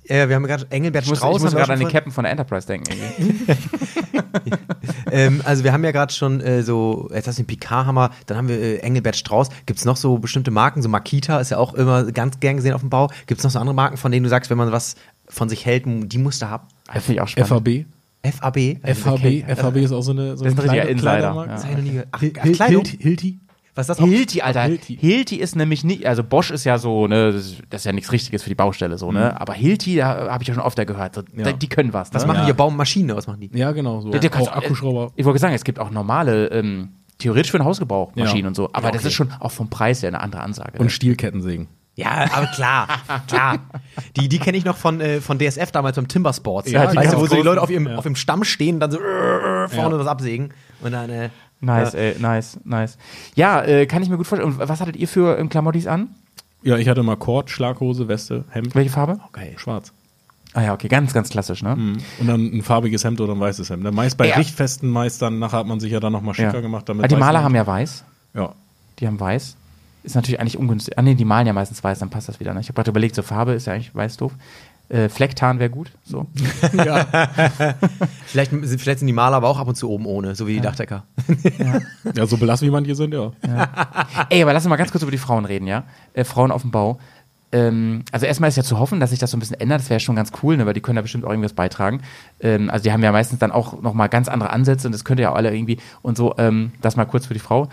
Ja, 0.07 0.29
wir 0.29 0.35
haben 0.35 0.43
gerade 0.45 0.67
Engelbert 0.69 1.03
Ich 1.03 1.09
muss, 1.09 1.17
Strauß. 1.17 1.37
ich 1.37 1.43
muss 1.43 1.55
gerade 1.55 1.73
an 1.73 1.79
den 1.79 1.89
Captain 1.89 2.13
von 2.13 2.23
der 2.23 2.31
Enterprise 2.31 2.67
denken. 2.67 2.93
Ähm, 5.11 5.41
also 5.43 5.63
wir 5.65 5.73
haben 5.73 5.83
ja 5.83 5.91
gerade 5.91 6.13
schon 6.13 6.39
äh, 6.39 6.63
so, 6.63 7.09
jetzt 7.13 7.27
hast 7.27 7.37
du 7.37 7.43
den 7.43 7.47
Picard-Hammer, 7.47 8.11
dann 8.27 8.37
haben 8.37 8.47
wir 8.47 8.57
äh, 8.57 8.77
Engelbert 8.77 9.17
Strauß. 9.17 9.49
Gibt 9.65 9.79
es 9.79 9.85
noch 9.85 9.97
so 9.97 10.17
bestimmte 10.19 10.51
Marken, 10.51 10.81
so 10.81 10.87
Makita 10.89 11.39
ist 11.41 11.51
ja 11.51 11.57
auch 11.57 11.73
immer 11.73 12.05
ganz 12.11 12.39
gern 12.39 12.55
gesehen 12.55 12.73
auf 12.73 12.81
dem 12.81 12.89
Bau. 12.89 13.09
Gibt 13.27 13.39
es 13.39 13.43
noch 13.43 13.51
so 13.51 13.59
andere 13.59 13.75
Marken, 13.75 13.97
von 13.97 14.11
denen 14.11 14.23
du 14.23 14.29
sagst, 14.29 14.49
wenn 14.49 14.57
man 14.57 14.71
was 14.71 14.95
von 15.27 15.49
sich 15.49 15.65
hält, 15.65 15.83
die 15.85 16.17
musst 16.17 16.41
du 16.41 16.49
haben? 16.49 16.67
Das 16.93 17.03
finde 17.03 17.15
ich 17.15 17.21
auch 17.21 17.27
spannend. 17.27 17.49
FAB. 17.49 17.85
FAB? 18.33 18.57
FHB, 18.83 19.57
FHB 19.57 19.75
ist 19.77 19.91
auch 19.91 20.01
so 20.01 20.11
eine, 20.11 20.37
so 20.37 20.45
Das 20.45 20.53
ist 20.53 20.59
ein 20.59 20.69
richtiger 20.69 20.83
kleine- 20.83 20.89
Insider, 20.91 21.19
ja. 21.19 21.47
Ach, 21.49 21.65
Hil- 21.75 22.07
ach, 22.11 22.21
Hil- 22.21 22.51
Kleidung? 22.53 22.85
Hilti, 22.85 22.97
Hilti. 23.03 23.39
Was 23.89 23.89
ist 23.89 23.99
das? 23.99 23.99
Auch? 24.05 24.09
Hilti, 24.09 24.41
Alter. 24.41 24.63
Hilti. 24.63 24.97
Hilti. 24.97 25.35
ist 25.37 25.55
nämlich 25.55 25.83
nicht, 25.83 26.05
also 26.05 26.23
Bosch 26.23 26.51
ist 26.51 26.63
ja 26.63 26.77
so, 26.77 27.07
ne, 27.07 27.31
das 27.31 27.45
ist, 27.45 27.61
das 27.69 27.83
ja 27.83 27.91
nichts 27.93 28.11
Richtiges 28.11 28.43
für 28.43 28.49
die 28.49 28.55
Baustelle, 28.55 28.97
so, 28.97 29.11
ne? 29.11 29.39
Aber 29.39 29.53
Hilti, 29.53 29.95
da 29.97 30.29
habe 30.31 30.43
ich 30.43 30.47
ja 30.47 30.53
schon 30.53 30.63
oft 30.63 30.77
gehört, 30.85 31.15
so, 31.15 31.21
Ja. 31.35 31.51
die 31.51 31.67
können 31.67 31.93
was. 31.93 32.13
Was 32.13 32.23
ne? 32.23 32.27
machen 32.27 32.37
Ja. 32.39 32.43
die? 32.45 32.49
Ja, 32.49 32.53
Baummaschine, 32.55 33.15
was 33.15 33.27
machen 33.27 33.39
die? 33.41 33.49
Ja, 33.57 33.71
genau. 33.71 34.01
So. 34.01 34.09
Der- 34.11 34.19
der 34.19 34.33
auch 34.35 34.47
auch- 34.47 34.55
Akkuschrauber. 34.57 35.11
Ich 35.15 35.25
wollte 35.25 35.39
sagen, 35.39 35.53
es 35.53 35.63
gibt 35.63 35.79
auch 35.79 35.89
normale, 35.91 36.47
ähm, 36.47 36.89
theoretisch 37.17 37.51
für 37.51 37.57
den 37.59 37.65
Hausgebrauch 37.65 38.15
Maschinen 38.15 38.41
Ja. 38.43 38.47
und 38.47 38.55
so, 38.55 38.69
aber 38.73 38.91
das 38.91 39.05
ist 39.05 39.13
schon 39.13 39.31
auch 39.39 39.51
vom 39.51 39.69
Preis 39.69 40.01
her 40.01 40.07
eine 40.09 40.21
andere 40.21 40.41
Ansage. 40.41 40.79
Und 40.79 40.91
Stielkettensägen. 40.91 41.67
Ja, 41.95 42.25
aber 42.33 42.47
klar, 42.47 42.87
klar. 43.27 43.59
Die, 44.15 44.29
die 44.29 44.39
kenne 44.39 44.57
ich 44.57 44.63
noch 44.65 44.77
von, 44.77 45.01
äh, 45.01 45.19
von 45.21 45.37
DSF 45.37 45.71
damals 45.71 45.97
beim 45.97 46.07
Timber 46.07 46.31
Sports. 46.33 46.71
Ja, 46.71 46.87
die 46.87 46.95
weißt 46.95 47.13
du, 47.13 47.17
wo 47.17 47.27
so 47.27 47.35
die. 47.35 47.41
Leute 47.41 47.61
auf 47.61 47.69
ihrem, 47.69 47.87
Ja. 47.87 47.95
auf 47.97 48.05
ihrem 48.05 48.15
Stamm 48.15 48.43
stehen, 48.45 48.79
dann 48.79 48.91
so 48.91 48.97
äh, 48.97 49.67
vorne 49.67 49.95
Ja. 49.95 49.99
was 49.99 50.07
absägen. 50.07 50.53
Und 50.81 50.93
dann, 50.93 51.09
äh, 51.09 51.29
nice, 51.61 51.93
ja. 51.93 51.99
ey, 51.99 52.15
nice, 52.19 52.59
nice. 52.65 52.97
Ja, 53.35 53.61
äh, 53.63 53.85
kann 53.85 54.03
ich 54.03 54.09
mir 54.09 54.17
gut 54.17 54.27
vorstellen. 54.27 54.51
Und 54.53 54.59
was 54.67 54.81
hattet 54.81 54.97
ihr 54.97 55.07
für 55.07 55.37
ähm, 55.39 55.49
Klamottis 55.49 55.87
an? 55.87 56.09
Ja, 56.63 56.77
ich 56.77 56.87
hatte 56.89 57.01
mal 57.03 57.15
Kord, 57.15 57.49
Schlaghose, 57.49 58.07
Weste, 58.07 58.43
Hemd. 58.49 58.75
Welche 58.75 58.89
Farbe? 58.91 59.19
Okay. 59.27 59.53
Schwarz. 59.57 59.93
Ah 60.53 60.63
ja, 60.63 60.73
okay, 60.73 60.89
ganz, 60.89 61.13
ganz 61.13 61.29
klassisch, 61.29 61.63
ne? 61.63 61.71
Und 62.19 62.27
dann 62.27 62.41
ein 62.53 62.61
farbiges 62.61 63.03
Hemd 63.05 63.21
oder 63.21 63.33
ein 63.33 63.39
weißes 63.39 63.69
Hemd. 63.69 63.85
Dann 63.85 63.95
meist 63.95 64.17
bei 64.17 64.27
Ja. 64.27 64.35
Richtfesten, 64.35 64.89
meist 64.89 65.21
dann, 65.21 65.39
nachher 65.39 65.59
hat 65.59 65.65
man 65.67 65.79
sich 65.79 65.91
ja 65.93 66.01
dann 66.01 66.11
nochmal 66.11 66.33
schicker 66.33 66.55
Ja. 66.55 66.59
gemacht. 66.59 66.89
Damit 66.89 67.05
Ah, 67.05 67.07
die 67.07 67.15
Maler 67.15 67.41
haben 67.41 67.55
ja 67.55 67.65
weiß. 67.65 68.03
Ja. 68.33 68.53
Die 68.99 69.07
haben 69.07 69.17
weiß. 69.19 69.55
Ist 70.03 70.15
natürlich 70.15 70.39
eigentlich 70.39 70.57
ungünstig. 70.57 70.97
Ah, 70.97 71.03
nee, 71.03 71.15
die 71.15 71.25
malen 71.25 71.47
ja 71.47 71.53
meistens 71.53 71.83
weiß, 71.83 71.99
dann 71.99 72.09
passt 72.09 72.27
das 72.27 72.39
wieder. 72.39 72.53
Ne? 72.53 72.59
Ich 72.59 72.67
habe 72.67 72.75
gerade 72.75 72.89
überlegt, 72.89 73.15
so 73.15 73.21
Farbe 73.21 73.53
ist 73.53 73.67
ja 73.67 73.73
eigentlich 73.73 73.95
weiß 73.95 74.17
doof. 74.17 74.33
Äh, 74.91 75.07
Flecktarn 75.07 75.59
wäre 75.59 75.69
gut. 75.69 75.91
So. 76.03 76.27
Vielleicht, 78.25 78.51
vielleicht 78.51 78.99
sind 78.99 79.07
die 79.07 79.13
Maler 79.13 79.37
aber 79.37 79.47
auch 79.47 79.59
ab 79.59 79.67
und 79.67 79.75
zu 79.75 79.89
oben 79.89 80.05
ohne, 80.05 80.35
so 80.35 80.47
wie 80.47 80.55
die 80.55 80.61
Dachdecker. 80.61 81.03
ja, 82.15 82.25
so 82.25 82.37
belassen 82.37 82.67
wie 82.67 82.71
manche 82.71 82.95
sind, 82.95 83.13
ja. 83.13 83.31
Ey, 84.29 84.41
aber 84.41 84.53
lass 84.53 84.63
uns 84.63 84.69
mal 84.69 84.75
ganz 84.75 84.91
kurz 84.91 85.03
über 85.03 85.11
die 85.11 85.17
Frauen 85.17 85.45
reden, 85.45 85.67
ja? 85.67 85.83
Äh, 86.13 86.23
Frauen 86.23 86.51
auf 86.51 86.61
dem 86.61 86.71
Bau. 86.71 86.99
Ähm, 87.51 88.03
also 88.11 88.25
erstmal 88.25 88.49
ist 88.49 88.55
ja 88.55 88.63
zu 88.63 88.79
hoffen, 88.79 88.99
dass 88.99 89.09
sich 89.09 89.19
das 89.19 89.31
so 89.31 89.37
ein 89.37 89.39
bisschen 89.39 89.59
ändert. 89.59 89.81
Das 89.81 89.89
wäre 89.89 89.99
schon 89.99 90.15
ganz 90.15 90.31
cool, 90.41 90.57
ne? 90.57 90.65
weil 90.65 90.73
die 90.73 90.81
können 90.81 90.95
da 90.95 91.01
bestimmt 91.01 91.25
auch 91.25 91.29
irgendwas 91.29 91.53
beitragen. 91.53 92.01
Ähm, 92.39 92.69
also 92.69 92.83
die 92.83 92.91
haben 92.91 93.03
ja 93.03 93.11
meistens 93.11 93.39
dann 93.39 93.51
auch 93.51 93.81
nochmal 93.81 94.09
ganz 94.09 94.27
andere 94.27 94.51
Ansätze 94.51 94.87
und 94.87 94.93
das 94.93 95.03
könnte 95.03 95.23
ja 95.23 95.31
auch 95.31 95.35
alle 95.35 95.53
irgendwie 95.53 95.77
und 96.01 96.17
so. 96.17 96.35
Ähm, 96.37 96.71
das 96.81 96.95
mal 96.95 97.05
kurz 97.05 97.25
für 97.25 97.33
die 97.33 97.39
Frau. 97.39 97.69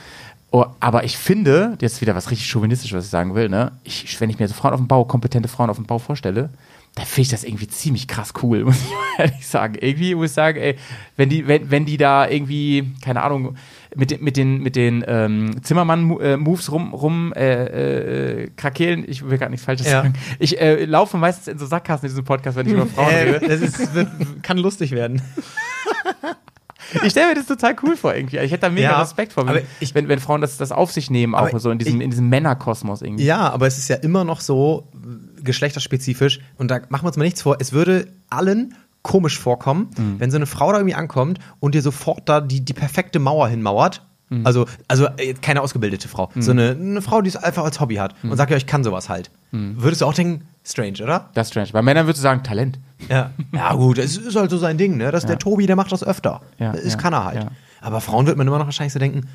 Oh, 0.51 0.65
aber 0.81 1.05
ich 1.05 1.19
finde, 1.19 1.77
jetzt 1.81 2.01
wieder 2.01 2.15
was 2.15 2.31
richtig 2.31 2.49
chauvinistisch, 2.49 2.93
was 2.95 3.05
ich 3.05 3.11
sagen 3.11 3.35
will, 3.35 3.51
ne? 3.51 3.73
Ich, 3.85 4.19
wenn 4.19 4.31
ich 4.31 4.39
mir 4.39 4.49
so 4.49 4.55
Frauen 4.55 4.73
auf 4.73 4.81
dem 4.81 4.89
Bau, 4.89 5.05
kompetente 5.05 5.49
Frauen 5.49 5.69
auf 5.69 5.77
dem 5.77 5.85
Bau 5.85 5.99
vorstelle, 5.99 6.49
da 6.95 7.03
finde 7.05 7.21
ich 7.23 7.29
das 7.29 7.45
irgendwie 7.45 7.69
ziemlich 7.69 8.09
krass 8.09 8.33
cool, 8.43 8.65
muss 8.65 8.77
ich 8.77 8.91
ehrlich 9.19 9.47
sagen. 9.47 9.77
Irgendwie 9.81 10.15
muss 10.15 10.27
ich 10.31 10.33
sagen, 10.33 10.59
ey, 10.59 10.77
wenn 11.17 11.29
die, 11.29 11.47
wenn, 11.47 11.71
wenn 11.71 11.85
die 11.87 11.97
da 11.97 12.29
irgendwie, 12.29 12.93
keine 13.03 13.23
Ahnung, 13.23 13.55
mit, 13.97 14.11
den- 14.11 14.23
mit 14.23 14.37
den, 14.37 14.63
mit 14.63 14.77
den 14.77 15.05
ähm, 15.07 15.63
Zimmermann-Moves 15.63 16.71
rum, 16.73 16.93
rum 16.93 17.33
äh, 17.35 18.43
äh, 18.45 18.51
krakeelen. 18.57 19.05
Ich 19.09 19.29
will 19.29 19.39
gar 19.39 19.49
nichts 19.49 19.65
Falsches 19.65 19.87
Ja. 19.87 20.03
sagen. 20.03 20.15
Ich 20.39 20.61
äh, 20.61 20.85
laufe 20.85 21.17
meistens 21.17 21.49
in 21.49 21.59
so 21.59 21.67
Sackgassen 21.67 22.07
in 22.07 22.11
diesem 22.11 22.25
Podcast, 22.25 22.57
wenn 22.57 22.67
ich 22.67 22.73
über 22.73 22.87
Frauen 22.87 23.11
Äh, 23.11 23.17
rede. 23.31 23.49
das 23.49 23.61
ist, 23.61 23.95
wird, 23.95 24.09
kann 24.43 24.59
lustig 24.59 24.91
werden. 24.91 25.23
Ich 27.05 27.11
stelle 27.11 27.29
mir 27.29 27.35
das 27.35 27.45
total 27.47 27.77
cool 27.83 27.97
vor 27.99 28.15
irgendwie. 28.15 28.39
Ich 28.39 28.51
hätte 28.51 28.63
da 28.63 28.71
mega 28.71 28.93
Ja, 28.93 29.01
Respekt 29.03 29.35
vor, 29.35 29.47
wenn, 29.47 29.63
ich- 29.79 29.95
wenn, 29.95 30.09
wenn 30.09 30.19
Frauen 30.21 30.41
das, 30.41 30.57
das 30.57 30.73
auf 30.73 30.91
sich 30.91 31.11
nehmen, 31.11 31.35
auch 31.35 31.51
so 31.59 31.71
in 31.71 31.79
diesem, 31.79 32.01
ich- 32.01 32.05
in 32.05 32.11
diesem 32.11 32.29
Männerkosmos 32.31 33.03
irgendwie. 33.03 33.25
Ja, 33.25 33.51
aber 33.51 33.67
es 33.67 33.77
ist 33.77 33.89
ja 33.89 33.97
immer 33.97 34.25
noch 34.25 34.41
so 34.41 34.89
geschlechterspezifisch 35.49 36.41
und 36.57 36.71
da 36.71 36.79
machen 36.89 37.03
wir 37.03 37.09
uns 37.09 37.17
mal 37.17 37.25
nichts 37.25 37.43
vor. 37.43 37.57
Es 37.59 37.73
würde 37.73 38.07
allen 38.31 38.75
komisch 39.03 39.39
vorkommen, 39.39 39.91
wenn 40.19 40.31
so 40.31 40.37
eine 40.37 40.47
Frau 40.47 40.71
da 40.71 40.79
irgendwie 40.79 40.95
ankommt 40.95 41.39
und 41.61 41.75
dir 41.75 41.83
sofort 41.83 42.29
da 42.29 42.41
die, 42.41 42.61
die 42.61 42.75
perfekte 42.75 43.19
Mauer 43.19 43.49
hinmauert. 43.49 44.05
Also, 44.45 44.67
also 44.89 45.07
äh, 45.17 45.33
keine 45.41 45.63
ausgebildete 45.63 46.07
Frau, 46.07 46.29
so 46.37 46.51
eine, 46.51 46.73
eine 46.79 47.01
Frau, 47.01 47.23
die 47.23 47.31
es 47.31 47.37
einfach 47.37 47.65
als 47.65 47.81
Hobby 47.81 47.95
hat 47.95 48.15
und 48.23 48.37
sagt, 48.37 48.51
ja, 48.51 48.59
ich 48.59 48.67
kann 48.67 48.85
sowas 48.85 49.09
halt. 49.09 49.31
Würdest 49.53 50.03
du 50.03 50.07
auch 50.07 50.13
denken, 50.13 50.47
strange, 50.65 51.03
oder? 51.03 51.31
Das 51.33 51.47
ist 51.47 51.53
strange. 51.53 51.71
Bei 51.73 51.81
Männern 51.81 52.05
würdest 52.07 52.19
du 52.19 52.23
sagen, 52.25 52.43
Talent. 52.43 52.79
Ja. 53.09 53.31
Ja, 53.53 53.73
gut, 53.73 53.97
es 53.97 54.19
ist 54.19 54.37
halt 54.37 54.51
so 54.51 54.59
sein 54.59 54.77
Ding, 54.77 54.99
ne? 54.99 55.11
Das 55.11 55.25
ist 55.25 55.31
der 55.31 55.39
Tobi, 55.39 55.67
der 55.67 55.77
macht 55.77 55.91
das 55.93 56.05
öfter. 56.05 56.43
Ja, 56.59 56.73
das 56.73 56.85
ja, 56.85 56.97
kann 56.97 57.15
er 57.15 57.25
halt. 57.25 57.43
ja. 57.45 57.51
Aber 57.81 58.03
Frauen 58.03 58.27
wird 58.27 58.37
man 58.37 58.47
immer 58.47 58.59
noch 58.59 58.67
wahrscheinlich 58.67 58.93
so 58.93 58.99
denken, 58.99 59.29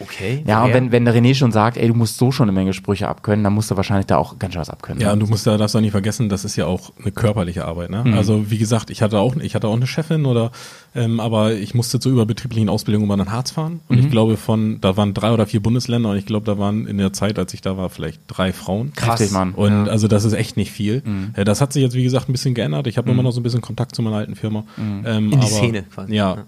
okay. 0.00 0.42
Ja, 0.46 0.64
und 0.64 0.72
wenn, 0.72 0.92
wenn 0.92 1.04
der 1.04 1.14
René 1.14 1.34
schon 1.34 1.52
sagt, 1.52 1.76
ey, 1.76 1.88
du 1.88 1.94
musst 1.94 2.18
so 2.18 2.30
schon 2.32 2.48
eine 2.48 2.52
Menge 2.56 2.72
Sprüche 2.72 3.08
abkönnen, 3.08 3.44
dann 3.44 3.52
musst 3.52 3.70
du 3.70 3.76
wahrscheinlich 3.76 4.06
da 4.06 4.18
auch 4.18 4.38
ganz 4.38 4.54
schön 4.54 4.60
was 4.60 4.70
abkönnen. 4.70 5.00
Ja, 5.00 5.08
ne? 5.08 5.12
und 5.14 5.20
du 5.20 5.26
musst 5.26 5.46
da, 5.46 5.56
darfst 5.56 5.76
auch 5.76 5.80
nicht 5.80 5.92
vergessen, 5.92 6.28
das 6.28 6.44
ist 6.44 6.56
ja 6.56 6.66
auch 6.66 6.92
eine 7.00 7.12
körperliche 7.12 7.64
Arbeit. 7.64 7.90
Ne? 7.90 8.04
Also 8.16 8.50
wie 8.50 8.58
gesagt, 8.58 8.90
ich 8.90 9.02
hatte 9.02 9.18
auch, 9.18 9.36
ich 9.36 9.54
hatte 9.54 9.68
auch 9.68 9.76
eine 9.76 9.86
Chefin 9.86 10.26
oder, 10.26 10.50
ähm, 10.94 11.20
aber 11.20 11.54
ich 11.54 11.74
musste 11.74 12.00
zur 12.00 12.12
überbetrieblichen 12.12 12.68
Ausbildung 12.68 13.04
über 13.04 13.16
den 13.16 13.30
Harz 13.30 13.50
fahren. 13.50 13.80
Und 13.88 13.98
ich 13.98 14.10
glaube 14.10 14.36
von, 14.36 14.80
da 14.80 14.96
waren 14.96 15.14
drei 15.14 15.32
oder 15.32 15.46
vier 15.46 15.60
Bundesländer 15.60 16.10
und 16.10 16.16
ich 16.16 16.26
glaube, 16.26 16.46
da 16.46 16.58
waren 16.58 16.86
in 16.86 16.98
der 16.98 17.12
Zeit, 17.12 17.38
als 17.38 17.54
ich 17.54 17.60
da 17.60 17.76
war, 17.76 17.90
vielleicht 17.90 18.20
drei 18.26 18.52
Frauen. 18.52 18.92
Krass. 18.94 19.20
Heftig, 19.20 19.32
Mann. 19.32 19.52
Und 19.52 19.88
also 19.88 20.08
das 20.08 20.24
ist 20.24 20.32
echt 20.32 20.56
nicht 20.56 20.72
viel. 20.72 21.02
Äh, 21.34 21.44
Das 21.44 21.60
hat 21.60 21.72
sich 21.72 21.82
jetzt, 21.82 21.94
wie 21.94 22.02
gesagt, 22.02 22.28
ein 22.28 22.32
bisschen 22.32 22.54
geändert. 22.54 22.86
Ich 22.86 22.98
habe 22.98 23.10
immer 23.10 23.22
noch 23.22 23.32
so 23.32 23.40
ein 23.40 23.42
bisschen 23.42 23.60
Kontakt 23.60 23.94
zu 23.94 24.02
meiner 24.02 24.16
alten 24.16 24.34
Firma. 24.36 24.64
Ähm, 24.78 25.04
In 25.04 25.30
die 25.30 25.36
aber, 25.36 25.46
Szene 25.46 25.82
quasi. 25.84 26.14
Ja. 26.14 26.46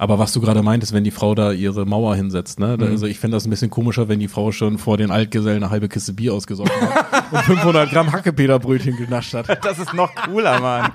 Aber 0.00 0.20
was 0.20 0.32
du 0.32 0.40
gerade 0.40 0.62
meintest, 0.62 0.92
wenn 0.92 1.02
die 1.02 1.10
Frau 1.10 1.34
da 1.34 1.50
ihre 1.50 1.84
Mauer 1.84 2.14
hinsetzt, 2.14 2.60
ne? 2.60 2.78
Da, 2.78 2.86
Also 2.86 3.06
ich 3.06 3.18
fände 3.18 3.36
das 3.36 3.46
ein 3.46 3.50
bisschen 3.50 3.68
komischer, 3.70 4.08
wenn 4.08 4.20
die 4.20 4.28
Frau 4.28 4.52
schon 4.52 4.78
vor 4.78 4.96
den 4.96 5.10
Altgesellen 5.10 5.62
eine 5.64 5.70
halbe 5.70 5.88
Kiste 5.88 6.12
Bier 6.12 6.32
ausgesoffen 6.34 6.72
hat 6.80 7.24
und 7.32 7.40
500 7.40 7.90
Gramm 7.90 8.12
Hackepeterbrötchen 8.12 8.96
genascht 8.96 9.34
hat. 9.34 9.48
Das 9.64 9.78
ist 9.80 9.92
noch 9.94 10.14
cooler, 10.14 10.60
Mann. 10.60 10.92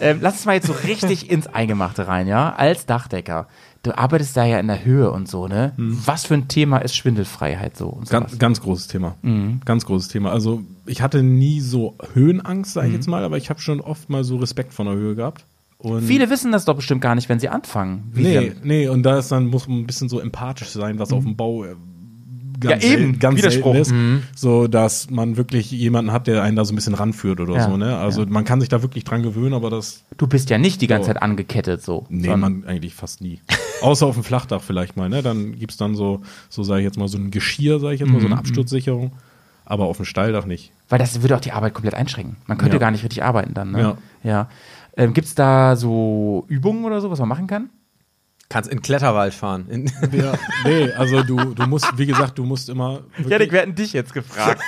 ähm, 0.00 0.18
lass 0.22 0.34
uns 0.36 0.46
mal 0.46 0.54
jetzt 0.54 0.66
so 0.66 0.72
richtig 0.72 1.30
ins 1.34 1.46
Eingemachte 1.46 2.08
rein, 2.08 2.26
ja? 2.26 2.54
Als 2.54 2.86
Dachdecker. 2.86 3.46
Du 3.82 3.96
arbeitest 3.96 4.34
da 4.36 4.46
ja 4.46 4.58
in 4.58 4.68
der 4.68 4.82
Höhe 4.86 5.10
und 5.10 5.28
so, 5.28 5.46
ne? 5.46 5.74
Was 5.76 6.24
für 6.24 6.32
ein 6.34 6.48
Thema 6.48 6.78
ist 6.78 6.96
Schwindelfreiheit 6.96 7.76
so? 7.76 8.00
Ganz, 8.08 8.38
ganz 8.38 8.62
großes 8.62 8.88
Thema. 8.88 9.16
Ganz 9.66 9.84
großes 9.84 10.08
Thema. 10.08 10.32
Also 10.32 10.62
ich 10.86 11.02
hatte 11.02 11.22
nie 11.22 11.60
so 11.60 11.94
Höhenangst, 12.14 12.72
sage 12.72 12.88
ich 12.88 12.94
jetzt 12.94 13.06
mal, 13.08 13.22
aber 13.22 13.36
ich 13.36 13.50
habe 13.50 13.60
schon 13.60 13.82
oft 13.82 14.08
mal 14.08 14.24
so 14.24 14.38
Respekt 14.38 14.72
vor 14.72 14.86
der 14.86 14.94
Höhe 14.94 15.14
gehabt. 15.14 15.44
Und 15.84 16.02
Viele 16.02 16.30
wissen 16.30 16.50
das 16.50 16.64
doch 16.64 16.76
bestimmt 16.76 17.00
gar 17.02 17.14
nicht, 17.14 17.28
wenn 17.28 17.38
sie 17.38 17.48
anfangen. 17.50 18.10
Nee, 18.14 18.38
sie- 18.38 18.52
nee, 18.62 18.88
und 18.88 19.02
da 19.02 19.18
ist 19.18 19.30
dann, 19.30 19.46
muss 19.48 19.68
man 19.68 19.80
ein 19.80 19.86
bisschen 19.86 20.08
so 20.08 20.18
empathisch 20.18 20.68
sein, 20.68 20.98
was 20.98 21.12
auf 21.12 21.24
dem 21.24 21.36
Bau 21.36 21.64
äh, 21.64 21.74
ganz, 22.58 22.82
Ja, 22.82 22.90
eben, 22.90 23.02
selten, 23.02 23.18
ganz 23.18 23.38
Widerspruch. 23.38 23.74
selten 23.74 24.22
ist. 24.32 24.40
So, 24.40 24.66
dass 24.66 25.10
man 25.10 25.36
wirklich 25.36 25.70
jemanden 25.70 26.10
hat, 26.12 26.26
der 26.26 26.42
einen 26.42 26.56
da 26.56 26.64
so 26.64 26.72
ein 26.72 26.76
bisschen 26.76 26.94
ranführt 26.94 27.38
oder 27.40 27.56
Ja, 27.56 27.68
so, 27.68 27.76
ne? 27.76 27.98
Also 27.98 28.24
man 28.26 28.44
kann 28.44 28.60
sich 28.60 28.70
da 28.70 28.80
wirklich 28.80 29.04
dran 29.04 29.22
gewöhnen, 29.22 29.52
aber 29.52 29.68
das, 29.68 30.04
Du 30.16 30.26
bist 30.26 30.48
ja 30.50 30.56
nicht 30.56 30.80
die 30.80 30.86
ganze 30.86 31.08
So. 31.08 31.12
Zeit 31.12 31.22
angekettet 31.22 31.82
so. 31.82 32.06
nee, 32.08 32.34
man 32.34 32.64
eigentlich 32.64 32.94
fast 32.94 33.20
nie. 33.20 33.40
Außer 33.82 34.06
auf 34.06 34.14
dem 34.14 34.24
Flachdach 34.24 34.62
vielleicht 34.62 34.96
mal, 34.96 35.10
ne? 35.10 35.22
Dann 35.22 35.58
gibt's 35.58 35.76
dann 35.76 35.94
so, 35.96 36.22
so 36.48 36.62
sage 36.62 36.80
ich 36.80 36.84
jetzt 36.84 36.96
mal, 36.96 37.08
so 37.08 37.18
ein 37.18 37.30
Geschirr, 37.30 37.78
sage 37.80 37.94
ich 37.94 38.00
jetzt 38.00 38.08
mal, 38.08 38.16
Mhm, 38.16 38.22
so 38.22 38.26
eine 38.28 38.38
Absturzsicherung. 38.38 39.12
Aber 39.66 39.84
auf 39.86 39.96
dem 39.96 40.04
Steildach 40.04 40.44
nicht. 40.46 40.72
Weil 40.90 40.98
das 40.98 41.22
würde 41.22 41.34
auch 41.36 41.40
die 41.40 41.52
Arbeit 41.52 41.72
komplett 41.72 41.94
einschränken. 41.94 42.36
Man 42.46 42.58
könnte 42.58 42.76
Ja. 42.76 42.80
gar 42.80 42.90
nicht 42.90 43.02
richtig 43.02 43.22
arbeiten 43.24 43.54
dann, 43.54 43.72
ne? 43.72 43.80
Ja. 43.80 43.96
ja. 44.22 44.48
Ähm, 44.96 45.12
Gibt 45.12 45.26
es 45.26 45.34
da 45.34 45.76
so 45.76 46.44
Übungen 46.48 46.84
oder 46.84 47.00
so, 47.00 47.10
was 47.10 47.18
man 47.18 47.28
machen 47.28 47.46
kann? 47.46 47.70
Kannst 48.48 48.70
in 48.70 48.76
den 48.78 48.82
Kletterwald 48.82 49.34
fahren. 49.34 49.66
In, 49.68 49.86
Ja, 50.12 50.34
nee, 50.64 50.90
also 50.92 51.22
du, 51.22 51.54
du 51.54 51.66
musst, 51.66 51.96
wie 51.98 52.06
gesagt, 52.06 52.38
du 52.38 52.44
musst 52.44 52.68
immer. 52.68 53.00
wirklich- 53.16 53.50
wir 53.50 53.60
hätten 53.60 53.74
dich 53.74 53.92
jetzt 53.92 54.12
gefragt. 54.12 54.62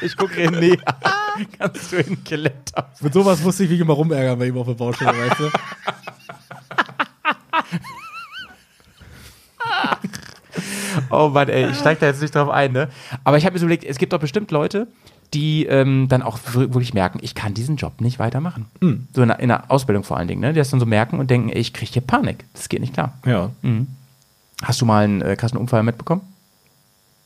ich 0.00 0.16
gucke 0.16 0.34
René 0.34 0.78
an. 0.84 1.46
Kannst 1.58 1.92
du 1.92 1.96
in 1.96 2.22
Kletter? 2.24 2.90
Mit 3.00 3.14
sowas 3.14 3.40
musste 3.42 3.64
ich 3.64 3.70
mich 3.70 3.80
immer 3.80 3.94
rumärgern 3.94 4.38
bei 4.38 4.48
ihm 4.48 4.58
auf 4.58 4.66
der 4.66 4.74
Baustelle, 4.74 5.12
weißt 5.12 5.40
du? 5.40 5.50
Oh 11.10 11.28
Mann, 11.28 11.48
ey, 11.48 11.70
ich 11.70 11.76
steig 11.78 11.98
da 12.00 12.06
jetzt 12.06 12.20
nicht 12.20 12.34
drauf 12.34 12.48
ein, 12.50 12.72
ne? 12.72 12.88
Aber 13.24 13.36
ich 13.38 13.44
habe 13.44 13.52
mir 13.54 13.58
so 13.60 13.66
überlegt, 13.66 13.84
es 13.84 13.98
gibt 13.98 14.12
doch 14.12 14.18
bestimmt 14.20 14.50
Leute, 14.50 14.88
die 15.34 15.66
ähm, 15.66 16.08
dann 16.08 16.22
auch 16.22 16.38
wir- 16.52 16.74
wirklich 16.74 16.94
merken, 16.94 17.18
ich 17.22 17.34
kann 17.34 17.54
diesen 17.54 17.76
Job 17.76 18.00
nicht 18.00 18.18
weitermachen. 18.18 18.66
So 19.14 19.22
in 19.22 19.28
der, 19.28 19.38
in 19.40 19.48
der 19.48 19.70
Ausbildung 19.70 20.02
vor 20.04 20.16
allen 20.16 20.28
Dingen, 20.28 20.40
ne? 20.40 20.52
Die 20.52 20.58
das 20.58 20.70
dann 20.70 20.80
so 20.80 20.86
merken 20.86 21.18
und 21.18 21.30
denken, 21.30 21.48
ey, 21.50 21.60
ich 21.60 21.72
kriege 21.72 21.92
hier 21.92 22.02
Panik. 22.02 22.44
Das 22.54 22.68
geht 22.68 22.80
nicht 22.80 22.94
klar. 22.94 23.14
Ja. 23.24 23.50
Hast 24.62 24.80
du 24.80 24.86
mal 24.86 25.04
einen 25.04 25.22
äh, 25.22 25.36
krassen 25.36 25.58
Unfall 25.58 25.82
mitbekommen? 25.82 26.22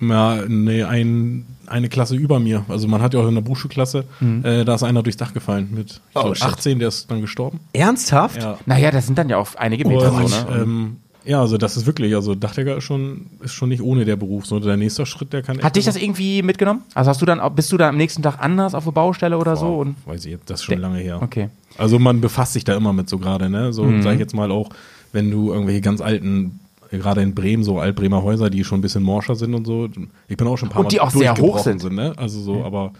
Ja, 0.00 0.42
nee, 0.48 0.82
ein, 0.82 1.46
eine 1.66 1.88
Klasse 1.88 2.16
über 2.16 2.38
mir. 2.40 2.64
Also 2.68 2.88
man 2.88 3.00
hat 3.00 3.14
ja 3.14 3.20
auch 3.20 3.28
in 3.28 3.34
der 3.36 3.42
Berufsschulklasse, 3.42 4.05
äh, 4.42 4.64
da 4.64 4.74
ist 4.74 4.82
einer 4.82 5.02
durchs 5.02 5.16
Dach 5.16 5.32
gefallen 5.32 5.68
mit 5.72 6.00
Oh, 6.14 6.22
glaub, 6.22 6.36
shit. 6.36 6.46
18, 6.46 6.78
der 6.80 6.88
ist 6.88 7.11
dann 7.11 7.20
gestorben. 7.20 7.61
Ernsthaft? 7.72 8.42
Ja. 8.42 8.59
Naja, 8.66 8.90
das 8.90 9.07
sind 9.07 9.16
dann 9.16 9.28
ja 9.30 9.38
auch 9.38 9.55
einige 9.55 9.86
Meter 9.88 10.12
Und, 10.12 10.28
so, 10.28 10.36
ne? 10.50 10.61
ähm, 10.62 10.96
ja, 11.24 11.40
also 11.40 11.56
das 11.58 11.76
ist 11.76 11.86
wirklich, 11.86 12.14
also 12.14 12.34
Dachdecker 12.34 12.76
ist 12.76 12.84
schon, 12.84 13.26
ist 13.42 13.52
schon 13.54 13.68
nicht 13.70 13.82
ohne 13.82 14.04
der 14.04 14.16
Beruf. 14.16 14.46
So 14.46 14.60
der 14.60 14.76
nächste 14.76 15.06
Schritt, 15.06 15.32
der 15.32 15.42
kann. 15.42 15.62
Hat 15.62 15.76
dich 15.76 15.84
das 15.84 15.96
irgendwie 15.96 16.42
mitgenommen? 16.42 16.82
Also 16.94 17.10
hast 17.10 17.22
du 17.22 17.26
dann, 17.26 17.40
bist 17.54 17.72
du 17.72 17.76
dann 17.76 17.90
am 17.90 17.96
nächsten 17.96 18.22
Tag 18.22 18.36
anders 18.40 18.74
auf 18.74 18.84
der 18.84 18.90
Baustelle 18.92 19.38
oder 19.38 19.56
so? 19.56 19.76
Und 19.78 19.96
weiß 20.06 20.24
ich 20.26 20.32
jetzt, 20.32 20.50
das 20.50 20.60
ist 20.60 20.64
schon 20.64 20.78
lange 20.80 20.98
her. 20.98 21.20
okay. 21.22 21.48
Also 21.78 21.98
man 21.98 22.20
befasst 22.20 22.52
sich 22.52 22.64
da 22.64 22.76
immer 22.76 22.92
mit 22.92 23.08
so 23.08 23.18
gerade, 23.18 23.48
ne? 23.50 23.72
So 23.72 23.84
Mhm. 23.84 24.02
sag 24.02 24.12
ich 24.14 24.20
jetzt 24.20 24.34
mal 24.34 24.50
auch, 24.52 24.68
wenn 25.12 25.30
du 25.30 25.52
irgendwelche 25.52 25.80
ganz 25.80 26.00
alten, 26.00 26.60
gerade 26.90 27.22
in 27.22 27.34
Bremen, 27.34 27.64
so 27.64 27.80
Altbremer 27.80 28.22
Häuser, 28.22 28.50
die 28.50 28.62
schon 28.62 28.78
ein 28.78 28.82
bisschen 28.82 29.02
morscher 29.02 29.34
sind 29.34 29.54
und 29.54 29.66
so. 29.66 29.88
Ich 30.28 30.36
bin 30.36 30.46
auch 30.46 30.56
schon 30.56 30.68
ein 30.68 30.72
paar 30.72 30.82
Und 30.82 30.92
die 30.92 30.96
Mal 30.98 31.02
auch 31.02 31.10
sehr 31.10 31.32
hoch 31.32 31.36
durchgebrochen 31.36 31.78
sind. 31.80 31.94
ne? 31.94 32.12
Also 32.16 32.40
so, 32.40 32.64
aber 32.64 32.92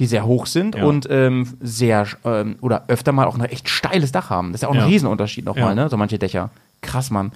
die 0.00 0.06
sehr 0.06 0.26
hoch 0.26 0.46
sind 0.46 0.74
Ja. 0.74 0.84
und 0.86 1.06
ähm, 1.08 1.46
sehr 1.60 2.06
ähm, 2.24 2.56
oder 2.60 2.84
öfter 2.88 3.12
mal 3.12 3.26
auch 3.26 3.38
ein 3.38 3.44
echt 3.44 3.68
steiles 3.68 4.10
Dach 4.10 4.28
haben. 4.30 4.48
Das 4.50 4.56
ist 4.58 4.62
ja 4.62 4.68
auch 4.68 4.72
ein 4.74 4.80
Ja. 4.80 4.86
Riesenunterschied 4.86 5.44
nochmal, 5.44 5.76
Ja. 5.76 5.84
ne? 5.84 5.88
So 5.88 5.96
manche 5.96 6.18
Dächer. 6.18 6.50
Krass, 6.84 7.10
Mann. 7.10 7.32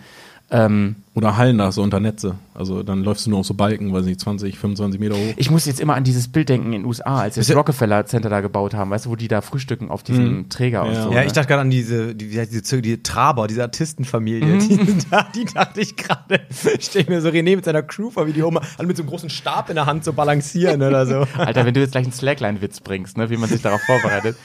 Ähm, 0.51 0.97
oder 1.15 1.37
Hallen 1.37 1.59
da 1.59 1.71
so 1.73 1.83
unter 1.83 2.01
Netze. 2.01 2.37
Also 2.55 2.83
dann 2.83 3.05
läufst 3.05 3.27
du 3.27 3.31
nur 3.31 3.41
auf 3.41 3.47
so 3.47 3.53
Balken, 3.53 3.93
weiß 3.93 4.07
nicht, 4.07 4.19
20, 4.19 4.59
25 4.59 4.99
Meter 4.99 5.15
hoch. 5.15 5.35
ich 5.37 5.51
muss 5.51 5.67
jetzt 5.67 5.79
immer 5.79 5.95
an 5.95 6.05
dieses 6.05 6.29
Bild 6.29 6.49
denken 6.49 6.69
in 6.69 6.73
den 6.73 6.85
USA, 6.87 7.21
als 7.21 7.35
sie 7.35 7.43
das 7.43 7.55
Rockefeller 7.55 8.07
Center 8.07 8.31
da 8.31 8.41
gebaut 8.41 8.73
haben, 8.73 8.91
weißt 8.91 9.05
du, 9.05 9.11
wo 9.11 9.17
die 9.17 9.29
da 9.29 9.43
frühstücken 9.43 9.91
auf 9.91 10.03
diesem 10.03 10.49
Träger 10.49 10.85
und 10.85 10.95
Ja. 10.95 11.03
so. 11.03 11.13
Ja, 11.13 11.21
ne? 11.21 11.27
ich 11.27 11.33
dachte 11.33 11.49
gerade 11.49 11.61
an 11.61 11.69
diese, 11.71 12.15
die, 12.15 12.29
diese, 12.29 12.81
die 12.81 13.03
Traber, 13.03 13.47
diese 13.47 13.63
Artistenfamilie. 13.63 14.57
Die, 14.57 14.97
da, 15.11 15.29
die 15.35 15.45
dachte 15.45 15.83
ich 15.83 15.97
gerade. 15.97 16.41
Stell 16.81 17.05
mir 17.09 17.21
so 17.21 17.29
René 17.29 17.57
mit 17.57 17.67
seiner 17.67 17.83
Crew 17.83 18.09
vor, 18.11 18.27
wie 18.27 18.33
die 18.33 18.43
oben 18.43 18.59
alle 18.79 18.89
mit 18.89 18.97
so 18.97 19.03
einem 19.03 19.11
großen 19.11 19.29
Stab 19.29 19.69
in 19.69 19.75
der 19.75 19.85
Hand 19.85 20.05
so 20.05 20.15
balancieren 20.15 20.81
oder 20.83 21.05
so. 21.05 21.27
Alter, 21.39 21.67
wenn 21.67 21.75
du 21.75 21.81
jetzt 21.81 21.93
gleich 21.93 22.05
einen 22.05 22.13
Slackline-Witz 22.15 22.81
bringst, 22.81 23.19
ne, 23.19 23.29
wie 23.29 23.37
man 23.37 23.51
sich 23.51 23.61
darauf 23.61 23.83
vorbereitet. 23.83 24.39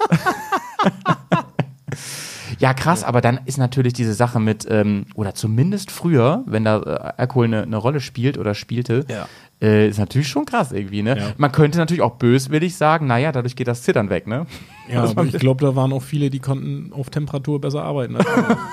ja, 2.58 2.74
krass, 2.74 3.04
aber 3.04 3.20
dann 3.20 3.40
ist 3.44 3.58
natürlich 3.58 3.92
diese 3.92 4.14
Sache 4.14 4.40
mit, 4.40 4.66
ähm, 4.70 5.06
oder 5.14 5.34
zumindest 5.34 5.90
früher, 5.90 6.42
wenn 6.46 6.64
da 6.64 6.78
äh, 6.82 7.12
Alkohol 7.22 7.46
eine, 7.46 7.62
eine 7.62 7.76
Rolle 7.76 8.00
spielt 8.00 8.38
oder 8.38 8.54
spielte, 8.54 9.04
Ja. 9.10 9.26
äh, 9.60 9.88
ist 9.88 9.98
natürlich 9.98 10.28
schon 10.28 10.44
krass 10.44 10.72
irgendwie, 10.72 11.02
ne? 11.02 11.18
Ja. 11.18 11.32
Man 11.36 11.52
könnte 11.52 11.78
natürlich 11.78 12.02
auch 12.02 12.16
böswillig 12.16 12.76
sagen, 12.76 13.06
naja, 13.06 13.32
dadurch 13.32 13.56
geht 13.56 13.68
das 13.68 13.82
Zittern 13.82 14.10
weg, 14.10 14.26
ne? 14.26 14.46
Ja, 14.90 15.04
aber 15.04 15.24
ich 15.24 15.38
glaube, 15.38 15.64
da 15.64 15.74
waren 15.76 15.92
auch 15.92 16.02
viele, 16.02 16.30
die 16.30 16.38
konnten 16.40 16.92
auf 16.92 17.10
Temperatur 17.10 17.60
besser 17.60 17.82
arbeiten. 17.82 18.16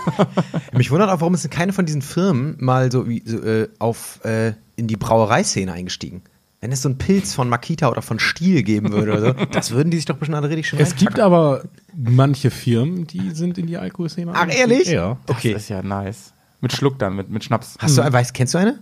Mich 0.73 0.91
wundert 0.91 1.09
auch, 1.09 1.21
warum 1.21 1.33
ist 1.33 1.43
denn 1.43 1.51
keine 1.51 1.73
von 1.73 1.85
diesen 1.85 2.01
Firmen 2.01 2.55
mal 2.59 2.91
so, 2.91 3.07
wie, 3.07 3.23
so 3.25 3.37
äh, 3.43 3.67
auf, 3.79 4.19
äh, 4.23 4.53
in 4.75 4.87
die 4.87 4.97
Brauereiszene 4.97 5.71
eingestiegen? 5.71 6.21
Wenn 6.63 6.71
es 6.71 6.81
so 6.81 6.87
einen 6.87 6.97
Pilz 6.97 7.33
von 7.33 7.49
Makita 7.49 7.89
oder 7.89 8.01
von 8.01 8.19
Stiel 8.19 8.63
geben 8.63 8.93
würde 8.93 9.11
oder 9.11 9.21
so, 9.21 9.45
das 9.51 9.71
würden 9.71 9.91
die 9.91 9.97
sich 9.97 10.05
doch 10.05 10.15
bestimmt 10.15 10.37
alle 10.37 10.47
richtig 10.47 10.69
schön 10.69 10.79
es 10.79 10.95
gibt 10.95 11.19
aber 11.19 11.65
manche 11.93 12.51
Firmen, 12.51 13.05
die 13.05 13.31
sind 13.31 13.57
in 13.57 13.67
die 13.67 13.75
Alkoholszene. 13.75 14.31
Ach, 14.33 14.47
ehrlich? 14.47 14.87
Ja. 14.87 15.17
Okay. 15.27 15.51
Das 15.51 15.63
ist 15.63 15.69
ja 15.69 15.83
nice. 15.83 16.31
Mit 16.61 16.71
Schluck 16.71 16.97
dann, 16.99 17.17
mit, 17.17 17.29
mit 17.29 17.43
Schnaps. 17.43 17.75
Hast 17.79 17.97
du, 17.97 18.01
weißt, 18.01 18.33
kennst 18.33 18.53
du 18.53 18.59
eine? 18.59 18.79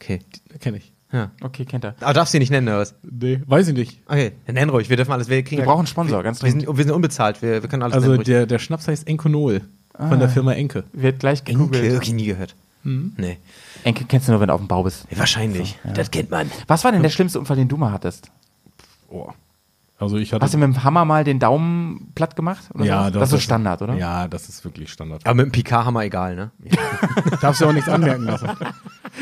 Okay. 0.00 0.22
Kenne 0.58 0.78
ich. 0.78 0.92
Ja. 1.12 1.30
Okay, 1.40 1.66
kennt 1.66 1.84
er. 1.84 1.94
Aber 2.00 2.14
darfst 2.14 2.34
du 2.34 2.38
die 2.38 2.40
nicht 2.40 2.50
nennen, 2.50 2.66
oder 2.66 2.78
was? 2.78 2.96
Nee, 3.08 3.40
weiß 3.46 3.68
ich 3.68 3.74
nicht. 3.74 4.00
Okay, 4.08 4.32
dann 4.46 4.56
nenn 4.56 4.68
ruhig. 4.68 4.90
Wir 4.90 4.96
dürfen 4.96 5.12
alles. 5.12 5.28
Wir, 5.28 5.44
kriegen 5.44 5.62
Wir 5.62 5.66
brauchen 5.66 5.80
einen 5.80 5.86
Sponsor, 5.86 6.24
ganz 6.24 6.42
wir 6.42 6.50
sind, 6.50 6.62
dringend. 6.62 6.78
wir 6.78 6.84
sind 6.84 6.94
unbezahlt. 6.94 7.42
Wir, 7.42 7.62
wir 7.62 7.68
können 7.68 7.84
alles 7.84 7.94
Also 7.94 8.16
der, 8.16 8.46
der 8.46 8.58
Schnaps 8.58 8.88
heißt 8.88 9.06
Enkonol 9.06 9.60
von 9.96 10.18
der 10.18 10.28
Firma 10.28 10.52
Enke. 10.54 10.82
Wird 10.92 11.20
gleich 11.20 11.42
Enke, 11.44 11.52
gegoogelt. 11.52 11.96
okay, 11.96 12.12
nie 12.12 12.26
gehört. 12.26 12.56
Nee. 12.82 13.38
Enke 13.84 14.04
kennst 14.04 14.28
du 14.28 14.32
nur, 14.32 14.40
wenn 14.40 14.48
du 14.48 14.54
auf 14.54 14.60
dem 14.60 14.68
Bau 14.68 14.82
bist. 14.82 15.06
Ja, 15.10 15.18
wahrscheinlich. 15.18 15.78
Das 15.94 16.10
kennt 16.10 16.30
man. 16.30 16.50
Was 16.66 16.84
war 16.84 16.92
denn 16.92 17.02
der 17.02 17.10
schlimmste 17.10 17.38
Unfall, 17.38 17.56
den 17.56 17.68
du 17.68 17.76
mal 17.76 17.92
hattest? 17.92 18.30
Oh. 19.08 19.30
Also 19.98 20.16
ich 20.16 20.32
hatte. 20.32 20.44
Hast 20.44 20.54
du 20.54 20.58
mit 20.58 20.68
dem 20.68 20.84
Hammer 20.84 21.04
mal 21.04 21.24
den 21.24 21.38
Daumen 21.38 22.10
platt 22.14 22.34
gemacht? 22.34 22.64
Oder 22.74 22.84
ja, 22.84 23.04
so? 23.04 23.18
das 23.18 23.24
ist 23.24 23.30
so 23.30 23.38
Standard, 23.38 23.82
oder? 23.82 23.94
Ja, 23.94 24.26
das 24.26 24.48
ist 24.48 24.64
wirklich 24.64 24.90
Standard. 24.90 25.24
Aber 25.24 25.34
mit 25.34 25.46
dem 25.46 25.52
Picard-Hammer 25.52 26.02
egal, 26.04 26.34
ne? 26.34 26.50
Darfst 27.40 27.60
du 27.60 27.66
auch 27.66 27.72
nichts 27.72 27.88
anmerken 27.88 28.24
lassen. 28.24 28.48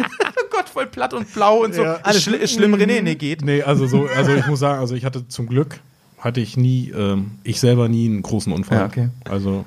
Oh 0.02 0.56
Gott, 0.56 0.68
voll 0.68 0.86
platt 0.86 1.14
und 1.14 1.32
blau 1.32 1.64
und 1.64 1.74
so. 1.74 1.82
Ja. 1.82 1.94
Ist, 1.94 2.22
schli 2.22 2.36
ist 2.36 2.54
schlimm, 2.54 2.74
René, 2.74 3.02
nee, 3.02 3.14
geht. 3.14 3.42
Nee, 3.42 3.62
also 3.62 3.86
so, 3.86 4.06
also 4.06 4.34
ich 4.34 4.46
muss 4.46 4.60
sagen, 4.60 4.78
also 4.78 4.94
ich 4.94 5.04
hatte 5.04 5.26
zum 5.26 5.48
Glück 5.48 5.80
hatte 6.20 6.40
ich 6.40 6.56
nie, 6.56 6.90
ähm, 6.90 7.32
ich 7.42 7.60
selber 7.60 7.88
nie 7.88 8.06
einen 8.06 8.22
großen 8.22 8.52
Unfall. 8.52 8.78
Ja, 8.78 8.86
okay. 8.86 9.08
Also, 9.28 9.64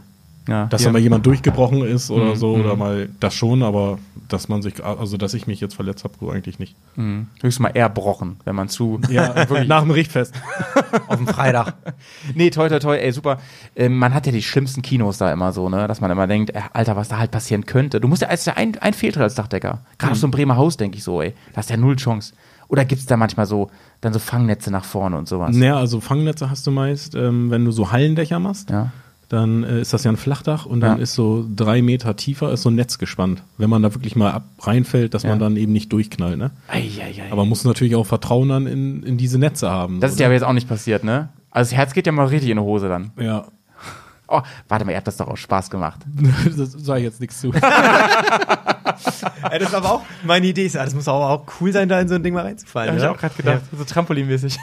Ja, 0.48 0.66
dass 0.66 0.84
da 0.84 0.92
mal 0.92 1.00
jemand 1.00 1.26
durchgebrochen 1.26 1.84
ist 1.86 2.12
oder 2.12 2.32
Mhm, 2.32 2.36
so, 2.36 2.56
mhm. 2.58 2.66
oder 2.66 2.76
mal 2.76 3.10
das 3.22 3.34
schon, 3.34 3.64
aber 3.64 3.98
dass 4.28 4.50
man 4.50 4.62
sich, 4.62 4.84
also 4.84 5.16
dass 5.16 5.34
ich 5.34 5.48
mich 5.48 5.62
jetzt 5.62 5.74
verletzt 5.76 6.04
habe, 6.04 6.16
so 6.20 6.30
eigentlich 6.30 6.60
nicht. 6.60 6.76
Mhm. 6.96 7.28
Höchstens 7.42 7.60
mal 7.60 7.70
eher 7.74 7.88
brochen, 7.88 8.38
wenn 8.44 8.56
man 8.56 8.68
zu. 8.68 9.00
Ja, 9.10 9.36
wirklich. 9.50 9.68
Nach 9.70 9.82
dem 9.84 9.92
Richtfest. 9.92 10.34
Auf 11.08 11.16
dem 11.18 11.28
Freitag. 11.28 11.76
Nee, 12.36 12.50
toi, 12.50 12.68
toi, 12.68 12.80
toi, 12.80 12.96
ey, 12.98 13.12
super. 13.14 13.38
Ähm, 13.76 13.98
man 13.98 14.14
hat 14.14 14.26
ja 14.26 14.32
die 14.34 14.42
schlimmsten 14.42 14.82
Kinos 14.82 15.18
da 15.18 15.32
immer 15.32 15.54
so, 15.54 15.70
ne, 15.70 15.88
dass 15.88 16.02
man 16.02 16.12
immer 16.12 16.28
denkt, 16.28 16.50
äh, 16.56 16.62
Alter, 16.74 16.96
was 16.98 17.08
da 17.08 17.20
halt 17.20 17.32
passieren 17.32 17.66
könnte. 17.66 18.02
Du 18.02 18.08
musst 18.08 18.22
ja 18.22 18.28
als 18.28 18.48
ein, 18.50 18.78
ein 18.80 18.94
Fehltritt 18.94 19.24
als 19.24 19.36
Dachdecker. 19.36 19.80
Gerade 19.98 20.12
auf 20.12 20.18
so 20.18 20.26
einem 20.28 20.32
Bremer 20.32 20.58
Haus, 20.58 20.76
denke 20.78 20.98
ich 20.98 21.04
so, 21.04 21.22
ey. 21.22 21.34
Da 21.54 21.58
hast 21.58 21.70
du 21.70 21.76
ja 21.76 21.80
null 21.80 21.96
Chance. 21.96 22.34
Oder 22.68 22.86
gibt's 22.86 23.06
da 23.06 23.18
manchmal 23.18 23.46
so, 23.46 23.70
dann 24.02 24.14
so 24.14 24.20
Fangnetze 24.20 24.72
nach 24.72 24.84
vorne 24.84 25.18
und 25.18 25.28
sowas? 25.28 25.56
Naja, 25.56 25.78
also 25.78 26.00
Fangnetze 26.02 26.50
hast 26.50 26.66
du 26.66 26.72
meist, 26.72 27.14
ähm, 27.14 27.52
wenn 27.52 27.64
du 27.66 27.72
so 27.72 27.92
Hallendächer 27.92 28.40
machst, 28.40 28.72
Ja. 28.72 28.92
Dann 29.30 29.64
äh, 29.64 29.82
ist 29.82 29.94
das 29.94 30.04
ja 30.04 30.12
ein 30.12 30.18
Flachdach 30.18 30.66
und 30.66 30.82
dann 30.82 30.98
Ja. 30.98 31.04
ist 31.04 31.14
so 31.16 31.46
drei 31.56 31.82
Meter 31.82 32.16
tiefer 32.16 32.52
ist 32.52 32.62
so 32.64 32.70
ein 32.70 32.76
Netz 32.76 32.98
gespannt. 33.00 33.42
Wenn 33.58 33.70
man 33.70 33.82
da 33.82 33.94
wirklich 33.94 34.16
mal 34.16 34.32
ab 34.32 34.44
reinfällt, 34.60 35.14
dass 35.14 35.24
man 35.24 35.34
Ja. 35.34 35.38
dann 35.40 35.58
eben 35.58 35.72
nicht 35.74 35.92
durchknallt, 35.92 36.38
ne? 36.38 36.52
Ei, 36.68 36.90
ei, 37.00 37.22
ei. 37.22 37.32
Aber 37.32 37.42
man 37.42 37.50
muss 37.50 37.64
natürlich 37.64 37.96
auch 37.96 38.06
Vertrauen 38.06 38.50
dann 38.50 38.68
in, 38.68 39.02
in 39.04 39.18
diese 39.18 39.40
Netze 39.40 39.72
haben. 39.72 40.00
das 40.02 40.12
ist 40.12 40.20
ja 40.20 40.28
aber 40.28 40.34
jetzt 40.34 40.44
auch 40.44 40.54
nicht 40.54 40.68
passiert, 40.70 41.04
ne? 41.04 41.30
Also 41.52 41.72
das 41.72 41.78
Herz 41.78 41.94
geht 41.94 42.06
ja 42.06 42.12
mal 42.12 42.26
richtig 42.28 42.50
in 42.52 42.58
die 42.58 42.64
Hose 42.64 42.90
dann. 42.90 43.12
ja. 43.18 43.46
Oh, 44.30 44.42
warte 44.68 44.86
mal, 44.86 44.92
ihr 44.92 44.98
habt 44.98 45.06
das 45.06 45.18
doch 45.18 45.28
auch 45.28 45.38
Spaß 45.38 45.70
gemacht. 45.70 46.00
das 46.58 46.72
sage 46.72 47.02
ich 47.02 47.06
jetzt 47.06 47.20
nichts 47.20 47.40
zu. 47.42 47.52
Ey, 47.54 47.60
das 49.60 49.70
ist 49.70 49.76
aber 49.76 49.92
auch 49.92 50.02
meine 50.24 50.48
Idee. 50.48 50.66
ist, 50.66 50.76
Das 50.76 50.96
muss 50.96 51.08
aber 51.08 51.30
auch 51.30 51.44
cool 51.60 51.72
sein, 51.72 51.90
da 51.90 52.00
in 52.00 52.08
so 52.08 52.16
ein 52.16 52.24
Ding 52.24 52.34
mal 52.34 52.44
reinzufallen. 52.44 52.92
Hab 52.92 52.98
ich 52.98 53.06
auch 53.06 53.18
gerade 53.20 53.36
gedacht, 53.36 53.62
so 53.78 53.84
trampolinmäßig. 53.84 54.58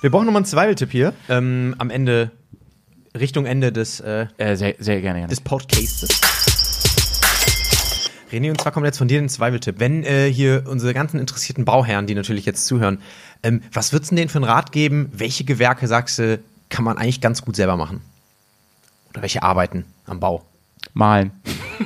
Wir 0.00 0.10
brauchen 0.10 0.24
nochmal 0.26 0.40
einen 0.40 0.46
Zweifel-Tipp 0.46 0.90
hier. 0.90 1.12
Ähm, 1.28 1.74
am 1.78 1.90
Ende, 1.90 2.30
Richtung 3.18 3.44
Ende 3.46 3.72
des, 3.72 4.00
äh, 4.00 4.26
Äh, 4.38 4.56
sehr, 4.56 4.74
sehr 4.78 5.00
gerne, 5.00 5.20
Janik. 5.20 5.30
des 5.30 5.40
Podcasts. 5.40 6.06
René, 8.32 8.48
und 8.50 8.60
zwar 8.60 8.72
kommt 8.72 8.86
jetzt 8.86 8.96
von 8.96 9.08
dir 9.08 9.20
ein 9.20 9.28
Zweifel-Tipp. 9.28 9.74
Wenn 9.78 10.04
äh, 10.04 10.32
hier 10.32 10.64
unsere 10.66 10.94
ganzen 10.94 11.20
interessierten 11.20 11.66
Bauherren, 11.66 12.06
die 12.06 12.14
natürlich 12.14 12.46
jetzt 12.46 12.64
zuhören, 12.64 12.98
ähm, 13.42 13.62
was 13.72 13.92
würdest 13.92 14.10
du 14.12 14.16
denen 14.16 14.30
für 14.30 14.38
einen 14.38 14.44
Rat 14.46 14.72
geben? 14.72 15.10
Welche 15.12 15.44
Gewerke, 15.44 15.86
sagst 15.86 16.18
du, 16.18 16.38
kann 16.70 16.84
man 16.84 16.96
eigentlich 16.96 17.20
ganz 17.20 17.42
gut 17.42 17.56
selber 17.56 17.76
machen? 17.76 18.00
Oder 19.10 19.20
welche 19.20 19.42
Arbeiten 19.42 19.84
am 20.06 20.18
Bau? 20.18 20.46
Malen. 20.94 21.32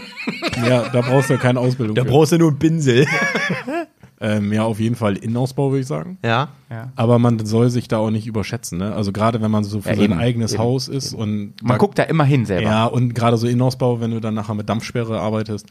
ja, 0.69 0.89
da 0.89 1.01
brauchst 1.01 1.31
du 1.31 1.39
keine 1.39 1.59
Ausbildung. 1.59 1.97
für. 1.97 2.05
brauchst 2.11 2.31
du 2.31 2.39
nur 2.39 2.51
einen 2.51 2.59
Pinsel. 2.61 3.07
Ähm, 4.21 4.53
ja, 4.53 4.63
auf 4.65 4.81
jeden 4.81 4.97
Fall 4.97 5.17
Innenausbau, 5.17 5.71
würde 5.71 5.83
ich 5.83 5.87
sagen. 5.87 6.19
ja. 6.25 6.49
Ja. 6.71 6.91
Aber 6.97 7.19
man 7.19 7.45
soll 7.47 7.71
sich 7.71 7.87
da 7.87 7.99
auch 7.99 8.11
nicht 8.11 8.27
überschätzen. 8.27 8.79
Ne? 8.79 8.93
Also 8.95 9.13
gerade 9.13 9.41
wenn 9.43 9.51
man 9.51 9.63
so 9.63 9.81
für 9.83 9.91
Ja, 9.91 9.95
sein 9.97 10.05
eben, 10.05 10.13
eigenes 10.15 10.53
eben, 10.55 10.63
Haus 10.63 10.89
ist 10.89 11.13
und 11.15 11.55
Man 11.63 11.69
da- 11.73 11.77
guckt 11.77 11.99
da 11.99 12.03
immer 12.05 12.25
hin 12.25 12.45
selber. 12.47 12.69
Ja, 12.69 12.87
und 12.87 13.15
gerade 13.15 13.37
so 13.37 13.47
Innenausbau, 13.47 14.01
wenn 14.01 14.11
du 14.11 14.21
dann 14.21 14.35
nachher 14.35 14.55
mit 14.55 14.69
Dampfsperre 14.69 15.21
arbeitest 15.21 15.67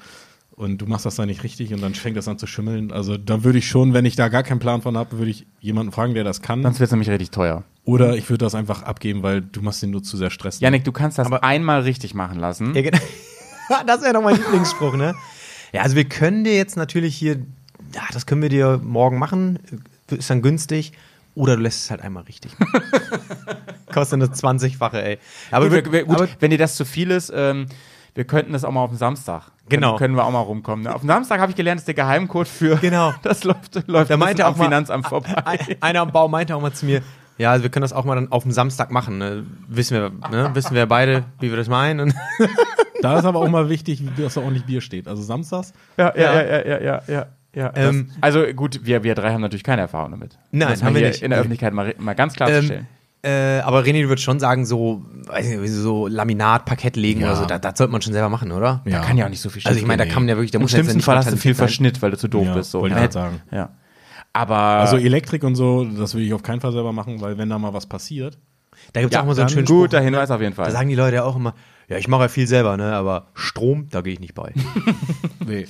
und 0.52 0.78
du 0.78 0.86
machst 0.86 1.06
das 1.06 1.16
da 1.16 1.26
nicht 1.26 1.44
richtig 1.44 1.74
und 1.74 1.82
dann 1.82 1.96
fängt 1.96 2.16
das 2.16 2.28
an 2.30 2.38
zu 2.38 2.48
schimmeln. 2.48 2.92
Also 2.94 3.18
da 3.18 3.44
würde 3.44 3.58
ich 3.58 3.68
schon, 3.68 3.94
wenn 3.94 4.06
ich 4.06 4.16
da 4.16 4.30
gar 4.30 4.44
keinen 4.44 4.60
Plan 4.60 4.82
von 4.82 4.96
habe, 4.96 5.18
würde 5.18 5.32
ich 5.32 5.48
jemanden 5.60 5.92
fragen, 5.92 6.14
der 6.14 6.24
das 6.24 6.42
kann. 6.42 6.62
Sonst 6.64 6.80
wird 6.80 6.88
es 6.88 6.92
nämlich 6.92 7.10
richtig 7.10 7.32
teuer. 7.32 7.64
Oder 7.84 8.16
ich 8.16 8.30
würde 8.30 8.46
das 8.46 8.56
einfach 8.56 8.84
abgeben, 8.84 9.22
weil 9.22 9.42
du 9.42 9.62
machst 9.64 9.82
den 9.84 9.90
nur 9.92 10.02
zu 10.02 10.16
sehr 10.16 10.30
stressen. 10.30 10.64
Janik, 10.64 10.86
du 10.86 10.92
kannst 10.94 11.18
das 11.18 11.28
Aber- 11.28 11.44
einmal 11.44 11.82
richtig 11.82 12.14
machen 12.14 12.40
lassen. 12.40 12.74
Ja, 12.74 12.84
genau. 12.84 13.00
das 13.86 13.98
ist 13.98 14.06
ja 14.06 14.14
noch 14.14 14.22
mein 14.24 14.38
Lieblingsspruch, 14.38 14.96
ne? 14.96 15.14
Ja, 15.74 15.82
also 15.82 15.96
wir 15.98 16.06
können 16.06 16.46
dir 16.46 16.56
jetzt 16.56 16.78
natürlich 16.78 17.18
hier, 17.18 17.38
ja, 17.96 18.02
das 18.14 18.26
können 18.26 18.42
wir 18.42 18.50
dir 18.50 18.80
morgen 18.84 19.18
machen, 19.18 19.58
ist 20.12 20.30
dann 20.30 20.42
günstig. 20.42 20.92
Oder 21.34 21.56
du 21.58 21.64
lässt 21.64 21.84
es 21.86 21.92
halt 21.92 22.02
einmal 22.02 22.24
richtig. 22.24 22.52
Kostet 23.94 24.22
eine 24.22 24.32
20-fache, 24.32 25.02
ey. 25.02 25.20
Aber 25.52 25.70
gut, 25.70 25.92
wir, 25.92 26.04
gut 26.06 26.16
aber, 26.16 26.28
wenn 26.40 26.52
dir 26.52 26.58
das 26.58 26.76
zu 26.76 26.86
viel 26.86 27.12
ist, 27.12 27.32
ähm, 27.36 27.68
wir 28.14 28.24
könnten 28.26 28.54
das 28.54 28.64
auch 28.64 28.72
mal 28.72 28.82
auf 28.82 28.92
den 28.92 28.98
Samstag. 28.98 29.52
Genau. 29.68 29.90
Können, 29.92 29.98
können 30.00 30.16
wir 30.16 30.26
auch 30.26 30.32
mal 30.32 30.40
rumkommen. 30.40 30.86
Ne? 30.86 30.94
Auf 30.96 31.02
dem 31.02 31.08
Samstag 31.08 31.40
habe 31.42 31.52
ich 31.52 31.56
gelernt, 31.56 31.80
ist 31.80 31.88
der 31.88 31.94
Geheimcode 31.96 32.48
für. 32.48 32.78
Genau. 32.78 33.14
Das 33.24 33.44
läuft, 33.44 33.88
läuft 33.88 34.10
Da 34.10 34.16
ein 34.16 34.20
meinte 34.20 34.46
auch 34.46 34.52
am 34.54 34.58
mal- 34.58 34.64
Finanzamt 34.66 35.08
vorbei. 35.08 35.36
ein- 35.46 35.60
einer 35.82 36.02
am 36.02 36.12
Bau 36.12 36.28
meinte 36.28 36.56
auch 36.56 36.62
mal 36.62 36.72
zu 36.74 36.86
mir, 36.86 37.02
ja, 37.38 37.52
also 37.52 37.64
wir 37.64 37.70
können 37.70 37.82
das 37.82 37.92
auch 37.92 38.06
mal 38.06 38.16
dann 38.16 38.32
auf 38.32 38.44
dem 38.44 38.54
Samstag 38.54 38.92
machen. 38.92 39.18
Ne? 39.18 39.46
Wissen 39.68 39.98
wir, 39.98 40.12
ne? 40.32 40.52
Wissen 40.54 40.74
wir 40.74 40.86
beide, 40.86 41.26
wie 41.42 41.50
wir 41.50 41.58
das 41.58 41.68
meinen. 41.68 42.14
Da 43.02 43.20
ist 43.20 43.26
aber 43.26 43.40
auch 43.42 43.50
mal 43.50 43.68
wichtig, 43.70 44.02
dass 44.18 44.36
da 44.36 44.42
ordentlich 44.42 44.64
Bier 44.66 44.80
steht. 44.80 45.10
Also 45.10 45.22
samstags. 45.22 45.74
Ja, 45.98 46.14
Ja. 46.16 46.34
ja, 46.34 46.42
ja, 46.42 46.44
ja, 46.44 46.66
ja, 46.66 46.80
ja. 46.80 47.02
ja. 47.08 47.26
Ähm, 47.56 48.08
das, 48.10 48.18
also 48.22 48.46
gut, 48.54 48.82
wir, 48.84 49.04
wir 49.04 49.16
drei 49.16 49.32
haben 49.34 49.42
natürlich 49.42 49.64
keine 49.64 49.82
Erfahrung 49.84 50.12
damit. 50.12 50.38
Nein, 50.52 50.68
Das 50.70 50.84
haben 50.84 50.94
wir 50.96 51.08
nicht. 51.08 51.22
In 51.22 51.30
der 51.32 51.40
Öffentlichkeit 51.40 51.74
mal, 51.74 51.96
mal 52.00 52.14
ganz 52.14 52.34
klarzustellen. 52.34 52.88
äh, 53.24 53.60
aber 53.62 53.82
René, 53.84 54.02
du 54.04 54.10
würdest 54.10 54.24
schon 54.26 54.40
sagen, 54.40 54.66
so, 54.66 55.04
weiß 55.28 55.48
nicht, 55.48 55.72
so 55.72 56.08
Laminat, 56.08 56.66
Parkett 56.66 56.96
legen 56.98 57.22
Ja. 57.22 57.28
oder 57.28 57.36
so, 57.38 57.46
da- 57.46 57.58
das 57.60 57.78
sollte 57.78 57.92
man 57.92 58.02
schon 58.02 58.14
selber 58.14 58.30
machen, 58.30 58.52
oder? 58.52 58.82
Ja. 58.86 59.00
Kann 59.02 59.18
ja 59.18 59.26
auch 59.26 59.30
nicht 59.30 59.42
so 59.42 59.50
viel 59.50 59.62
Also 59.66 59.80
ich 59.80 59.86
meine, 59.86 60.06
da 60.06 60.12
kann 60.12 60.24
man 60.24 60.30
ja 60.30 60.36
wirklich, 60.36 60.52
da 60.52 60.58
Im 60.58 60.64
muss 60.64 60.72
ja 60.74 60.78
jetzt 60.80 60.86
schlimmsten 60.86 60.98
nicht 60.98 61.06
Fall 61.06 61.18
hast 61.18 61.32
du 61.32 61.38
viel. 61.38 61.56
Verschnitt, 61.56 62.02
weil 62.02 62.12
du 62.12 62.18
zu 62.18 62.28
doof 62.28 62.46
Ja, 62.48 62.54
bist. 62.56 62.72
So. 62.72 62.82
wollte 62.82 62.96
ich 62.96 63.02
Ja. 63.02 63.12
sagen. 63.12 63.42
Ja. 63.52 63.70
Aber 64.34 64.56
Also 64.58 64.98
Elektrik 64.98 65.44
und 65.46 65.56
so, 65.56 65.86
das 65.86 66.14
will 66.14 66.24
ich 66.24 66.34
auf 66.34 66.44
keinen 66.44 66.60
Fall 66.60 66.74
selber 66.74 66.92
machen, 66.92 67.22
weil 67.22 67.38
wenn 67.38 67.50
da 67.50 67.58
mal 67.58 67.74
was 67.74 67.86
passiert. 67.88 68.38
Da 68.92 69.00
gibt 69.00 69.14
es 69.14 69.16
ja, 69.16 69.22
auch 69.22 69.26
mal 69.26 69.34
so 69.34 69.42
einen 69.42 69.50
schönen 69.50 69.66
guter 69.66 69.98
Spruch. 70.00 70.06
Hinweis 70.06 70.30
auf 70.30 70.42
jeden 70.42 70.54
Fall. 70.54 70.66
Da 70.66 70.72
sagen 70.72 70.90
die 70.90 70.96
Leute 70.96 71.16
ja 71.16 71.24
auch 71.24 71.38
immer, 71.38 71.56
ja, 71.88 71.98
ich 71.98 72.10
mache 72.10 72.24
ja 72.24 72.28
viel 72.28 72.46
selber, 72.46 72.76
ne, 72.76 72.94
aber 72.94 73.28
Strom, 73.34 73.88
da 73.90 74.02
gehe 74.02 74.12
ich 74.14 74.20
nicht 74.20 74.36
bei. 74.36 74.52
Nee. 75.48 75.66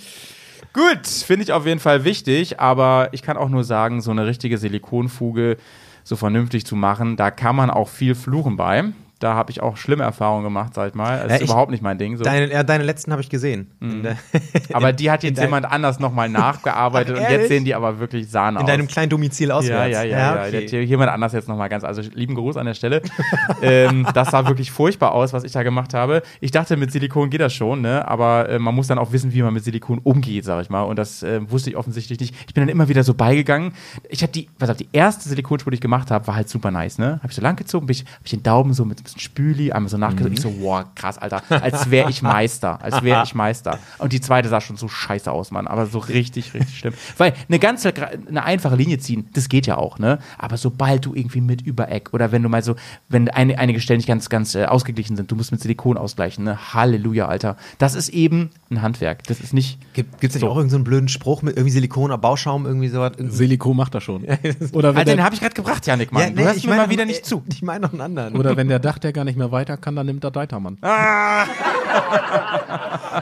Gut, 0.76 1.07
finde 1.07 1.43
ich 1.43 1.53
auf 1.53 1.65
jeden 1.65 1.80
Fall 1.80 2.03
wichtig, 2.03 2.59
aber 2.59 3.07
ich 3.13 3.21
kann 3.21 3.38
auch 3.38 3.47
nur 3.47 3.63
sagen, 3.63 4.01
so 4.01 4.11
eine 4.11 4.26
richtige 4.26 4.57
Silikonfuge 4.57 5.55
so 6.03 6.17
vernünftig 6.17 6.65
zu 6.65 6.76
machen, 6.76 7.15
da 7.15 7.32
kann 7.32 7.55
man 7.55 7.69
auch 7.69 7.88
viel 7.88 8.13
fluchen 8.13 8.57
bei. 8.57 8.84
Da 9.20 9.34
habe 9.34 9.49
ich 9.49 9.61
auch 9.61 9.78
schlimme 9.78 10.03
Erfahrungen 10.03 10.43
gemacht, 10.43 10.74
sag 10.74 10.89
ich 10.89 10.93
mal. 10.93 11.20
Das 11.20 11.30
Ja, 11.30 11.36
ist 11.36 11.41
ich- 11.43 11.49
überhaupt 11.49 11.72
nicht 11.72 11.82
mein 11.82 11.97
Ding. 11.97 12.18
So. 12.18 12.24
Deine, 12.24 12.51
ja, 12.51 12.63
deine 12.63 12.84
letzten 12.84 13.11
habe 13.11 13.22
ich 13.22 13.30
gesehen. 13.30 13.72
In, 13.80 14.03
der, 14.03 14.18
aber 14.74 14.91
die 14.91 15.09
hat 15.09 15.24
jetzt 15.24 15.39
jemand 15.39 15.66
anders 15.72 15.99
nochmal 15.99 16.28
nachgearbeitet 16.28 17.16
Ach, 17.18 17.24
und 17.24 17.32
jetzt 17.32 17.47
sehen 17.47 17.63
die 17.63 17.74
aber 17.74 17.99
wirklich 17.99 18.30
Sahne 18.30 18.59
in 18.59 18.63
aus. 18.66 18.70
deinem 18.70 18.88
kleinen 18.88 19.09
Domizil 19.09 19.51
auswärts. 19.51 19.93
Ja, 19.93 20.03
ja, 20.03 20.18
ja, 20.18 20.36
ja. 20.36 20.47
okay. 20.47 20.68
Hier 20.68 20.84
jemand 20.84 21.11
anders 21.11 21.32
jetzt 21.34 21.47
nochmal 21.47 21.70
ganz, 21.70 21.84
also 21.86 22.01
lieben 22.13 22.36
Gruß 22.36 22.57
an 22.57 22.66
der 22.66 22.74
Stelle. 22.74 23.01
ähm, 23.61 24.05
das 24.13 24.32
sah 24.32 24.47
wirklich 24.47 24.72
furchtbar 24.72 25.13
aus, 25.13 25.32
was 25.32 25.43
ich 25.45 25.51
da 25.53 25.63
gemacht 25.63 25.93
habe. 25.93 26.22
Ich 26.41 26.51
dachte, 26.51 26.76
mit 26.76 26.91
Silikon 26.91 27.30
geht 27.30 27.41
das 27.41 27.53
schon, 27.53 27.82
ne? 27.82 28.05
aber 28.07 28.49
äh, 28.49 28.59
man 28.59 28.76
muss 28.76 28.88
dann 28.88 28.97
auch 28.97 29.11
wissen, 29.13 29.34
wie 29.34 29.41
man 29.41 29.53
mit 29.53 29.63
Silikon 29.63 29.99
umgeht, 30.03 30.43
sag 30.43 30.61
ich 30.61 30.70
mal. 30.70 30.82
Und 30.82 30.97
das 30.97 31.24
äh, 31.24 31.39
wusste 31.49 31.70
ich 31.70 31.78
offensichtlich 31.78 32.20
nicht. 32.20 32.36
Ich 32.47 32.53
bin 32.53 32.63
dann 32.63 32.70
immer 32.70 32.89
wieder 32.89 33.03
so 33.03 33.13
beigegangen. 33.13 33.74
Ich 34.09 34.22
habe 34.24 34.34
die, 34.34 34.49
was 34.59 34.70
hab, 34.70 34.78
die 34.78 34.89
erste 34.91 35.30
Silikonspur, 35.30 35.72
die 35.72 35.76
ich 35.76 35.82
gemacht 35.82 36.11
habe, 36.11 36.28
war 36.28 36.36
halt 36.36 36.49
super 36.49 36.70
nice, 36.72 36.97
ne? 36.97 37.20
Habe 37.22 37.30
ich 37.30 37.36
so 37.36 37.41
lang 37.41 37.55
gezogen, 37.55 37.86
bin 37.86 37.95
ich, 37.95 38.01
hab 38.03 38.26
ich 38.26 38.32
den 38.32 38.43
Daumen 38.43 38.74
so 38.74 38.84
mit 38.84 39.05
bisschen 39.06 39.22
Spüli, 39.22 39.72
einmal 39.72 39.89
so 39.89 39.97
nachgezogen. 39.97 40.34
Ich 40.34 40.41
so, 40.41 40.53
wow, 40.60 40.84
krass, 40.95 41.18
Alter. 41.18 41.41
Als 41.49 41.89
wäre 41.89 42.10
ich 42.10 42.22
Meister. 42.22 42.82
Als 42.82 43.01
wäre 43.03 43.24
ich 43.24 43.34
Meister. 43.34 43.80
Und 43.97 44.14
die 44.14 44.22
zweite 44.22 44.49
sah 44.49 44.62
schon 44.62 44.78
so 44.78 44.88
scheiße 44.88 45.32
aus, 45.32 45.51
Mann. 45.51 45.68
Aber 45.68 45.86
so 45.86 45.99
richtig, 45.99 46.53
richtig 46.53 46.78
schlimm. 46.78 46.93
Weil 47.18 47.34
eine 47.47 47.60
ganze, 47.60 47.93
eine 48.28 48.43
einfache 48.43 48.76
Linie 48.76 48.99
ziehen, 48.99 49.30
das 49.34 49.49
geht 49.49 49.68
ja 49.68 49.78
auch, 49.78 49.99
ne? 49.99 50.20
Aber 50.38 50.58
sobald 50.58 51.06
du 51.06 51.14
irgendwie 51.16 51.41
mit 51.41 51.62
Übereck 51.62 52.14
oder 52.14 52.32
wenn 52.32 52.43
du 52.43 52.49
mal 52.49 52.64
so, 52.64 52.76
wenn 53.10 53.30
eine, 53.30 53.58
einige 53.58 53.80
Stellen 53.80 53.97
nicht 53.97 54.08
ganz, 54.08 54.30
ganz 54.30 54.56
äh, 54.56 54.66
ausgeglichen 54.66 55.16
sind, 55.16 55.32
du 55.32 55.36
musst 55.36 55.51
mit 55.51 55.62
Silikon 55.62 55.97
ausgleichen, 55.97 56.43
ne? 56.43 56.74
Halleluja, 56.74 57.28
Alter. 57.28 57.58
Das 57.78 57.95
ist 57.95 58.10
eben 58.10 58.49
ein 58.70 58.82
Handwerk. 58.82 59.24
Das 59.26 59.39
ist 59.39 59.53
nicht. 59.53 59.80
Gibt 59.93 60.24
es 60.24 60.34
nicht 60.34 60.43
auch 60.43 60.58
irgendeinen 60.58 60.70
so 60.70 60.76
einen 60.78 60.84
blöden 60.84 61.08
Spruch 61.08 61.41
mit 61.41 61.56
irgendwie 61.56 61.72
Silikon 61.72 62.06
oder 62.06 62.18
Bauschaum, 62.18 62.66
irgendwie 62.66 62.89
sowas? 62.89 63.14
Silikon 63.18 63.78
macht 63.78 63.95
das 63.95 64.03
schon. 64.03 64.24
Oder 64.74 64.93
wenn, 64.93 64.99
Alter, 64.99 65.16
den 65.16 65.24
habe 65.24 65.36
ich 65.36 65.41
gerade 65.41 65.53
gebracht, 65.53 65.86
Janik, 65.86 66.12
Mann. 66.12 66.24
Ja, 66.24 66.30
du 66.30 66.36
nee, 66.36 66.43
hörst 66.43 66.58
ich 66.58 66.64
mir 66.66 66.72
meine 66.72 66.84
mal 66.84 66.89
wieder 66.89 67.06
nicht 67.06 67.26
zu. 67.26 67.43
Ich 67.49 67.62
meine 67.62 67.82
noch 67.82 67.93
einen 67.93 68.01
anderen. 68.01 68.36
oder 68.36 68.58
wenn 68.58 68.68
der 68.68 68.80
Dachdecker 68.96 69.24
nicht 69.26 69.38
mehr 69.38 69.52
weiter 69.52 69.78
kann, 69.78 69.96
dann 69.96 70.06
nimmt 70.06 70.24
der 70.24 70.32
Deitermann. 70.32 70.78
da, 70.82 71.46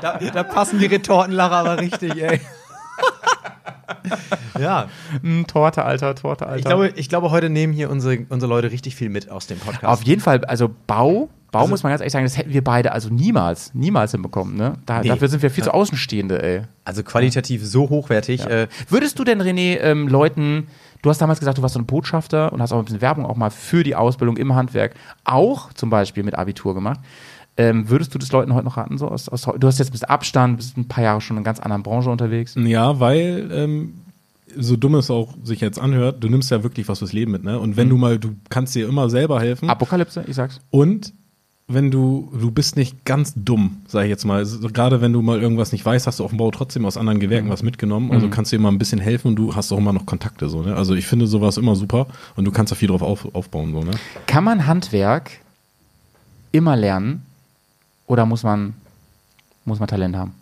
da 0.01 0.43
passen 0.43 0.79
die 0.79 0.85
Retortenlacher 0.85 1.55
aber 1.55 1.79
richtig, 1.79 2.21
ey. 2.21 2.39
ja, 4.59 4.87
Hm, 5.21 5.47
Torte, 5.47 5.83
Alter, 5.83 6.15
Torte, 6.15 6.45
Alter. 6.45 6.59
ich 6.59 6.65
glaube, 6.65 6.89
ich 6.95 7.09
glaube, 7.09 7.31
heute 7.31 7.49
nehmen 7.49 7.73
hier 7.73 7.89
unsere, 7.89 8.19
unsere 8.29 8.49
Leute 8.49 8.71
richtig 8.71 8.95
viel 8.95 9.09
mit 9.09 9.29
aus 9.29 9.47
dem 9.47 9.57
Podcast. 9.57 9.85
Auf 9.85 10.03
jeden 10.03 10.21
Fall, 10.21 10.43
also 10.45 10.69
Bau, 10.85 11.29
Bau 11.51 11.67
muss 11.67 11.83
man 11.83 11.91
ganz 11.91 12.01
ehrlich 12.01 12.13
sagen, 12.13 12.25
das 12.25 12.37
hätten 12.37 12.53
wir 12.53 12.63
beide 12.63 12.91
also 12.91 13.09
niemals, 13.09 13.73
niemals 13.73 14.11
hinbekommen, 14.11 14.55
ne? 14.55 14.73
Da, 14.85 15.01
Nee. 15.01 15.09
Dafür 15.09 15.27
sind 15.27 15.41
wir 15.41 15.51
viel 15.51 15.63
zu 15.63 15.73
Außenstehende, 15.73 16.41
ey. 16.41 16.61
also 16.85 17.03
qualitativ 17.03 17.65
so 17.65 17.89
hochwertig. 17.89 18.45
Äh, 18.45 18.67
Würdest 18.89 19.19
du 19.19 19.23
denn, 19.23 19.41
René, 19.41 19.79
ähm, 19.79 20.07
Leuten, 20.07 20.67
du 21.03 21.09
hast 21.09 21.21
damals 21.21 21.39
gesagt, 21.39 21.59
du 21.59 21.61
warst 21.61 21.75
so 21.75 21.79
ein 21.79 21.85
Botschafter 21.85 22.51
und 22.51 22.61
hast 22.61 22.71
auch 22.71 22.79
ein 22.79 22.85
bisschen 22.85 23.01
Werbung 23.01 23.27
auch 23.27 23.35
mal 23.35 23.51
für 23.51 23.83
die 23.83 23.95
Ausbildung 23.95 24.37
im 24.37 24.55
Handwerk, 24.55 24.95
auch 25.23 25.71
zum 25.73 25.91
Beispiel 25.91 26.23
mit 26.23 26.33
Abitur 26.33 26.73
gemacht. 26.73 26.99
Ähm, 27.55 27.87
würdest 27.89 28.15
du 28.15 28.17
das 28.17 28.31
Leuten 28.31 28.55
heute 28.55 28.65
noch 28.65 28.77
raten? 28.77 28.97
So 28.97 29.07
aus, 29.07 29.29
aus, 29.29 29.41
du 29.43 29.67
hast 29.67 29.77
jetzt 29.77 29.89
ein 29.89 29.91
bisschen 29.91 30.09
Abstand, 30.09 30.57
bist 30.57 30.75
ein 30.75 30.87
paar 30.87 31.03
Jahre 31.03 31.21
schon 31.21 31.35
in 31.35 31.39
einer 31.39 31.45
ganz 31.45 31.59
anderen 31.59 31.83
Branche 31.83 32.09
unterwegs. 32.09 32.55
Ja, 32.57 32.99
weil 32.99 33.51
ähm, 33.53 33.93
so 34.57 34.75
dumm 34.75 34.95
es 34.95 35.11
auch 35.11 35.35
sich 35.43 35.61
jetzt 35.61 35.79
anhört, 35.79 36.23
du 36.23 36.29
nimmst 36.29 36.49
ja 36.49 36.63
wirklich 36.63 36.87
was 36.87 36.99
fürs 36.99 37.13
Leben 37.13 37.31
mit, 37.31 37.43
ne? 37.43 37.59
Und 37.59 37.77
wenn 37.77 37.89
du 37.89 37.97
mal, 37.97 38.17
du 38.17 38.35
kannst 38.49 38.73
dir 38.73 38.87
immer 38.87 39.09
selber 39.09 39.39
helfen. 39.39 39.69
Apokalypse, 39.69 40.23
ich 40.27 40.35
sag's. 40.35 40.61
Und 40.71 41.13
wenn 41.67 41.91
du, 41.91 42.29
du 42.37 42.51
bist 42.51 42.75
nicht 42.75 43.05
ganz 43.05 43.33
dumm, 43.35 43.77
sag 43.87 44.03
ich 44.03 44.09
jetzt 44.09 44.25
mal. 44.25 44.45
Gerade 44.45 45.01
wenn 45.01 45.13
du 45.13 45.21
mal 45.21 45.41
irgendwas 45.41 45.71
nicht 45.71 45.85
weißt, 45.85 46.07
hast 46.07 46.19
du 46.19 46.25
auf 46.25 46.31
dem 46.31 46.37
Bau 46.37 46.51
trotzdem 46.51 46.85
aus 46.85 46.97
anderen 46.97 47.19
Gewerken 47.19 47.49
was 47.49 47.63
mitgenommen. 47.63 48.11
Also 48.11 48.27
kannst 48.29 48.51
du 48.51 48.57
dir 48.57 48.61
mal 48.61 48.69
ein 48.69 48.77
bisschen 48.77 48.99
helfen 48.99 49.29
und 49.29 49.35
du 49.37 49.55
hast 49.55 49.71
auch 49.71 49.77
immer 49.77 49.93
noch 49.93 50.05
Kontakte 50.05 50.49
so, 50.49 50.61
ne? 50.61 50.75
Also 50.75 50.93
ich 50.93 51.07
finde 51.07 51.25
sowas 51.25 51.57
immer 51.57 51.75
super 51.75 52.07
und 52.35 52.45
du 52.45 52.51
kannst 52.51 52.71
da 52.71 52.75
viel 52.75 52.89
drauf 52.89 53.01
auf, 53.01 53.33
aufbauen, 53.33 53.71
so, 53.71 53.81
ne? 53.81 53.91
Kann 54.27 54.43
man 54.43 54.67
Handwerk 54.67 55.31
immer 56.51 56.75
lernen 56.75 57.25
oder 58.07 58.25
muss 58.25 58.43
man, 58.43 58.73
muss 59.63 59.79
man 59.79 59.87
Talent 59.87 60.17
haben? 60.17 60.33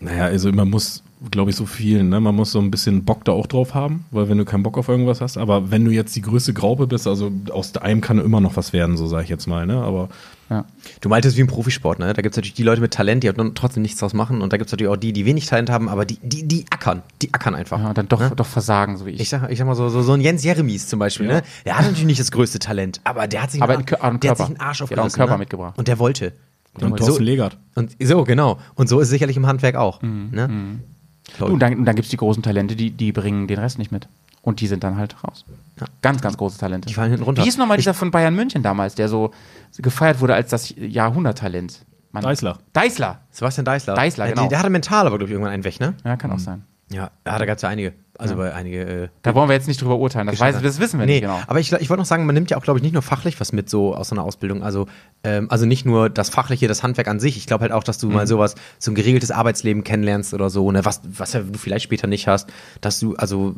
Naja, 0.00 0.24
also 0.24 0.50
man 0.50 0.68
muss, 0.68 1.03
glaube 1.30 1.50
ich, 1.50 1.56
so 1.56 1.66
viel, 1.66 2.02
ne? 2.02 2.20
Man 2.20 2.34
muss 2.34 2.52
so 2.52 2.58
ein 2.60 2.70
bisschen 2.70 3.04
Bock 3.04 3.24
da 3.24 3.32
auch 3.32 3.46
drauf 3.46 3.74
haben, 3.74 4.04
weil 4.10 4.28
wenn 4.28 4.38
du 4.38 4.44
keinen 4.44 4.62
Bock 4.62 4.76
auf 4.78 4.88
irgendwas 4.88 5.20
hast, 5.20 5.36
aber 5.38 5.70
wenn 5.70 5.84
du 5.84 5.90
jetzt 5.90 6.14
die 6.16 6.22
größte 6.22 6.52
Graupe 6.52 6.86
bist, 6.86 7.06
also 7.06 7.30
aus 7.50 7.76
einem 7.76 8.00
kann 8.00 8.18
immer 8.18 8.40
noch 8.40 8.56
was 8.56 8.72
werden, 8.72 8.96
so 8.96 9.06
sage 9.06 9.24
ich 9.24 9.28
jetzt 9.30 9.46
mal, 9.46 9.66
ne? 9.66 9.76
Aber 9.82 10.08
Ja. 10.50 10.66
Du 11.00 11.08
meintest 11.08 11.36
wie 11.36 11.40
im 11.40 11.46
Profisport, 11.46 11.98
ne? 11.98 12.12
Da 12.12 12.20
gibt 12.22 12.34
es 12.34 12.36
natürlich 12.36 12.52
die 12.54 12.62
Leute 12.64 12.80
mit 12.82 12.92
Talent, 12.92 13.22
die 13.24 13.28
halt 13.28 13.38
trotzdem 13.56 13.82
nichts 13.82 13.98
draus 14.00 14.12
machen. 14.12 14.42
Und 14.42 14.52
da 14.52 14.58
gibt 14.58 14.68
es 14.68 14.72
natürlich 14.72 14.92
auch 14.92 14.96
die, 14.98 15.12
die 15.14 15.24
wenig 15.24 15.46
Talent 15.46 15.70
haben, 15.70 15.88
aber 15.88 16.04
die, 16.04 16.18
die, 16.22 16.46
die 16.46 16.66
ackern. 16.70 17.02
Die 17.22 17.32
ackern 17.32 17.54
einfach. 17.54 17.78
Ja, 17.80 17.88
und 17.88 17.98
dann 17.98 18.08
doch, 18.08 18.20
Ne? 18.20 18.32
doch 18.36 18.46
versagen, 18.46 18.98
so 18.98 19.06
wie 19.06 19.10
ich. 19.10 19.20
Ich 19.20 19.28
sag, 19.30 19.50
ich 19.50 19.58
sag 19.58 19.66
mal 19.66 19.74
so, 19.74 19.88
so, 19.88 20.02
so 20.02 20.12
ein 20.12 20.20
Jens 20.20 20.44
Jeremies 20.44 20.86
zum 20.86 20.98
Beispiel, 20.98 21.26
ne? 21.26 21.42
Der 21.64 21.76
hat 21.78 21.84
natürlich 21.86 22.04
nicht 22.04 22.20
das 22.20 22.30
größte 22.30 22.58
Talent, 22.58 23.00
aber 23.04 23.26
der 23.26 23.42
hat 23.42 23.50
sich, 23.52 23.62
Aber 23.62 23.72
einen, 23.72 23.86
einen 23.86 23.88
Kö- 23.88 24.00
einen 24.02 24.20
der 24.20 24.30
hat 24.32 24.36
Körper. 24.36 24.52
sich 24.52 24.60
einen 24.60 24.68
Arsch 24.68 24.78
Der 24.78 24.84
hat 24.84 24.90
auch 24.90 24.92
einen 24.92 24.98
aufgerissen. 25.00 25.16
Körper 25.18 25.32
ne? 25.34 25.38
mitgebracht. 25.38 25.78
Und 25.78 25.88
der 25.88 25.98
wollte. 25.98 26.32
und 26.80 26.96
Thorsten 26.98 27.22
Legert. 27.24 27.56
Und 27.74 27.96
so, 28.02 28.24
genau. 28.24 28.58
Und 28.74 28.88
so 28.90 28.98
ist 29.00 29.04
es 29.06 29.10
sicherlich 29.10 29.36
im 29.38 29.46
Handwerk 29.46 29.76
auch. 29.76 30.02
Mhm. 30.02 30.28
Ne? 30.32 30.48
Ich. 30.50 30.93
Und 31.40 31.60
dann, 31.60 31.76
und 31.76 31.84
dann 31.84 31.96
gibt 31.96 32.06
es 32.06 32.10
die 32.10 32.16
großen 32.16 32.42
Talente, 32.42 32.76
die, 32.76 32.90
die 32.90 33.12
bringen 33.12 33.46
den 33.46 33.58
Rest 33.58 33.78
nicht 33.78 33.92
mit. 33.92 34.08
Und 34.42 34.60
die 34.60 34.66
sind 34.66 34.84
dann 34.84 34.96
halt 34.96 35.16
raus. 35.24 35.44
Ja. 35.80 35.86
Ganz, 36.02 36.20
ganz 36.20 36.36
große 36.36 36.58
Talente. 36.58 36.86
Die 36.86 36.94
fallen 36.94 37.10
hinten 37.10 37.24
runter. 37.24 37.42
Wie 37.44 37.48
ist 37.48 37.58
nochmal 37.58 37.78
dieser 37.78 37.94
von 37.94 38.10
Bayern 38.10 38.34
München 38.34 38.62
damals, 38.62 38.94
der 38.94 39.08
so 39.08 39.30
gefeiert 39.78 40.20
wurde 40.20 40.34
als 40.34 40.50
das 40.50 40.74
Jahrhunderttalent? 40.76 41.84
Mann. 42.12 42.22
Deißler. 42.22 42.58
Deißler. 42.72 43.20
Sebastian 43.30 43.64
Deißler. 43.64 43.94
Deißler, 43.94 44.26
Ja, 44.26 44.30
genau. 44.30 44.42
Der, 44.42 44.50
der 44.50 44.58
hatte 44.60 44.70
mental 44.70 45.06
aber, 45.06 45.16
glaube 45.18 45.30
ich, 45.30 45.32
irgendwann 45.32 45.52
einen 45.52 45.64
weg, 45.64 45.80
ne? 45.80 45.94
Ja, 46.04 46.16
kann 46.16 46.30
auch 46.30 46.38
sein. 46.38 46.62
Ja, 46.92 47.10
ja 47.26 47.38
da 47.38 47.46
gab 47.46 47.56
es 47.56 47.62
ja 47.62 47.68
einige. 47.68 47.92
Also 48.16 48.36
bei 48.36 48.54
einige. 48.54 48.80
Äh, 49.04 49.08
Da 49.22 49.34
wollen 49.34 49.48
wir 49.48 49.54
jetzt 49.54 49.66
nicht 49.66 49.82
drüber 49.82 49.96
urteilen. 49.98 50.28
Das, 50.28 50.38
weiß, 50.38 50.62
das 50.62 50.78
wissen 50.78 51.00
wir 51.00 51.06
nee, 51.06 51.14
nicht 51.14 51.22
genau. 51.22 51.40
Aber 51.48 51.58
ich, 51.58 51.72
ich 51.72 51.90
wollte 51.90 52.00
noch 52.00 52.06
sagen, 52.06 52.26
man 52.26 52.34
nimmt 52.34 52.48
ja 52.48 52.56
auch, 52.56 52.62
glaube 52.62 52.78
ich, 52.78 52.82
nicht 52.84 52.92
nur 52.92 53.02
fachlich 53.02 53.40
was 53.40 53.52
mit 53.52 53.68
so 53.68 53.94
aus 53.94 54.10
so 54.10 54.14
einer 54.14 54.22
Ausbildung. 54.22 54.62
Also, 54.62 54.86
ähm, 55.24 55.50
also 55.50 55.66
nicht 55.66 55.84
nur 55.84 56.10
das 56.10 56.28
Fachliche, 56.30 56.68
das 56.68 56.84
Handwerk 56.84 57.08
an 57.08 57.18
sich. 57.18 57.36
Ich 57.36 57.46
glaube 57.48 57.62
halt 57.62 57.72
auch, 57.72 57.82
dass 57.82 57.98
du 57.98 58.06
Mhm. 58.08 58.12
mal 58.14 58.26
sowas, 58.28 58.54
so 58.78 58.92
ein 58.92 58.94
geregeltes 58.94 59.32
Arbeitsleben 59.32 59.82
kennenlernst 59.82 60.32
oder 60.32 60.48
so, 60.48 60.70
ne, 60.70 60.84
was, 60.84 61.00
was 61.04 61.32
ja 61.32 61.40
du 61.40 61.58
vielleicht 61.58 61.84
später 61.84 62.06
nicht 62.06 62.28
hast, 62.28 62.52
dass 62.80 63.00
du, 63.00 63.16
also 63.16 63.56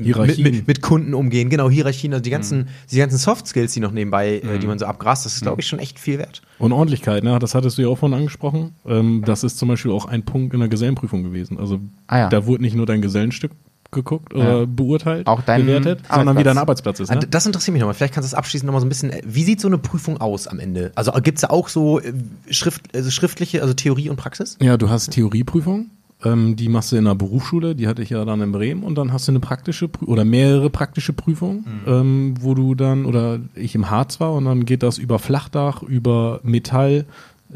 Hierarchien. 0.00 0.42
mit, 0.56 0.66
mit 0.66 0.82
Kunden 0.82 1.12
umgehen, 1.14 1.50
genau, 1.50 1.68
Hierarchien, 1.68 2.12
also 2.12 2.22
die 2.22 2.30
ganzen, 2.30 2.58
Mhm. 2.60 2.66
die 2.90 2.96
ganzen 2.98 3.18
Soft 3.18 3.46
Skills, 3.46 3.72
die 3.74 3.80
noch 3.80 3.92
nebenbei, 3.92 4.36
äh, 4.38 4.58
die 4.58 4.66
man 4.66 4.78
so 4.78 4.86
abgrast, 4.86 5.26
das 5.26 5.34
ist, 5.34 5.42
glaube 5.42 5.60
ich, 5.60 5.66
schon 5.66 5.78
echt 5.78 5.98
viel 5.98 6.18
wert. 6.18 6.42
Und 6.58 6.72
Ordentlichkeit, 6.72 7.24
ne? 7.24 7.38
Das 7.38 7.54
hattest 7.54 7.76
du 7.78 7.82
ja 7.82 7.88
auch 7.88 7.98
vorhin 7.98 8.16
angesprochen. 8.16 8.74
Ähm, 8.86 9.22
das 9.26 9.44
ist 9.44 9.58
zum 9.58 9.68
Beispiel 9.68 9.90
auch 9.90 10.06
ein 10.06 10.22
Punkt 10.22 10.54
in 10.54 10.60
der 10.60 10.68
Gesellenprüfung 10.68 11.22
gewesen. 11.22 11.58
Also 11.58 11.80
Ah 12.06 12.18
ja. 12.18 12.28
da 12.28 12.46
wurde 12.46 12.62
nicht 12.62 12.74
nur 12.76 12.86
dein 12.86 13.02
Gesellenstück 13.02 13.52
geguckt 13.90 14.32
oder 14.32 14.60
Ja. 14.60 14.64
beurteilt, 14.66 15.26
Auch 15.26 15.42
dein 15.42 15.66
bewertet, 15.66 16.00
sondern 16.10 16.38
wie 16.38 16.42
dein 16.44 16.56
Arbeitsplatz 16.56 16.98
ist. 17.00 17.10
Ah, 17.10 17.16
Ne? 17.16 17.26
Das 17.28 17.44
interessiert 17.44 17.74
mich 17.74 17.80
nochmal. 17.80 17.92
Vielleicht 17.92 18.14
kannst 18.14 18.26
du 18.26 18.32
das 18.32 18.38
abschließend 18.38 18.66
nochmal 18.66 18.80
so 18.80 18.86
ein 18.86 18.88
bisschen. 18.88 19.10
äh, 19.10 19.20
Wie 19.26 19.44
sieht 19.44 19.60
so 19.60 19.68
eine 19.68 19.76
Prüfung 19.76 20.18
aus 20.18 20.46
am 20.46 20.58
Ende? 20.60 20.92
Also 20.94 21.12
gibt 21.20 21.36
es 21.36 21.42
da 21.42 21.48
auch 21.50 21.68
so 21.68 22.00
äh, 22.00 22.14
Schrift, 22.48 22.96
also 22.96 23.10
schriftliche, 23.10 23.60
also 23.60 23.74
Theorie 23.74 24.08
und 24.08 24.16
Praxis? 24.16 24.56
Ja, 24.62 24.78
du 24.78 24.88
hast 24.88 25.10
Theorieprüfung, 25.10 25.90
ähm, 26.24 26.56
die 26.56 26.68
machst 26.68 26.92
du 26.92 26.96
in 26.96 27.04
der 27.04 27.14
Berufsschule, 27.14 27.74
die 27.74 27.88
hatte 27.88 28.02
ich 28.02 28.10
ja 28.10 28.24
dann 28.24 28.40
in 28.40 28.52
Bremen 28.52 28.82
und 28.84 28.96
dann 28.96 29.12
hast 29.12 29.28
du 29.28 29.32
eine 29.32 29.40
praktische 29.40 29.88
Prü 29.88 30.06
oder 30.06 30.24
mehrere 30.24 30.70
praktische 30.70 31.12
Prüfungen, 31.12 31.64
ähm, 31.86 32.34
wo 32.40 32.54
du 32.54 32.74
dann, 32.74 33.04
oder 33.06 33.40
ich 33.54 33.74
im 33.74 33.90
Harz 33.90 34.20
war 34.20 34.32
und 34.34 34.44
dann 34.44 34.64
geht 34.64 34.82
das 34.82 34.98
über 34.98 35.18
Flachdach, 35.18 35.82
über 35.82 36.40
Metall, 36.42 37.06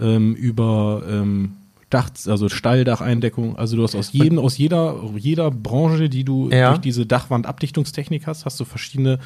ähm, 0.01 0.35
über 0.35 1.03
ähm, 1.09 1.53
Dach, 1.89 2.11
also 2.27 2.49
Stalldacheindeckung, 2.49 3.57
also 3.57 3.77
du 3.77 3.85
hast 3.85 3.95
aus 3.95 4.13
jedem, 4.13 4.41
aus 4.41 4.59
jeder, 4.59 4.97
jeder 5.17 5.53
Branche, 5.53 6.09
die 6.09 6.25
du 6.25 6.51
Ja. 6.51 6.71
durch 6.71 6.81
diese 6.81 7.07
Dachwandabdichtungstechnik 7.07 8.27
hast, 8.27 8.45
hast 8.45 8.59
du 8.59 8.65
verschiedene 8.65 9.21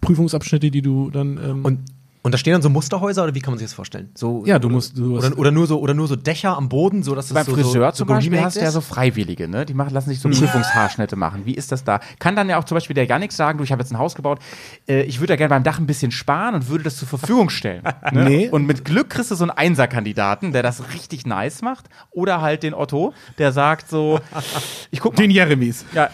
Prüfungsabschnitte, 0.00 0.70
die 0.70 0.82
du 0.82 1.10
dann 1.10 1.38
ähm, 1.42 1.64
Und, 1.64 1.78
und 2.26 2.32
da 2.32 2.38
stehen 2.38 2.54
dann 2.54 2.62
so 2.62 2.68
Musterhäuser 2.68 3.22
oder 3.22 3.36
wie 3.36 3.40
kann 3.40 3.52
man 3.52 3.58
sich 3.60 3.68
das 3.68 3.74
vorstellen? 3.74 4.10
So, 4.16 4.42
Ja, 4.46 4.58
du 4.58 4.68
musst- 4.68 4.98
du 4.98 5.16
oder, 5.16 5.38
oder, 5.38 5.52
nur 5.52 5.68
so, 5.68 5.78
oder 5.78 5.94
nur 5.94 6.08
so 6.08 6.16
Dächer 6.16 6.56
am 6.56 6.68
Boden, 6.68 7.04
so 7.04 7.14
dass 7.14 7.26
es 7.26 7.34
Beim 7.34 7.46
so, 7.46 7.54
Friseur 7.54 7.92
so, 7.92 7.98
zum 7.98 8.08
so 8.08 8.14
Beispiel 8.14 8.40
hast 8.40 8.56
du 8.56 8.62
ja 8.62 8.72
so 8.72 8.80
Freiwillige, 8.80 9.46
ne? 9.46 9.64
Die 9.64 9.74
machen, 9.74 9.94
lassen 9.94 10.08
sich 10.08 10.18
so 10.18 10.28
Prüfungshaarschnitte 10.28 11.14
machen. 11.14 11.42
Wie 11.44 11.54
ist 11.54 11.70
das 11.70 11.84
da? 11.84 12.00
Kann 12.18 12.34
dann 12.34 12.48
ja 12.48 12.58
auch 12.58 12.64
zum 12.64 12.74
Beispiel 12.74 12.94
der 12.94 13.06
gar 13.06 13.20
nichts 13.20 13.36
sagen, 13.36 13.58
du, 13.58 13.62
ich 13.64 13.70
habe 13.70 13.80
jetzt 13.80 13.92
ein 13.92 13.98
Haus 13.98 14.16
gebaut, 14.16 14.40
äh, 14.88 15.02
ich 15.02 15.20
würde 15.20 15.34
ja 15.34 15.36
gerne 15.36 15.50
beim 15.50 15.62
Dach 15.62 15.78
ein 15.78 15.86
bisschen 15.86 16.10
sparen 16.10 16.56
und 16.56 16.68
würde 16.68 16.82
das 16.82 16.96
zur 16.96 17.06
Verfügung 17.06 17.48
stellen. 17.48 17.84
Ne? 18.10 18.24
Nee. 18.24 18.48
Und 18.48 18.66
mit 18.66 18.84
Glück 18.84 19.10
kriegst 19.10 19.30
du 19.30 19.34
so 19.36 19.44
einen 19.44 19.50
Einser-Kandidaten, 19.50 20.52
der 20.52 20.62
das 20.62 20.92
richtig 20.94 21.26
nice 21.26 21.62
macht. 21.62 21.86
Oder 22.10 22.40
halt 22.40 22.62
den 22.62 22.72
Otto, 22.74 23.14
der 23.38 23.52
sagt 23.52 23.88
so, 23.88 24.20
ich 24.90 24.98
guck 25.00 25.14
mal. 25.16 25.22
den 25.22 25.30
Jeremies. 25.30 25.84
ja, 25.92 26.08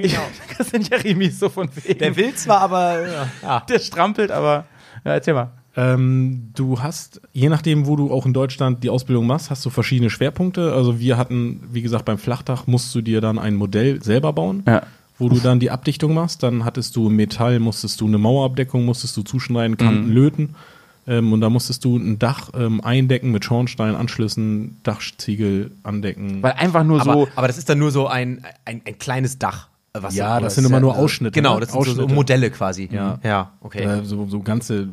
genau. 0.00 0.20
Das 0.56 0.70
sind 0.70 0.88
Jeremies 0.88 1.38
so 1.38 1.48
von 1.48 1.68
wegen. 1.74 1.98
Der 1.98 2.14
will 2.16 2.34
zwar, 2.34 2.60
aber 2.60 3.08
ja. 3.08 3.28
ja. 3.42 3.60
der 3.60 3.78
strampelt, 3.78 4.30
aber 4.30 4.66
ja, 5.08 5.14
erzähl 5.14 5.34
mal. 5.34 5.50
Ähm, 5.76 6.50
du 6.54 6.80
hast, 6.80 7.20
je 7.32 7.48
nachdem, 7.48 7.86
wo 7.86 7.94
du 7.96 8.10
auch 8.12 8.26
in 8.26 8.32
Deutschland 8.32 8.82
die 8.82 8.90
Ausbildung 8.90 9.26
machst, 9.26 9.50
hast 9.50 9.64
du 9.64 9.70
verschiedene 9.70 10.10
Schwerpunkte. 10.10 10.72
Also 10.72 10.98
wir 10.98 11.16
hatten, 11.16 11.60
wie 11.72 11.82
gesagt, 11.82 12.04
beim 12.04 12.18
Flachdach 12.18 12.66
musst 12.66 12.94
du 12.94 13.00
dir 13.00 13.20
dann 13.20 13.38
ein 13.38 13.54
Modell 13.54 14.02
selber 14.02 14.32
bauen, 14.32 14.64
Ja. 14.66 14.82
wo 15.18 15.28
du 15.28 15.36
dann 15.38 15.60
die 15.60 15.70
Abdichtung 15.70 16.14
machst. 16.14 16.42
Dann 16.42 16.64
hattest 16.64 16.96
du 16.96 17.08
Metall, 17.08 17.60
musstest 17.60 18.00
du 18.00 18.06
eine 18.06 18.18
Mauerabdeckung, 18.18 18.84
musstest 18.84 19.16
du 19.16 19.22
zuschneiden, 19.22 19.76
Kanten 19.76 20.08
löten. 20.10 20.54
Ähm, 21.06 21.32
und 21.32 21.40
da 21.40 21.48
musstest 21.48 21.84
du 21.84 21.96
ein 21.96 22.18
Dach 22.18 22.50
ähm, 22.54 22.80
eindecken 22.82 23.30
mit 23.30 23.44
Schornstein, 23.44 23.94
Anschlüssen, 23.94 24.78
Dachziegel 24.82 25.70
andecken. 25.84 26.42
Weil 26.42 26.52
einfach 26.52 26.82
nur 26.84 27.00
Aber, 27.00 27.12
so. 27.12 27.28
aber 27.36 27.46
das 27.46 27.56
ist 27.56 27.68
dann 27.68 27.78
nur 27.78 27.92
so 27.92 28.08
ein, 28.08 28.44
ein, 28.64 28.82
ein 28.84 28.98
kleines 28.98 29.38
Dach. 29.38 29.68
Äh, 29.94 30.02
Was 30.02 30.14
Ja, 30.14 30.40
das 30.40 30.54
sind 30.54 30.64
immer 30.66 30.80
nur 30.80 30.96
Ausschnitte, 30.96 31.32
Genau, 31.32 31.54
ne? 31.54 31.60
das 31.60 31.72
sind 31.72 31.84
so, 31.84 31.90
Ausschnitte. 31.92 32.14
Modelle 32.14 32.50
quasi. 32.50 32.88
Ja. 32.92 33.18
Ja, 33.22 33.52
okay. 33.60 33.82
Äh, 33.84 34.04
so, 34.04 34.26
so 34.28 34.40
ganze, 34.40 34.88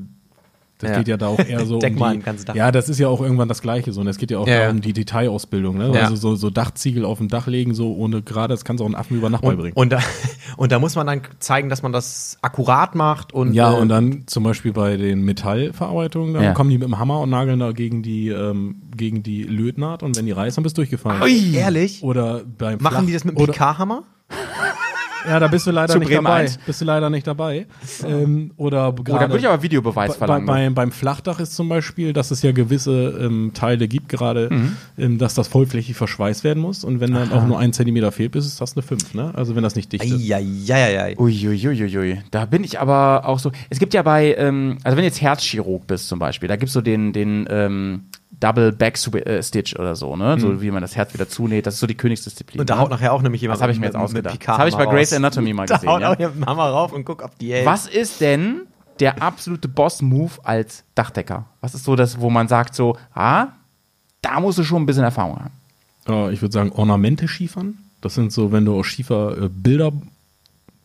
das 0.77 0.89
Ja. 0.91 0.97
geht 0.97 1.07
ja 1.07 1.15
da 1.17 1.27
auch 1.27 1.39
eher 1.39 1.65
so 1.65 1.79
Deck 1.79 1.93
um 1.93 1.99
mal 1.99 2.11
die, 2.11 2.19
ein 2.19 2.23
ganzes 2.23 2.45
Dach. 2.45 2.55
Ja, 2.55 2.69
das 2.71 2.89
ist 2.89 2.99
ja 2.99 3.07
auch 3.07 3.21
irgendwann 3.21 3.47
das 3.47 3.61
Gleiche 3.61 3.93
so. 3.93 4.01
Und 4.01 4.07
es 4.07 4.17
geht 4.17 4.29
ja 4.31 4.39
auch 4.39 4.47
Ja, 4.47 4.69
um 4.69 4.81
die 4.81 4.91
Detailausbildung. 4.93 5.77
Ne? 5.77 5.91
Also 6.01 6.15
so, 6.17 6.35
so 6.35 6.49
Dachziegel 6.49 7.05
auf 7.05 7.17
dem 7.19 7.27
Dach 7.29 7.47
legen, 7.47 7.73
so 7.73 7.93
ohne 7.95 8.21
gerade, 8.21 8.53
das 8.53 8.65
kannst 8.65 8.79
du 8.81 8.83
auch 8.83 8.87
einen 8.87 8.95
Affen 8.95 9.15
über 9.17 9.29
Nacht 9.29 9.43
und, 9.43 9.51
beibringen. 9.55 9.73
und, 9.77 9.91
da, 9.93 9.99
und 10.57 10.71
da 10.73 10.79
muss 10.79 10.95
man 10.95 11.07
dann 11.07 11.21
zeigen, 11.39 11.69
dass 11.69 11.81
man 11.81 11.93
das 11.93 12.37
akkurat 12.41 12.93
macht 12.95 13.33
und 13.33 13.53
ja, 13.53 13.73
äh, 13.73 13.79
und 13.79 13.87
dann 13.89 14.23
zum 14.27 14.43
Beispiel 14.43 14.73
bei 14.73 14.97
den 14.97 15.21
Metallverarbeitungen, 15.21 16.33
dann 16.33 16.53
kommen 16.53 16.69
die 16.69 16.77
mit 16.77 16.87
dem 16.87 16.99
Hammer 16.99 17.21
und 17.21 17.29
nageln 17.29 17.59
da 17.59 17.71
gegen 17.71 18.03
die, 18.03 18.27
ähm, 18.29 18.81
gegen 18.95 19.23
die 19.23 19.43
Lötnaht 19.43 20.03
und 20.03 20.17
wenn 20.17 20.25
die 20.25 20.31
reißt, 20.33 20.57
dann 20.57 20.63
bist 20.63 20.77
du 20.77 20.81
durchgefallen. 20.81 21.21
ehrlich? 21.53 22.03
Oder 22.03 22.41
beim 22.57 22.79
Machen 22.81 22.95
Flach- 22.97 23.05
die 23.05 23.13
das 23.13 23.23
mit 23.23 23.37
oder- 23.37 23.53
PK-Hammer? 23.53 24.03
Ja, 25.28 25.39
da 25.39 25.47
bist 25.47 25.65
du 25.67 25.71
leider 25.71 25.97
nicht 25.97 26.07
Bremen 26.07 26.23
dabei. 26.26 26.41
1. 26.41 26.57
Bist 26.65 26.82
du 26.82 26.86
leider 26.86 27.09
nicht 27.09 27.26
dabei. 27.28 27.65
Ähm, 28.05 28.51
oder 28.57 28.89
Oh, 28.89 28.91
da 28.91 29.03
gerade- 29.03 29.30
würde 29.34 29.39
ich 29.39 29.47
aber 29.47 29.61
Videobeweis 29.63 30.11
Bei, 30.13 30.17
verlangen. 30.17 30.45
ne? 30.45 30.51
bei, 30.51 30.69
beim 30.69 30.91
Flachdach 30.91 31.39
ist 31.39 31.55
zum 31.55 31.69
Beispiel, 31.69 32.13
dass 32.13 32.32
es 32.32 32.41
ja 32.41 32.51
gewisse 32.51 33.17
ähm, 33.21 33.51
Teile 33.53 33.88
gibt, 33.88 34.09
gerade, 34.09 34.49
Mhm. 34.51 34.78
ähm, 34.97 35.17
dass 35.17 35.34
das 35.34 35.47
vollflächig 35.47 35.95
verschweißt 35.95 36.43
werden 36.43 36.61
muss. 36.61 36.84
Und 36.84 36.99
wenn 36.99 37.13
dann 37.13 37.32
auch 37.32 37.45
nur 37.45 37.59
ein 37.59 37.73
Zentimeter 37.73 38.11
fehlt, 38.11 38.36
ist 38.36 38.59
das 38.61 38.76
eine 38.76 38.84
5, 38.84 39.13
ne? 39.13 39.32
Also 39.34 39.55
wenn 39.55 39.63
das 39.63 39.76
nicht 39.76 39.91
dicht 39.91 40.03
ist. 40.05 40.13
Eieieiei. 40.32 41.15
Uiuiuiui. 41.17 42.21
Da 42.32 42.45
bin 42.45 42.63
ich 42.63 42.80
aber 42.80 43.23
auch 43.26 43.39
so. 43.39 43.51
Es 43.69 43.80
gibt 43.80 43.93
ja 43.93 44.01
bei, 44.01 44.36
ähm, 44.38 44.78
also 44.84 44.95
wenn 44.97 45.03
du 45.03 45.07
jetzt 45.07 45.21
Herzchirurg 45.21 45.88
bist 45.88 46.07
zum 46.07 46.19
Beispiel, 46.19 46.47
da 46.49 46.55
gibt 46.55 46.67
es 46.67 46.73
so 46.73 46.82
den, 46.82 47.13
den 47.13 47.47
ähm, 47.49 48.03
Double 48.39 48.71
Back 48.71 48.97
äh, 49.13 49.41
Stitch 49.41 49.75
oder 49.75 49.95
so, 49.95 50.15
ne? 50.15 50.39
So 50.39 50.61
wie 50.61 50.71
man 50.71 50.81
das 50.81 50.95
Herz 50.95 51.13
wieder 51.13 51.29
zunäht. 51.29 51.65
Das 51.65 51.75
ist 51.75 51.79
so 51.79 51.88
die 51.88 51.95
Königsdisziplin. 51.95 52.59
Und 52.59 52.69
da 52.69 52.75
ne? 52.75 52.81
haut 52.81 52.89
nachher 52.89 53.13
auch 53.13 53.21
nämlich 53.21 53.41
jemand 53.41 53.57
Das 53.57 53.61
habe 53.61 53.71
ich 53.71 53.79
mir 53.79 53.86
jetzt 53.86 53.95
ausgedacht. 53.95 54.39
Das 54.45 54.57
habe 54.57 54.69
ich 54.69 54.75
bei 54.75 54.86
Grey's 54.86 55.11
raus. 55.11 55.17
Anatomy 55.17 55.53
mal 55.53 55.65
Da 55.67 55.75
gesehen, 55.75 55.89
haut 55.89 56.01
ja. 56.01 56.11
auch 56.11 56.19
jemand 56.19 56.45
Hammer 56.45 56.69
rauf 56.69 56.93
und 56.93 57.05
guck, 57.05 57.23
ob 57.23 57.38
die 57.39 57.53
hält. 57.53 57.65
Was 57.65 57.88
ist 57.88 58.22
denn 58.22 58.61
der 58.99 59.22
absolute 59.22 59.68
Boss-Move 59.68 60.34
als 60.43 60.84
Dachdecker? 60.95 61.45
Was 61.61 61.76
ist 61.76 61.84
so 61.84 61.95
das, 61.95 62.19
wo 62.19 62.30
man 62.30 62.47
sagt 62.47 62.76
so, 62.76 62.97
ah, 63.14 63.47
da 64.22 64.39
musst 64.39 64.57
du 64.57 64.64
schon 64.64 64.81
ein 64.81 64.85
bisschen 64.85 65.03
Erfahrung 65.03 65.38
haben. 65.38 65.51
Ja, 66.07 66.30
ich 66.30 66.41
würde 66.41 66.53
sagen, 66.53 66.72
Ornamente 66.72 67.27
schiefern. 67.27 67.77
Das 68.01 68.15
sind 68.15 68.31
so, 68.31 68.51
wenn 68.51 68.65
du 68.65 68.77
aus 68.77 68.88
Schiefer 68.88 69.38
äh, 69.38 69.49
Bilder. 69.49 69.91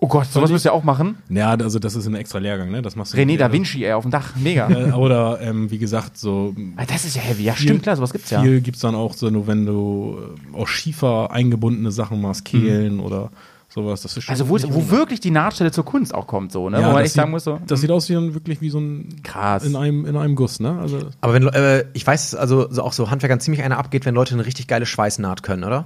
Oh 0.02 0.08
Gott, 0.08 0.32
sowas 0.32 0.50
müsst 0.50 0.64
ihr 0.64 0.72
auch 0.72 0.82
machen. 0.82 1.16
Ja, 1.28 1.50
also 1.50 1.78
das 1.78 1.94
ist 1.94 2.06
ein 2.06 2.14
extra 2.14 2.38
Lehrgang, 2.38 2.70
ne? 2.70 2.80
Das 2.80 2.96
machst 2.96 3.12
du 3.12 3.18
René 3.18 3.36
da 3.36 3.52
Vinci, 3.52 3.84
ey, 3.84 3.92
auf 3.92 4.02
dem 4.04 4.10
Dach. 4.10 4.32
Mega. 4.36 4.94
Oder 4.96 5.40
ähm, 5.42 5.70
wie 5.70 5.76
gesagt, 5.78 6.16
so 6.16 6.54
Ah, 6.76 6.84
Das 6.86 7.04
ist 7.04 7.16
ja 7.16 7.22
heavy. 7.22 7.42
Ja, 7.44 7.52
Viel- 7.52 7.64
stimmt, 7.68 7.82
klar, 7.82 7.96
sowas 7.96 8.12
gibt's 8.12 8.30
ja. 8.30 8.40
viel 8.42 8.62
gibt's 8.62 8.80
dann 8.80 8.94
auch 8.94 9.12
so, 9.12 9.28
nur 9.28 9.46
wenn 9.46 9.66
du 9.66 10.16
äh, 10.52 10.56
aus 10.56 10.70
Schiefer 10.70 11.30
eingebundene 11.32 11.90
Sachen 11.92 12.20
machst, 12.20 12.46
Kehlen 12.46 12.98
oder 13.00 13.30
sowas. 13.68 14.00
Das 14.00 14.16
ist 14.16 14.24
schon 14.24 14.34
Mhm. 14.34 14.40
Also 14.50 14.68
wo, 14.68 14.74
wo 14.74 14.90
wirklich 14.90 15.20
die 15.20 15.30
Nahtstelle 15.30 15.70
zur 15.70 15.84
Kunst 15.84 16.14
auch 16.14 16.26
kommt, 16.26 16.50
so, 16.50 16.70
ne? 16.70 16.80
Ja, 16.80 16.88
wo 16.88 16.92
man 16.92 16.96
das 17.02 17.04
echt 17.08 17.14
sagen 17.16 17.28
sieht- 17.28 17.32
muss, 17.32 17.44
so. 17.44 17.60
Das 17.66 17.80
sieht 17.82 17.90
aus 17.90 18.08
wie 18.08 18.14
ein, 18.16 18.32
wirklich 18.32 18.62
wie 18.62 18.70
so 18.70 18.78
ein 18.80 19.16
Krass. 19.22 19.64
in 19.64 19.76
einem 19.76 20.06
in 20.06 20.16
einem 20.16 20.34
Guss, 20.34 20.60
ne? 20.60 20.78
Also 20.80 20.98
Aber 21.20 21.34
wenn, 21.34 21.46
äh, 21.48 21.84
ich 21.92 22.06
weiß, 22.06 22.34
also 22.36 22.66
so 22.72 22.82
auch 22.82 22.94
so 22.94 23.10
Handwerkern 23.10 23.38
ziemlich 23.40 23.62
einer 23.62 23.76
abgeht, 23.76 24.06
wenn 24.06 24.14
Leute 24.14 24.32
eine 24.34 24.46
richtig 24.46 24.66
geile 24.66 24.86
Schweißnaht 24.86 25.42
können, 25.42 25.62
oder? 25.64 25.84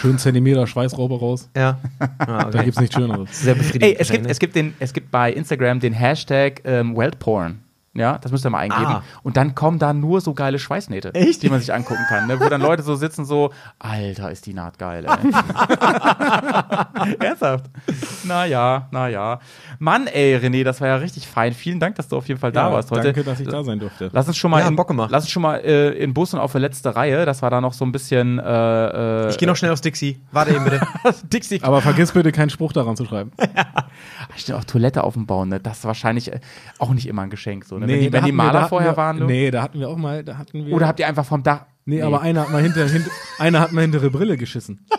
Schön 0.00 0.18
Zentimeter 0.18 0.66
Schweißraube 0.66 1.18
raus. 1.18 1.48
Ja. 1.56 1.78
Ah, 2.18 2.26
Da 2.26 2.48
okay. 2.48 2.64
gibt's 2.64 2.80
nichts 2.80 2.94
Schöneres. 2.94 3.42
Sehr 3.42 3.54
befriedigend. 3.54 3.84
Ey, 3.84 3.92
es 3.92 3.98
gibt, 3.98 4.08
wahrscheinlich, 4.10 4.30
es, 4.30 4.38
gibt 4.38 4.56
den, 4.56 4.74
es 4.78 4.92
gibt 4.92 5.10
bei 5.10 5.32
Instagram 5.32 5.80
den 5.80 5.92
Hashtag 5.92 6.60
ähm, 6.64 6.96
Weltporn. 6.96 7.60
Ja, 7.96 8.18
das 8.18 8.30
müsst 8.32 8.44
ihr 8.44 8.50
mal 8.50 8.58
eingeben. 8.58 8.84
Ah. 8.86 9.02
Und 9.22 9.36
dann 9.36 9.54
kommen 9.54 9.78
da 9.78 9.92
nur 9.92 10.20
so 10.20 10.34
geile 10.34 10.58
Schweißnähte, 10.58 11.14
Echt? 11.14 11.42
die 11.42 11.48
man 11.48 11.60
sich 11.60 11.72
angucken 11.72 12.04
kann. 12.08 12.26
Ne? 12.26 12.38
Wo 12.40 12.48
dann 12.48 12.60
Leute 12.60 12.82
so 12.82 12.94
sitzen, 12.94 13.24
so, 13.24 13.50
Alter, 13.78 14.30
ist 14.30 14.46
die 14.46 14.54
Naht 14.54 14.78
geil, 14.78 15.06
ey. 15.06 15.32
Ernsthaft? 17.20 17.66
Naja, 18.24 18.88
naja. 18.90 19.40
Mann, 19.78 20.06
ey, 20.06 20.36
René, 20.36 20.64
das 20.64 20.80
war 20.80 20.88
ja 20.88 20.96
richtig 20.96 21.26
fein. 21.26 21.52
Vielen 21.52 21.80
Dank, 21.80 21.96
dass 21.96 22.08
du 22.08 22.16
auf 22.16 22.28
jeden 22.28 22.40
Fall 22.40 22.52
da 22.52 22.72
warst 22.72 22.90
heute. 22.90 23.04
Danke, 23.12 23.24
dass 23.24 23.40
ich 23.40 23.48
da 23.48 23.62
sein 23.64 23.78
durfte. 23.78 24.10
Lass 24.12 24.26
uns 24.28 24.36
schon 24.36 24.50
mal, 24.50 24.60
Ja, 24.60 24.68
in, 24.68 24.76
Bock 24.76 24.88
gemacht. 24.88 25.10
lass 25.10 25.24
uns 25.24 25.30
schon 25.30 25.42
mal 25.42 25.56
äh, 25.58 25.90
in 25.92 26.14
Bus 26.14 26.34
und 26.34 26.40
auf 26.40 26.52
der 26.52 26.60
letzte 26.60 26.94
Reihe. 26.96 27.24
Das 27.26 27.42
war 27.42 27.50
da 27.50 27.60
noch 27.60 27.72
so 27.72 27.84
ein 27.84 27.92
bisschen. 27.92 28.38
Äh, 28.38 29.26
äh, 29.26 29.30
Ich 29.30 29.38
gehe 29.38 29.48
noch 29.48 29.56
schnell 29.56 29.72
aufs 29.72 29.82
Dixie. 29.82 30.20
Warte 30.32 30.54
eben 30.54 30.64
bitte. 30.64 30.80
Dixie. 31.32 31.60
Aber 31.62 31.80
vergiss 31.80 32.12
bitte 32.12 32.32
keinen 32.32 32.50
Spruch 32.50 32.72
daran 32.72 32.96
zu 32.96 33.04
schreiben. 33.04 33.32
Stimmt, 34.36 34.58
auch 34.58 34.64
Toilette 34.64 35.02
auf 35.04 35.14
dem 35.14 35.26
Bau, 35.26 35.44
ne? 35.44 35.58
Das 35.60 35.78
ist 35.78 35.84
wahrscheinlich 35.84 36.32
äh, 36.32 36.40
auch 36.78 36.90
nicht 36.92 37.06
immer 37.06 37.22
ein 37.22 37.30
Geschenk. 37.30 37.64
So, 37.64 37.78
ne? 37.78 37.88
wenn 37.88 38.00
die, 38.00 38.12
wenn 38.12 38.24
die 38.24 38.30
wir- 38.30 38.34
Maler 38.34 38.60
hatten 38.60 38.68
vorher 38.68 38.92
wir, 38.92 38.96
waren. 38.96 39.18
Du? 39.18 39.24
Nee, 39.26 39.50
da 39.50 39.62
hatten 39.62 39.80
wir 39.80 39.88
auch 39.88 39.96
mal, 39.96 40.22
da 40.24 40.38
hatten 40.38 40.66
wir. 40.66 40.74
Oder 40.74 40.86
habt 40.86 41.00
ihr 41.00 41.06
einfach 41.06 41.24
vom 41.26 41.42
Dach. 41.42 41.66
Nee, 41.84 42.02
aber 42.02 42.20
einer 42.20 42.42
hat 42.42 42.50
mal 42.50 42.62
hinter, 42.62 42.86
hinter 42.88 43.10
einer 43.38 43.60
hat 43.60 43.72
mal 43.72 43.82
hinter 43.82 43.98
ihre 43.98 44.10
Brille 44.10 44.36
geschissen. 44.36 44.86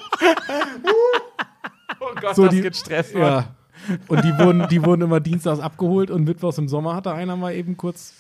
Oh 2.00 2.14
Gott, 2.22 2.36
So, 2.36 2.46
das 2.46 2.54
die- 2.54 2.62
geht 2.62 2.76
Stress. 2.76 3.14
Ja. 3.14 3.56
Und 4.08 4.24
die 4.24 4.38
wurden, 4.38 4.68
die 4.70 4.84
wurden 4.86 5.02
immer 5.04 5.20
dienstags 5.20 5.60
abgeholt 5.60 6.12
und 6.12 6.24
mittwochs 6.24 6.58
im 6.58 6.68
Sommer 6.68 6.96
hatte 6.96 7.12
einer 7.14 7.36
mal 7.36 7.54
eben 7.54 7.78
kurz 7.78 8.14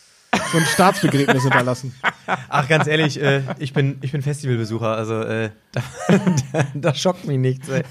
so 0.51 0.57
ein 0.57 0.65
Staatsbegräbnis 0.65 1.43
hinterlassen. 1.43 1.93
Ach, 2.49 2.67
ganz 2.67 2.87
ehrlich, 2.87 3.21
äh, 3.21 3.41
ich 3.59 3.73
bin, 3.73 3.97
ich 4.01 4.11
bin 4.11 4.21
Festivalbesucher, 4.21 4.87
also 4.95 5.21
äh, 5.21 5.49
da, 5.71 5.81
da, 6.53 6.65
da 6.73 6.93
schockt 6.95 7.25
mich 7.25 7.37
nichts. 7.37 7.67
Ey. 7.69 7.83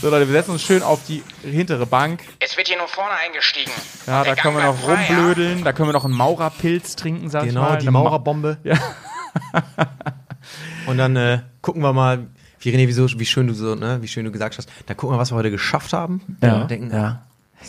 So, 0.00 0.10
Leute, 0.10 0.26
wir 0.28 0.32
setzen 0.32 0.52
uns 0.52 0.62
schön 0.62 0.82
auf 0.82 1.00
die 1.06 1.22
hintere 1.42 1.86
Bank. 1.86 2.20
Es 2.40 2.56
wird 2.56 2.68
hier 2.68 2.78
nur 2.78 2.88
vorne 2.88 3.12
eingestiegen. 3.26 3.72
Ja, 4.06 4.24
da 4.24 4.34
können 4.34 4.56
wir 4.56 4.64
noch 4.64 4.86
ja? 4.88 4.94
rumblödeln. 4.94 5.64
Da 5.64 5.72
können 5.72 5.88
wir 5.88 5.92
noch 5.94 6.04
einen 6.04 6.14
Maurerpilz 6.14 6.96
trinken, 6.96 7.30
sag 7.30 7.44
ich 7.44 7.48
Genau, 7.50 7.62
mal. 7.62 7.78
die 7.78 7.84
Dann 7.86 7.94
ma- 7.94 8.00
Maurerbombe. 8.02 8.58
Und 10.86 10.98
dann 10.98 11.16
äh, 11.16 11.40
gucken 11.60 11.82
wir 11.82 11.92
mal, 11.92 12.26
wie 12.60 12.70
René, 12.70 12.88
wie, 12.88 12.92
so, 12.92 13.06
wie 13.18 13.26
schön 13.26 13.46
du 13.46 13.54
so, 13.54 13.74
ne, 13.74 13.98
wie 14.02 14.08
schön 14.08 14.24
du 14.24 14.30
gesagt 14.32 14.58
hast. 14.58 14.68
Da 14.86 14.94
gucken 14.94 15.16
wir, 15.16 15.20
was 15.20 15.30
wir 15.32 15.36
heute 15.36 15.50
geschafft 15.50 15.92
haben. 15.92 16.38
Ja. 16.42 16.62
Und 16.62 16.70
denken, 16.70 16.90
ja. 16.92 17.22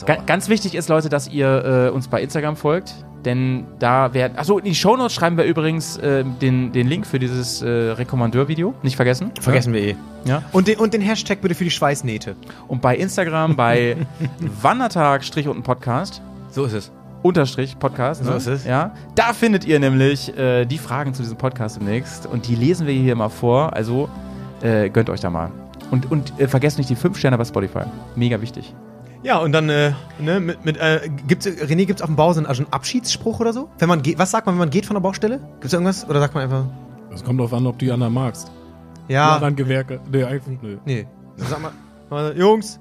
Ga 0.05 0.15
ganz 0.25 0.49
wichtig 0.49 0.75
ist, 0.75 0.89
Leute, 0.89 1.09
dass 1.09 1.27
ihr 1.27 1.87
äh, 1.87 1.89
uns 1.89 2.07
bei 2.07 2.21
Instagram 2.21 2.55
folgt. 2.55 2.93
Denn 3.25 3.65
da 3.79 4.13
werden. 4.13 4.37
Achso, 4.37 4.57
in 4.59 4.63
die 4.63 4.75
Shownotes 4.75 5.13
schreiben 5.13 5.35
wir 5.35 5.43
übrigens 5.43 5.97
äh, 5.97 6.23
den, 6.23 6.71
den 6.71 6.87
Link 6.87 7.05
für 7.05 7.19
dieses 7.19 7.61
äh, 7.61 7.67
Rekommandeur-Video. 7.67 8.73
Nicht 8.81 8.95
vergessen. 8.95 9.31
vergessen 9.41 9.73
wir 9.73 9.81
eh. 9.81 9.95
Ja. 10.23 10.43
Und 10.53 10.67
den, 10.67 10.79
und 10.79 10.93
den 10.93 11.01
Hashtag 11.01 11.41
bitte 11.41 11.55
für 11.55 11.65
die 11.65 11.71
Schweißnähte. 11.71 12.35
Und 12.67 12.81
bei 12.81 12.95
Instagram 12.95 13.57
bei 13.57 13.97
Wandertag 14.61 15.25
Strich 15.25 15.47
und 15.49 15.63
Podcast. 15.63 16.21
So 16.49 16.63
ist 16.63 16.73
es. 16.73 16.91
Unterstrich 17.21 17.77
Podcast. 17.77 18.23
So 18.23 18.31
ne? 18.31 18.37
ist 18.37 18.47
es. 18.47 18.65
Ja. 18.65 18.93
Da 19.15 19.33
findet 19.33 19.65
ihr 19.65 19.79
nämlich 19.79 20.37
äh, 20.37 20.65
die 20.65 20.77
Fragen 20.77 21.13
zu 21.13 21.21
diesem 21.21 21.37
Podcast 21.37 21.75
demnächst. 21.75 22.25
Und 22.25 22.47
die 22.47 22.55
lesen 22.55 22.87
wir 22.87 22.93
hier 22.93 23.15
mal 23.15 23.29
vor. 23.29 23.73
Also 23.73 24.09
äh, 24.61 24.89
gönnt 24.89 25.09
euch 25.09 25.19
da 25.19 25.29
mal. 25.29 25.51
Und, 25.91 26.09
und 26.09 26.39
äh, 26.39 26.47
vergesst 26.47 26.77
nicht 26.77 26.89
die 26.89 26.95
5 26.95 27.17
Sterne 27.17 27.37
bei 27.37 27.43
Spotify. 27.43 27.83
Mega 28.15 28.39
wichtig. 28.41 28.73
Ja, 29.21 29.37
und 29.39 29.51
dann, 29.51 29.69
äh, 29.69 29.91
ne, 30.19 30.39
mit, 30.39 30.63
mit 30.63 30.77
äh, 30.77 31.09
gibt's, 31.27 31.45
René, 31.45 31.85
gibt's 31.85 32.01
auf 32.01 32.07
dem 32.07 32.15
Bau 32.15 32.31
so 32.31 32.39
einen, 32.39 32.45
also 32.47 32.63
einen 32.63 32.71
Abschiedsspruch 32.71 33.39
oder 33.39 33.51
so? 33.51 33.69
Wenn 33.77 33.89
man 33.89 34.01
geht, 34.01 34.17
was 34.17 34.31
sagt 34.31 34.45
man, 34.45 34.55
wenn 34.55 34.59
man 34.59 34.69
geht 34.69 34.85
von 34.85 34.95
der 34.95 35.01
Baustelle? 35.01 35.39
Gibt's 35.59 35.73
irgendwas? 35.73 36.07
Oder 36.09 36.19
sagt 36.19 36.33
man 36.35 36.43
einfach, 36.43 36.65
Es 37.13 37.23
kommt 37.23 37.39
drauf 37.39 37.53
an, 37.53 37.67
ob 37.67 37.77
du 37.77 37.85
die 37.85 37.91
anderen 37.91 38.13
magst. 38.13 38.51
Die 39.09 39.13
ja, 39.13 39.35
anderen 39.35 39.55
Gewerke. 39.55 39.99
Nee, 40.11 40.23
einfach, 40.23 40.51
nö. 40.61 40.77
nee. 40.85 41.05
Sag 41.37 41.61
mal, 41.61 41.71
mal, 42.09 42.37
Jungs, 42.37 42.79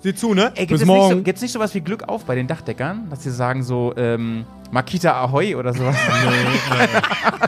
sieh 0.00 0.14
zu, 0.14 0.32
ne? 0.32 0.52
Ey, 0.54 0.66
gibt 0.66 0.70
Bis 0.70 0.82
es 0.82 0.86
nicht, 0.86 0.96
so, 0.96 1.08
morgen. 1.08 1.24
gibt's 1.24 1.42
nicht 1.42 1.52
sowas 1.52 1.74
wie 1.74 1.80
Glück 1.80 2.08
auf 2.08 2.24
bei 2.24 2.34
den 2.34 2.46
Dachdeckern? 2.46 3.10
Dass 3.10 3.22
sie 3.22 3.30
sagen 3.30 3.62
so, 3.62 3.92
ähm, 3.96 4.44
Makita 4.70 5.12
Ahoi 5.20 5.56
oder 5.56 5.74
sowas? 5.74 5.96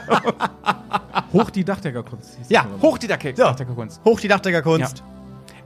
Hoch 1.32 1.50
die 1.50 1.64
Dachdeckerkunst. 1.64 2.38
hieß 2.38 2.48
Ja. 2.50 2.66
Hoch 2.82 2.98
die 2.98 3.06
So. 3.06 3.12
Dachdeckerkunst. 3.12 4.00
Hoch 4.04 4.20
die 4.20 4.28
Dachdeckerkunst. 4.28 5.02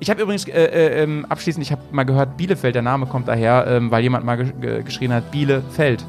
Ich 0.03 0.11
habe 0.11 0.21
übrigens 0.21 0.49
äh, 0.49 0.51
äh, 0.65 1.03
ähm, 1.05 1.25
abschließend, 1.29 1.65
ich 1.65 1.71
habe 1.71 1.81
mal 1.93 2.03
gehört, 2.03 2.37
Bielefeld, 2.37 2.75
der 2.75 2.83
Name 2.83 3.07
kommt 3.07 3.29
daher, 3.29 3.69
ähm, 3.69 3.89
weil 3.93 4.03
jemand 4.03 4.25
mal 4.25 4.35
ge 4.37 4.83
geschrien 4.83 5.13
hat, 5.13 5.31
Bielefeld. 5.31 6.05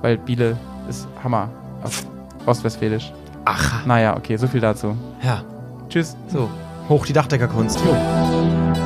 Weil 0.00 0.16
Biele 0.16 0.56
ist 0.88 1.06
Hammer 1.22 1.50
auf 1.82 2.06
Ostwestfälisch. 2.46 3.12
Ach, 3.44 3.84
Naja, 3.84 4.16
okay, 4.16 4.38
so 4.38 4.46
viel 4.46 4.62
dazu. 4.62 4.96
ja. 5.22 5.42
Tschüss. 5.90 6.16
So, 6.28 6.48
hoch 6.88 7.04
die 7.04 7.12
Dachdeckerkunst. 7.12 7.78
Jo. 7.84 8.85